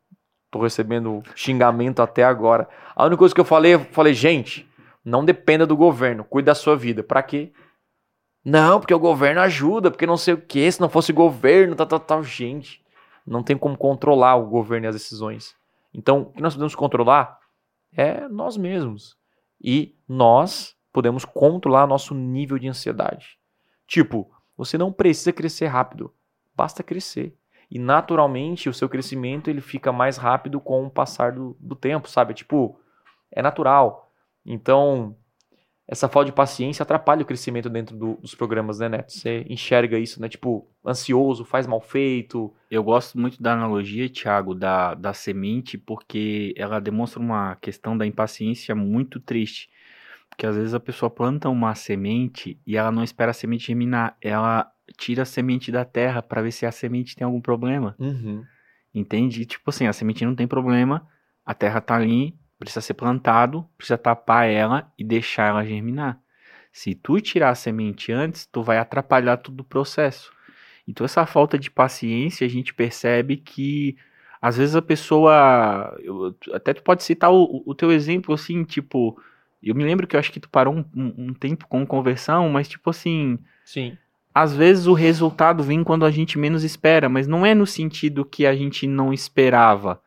tô 0.55 0.63
recebendo 0.63 1.21
xingamento 1.35 2.01
até 2.01 2.23
agora. 2.23 2.69
A 2.95 3.03
única 3.03 3.19
coisa 3.19 3.35
que 3.35 3.41
eu 3.41 3.45
falei, 3.45 3.73
eu 3.73 3.79
falei, 3.91 4.13
gente, 4.13 4.65
não 5.03 5.25
dependa 5.25 5.67
do 5.67 5.75
governo, 5.75 6.23
cuide 6.23 6.45
da 6.45 6.55
sua 6.55 6.77
vida. 6.77 7.03
Pra 7.03 7.21
quê? 7.21 7.51
Não, 8.43 8.79
porque 8.79 8.93
o 8.93 8.99
governo 8.99 9.41
ajuda, 9.41 9.91
porque 9.91 10.05
não 10.05 10.15
sei 10.15 10.33
o 10.33 10.41
que, 10.41 10.71
se 10.71 10.79
não 10.79 10.87
fosse 10.87 11.11
governo, 11.11 11.75
tal, 11.75 11.87
tal, 11.87 11.99
tal. 11.99 12.23
Gente, 12.23 12.81
não 13.27 13.43
tem 13.43 13.57
como 13.57 13.77
controlar 13.77 14.35
o 14.37 14.45
governo 14.47 14.85
e 14.85 14.87
as 14.87 14.95
decisões. 14.95 15.55
Então, 15.93 16.21
o 16.21 16.31
que 16.31 16.41
nós 16.41 16.53
podemos 16.53 16.75
controlar 16.75 17.37
é 17.91 18.25
nós 18.29 18.55
mesmos. 18.55 19.17
E 19.61 19.93
nós 20.07 20.73
podemos 20.93 21.25
controlar 21.25 21.85
nosso 21.85 22.13
nível 22.13 22.57
de 22.57 22.69
ansiedade. 22.69 23.37
Tipo, 23.85 24.31
você 24.55 24.77
não 24.77 24.93
precisa 24.93 25.33
crescer 25.33 25.65
rápido, 25.67 26.13
basta 26.55 26.81
crescer. 26.81 27.35
E 27.69 27.79
naturalmente 27.79 28.69
o 28.69 28.73
seu 28.73 28.87
crescimento 28.89 29.49
ele 29.49 29.61
fica 29.61 29.91
mais 29.91 30.17
rápido 30.17 30.59
com 30.59 30.85
o 30.85 30.89
passar 30.89 31.31
do, 31.31 31.55
do 31.59 31.75
tempo, 31.75 32.09
sabe? 32.09 32.33
Tipo, 32.33 32.79
é 33.31 33.41
natural. 33.41 34.11
Então, 34.45 35.15
essa 35.87 36.09
falta 36.09 36.27
de 36.27 36.31
paciência 36.35 36.81
atrapalha 36.83 37.21
o 37.21 37.25
crescimento 37.25 37.69
dentro 37.69 37.95
do- 37.95 38.15
dos 38.15 38.33
programas, 38.33 38.79
né, 38.79 38.89
Neto? 38.89 39.11
Você 39.11 39.45
enxerga 39.47 39.99
isso, 39.99 40.19
né? 40.19 40.27
Tipo, 40.27 40.67
ansioso, 40.85 41.45
faz 41.45 41.67
mal 41.67 41.79
feito. 41.79 42.51
Eu 42.71 42.83
gosto 42.83 43.19
muito 43.19 43.41
da 43.41 43.53
analogia, 43.53 44.09
Thiago, 44.09 44.55
da, 44.55 44.95
da 44.95 45.13
semente, 45.13 45.77
porque 45.77 46.53
ela 46.57 46.79
demonstra 46.79 47.19
uma 47.19 47.55
questão 47.57 47.95
da 47.97 48.05
impaciência 48.05 48.73
muito 48.73 49.19
triste. 49.19 49.69
Porque 50.35 50.45
às 50.45 50.57
vezes 50.57 50.73
a 50.73 50.79
pessoa 50.81 51.09
planta 51.09 51.47
uma 51.47 51.73
semente 51.75 52.59
e 52.67 52.75
ela 52.75 52.91
não 52.91 53.03
espera 53.05 53.31
a 53.31 53.33
semente 53.33 53.67
germinar. 53.67 54.17
Ela 54.21 54.69
tira 54.97 55.21
a 55.23 55.25
semente 55.25 55.71
da 55.71 55.85
terra 55.85 56.21
para 56.21 56.41
ver 56.41 56.51
se 56.51 56.65
a 56.65 56.71
semente 56.73 57.15
tem 57.15 57.23
algum 57.23 57.39
problema. 57.39 57.95
Entende? 58.93 59.41
E, 59.41 59.45
tipo 59.45 59.69
assim, 59.69 59.87
a 59.87 59.93
semente 59.93 60.25
não 60.25 60.35
tem 60.35 60.45
problema, 60.45 61.07
a 61.45 61.53
terra 61.53 61.79
tá 61.79 61.95
ali, 61.95 62.35
precisa 62.59 62.81
ser 62.81 62.93
plantado, 62.95 63.65
precisa 63.77 63.97
tapar 63.97 64.45
ela 64.49 64.91
e 64.99 65.05
deixar 65.05 65.47
ela 65.49 65.65
germinar. 65.65 66.19
Se 66.71 66.93
tu 66.93 67.19
tirar 67.21 67.51
a 67.51 67.55
semente 67.55 68.11
antes, 68.11 68.45
tu 68.45 68.61
vai 68.61 68.77
atrapalhar 68.77 69.37
todo 69.37 69.61
o 69.61 69.65
processo. 69.65 70.31
Então 70.85 71.05
essa 71.05 71.25
falta 71.25 71.57
de 71.57 71.71
paciência 71.71 72.45
a 72.45 72.49
gente 72.49 72.73
percebe 72.73 73.37
que 73.37 73.95
às 74.41 74.57
vezes 74.57 74.75
a 74.75 74.81
pessoa, 74.81 75.95
eu- 76.03 76.35
até 76.53 76.73
tu 76.73 76.83
pode 76.83 77.03
citar 77.03 77.31
o, 77.31 77.63
o 77.65 77.73
teu 77.73 77.89
exemplo 77.91 78.33
assim, 78.33 78.63
tipo, 78.65 79.17
eu 79.69 79.75
me 79.75 79.83
lembro 79.83 80.05
que 80.07 80.15
eu 80.15 80.19
acho 80.19 80.31
que 80.31 80.39
tu 80.39 80.49
parou 80.49 80.73
um, 80.75 80.85
um- 80.95 81.13
um 81.29 81.33
tempo 81.33 81.67
com 81.67 81.85
conversão, 81.85 82.49
mas 82.49 82.67
tipo 82.67 82.89
assim, 82.89 83.39
Sim. 83.63 83.97
às 84.33 84.55
vezes 84.55 84.87
o 84.87 84.93
resultado 84.93 85.63
vem 85.63 85.83
quando 85.83 86.05
a 86.05 86.11
gente 86.11 86.37
menos 86.37 86.63
espera, 86.63 87.07
mas 87.09 87.27
não 87.27 87.45
é 87.45 87.53
no 87.55 87.65
sentido 87.65 88.25
que 88.25 88.45
a 88.45 88.55
gente 88.55 88.85
não 88.87 89.11
esperava. 89.13 90.01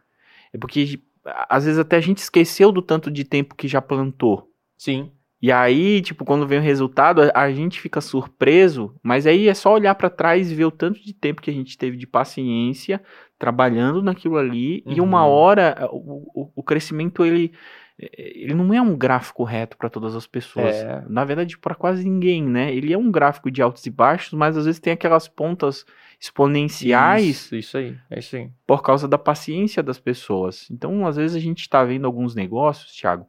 É 0.53 0.59
porque 0.59 1.01
às 1.49 1.65
vezes 1.65 1.79
até 1.79 1.97
a 1.97 2.01
gente 2.01 2.19
esqueceu 2.19 2.73
do 2.73 2.81
tanto 2.81 3.11
de 3.11 3.25
tempo 3.25 3.55
que 3.55 3.69
já 3.69 3.83
plantou. 3.83 4.51
Sim. 4.77 5.11
E 5.41 5.53
aí, 5.53 6.01
tipo, 6.03 6.25
quando 6.25 6.49
vem 6.49 6.59
o 6.59 6.63
resultado, 6.63 7.23
a, 7.23 7.43
a 7.43 7.53
gente 7.53 7.81
fica 7.81 8.01
surpreso, 8.01 8.95
mas 9.03 9.25
aí 9.25 9.47
é 9.47 9.55
só 9.55 9.73
olhar 9.73 9.95
pra 9.95 10.11
trás 10.11 10.51
e 10.51 10.55
ver 10.55 10.65
o 10.65 10.71
tanto 10.71 11.01
de 11.05 11.13
tempo 11.13 11.41
que 11.41 11.51
a 11.51 11.55
gente 11.55 11.79
teve 11.79 11.97
de 11.97 12.07
paciência 12.09 13.01
trabalhando 13.39 14.03
naquilo 14.03 14.37
ali, 14.37 14.83
e 14.85 15.01
Uhum. 15.01 15.07
uma 15.07 15.25
hora 15.27 15.89
o, 15.93 16.43
o, 16.43 16.53
o 16.57 16.63
crescimento 16.63 17.25
ele 17.25 17.53
ele 17.99 18.55
não 18.55 18.73
é 18.73 18.81
um 18.81 18.97
gráfico 18.97 19.43
reto 19.45 19.77
para 19.77 19.91
todas 19.91 20.15
as 20.15 20.27
pessoas. 20.27 20.77
É. 20.77 21.03
Na 21.09 21.25
verdade, 21.25 21.59
para 21.59 21.75
quase 21.75 22.05
ninguém, 22.09 22.43
né? 22.43 22.73
Ele 22.73 22.93
é 22.93 22.99
um 22.99 23.11
gráfico 23.11 23.51
de 23.51 23.61
altos 23.61 23.85
e 23.87 23.91
baixos, 23.91 24.33
mas 24.35 24.57
às 24.57 24.67
vezes 24.67 24.81
tem 24.81 24.93
aquelas 24.93 25.27
pontas 25.27 25.85
exponenciais 26.21 27.25
Isso, 27.25 27.57
isso 27.57 27.77
aí. 27.77 27.97
É 28.11 28.19
isso 28.19 28.37
aí. 28.37 28.51
por 28.67 28.83
causa 28.83 29.09
da 29.09 29.19
paciência 29.19 29.83
das 29.83 29.99
pessoas. 29.99 30.69
Então, 30.71 31.07
às 31.07 31.17
vezes 31.17 31.37
a 31.37 31.41
gente 31.41 31.61
está 31.61 31.85
vendo 31.85 32.07
alguns 32.07 32.35
negócios, 32.35 32.93
Thiago, 32.95 33.27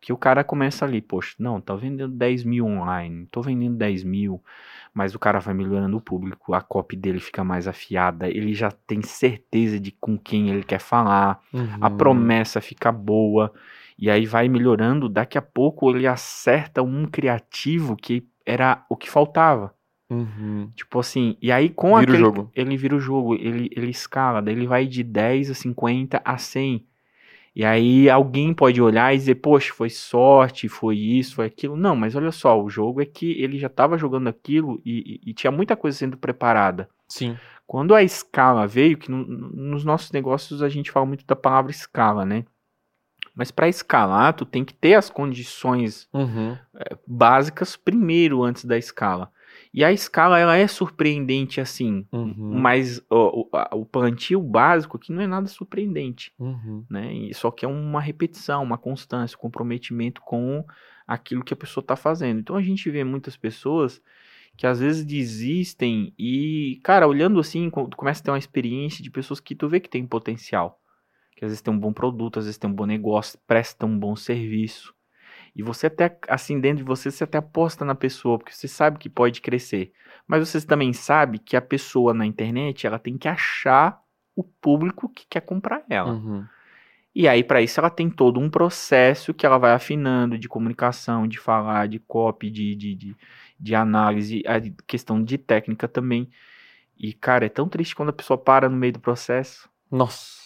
que 0.00 0.12
o 0.12 0.16
cara 0.16 0.44
começa 0.44 0.84
ali, 0.84 1.00
poxa, 1.00 1.34
não, 1.38 1.60
tá 1.60 1.74
vendendo 1.74 2.12
10 2.14 2.44
mil 2.44 2.66
online, 2.66 3.26
tô 3.30 3.42
vendendo 3.42 3.76
10 3.76 4.04
mil, 4.04 4.42
mas 4.94 5.14
o 5.14 5.18
cara 5.18 5.40
vai 5.40 5.52
melhorando 5.54 5.96
o 5.96 6.00
público, 6.00 6.54
a 6.54 6.60
copy 6.60 6.96
dele 6.96 7.18
fica 7.18 7.42
mais 7.42 7.66
afiada, 7.66 8.28
ele 8.28 8.54
já 8.54 8.70
tem 8.70 9.02
certeza 9.02 9.78
de 9.80 9.90
com 9.92 10.16
quem 10.16 10.50
ele 10.50 10.62
quer 10.62 10.78
falar, 10.80 11.40
a 11.80 11.88
Uhum. 11.88 11.96
promessa 11.96 12.60
fica 12.60 12.92
boa, 12.92 13.52
e 13.98 14.08
aí 14.10 14.24
vai 14.26 14.48
melhorando, 14.48 15.08
daqui 15.08 15.36
a 15.36 15.42
pouco 15.42 15.90
ele 15.90 16.06
acerta 16.06 16.82
um 16.82 17.06
criativo 17.06 17.96
que 17.96 18.26
era 18.46 18.84
o 18.88 18.96
que 18.96 19.10
faltava. 19.10 19.74
Uhum. 20.10 20.70
Tipo 20.74 21.00
assim, 21.00 21.36
e 21.42 21.52
aí 21.52 21.68
com 21.68 21.88
Vira 21.88 21.98
o 21.98 22.02
aquele, 22.02 22.18
jogo. 22.18 22.50
ele 22.54 22.76
vira 22.76 22.96
o 22.96 23.00
jogo, 23.00 23.34
ele, 23.34 23.68
ele 23.76 23.90
escala, 23.90 24.40
daí 24.40 24.54
ele 24.54 24.66
vai 24.66 24.86
de 24.86 25.02
10 25.02 25.50
a 25.50 25.54
50 25.54 26.22
a 26.24 26.38
100. 26.38 26.86
E 27.54 27.64
aí 27.64 28.08
alguém 28.08 28.54
pode 28.54 28.80
olhar 28.80 29.12
e 29.12 29.18
dizer, 29.18 29.34
poxa, 29.36 29.72
foi 29.74 29.90
sorte, 29.90 30.68
foi 30.68 30.96
isso, 30.96 31.34
foi 31.34 31.46
aquilo. 31.46 31.76
Não, 31.76 31.96
mas 31.96 32.14
olha 32.14 32.30
só, 32.30 32.62
o 32.62 32.70
jogo 32.70 33.02
é 33.02 33.04
que 33.06 33.32
ele 33.42 33.58
já 33.58 33.66
estava 33.66 33.98
jogando 33.98 34.28
aquilo 34.28 34.80
e, 34.84 35.20
e- 35.24 35.30
e 35.30 35.34
tinha 35.34 35.50
muita 35.50 35.76
coisa 35.76 35.98
sendo 35.98 36.16
preparada. 36.16 36.88
Sim. 37.08 37.36
Quando 37.66 37.94
a 37.94 38.02
escala 38.02 38.66
veio, 38.66 38.96
que 38.96 39.10
no- 39.10 39.26
nos 39.26 39.84
nossos 39.84 40.12
negócios 40.12 40.62
a 40.62 40.68
gente 40.68 40.90
fala 40.90 41.04
muito 41.04 41.26
da 41.26 41.34
palavra 41.36 41.70
escala, 41.72 42.24
né? 42.24 42.44
Mas 43.38 43.50
para 43.52 43.68
escalar, 43.68 44.34
tu 44.34 44.44
tem 44.44 44.64
que 44.64 44.74
ter 44.74 44.94
as 44.94 45.08
condições 45.08 46.08
Uhum. 46.12 46.56
básicas 47.06 47.76
primeiro 47.76 48.42
antes 48.42 48.64
da 48.64 48.76
escala. 48.76 49.30
E 49.72 49.84
a 49.84 49.92
escala 49.92 50.38
ela 50.38 50.56
é 50.56 50.66
surpreendente 50.66 51.60
assim, 51.60 52.04
Uhum. 52.12 52.58
mas 52.60 52.98
o, 53.10 53.48
o, 53.52 53.78
o 53.80 53.86
plantio 53.86 54.42
básico 54.42 54.96
aqui 54.96 55.12
não 55.12 55.22
é 55.22 55.26
nada 55.26 55.46
surpreendente, 55.46 56.32
Uhum. 56.38 56.84
né? 56.90 57.12
E 57.14 57.34
só 57.34 57.50
que 57.50 57.64
é 57.64 57.68
uma 57.68 58.00
repetição, 58.00 58.62
uma 58.62 58.78
constância, 58.78 59.36
um 59.36 59.40
comprometimento 59.40 60.20
com 60.22 60.64
aquilo 61.06 61.44
que 61.44 61.54
a 61.54 61.56
pessoa 61.56 61.82
está 61.82 61.96
fazendo. 61.96 62.40
Então 62.40 62.56
a 62.56 62.62
gente 62.62 62.90
vê 62.90 63.04
muitas 63.04 63.36
pessoas 63.36 64.02
que 64.56 64.66
às 64.66 64.80
vezes 64.80 65.04
desistem 65.04 66.12
e, 66.18 66.80
cara, 66.82 67.06
olhando 67.06 67.38
assim, 67.38 67.70
começa 67.70 68.20
a 68.20 68.24
ter 68.24 68.30
uma 68.32 68.38
experiência 68.38 69.02
de 69.04 69.10
pessoas 69.10 69.38
que 69.38 69.54
tu 69.54 69.68
vê 69.68 69.78
que 69.78 69.88
tem 69.88 70.04
potencial, 70.06 70.80
que 71.38 71.44
às 71.44 71.52
vezes 71.52 71.62
tem 71.62 71.72
um 71.72 71.78
bom 71.78 71.92
produto, 71.92 72.40
às 72.40 72.46
vezes 72.46 72.58
tem 72.58 72.68
um 72.68 72.74
bom 72.74 72.84
negócio, 72.84 73.38
presta 73.46 73.86
um 73.86 73.96
bom 73.96 74.16
serviço. 74.16 74.92
E 75.54 75.62
você 75.62 75.86
até, 75.86 76.18
assim, 76.28 76.60
dentro 76.60 76.78
de 76.78 76.82
você, 76.82 77.12
você 77.12 77.22
até 77.22 77.38
aposta 77.38 77.84
na 77.84 77.94
pessoa, 77.94 78.38
porque 78.38 78.52
você 78.52 78.66
sabe 78.66 78.98
que 78.98 79.08
pode 79.08 79.40
crescer. 79.40 79.92
Mas 80.26 80.48
você 80.48 80.66
também 80.66 80.92
sabe 80.92 81.38
que 81.38 81.56
a 81.56 81.62
pessoa 81.62 82.12
na 82.12 82.26
internet, 82.26 82.86
ela 82.86 82.98
tem 82.98 83.16
que 83.16 83.28
achar 83.28 84.02
o 84.34 84.42
público 84.42 85.08
que 85.08 85.26
quer 85.28 85.40
comprar 85.40 85.84
ela. 85.88 86.12
Uhum. 86.14 86.44
E 87.14 87.28
aí, 87.28 87.44
para 87.44 87.62
isso, 87.62 87.78
ela 87.78 87.90
tem 87.90 88.10
todo 88.10 88.38
um 88.40 88.50
processo 88.50 89.32
que 89.32 89.46
ela 89.46 89.58
vai 89.58 89.72
afinando 89.72 90.36
de 90.36 90.48
comunicação, 90.48 91.26
de 91.26 91.38
falar, 91.38 91.86
de 91.86 92.00
copy, 92.00 92.50
de, 92.50 92.74
de, 92.74 92.94
de, 92.94 93.16
de 93.58 93.74
análise, 93.76 94.42
a 94.44 94.60
questão 94.86 95.22
de 95.22 95.38
técnica 95.38 95.86
também. 95.86 96.28
E, 96.98 97.12
cara, 97.12 97.46
é 97.46 97.48
tão 97.48 97.68
triste 97.68 97.94
quando 97.94 98.10
a 98.10 98.12
pessoa 98.12 98.36
para 98.36 98.68
no 98.68 98.76
meio 98.76 98.92
do 98.92 99.00
processo. 99.00 99.68
Nossa. 99.90 100.37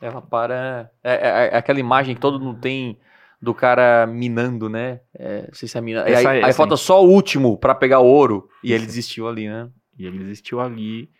Ela 0.00 0.20
para. 0.22 0.90
É, 1.02 1.12
é- 1.14 1.50
é 1.54 1.56
aquela 1.56 1.80
imagem 1.80 2.14
que 2.14 2.20
todo 2.20 2.40
mundo 2.40 2.60
tem 2.60 2.98
do 3.40 3.54
cara 3.54 4.06
minando, 4.06 4.68
né? 4.68 5.00
É, 5.14 5.46
não 5.46 5.54
sei 5.54 5.68
se 5.68 5.76
é 5.76 5.80
mina. 5.80 6.04
Aí, 6.04 6.12
Essa- 6.12 6.30
aí 6.30 6.40
essa 6.40 6.56
falta 6.56 6.74
aí. 6.74 6.78
só 6.78 7.04
o 7.04 7.08
último 7.08 7.56
pra 7.58 7.74
pegar 7.74 8.00
o 8.00 8.06
ouro. 8.06 8.48
E 8.62 8.72
ele 8.72 8.86
desistiu 8.86 9.28
ali, 9.28 9.48
né? 9.48 9.68
E 9.98 10.06
ele 10.06 10.22
existiu 10.22 10.60
ali. 10.60 11.10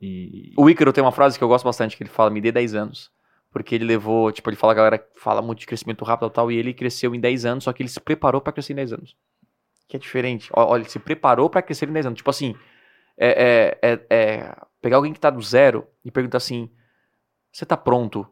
E. 0.00 0.52
O 0.56 0.68
Ícaro 0.70 0.92
tem 0.92 1.02
uma 1.02 1.12
frase 1.12 1.36
que 1.38 1.44
eu 1.44 1.48
gosto 1.48 1.64
bastante, 1.64 1.96
que 1.96 2.02
ele 2.02 2.10
fala, 2.10 2.30
me 2.30 2.40
dê 2.40 2.52
10 2.52 2.74
anos. 2.74 3.10
Porque 3.50 3.74
ele 3.74 3.84
levou, 3.84 4.30
tipo, 4.30 4.48
ele 4.50 4.56
fala, 4.56 4.72
a 4.72 4.76
galera 4.76 5.06
fala 5.16 5.40
muito 5.42 5.60
de 5.60 5.66
crescimento 5.66 6.04
rápido 6.04 6.28
e 6.28 6.32
tal, 6.32 6.52
e 6.52 6.56
ele 6.56 6.74
cresceu 6.74 7.14
em 7.14 7.20
10 7.20 7.44
anos, 7.46 7.64
só 7.64 7.72
que 7.72 7.82
ele 7.82 7.88
se 7.88 7.98
preparou 7.98 8.40
pra 8.40 8.52
crescer 8.52 8.74
em 8.74 8.76
10 8.76 8.92
anos. 8.92 9.16
Que 9.88 9.96
é 9.96 9.98
diferente. 9.98 10.50
Olha, 10.52 10.82
ele 10.82 10.88
se 10.90 10.98
preparou 10.98 11.48
pra 11.48 11.62
crescer 11.62 11.88
em 11.88 11.92
10 11.92 12.04
anos. 12.06 12.18
Tipo 12.18 12.28
assim, 12.30 12.54
é, 13.16 13.76
é- 13.82 13.90
é- 13.92 14.06
é 14.10 14.56
pegar 14.82 14.96
alguém 14.98 15.12
que 15.14 15.18
tá 15.20 15.30
do 15.30 15.40
zero 15.42 15.86
e 16.04 16.10
perguntar 16.10 16.36
assim, 16.36 16.70
você 17.52 17.66
tá 17.66 17.76
pronto 17.76 18.26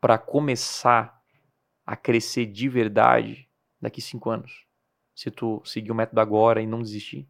pra 0.00 0.18
começar 0.18 1.22
a 1.84 1.96
crescer 1.96 2.46
de 2.46 2.68
verdade 2.68 3.48
daqui 3.80 4.00
5 4.00 4.30
anos? 4.30 4.66
Se 5.14 5.30
tu 5.30 5.60
seguir 5.64 5.90
o 5.90 5.94
método 5.94 6.20
agora 6.20 6.60
e 6.62 6.66
não 6.66 6.80
desistir. 6.82 7.28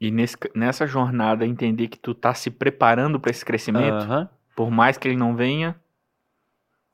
E 0.00 0.10
nesse, 0.12 0.36
nessa 0.54 0.86
jornada, 0.86 1.44
entender 1.44 1.88
que 1.88 1.98
tu 1.98 2.14
tá 2.14 2.32
se 2.32 2.50
preparando 2.50 3.18
para 3.18 3.30
esse 3.32 3.44
crescimento, 3.44 4.04
Aham. 4.04 4.30
por 4.54 4.70
mais 4.70 4.96
que 4.96 5.08
ele 5.08 5.16
não 5.16 5.34
venha, 5.34 5.80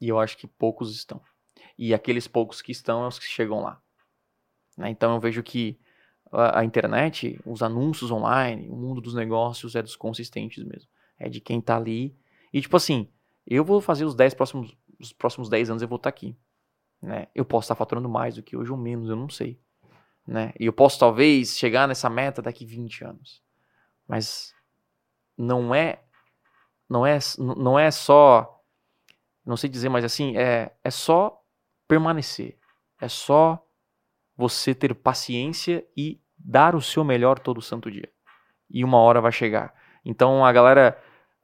E 0.00 0.08
eu 0.08 0.18
acho 0.18 0.36
que 0.36 0.46
poucos 0.46 0.94
estão. 0.94 1.20
E 1.78 1.94
aqueles 1.94 2.26
poucos 2.28 2.60
que 2.60 2.72
estão 2.72 3.04
é 3.04 3.08
os 3.08 3.18
que 3.18 3.24
chegam 3.26 3.60
lá. 3.60 3.80
né? 4.76 4.90
Então 4.90 5.14
eu 5.14 5.20
vejo 5.20 5.42
que 5.42 5.78
a, 6.32 6.60
a 6.60 6.64
internet, 6.64 7.40
os 7.44 7.62
anúncios 7.62 8.10
online, 8.10 8.68
o 8.68 8.76
mundo 8.76 9.00
dos 9.00 9.14
negócios 9.14 9.74
é 9.74 9.82
dos 9.82 9.96
consistentes 9.96 10.62
mesmo. 10.64 10.88
É 11.18 11.28
de 11.28 11.40
quem 11.40 11.60
tá 11.60 11.76
ali. 11.76 12.16
E 12.54 12.60
tipo 12.60 12.76
assim, 12.76 13.10
eu 13.44 13.64
vou 13.64 13.80
fazer 13.80 14.04
os 14.04 14.14
10 14.14 14.34
próximos, 14.34 14.76
os 15.00 15.12
próximos 15.12 15.48
10 15.48 15.70
anos 15.70 15.82
eu 15.82 15.88
vou 15.88 15.96
estar 15.96 16.08
aqui. 16.08 16.38
Né? 17.02 17.26
Eu 17.34 17.44
posso 17.44 17.66
estar 17.66 17.74
faturando 17.74 18.08
mais 18.08 18.36
do 18.36 18.44
que 18.44 18.56
hoje 18.56 18.70
ou 18.70 18.78
menos, 18.78 19.10
eu 19.10 19.16
não 19.16 19.28
sei. 19.28 19.60
Né? 20.24 20.52
E 20.58 20.64
eu 20.64 20.72
posso 20.72 20.96
talvez 20.98 21.58
chegar 21.58 21.88
nessa 21.88 22.08
meta 22.08 22.40
daqui 22.40 22.64
20 22.64 23.04
anos. 23.04 23.42
Mas 24.06 24.54
não 25.36 25.74
é 25.74 26.04
não 26.88 27.04
é 27.04 27.18
não 27.38 27.76
é 27.76 27.90
só 27.90 28.62
não 29.44 29.56
sei 29.56 29.68
dizer, 29.68 29.88
mas 29.88 30.04
assim, 30.04 30.36
é, 30.36 30.72
é 30.82 30.90
só 30.90 31.42
permanecer. 31.88 32.56
É 33.00 33.08
só 33.08 33.66
você 34.36 34.74
ter 34.74 34.94
paciência 34.94 35.84
e 35.96 36.20
dar 36.38 36.76
o 36.76 36.80
seu 36.80 37.02
melhor 37.02 37.40
todo 37.40 37.60
santo 37.60 37.90
dia. 37.90 38.08
E 38.70 38.84
uma 38.84 38.98
hora 38.98 39.20
vai 39.20 39.32
chegar. 39.32 39.74
Então 40.04 40.44
a 40.44 40.52
galera, 40.52 40.96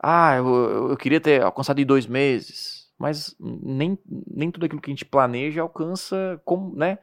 ah, 0.02 0.36
eu, 0.36 0.88
eu- 0.90 0.96
queria 0.96 1.20
ter 1.20 1.42
alcançado 1.42 1.80
em 1.80 1.86
dois 1.86 2.06
meses. 2.06 2.80
Mas 2.98 3.34
nem, 3.38 3.98
nem 4.26 4.50
tudo 4.50 4.66
aquilo 4.66 4.80
que 4.80 4.90
a 4.90 4.94
gente 4.94 5.04
planeja 5.04 5.62
alcança 5.62 6.40
como, 6.44 6.74
né? 6.76 6.98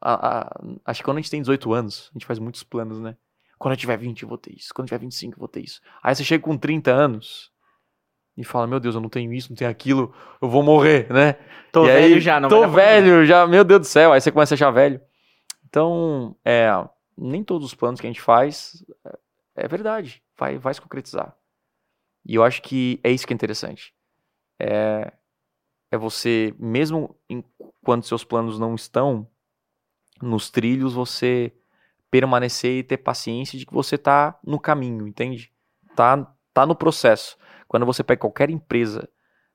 A- 0.00 0.40
a- 0.40 0.60
acho 0.86 1.00
que 1.00 1.04
quando 1.04 1.18
a 1.18 1.20
gente 1.20 1.30
tem 1.30 1.40
18 1.40 1.72
anos, 1.72 2.08
a 2.10 2.12
gente 2.14 2.26
faz 2.26 2.38
muitos 2.38 2.62
planos, 2.62 3.00
né? 3.00 3.16
Quando 3.58 3.72
eu 3.72 3.78
tiver 3.78 3.96
20 3.96 4.22
eu 4.22 4.28
vou 4.28 4.38
ter 4.38 4.54
isso. 4.54 4.68
Quando 4.74 4.86
eu 4.86 4.88
tiver 4.88 5.00
25 5.00 5.34
eu 5.36 5.38
vou 5.38 5.48
ter 5.48 5.60
isso. 5.60 5.80
Aí 6.02 6.14
você 6.14 6.24
chega 6.24 6.42
com 6.42 6.56
30 6.56 6.90
anos 6.90 7.50
e 8.36 8.44
fala: 8.44 8.66
Meu 8.66 8.80
Deus, 8.80 8.94
eu 8.94 9.00
não 9.00 9.08
tenho 9.08 9.32
isso, 9.32 9.50
não 9.50 9.56
tenho 9.56 9.70
aquilo, 9.70 10.14
eu 10.40 10.48
vou 10.48 10.62
morrer, 10.62 11.10
né? 11.12 11.34
Tô 11.72 11.84
E 11.84 11.88
velho 11.88 12.14
aí, 12.16 12.20
já, 12.20 12.40
não 12.40 12.48
Tô 12.48 12.66
velho 12.68 13.24
já, 13.26 13.46
meu 13.46 13.64
Deus 13.64 13.80
do 13.80 13.86
céu. 13.86 14.12
Aí 14.12 14.20
você 14.20 14.32
começa 14.32 14.54
a 14.54 14.56
achar 14.56 14.70
velho. 14.70 15.00
Então, 15.68 16.36
é, 16.44 16.68
nem 17.16 17.44
todos 17.44 17.66
os 17.66 17.74
planos 17.74 18.00
que 18.00 18.06
a 18.06 18.10
gente 18.10 18.20
faz 18.20 18.84
é, 19.04 19.18
é 19.64 19.68
verdade, 19.68 20.22
vai, 20.38 20.58
vai 20.58 20.74
se 20.74 20.80
concretizar. 20.80 21.34
E 22.30 22.36
eu 22.36 22.44
acho 22.44 22.62
que 22.62 23.00
é 23.02 23.10
isso 23.10 23.26
que 23.26 23.32
é 23.32 23.34
interessante. 23.34 23.92
É, 24.56 25.12
é 25.90 25.98
você, 25.98 26.54
mesmo 26.60 27.18
quando 27.82 28.06
seus 28.06 28.22
planos 28.22 28.56
não 28.56 28.76
estão 28.76 29.28
nos 30.22 30.48
trilhos, 30.48 30.94
você 30.94 31.52
permanecer 32.08 32.78
e 32.78 32.82
ter 32.84 32.98
paciência 32.98 33.58
de 33.58 33.66
que 33.66 33.74
você 33.74 33.98
tá 33.98 34.38
no 34.44 34.60
caminho, 34.60 35.08
entende? 35.08 35.52
Tá, 35.96 36.32
tá 36.54 36.64
no 36.64 36.76
processo. 36.76 37.36
Quando 37.66 37.84
você 37.84 38.04
pega 38.04 38.20
qualquer 38.20 38.48
empresa 38.48 39.08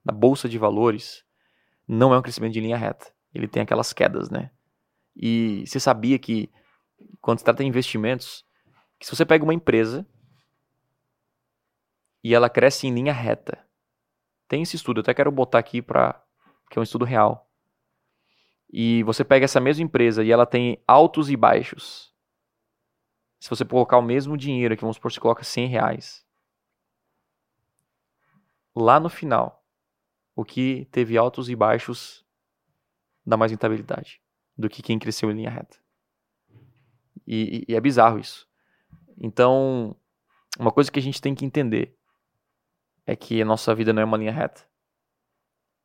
na 0.04 0.12
bolsa 0.12 0.50
de 0.50 0.58
valores, 0.58 1.24
não 1.88 2.14
é 2.14 2.20
um 2.20 2.22
crescimento 2.22 2.52
de 2.52 2.60
linha 2.60 2.76
reta. 2.76 3.10
Ele 3.34 3.48
tem 3.48 3.64
aquelas 3.64 3.94
quedas, 3.94 4.30
né? 4.30 4.52
E 5.16 5.64
você 5.66 5.80
sabia 5.80 6.20
que 6.20 6.52
quando 7.22 7.38
se 7.40 7.46
trata 7.46 7.64
de 7.64 7.70
investimentos, 7.70 8.44
que 9.00 9.06
se 9.06 9.16
você 9.16 9.26
pega 9.26 9.46
uma 9.46 9.54
empresa 9.54 10.06
e 12.26 12.34
ela 12.34 12.50
cresce 12.50 12.88
em 12.88 12.92
linha 12.92 13.14
reta, 13.14 13.64
tem 14.48 14.64
esse 14.64 14.76
estudo, 14.76 14.98
eu 14.98 15.02
até 15.02 15.14
quero 15.14 15.32
botar 15.32 15.60
aqui 15.60 15.80
para 15.80 16.20
que 16.72 16.80
é 16.80 16.80
um 16.80 16.84
estudo 16.84 17.06
real. 17.06 17.48
E 18.68 19.04
você 19.04 19.24
pega 19.24 19.46
essa 19.46 19.60
mesma 19.60 19.84
empresa 19.84 20.24
e 20.24 20.32
ela 20.32 20.48
tem 20.48 20.84
altos 20.88 21.30
e 21.30 21.38
baixos. 21.38 22.12
Se 23.40 23.48
você 23.48 23.64
colocar 23.64 24.00
o 24.00 24.02
mesmo 24.02 24.36
dinheiro 24.36 24.74
aqui, 24.74 24.82
vamos 24.82 24.96
supor, 24.96 25.12
você 25.12 25.20
coloca 25.20 25.44
100 25.44 25.68
reais. 25.68 26.26
Lá 28.76 29.00
no 29.00 29.08
final, 29.08 29.64
o 30.36 30.44
que 30.44 30.86
teve 30.92 31.20
altos 31.20 31.48
e 31.48 31.56
baixos 31.56 32.26
dá 33.24 33.38
mais 33.38 33.52
rentabilidade 33.52 34.20
do 34.58 34.68
que 34.68 34.82
quem 34.82 34.98
cresceu 34.98 35.30
em 35.30 35.36
linha 35.36 35.52
reta. 35.52 35.78
E, 37.28 37.60
e- 37.70 37.72
e 37.72 37.76
é 37.76 37.80
bizarro 37.80 38.18
isso. 38.18 38.50
Então, 39.16 39.96
uma 40.58 40.72
coisa 40.72 40.92
que 40.92 40.98
a 40.98 41.04
gente 41.04 41.22
tem 41.22 41.36
que 41.36 41.46
entender 41.46 41.95
é 43.06 43.16
que 43.16 43.44
nossa 43.44 43.74
vida 43.76 43.94
não 43.94 44.02
é 44.02 44.06
uma 44.06 44.18
linha 44.18 44.32
reta. 44.32 44.68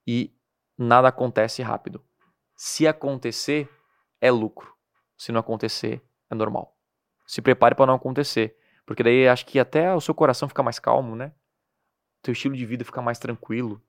E 0.07 0.35
nada 0.77 1.09
acontece 1.09 1.63
rápido. 1.63 2.03
Se 2.57 2.87
acontecer, 2.87 3.69
é 4.21 4.31
lucro. 4.31 4.75
Se 5.17 5.33
não 5.33 5.41
acontecer, 5.41 6.03
é 6.31 6.35
normal. 6.35 6.77
Se 7.27 7.43
prepare 7.43 7.75
para 7.75 7.87
não 7.87 7.95
acontecer. 7.95 8.57
Porque 8.87 9.03
daí 9.03 9.29
acho 9.29 9.47
que 9.47 9.59
até 9.59 9.95
o 9.95 10.01
seu 10.01 10.15
coração 10.15 10.49
fica 10.49 10.63
mais 10.63 10.79
calmo, 10.79 11.15
né? 11.15 11.33
Teu 12.23 12.33
estilo 12.33 12.57
de 12.57 12.67
vida 12.67 12.85
fica 12.85 13.01
mais 13.01 13.19
tranquilo. 13.19 13.83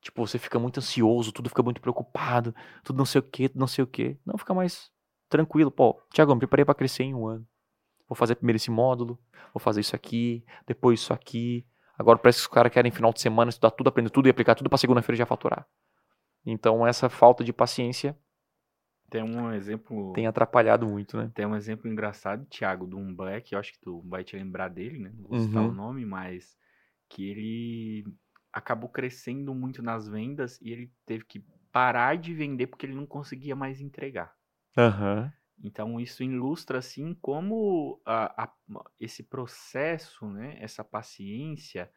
Tipo, 0.00 0.26
você 0.26 0.38
fica 0.38 0.58
muito 0.58 0.78
ansioso, 0.78 1.30
tudo 1.30 1.50
fica 1.50 1.62
muito 1.62 1.80
preocupado, 1.80 2.54
tudo 2.82 2.96
não 2.96 3.04
sei 3.04 3.18
o 3.18 3.22
que, 3.22 3.48
tudo 3.48 3.60
não 3.60 3.66
sei 3.66 3.84
o 3.84 3.86
que. 3.86 4.18
Não, 4.24 4.38
fica 4.38 4.54
mais 4.54 4.90
tranquilo. 5.28 5.70
Pô, 5.70 6.00
Tiago, 6.10 6.32
me 6.32 6.40
preparei 6.40 6.64
para 6.64 6.74
crescer 6.74 7.02
em 7.04 7.14
um 7.14 7.26
ano. 7.26 7.46
Vou 8.08 8.16
fazer 8.16 8.34
primeiro 8.34 8.56
esse 8.56 8.70
módulo, 8.70 9.18
vou 9.52 9.60
fazer 9.60 9.82
isso 9.82 9.94
aqui, 9.94 10.44
depois 10.66 11.00
isso 11.00 11.12
aqui. 11.12 11.66
Agora 12.00 12.18
parece 12.18 12.38
que 12.38 12.42
os 12.42 12.48
caras 12.48 12.72
querem 12.72 12.90
final 12.90 13.12
de 13.12 13.20
semana 13.20 13.50
estudar 13.50 13.70
tudo, 13.72 13.88
aprender 13.88 14.08
tudo 14.10 14.26
e 14.26 14.30
aplicar 14.30 14.54
tudo 14.54 14.70
para 14.70 14.78
segunda-feira 14.78 15.18
já 15.18 15.26
faturar. 15.26 15.66
Então 16.46 16.86
essa 16.86 17.08
falta 17.10 17.44
de 17.44 17.52
paciência 17.52 18.16
Tem 19.10 19.22
um 19.22 19.52
exemplo. 19.52 20.12
tem 20.14 20.26
atrapalhado 20.26 20.86
muito, 20.86 21.16
né? 21.18 21.30
Tem 21.34 21.44
um 21.46 21.54
exemplo 21.54 21.90
engraçado, 21.90 22.46
Thiago, 22.46 22.86
de 22.86 22.94
um 22.94 23.14
Black, 23.14 23.52
eu 23.52 23.58
acho 23.58 23.72
que 23.72 23.80
tu 23.80 24.00
vai 24.08 24.24
te 24.24 24.36
lembrar 24.36 24.68
dele, 24.68 24.98
né? 24.98 25.12
Não 25.18 25.28
vou 25.28 25.38
citar 25.38 25.62
Uhum. 25.62 25.70
o 25.70 25.74
nome, 25.74 26.06
mas 26.06 26.56
que 27.08 27.28
ele 27.28 28.04
acabou 28.52 28.88
crescendo 28.88 29.54
muito 29.54 29.82
nas 29.82 30.08
vendas 30.08 30.58
e 30.60 30.70
ele 30.70 30.92
teve 31.06 31.24
que 31.24 31.44
parar 31.70 32.16
de 32.16 32.32
vender 32.34 32.66
porque 32.68 32.86
ele 32.86 32.94
não 32.94 33.06
conseguia 33.06 33.54
mais 33.54 33.80
entregar. 33.80 34.34
Aham. 34.76 35.32
Então 35.62 36.00
isso 36.00 36.22
ilustra 36.22 36.78
assim 36.78 37.14
como 37.14 38.00
a- 38.06 38.44
a- 38.44 38.54
esse 38.98 39.22
processo, 39.22 40.26
né, 40.30 40.56
essa 40.60 40.82
paciência 40.84 41.90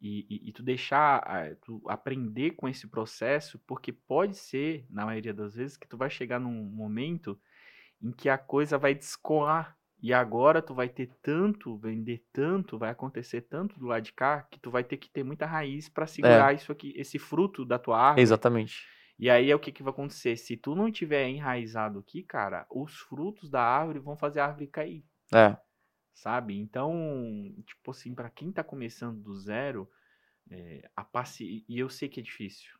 e, 0.00 0.26
e- 0.30 0.48
e 0.50 0.52
tu 0.52 0.62
deixar, 0.62 1.56
tu 1.62 1.82
aprender 1.88 2.52
com 2.52 2.68
esse 2.68 2.88
processo, 2.88 3.58
porque 3.66 3.92
pode 3.92 4.36
ser, 4.36 4.86
na 4.90 5.06
maioria 5.06 5.34
das 5.34 5.54
vezes, 5.54 5.76
que 5.76 5.88
tu 5.88 5.96
vai 5.96 6.10
chegar 6.10 6.40
num 6.40 6.64
momento 6.64 7.40
em 8.02 8.12
que 8.12 8.28
a 8.28 8.38
coisa 8.38 8.78
vai 8.78 8.94
descolar 8.94 9.78
e 10.02 10.12
agora 10.12 10.60
tu 10.60 10.74
vai 10.74 10.88
ter 10.88 11.08
tanto, 11.22 11.76
vender 11.78 12.24
tanto, 12.32 12.78
vai 12.78 12.90
acontecer 12.90 13.42
tanto 13.42 13.78
do 13.78 13.86
lado 13.86 14.02
de 14.02 14.12
cá 14.12 14.42
que 14.42 14.58
tu 14.58 14.70
vai 14.70 14.82
ter 14.84 14.96
que 14.96 15.08
ter 15.10 15.22
muita 15.24 15.46
raiz 15.46 15.88
para 15.88 16.06
segurar 16.06 16.54
isso 16.54 16.72
aqui, 16.72 16.92
esse 16.96 17.18
fruto 17.18 17.64
da 17.64 17.78
tua 17.78 17.98
árvore. 18.00 18.22
Exatamente. 18.22 18.86
E 19.18 19.30
aí 19.30 19.50
é 19.50 19.54
o 19.54 19.58
que, 19.58 19.70
que 19.70 19.82
vai 19.82 19.92
acontecer? 19.92 20.36
Se 20.36 20.56
tu 20.56 20.74
não 20.74 20.90
tiver 20.90 21.28
enraizado 21.28 21.98
aqui, 21.98 22.22
cara, 22.22 22.66
os 22.70 22.92
frutos 22.96 23.48
da 23.50 23.62
árvore 23.62 23.98
vão 24.00 24.16
fazer 24.16 24.40
a 24.40 24.46
árvore 24.46 24.66
cair, 24.66 25.04
É. 25.32 25.56
sabe? 26.14 26.58
Então, 26.58 27.52
tipo 27.66 27.90
assim, 27.90 28.14
pra 28.14 28.28
quem 28.30 28.50
tá 28.50 28.64
começando 28.64 29.20
do 29.22 29.34
zero, 29.38 29.88
é, 30.50 30.88
a 30.96 31.04
paci... 31.04 31.64
e 31.68 31.78
eu 31.78 31.88
sei 31.88 32.08
que 32.08 32.18
é 32.20 32.22
difícil. 32.22 32.70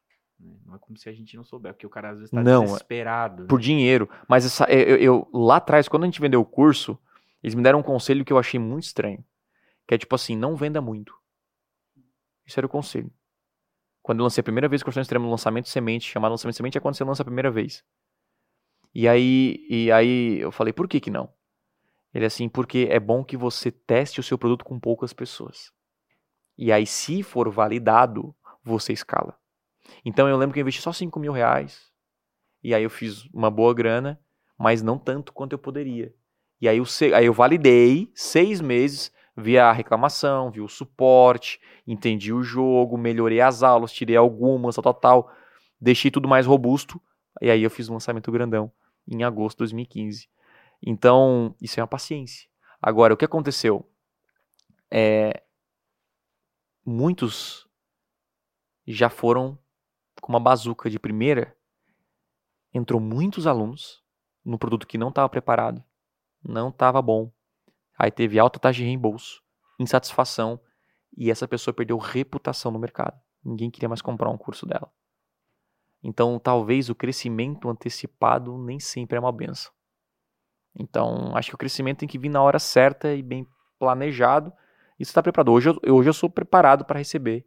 né? 0.41 0.57
Não 0.67 0.75
é 0.75 0.79
como 0.79 0.97
se 0.99 1.09
a 1.09 1.13
gente 1.13 1.37
não 1.37 1.45
souber, 1.45 1.73
porque 1.73 1.87
o 1.87 1.91
cara 1.91 2.11
às 2.11 2.17
vezes 2.19 2.31
tá 2.33 2.43
Não, 2.43 2.63
é 2.63 2.67
desesperado. 2.67 3.47
Por 3.47 3.59
né? 3.61 3.65
dinheiro. 3.65 4.09
Mas 4.29 4.45
essa, 4.45 4.65
eu, 4.65 4.97
eu- 4.97 4.99
eu- 4.99 5.31
lá 5.33 5.57
atrás, 5.57 5.87
quando 5.89 6.03
a 6.03 6.07
gente 6.07 6.21
vendeu 6.21 6.41
o 6.41 6.45
curso, 6.45 6.99
eles 7.43 7.55
me 7.55 7.63
deram 7.63 7.79
um 7.79 7.83
conselho 7.85 8.25
que 8.25 8.33
eu 8.33 8.39
achei 8.39 8.59
muito 8.59 8.85
estranho. 8.85 9.25
Que 9.87 9.95
é 9.95 9.99
tipo 9.99 10.15
assim, 10.15 10.37
não 10.37 10.57
venda 10.57 10.81
muito. 10.81 11.15
Isso 12.45 12.59
era 12.59 12.67
o 12.67 12.71
conselho. 12.71 13.11
Quando 14.03 14.19
eu 14.19 14.25
lancei 14.25 14.41
a 14.41 14.45
primeira 14.45 14.69
vez 14.69 14.83
o 14.83 14.85
curso 14.85 15.01
extremo, 15.01 15.31
lançamento 15.31 15.69
semente, 15.69 16.11
chamado 16.11 16.33
lançamento 16.33 16.57
semente, 16.57 16.77
é 16.77 16.81
quando 16.81 16.97
você 16.97 17.05
lança 17.05 17.23
a 17.23 17.25
primeira 17.25 17.51
vez. 17.51 17.85
E 18.95 19.09
aí, 19.09 19.65
e 19.71 19.91
aí 19.93 20.41
eu 20.41 20.51
falei, 20.51 20.73
por 20.73 20.89
que 20.89 21.01
que 21.01 21.11
não? 21.11 21.33
Ele 22.13 22.27
assim, 22.27 22.49
porque 22.49 22.89
é 22.91 23.01
bom 23.01 23.25
que 23.25 23.37
você 23.37 23.71
teste 23.71 24.21
o 24.21 24.23
seu 24.23 24.37
produto 24.37 24.65
com 24.65 24.79
poucas 24.79 25.13
pessoas. 25.13 25.73
E 26.59 26.71
aí, 26.71 26.87
se 26.87 27.23
for 27.23 27.49
validado, 27.49 28.35
você 28.63 28.93
escala. 28.93 29.39
Então 30.05 30.29
eu 30.29 30.37
lembro 30.37 30.53
que 30.53 30.61
eu 30.61 30.63
investi 30.63 30.83
só 30.83 30.93
5 30.93 31.19
mil 31.19 31.33
reais. 31.33 31.91
E 32.63 32.75
aí 32.75 32.83
eu 32.83 32.91
fiz 32.91 33.25
uma 33.33 33.51
boa 33.51 33.75
grana, 33.75 34.21
mas 34.59 34.83
não 34.83 34.99
tanto 34.99 35.33
quanto 35.33 35.53
eu 35.53 35.59
poderia. 35.59 36.15
E 36.61 36.69
aí 36.69 36.79
eu, 36.79 36.85
aí 37.17 37.27
eu 37.27 37.33
validei 37.33 38.13
seis 38.15 38.61
meses, 38.61 39.11
vi 39.37 39.59
a 39.59 39.73
reclamação, 39.73 40.51
vi 40.51 40.61
o 40.61 40.69
suporte, 40.69 41.61
entendi 41.87 42.33
o 42.33 42.43
jogo, 42.43 42.99
melhorei 42.99 43.41
as 43.41 43.63
aulas, 43.63 43.93
tirei 43.93 44.17
algumas, 44.17 44.77
tal, 44.77 44.83
tal, 44.83 44.95
tal. 44.95 45.33
Deixei 45.81 46.11
tudo 46.11 46.29
mais 46.29 46.47
robusto. 46.47 47.01
E 47.41 47.51
aí 47.51 47.63
eu 47.63 47.71
fiz 47.71 47.89
um 47.89 47.95
lançamento 47.95 48.31
grandão 48.31 48.71
em 49.09 49.25
agosto 49.25 49.57
de 49.57 49.65
2015. 49.65 50.29
Então, 50.85 51.55
isso 51.61 51.79
é 51.79 51.83
uma 51.83 51.89
paciência. 51.89 52.49
Agora, 52.81 53.15
o 53.15 53.17
que 53.17 53.25
aconteceu? 53.25 53.89
É, 54.91 55.43
muitos 56.85 57.67
já 58.87 59.09
foram 59.09 59.59
com 60.21 60.33
uma 60.33 60.41
bazuca 60.41 60.91
de 60.91 60.99
primeira. 60.99 61.57
Entrou 62.75 63.01
muitos 63.01 63.47
alunos 63.47 64.03
no 64.45 64.59
produto 64.59 64.87
que 64.87 64.99
não 64.99 65.09
estava 65.09 65.29
preparado, 65.29 65.83
não 66.43 66.69
estava 66.69 67.01
bom. 67.01 67.31
Aí 67.99 68.11
teve 68.11 68.39
alta 68.39 68.59
taxa 68.59 68.79
de 68.79 68.85
reembolso, 68.85 69.43
insatisfação 69.79 70.61
e 71.17 71.31
essa 71.31 71.47
pessoa 71.47 71.75
perdeu 71.75 71.99
reputação 71.99 72.71
no 72.71 72.79
mercado. 72.79 73.21
Ninguém 73.45 73.71
queria 73.71 73.89
mais 73.89 74.03
comprar 74.03 74.31
um 74.31 74.39
curso 74.39 74.67
dela. 74.67 74.91
Então, 76.03 76.39
talvez 76.39 76.89
o 76.89 76.95
crescimento 76.95 77.69
antecipado 77.69 78.59
nem 78.59 78.81
sempre 78.81 79.17
é 79.17 79.21
uma 79.21 79.31
benção. 79.31 79.73
Então, 80.75 81.37
acho 81.37 81.51
que 81.51 81.55
o 81.55 81.59
crescimento 81.59 81.99
tem 81.99 82.09
que 82.09 82.19
vir 82.19 82.29
na 82.29 82.43
hora 82.43 82.59
certa 82.59 83.15
e 83.15 83.23
bem 83.23 83.47
planejado. 83.79 84.53
E 84.99 85.05
você 85.05 85.11
está 85.11 85.23
preparado. 85.23 85.53
Hoje 85.53 85.69
eu, 85.69 85.95
hoje 85.95 86.09
eu 86.09 86.15
sou 86.15 86.31
preparado 86.31 86.85
para 86.85 86.99
receber. 86.99 87.47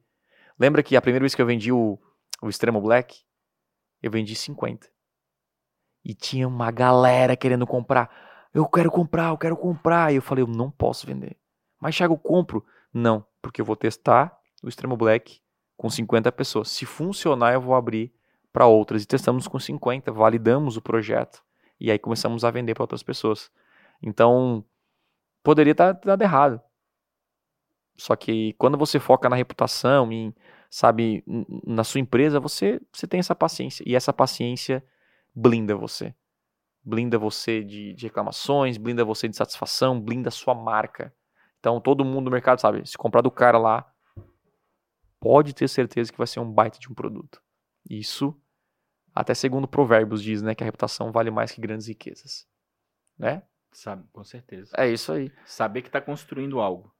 Lembra 0.59 0.83
que 0.83 0.95
a 0.95 1.01
primeira 1.01 1.23
vez 1.23 1.35
que 1.35 1.41
eu 1.41 1.45
vendi 1.45 1.71
o, 1.71 1.99
o 2.41 2.49
Extremo 2.49 2.79
Black, 2.79 3.23
eu 4.01 4.11
vendi 4.11 4.35
50. 4.35 4.87
E 6.03 6.13
tinha 6.13 6.47
uma 6.47 6.71
galera 6.71 7.35
querendo 7.35 7.65
comprar. 7.65 8.09
Eu 8.55 8.65
quero 8.65 8.89
comprar, 8.89 9.31
eu 9.31 9.37
quero 9.37 9.57
comprar. 9.57 10.13
E 10.13 10.15
eu 10.15 10.21
falei, 10.21 10.41
eu 10.41 10.47
não 10.47 10.71
posso 10.71 11.05
vender. 11.05 11.35
Mas, 11.77 11.93
Thiago, 11.93 12.13
eu 12.13 12.17
compro. 12.17 12.65
Não, 12.93 13.25
porque 13.41 13.59
eu 13.59 13.65
vou 13.65 13.75
testar 13.75 14.39
o 14.63 14.69
Extremo 14.69 14.95
Black 14.95 15.41
com 15.75 15.89
50 15.89 16.31
pessoas. 16.31 16.69
Se 16.69 16.85
funcionar, 16.85 17.53
eu 17.53 17.59
vou 17.59 17.75
abrir 17.75 18.13
para 18.53 18.65
outras. 18.65 19.03
E 19.03 19.05
testamos 19.05 19.45
com 19.45 19.59
50, 19.59 20.09
validamos 20.13 20.77
o 20.77 20.81
projeto. 20.81 21.43
E 21.77 21.91
aí 21.91 21.99
começamos 21.99 22.45
a 22.45 22.49
vender 22.49 22.73
para 22.73 22.83
outras 22.83 23.03
pessoas. 23.03 23.51
Então, 24.01 24.63
poderia 25.43 25.71
estar 25.71 25.91
dado 25.91 26.21
errado. 26.21 26.61
Só 27.97 28.15
que 28.15 28.53
quando 28.53 28.77
você 28.77 29.01
foca 29.01 29.27
na 29.27 29.35
reputação, 29.35 30.13
em, 30.13 30.33
sabe, 30.69 31.25
na 31.67 31.83
sua 31.83 31.99
empresa, 31.99 32.39
você, 32.39 32.79
você 32.93 33.05
tem 33.05 33.19
essa 33.19 33.35
paciência. 33.35 33.83
E 33.85 33.97
essa 33.97 34.13
paciência 34.13 34.81
blinda 35.35 35.75
você. 35.75 36.15
Blinda 36.85 37.17
você 37.17 37.63
de, 37.63 37.93
de 37.93 38.05
reclamações, 38.05 38.77
blinda 38.77 39.03
você 39.03 39.27
de 39.27 39.35
satisfação, 39.35 39.99
blinda 39.99 40.29
a 40.29 40.31
sua 40.31 40.53
marca. 40.53 41.13
Então 41.59 41.81
todo 41.81 42.05
mundo 42.05 42.25
no 42.25 42.31
mercado 42.31 42.61
sabe, 42.61 42.87
se 42.87 42.95
comprar 42.95 43.21
do 43.21 43.31
cara 43.31 43.57
lá, 43.57 43.91
pode 45.19 45.53
ter 45.55 45.67
certeza 45.67 46.11
que 46.11 46.17
vai 46.17 46.27
ser 46.27 46.39
um 46.39 46.51
baita 46.51 46.77
de 46.77 46.87
um 46.87 46.93
produto. 46.93 47.41
Isso, 47.89 48.39
até 49.13 49.33
segundo 49.33 49.67
Provérbios 49.67 50.21
diz, 50.21 50.43
né, 50.43 50.53
que 50.53 50.63
a 50.63 50.65
reputação 50.65 51.11
vale 51.11 51.31
mais 51.31 51.51
que 51.51 51.59
grandes 51.59 51.87
riquezas. 51.87 52.47
Né? 53.17 53.41
Sabe, 53.71 54.07
com 54.13 54.23
certeza. 54.23 54.71
É 54.77 54.87
isso 54.87 55.11
aí. 55.11 55.31
Saber 55.45 55.81
que 55.81 55.87
está 55.87 55.99
construindo 55.99 56.59
algo. 56.59 56.93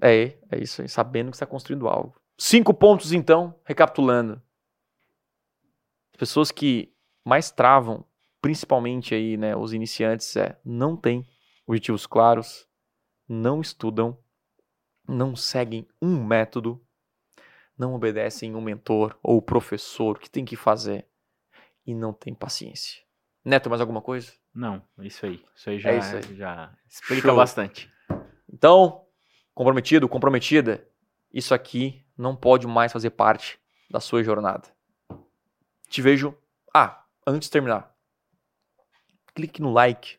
É, 0.00 0.38
é 0.50 0.58
isso 0.58 0.82
aí, 0.82 0.88
sabendo 0.88 1.30
que 1.30 1.36
está 1.36 1.46
construindo 1.46 1.88
algo. 1.88 2.20
Cinco 2.36 2.72
pontos, 2.74 3.12
então, 3.12 3.54
recapitulando. 3.64 4.42
As 6.12 6.18
pessoas 6.18 6.50
que 6.50 6.92
mais 7.24 7.50
travam, 7.50 8.04
principalmente 8.40 9.14
aí, 9.14 9.36
né, 9.36 9.56
os 9.56 9.72
iniciantes, 9.72 10.36
é 10.36 10.58
não 10.64 10.96
tem 10.96 11.26
objetivos 11.66 12.06
claros, 12.06 12.66
não 13.28 13.60
estudam, 13.60 14.18
não 15.06 15.36
seguem 15.36 15.86
um 16.00 16.22
método, 16.24 16.82
não 17.76 17.94
obedecem 17.94 18.54
um 18.54 18.60
mentor 18.60 19.18
ou 19.22 19.40
professor 19.40 20.18
que 20.18 20.30
tem 20.30 20.44
que 20.44 20.56
fazer 20.56 21.06
e 21.86 21.94
não 21.94 22.12
tem 22.12 22.34
paciência. 22.34 23.02
Neto, 23.44 23.70
mais 23.70 23.80
alguma 23.80 24.02
coisa? 24.02 24.32
Não, 24.54 24.82
isso 25.00 25.24
aí. 25.24 25.42
Isso 25.54 25.70
aí 25.70 25.78
já, 25.78 25.90
É 25.90 25.98
isso 25.98 26.16
aí. 26.16 26.36
já 26.36 26.76
explica 26.88 27.28
Show. 27.28 27.36
bastante. 27.36 27.90
Então, 28.52 29.06
comprometido, 29.54 30.08
comprometida, 30.08 30.86
isso 31.32 31.54
aqui 31.54 32.04
não 32.16 32.34
pode 32.34 32.66
mais 32.66 32.92
fazer 32.92 33.10
parte 33.10 33.58
da 33.90 34.00
sua 34.00 34.22
jornada. 34.22 34.68
Te 35.88 36.02
vejo. 36.02 36.36
Ah, 36.74 37.04
antes 37.26 37.48
de 37.48 37.52
terminar, 37.52 37.94
clique 39.38 39.62
no 39.62 39.70
like, 39.70 40.18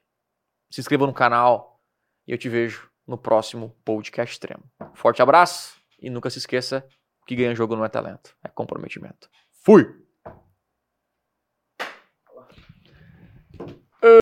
se 0.72 0.80
inscreva 0.80 1.06
no 1.06 1.14
canal 1.14 1.82
e 2.26 2.32
eu 2.32 2.38
te 2.38 2.48
vejo 2.48 2.90
no 3.06 3.18
próximo 3.18 3.76
podcast 3.84 4.34
extremo. 4.34 4.64
Forte 4.94 5.22
abraço 5.22 5.78
e 6.00 6.10
nunca 6.10 6.30
se 6.30 6.38
esqueça 6.38 6.88
que 7.28 7.36
ganha 7.36 7.54
jogo 7.54 7.76
não 7.76 7.84
é 7.84 7.90
talento, 7.90 8.34
é 8.42 8.48
comprometimento. 8.48 9.30
Fui! 9.62 10.09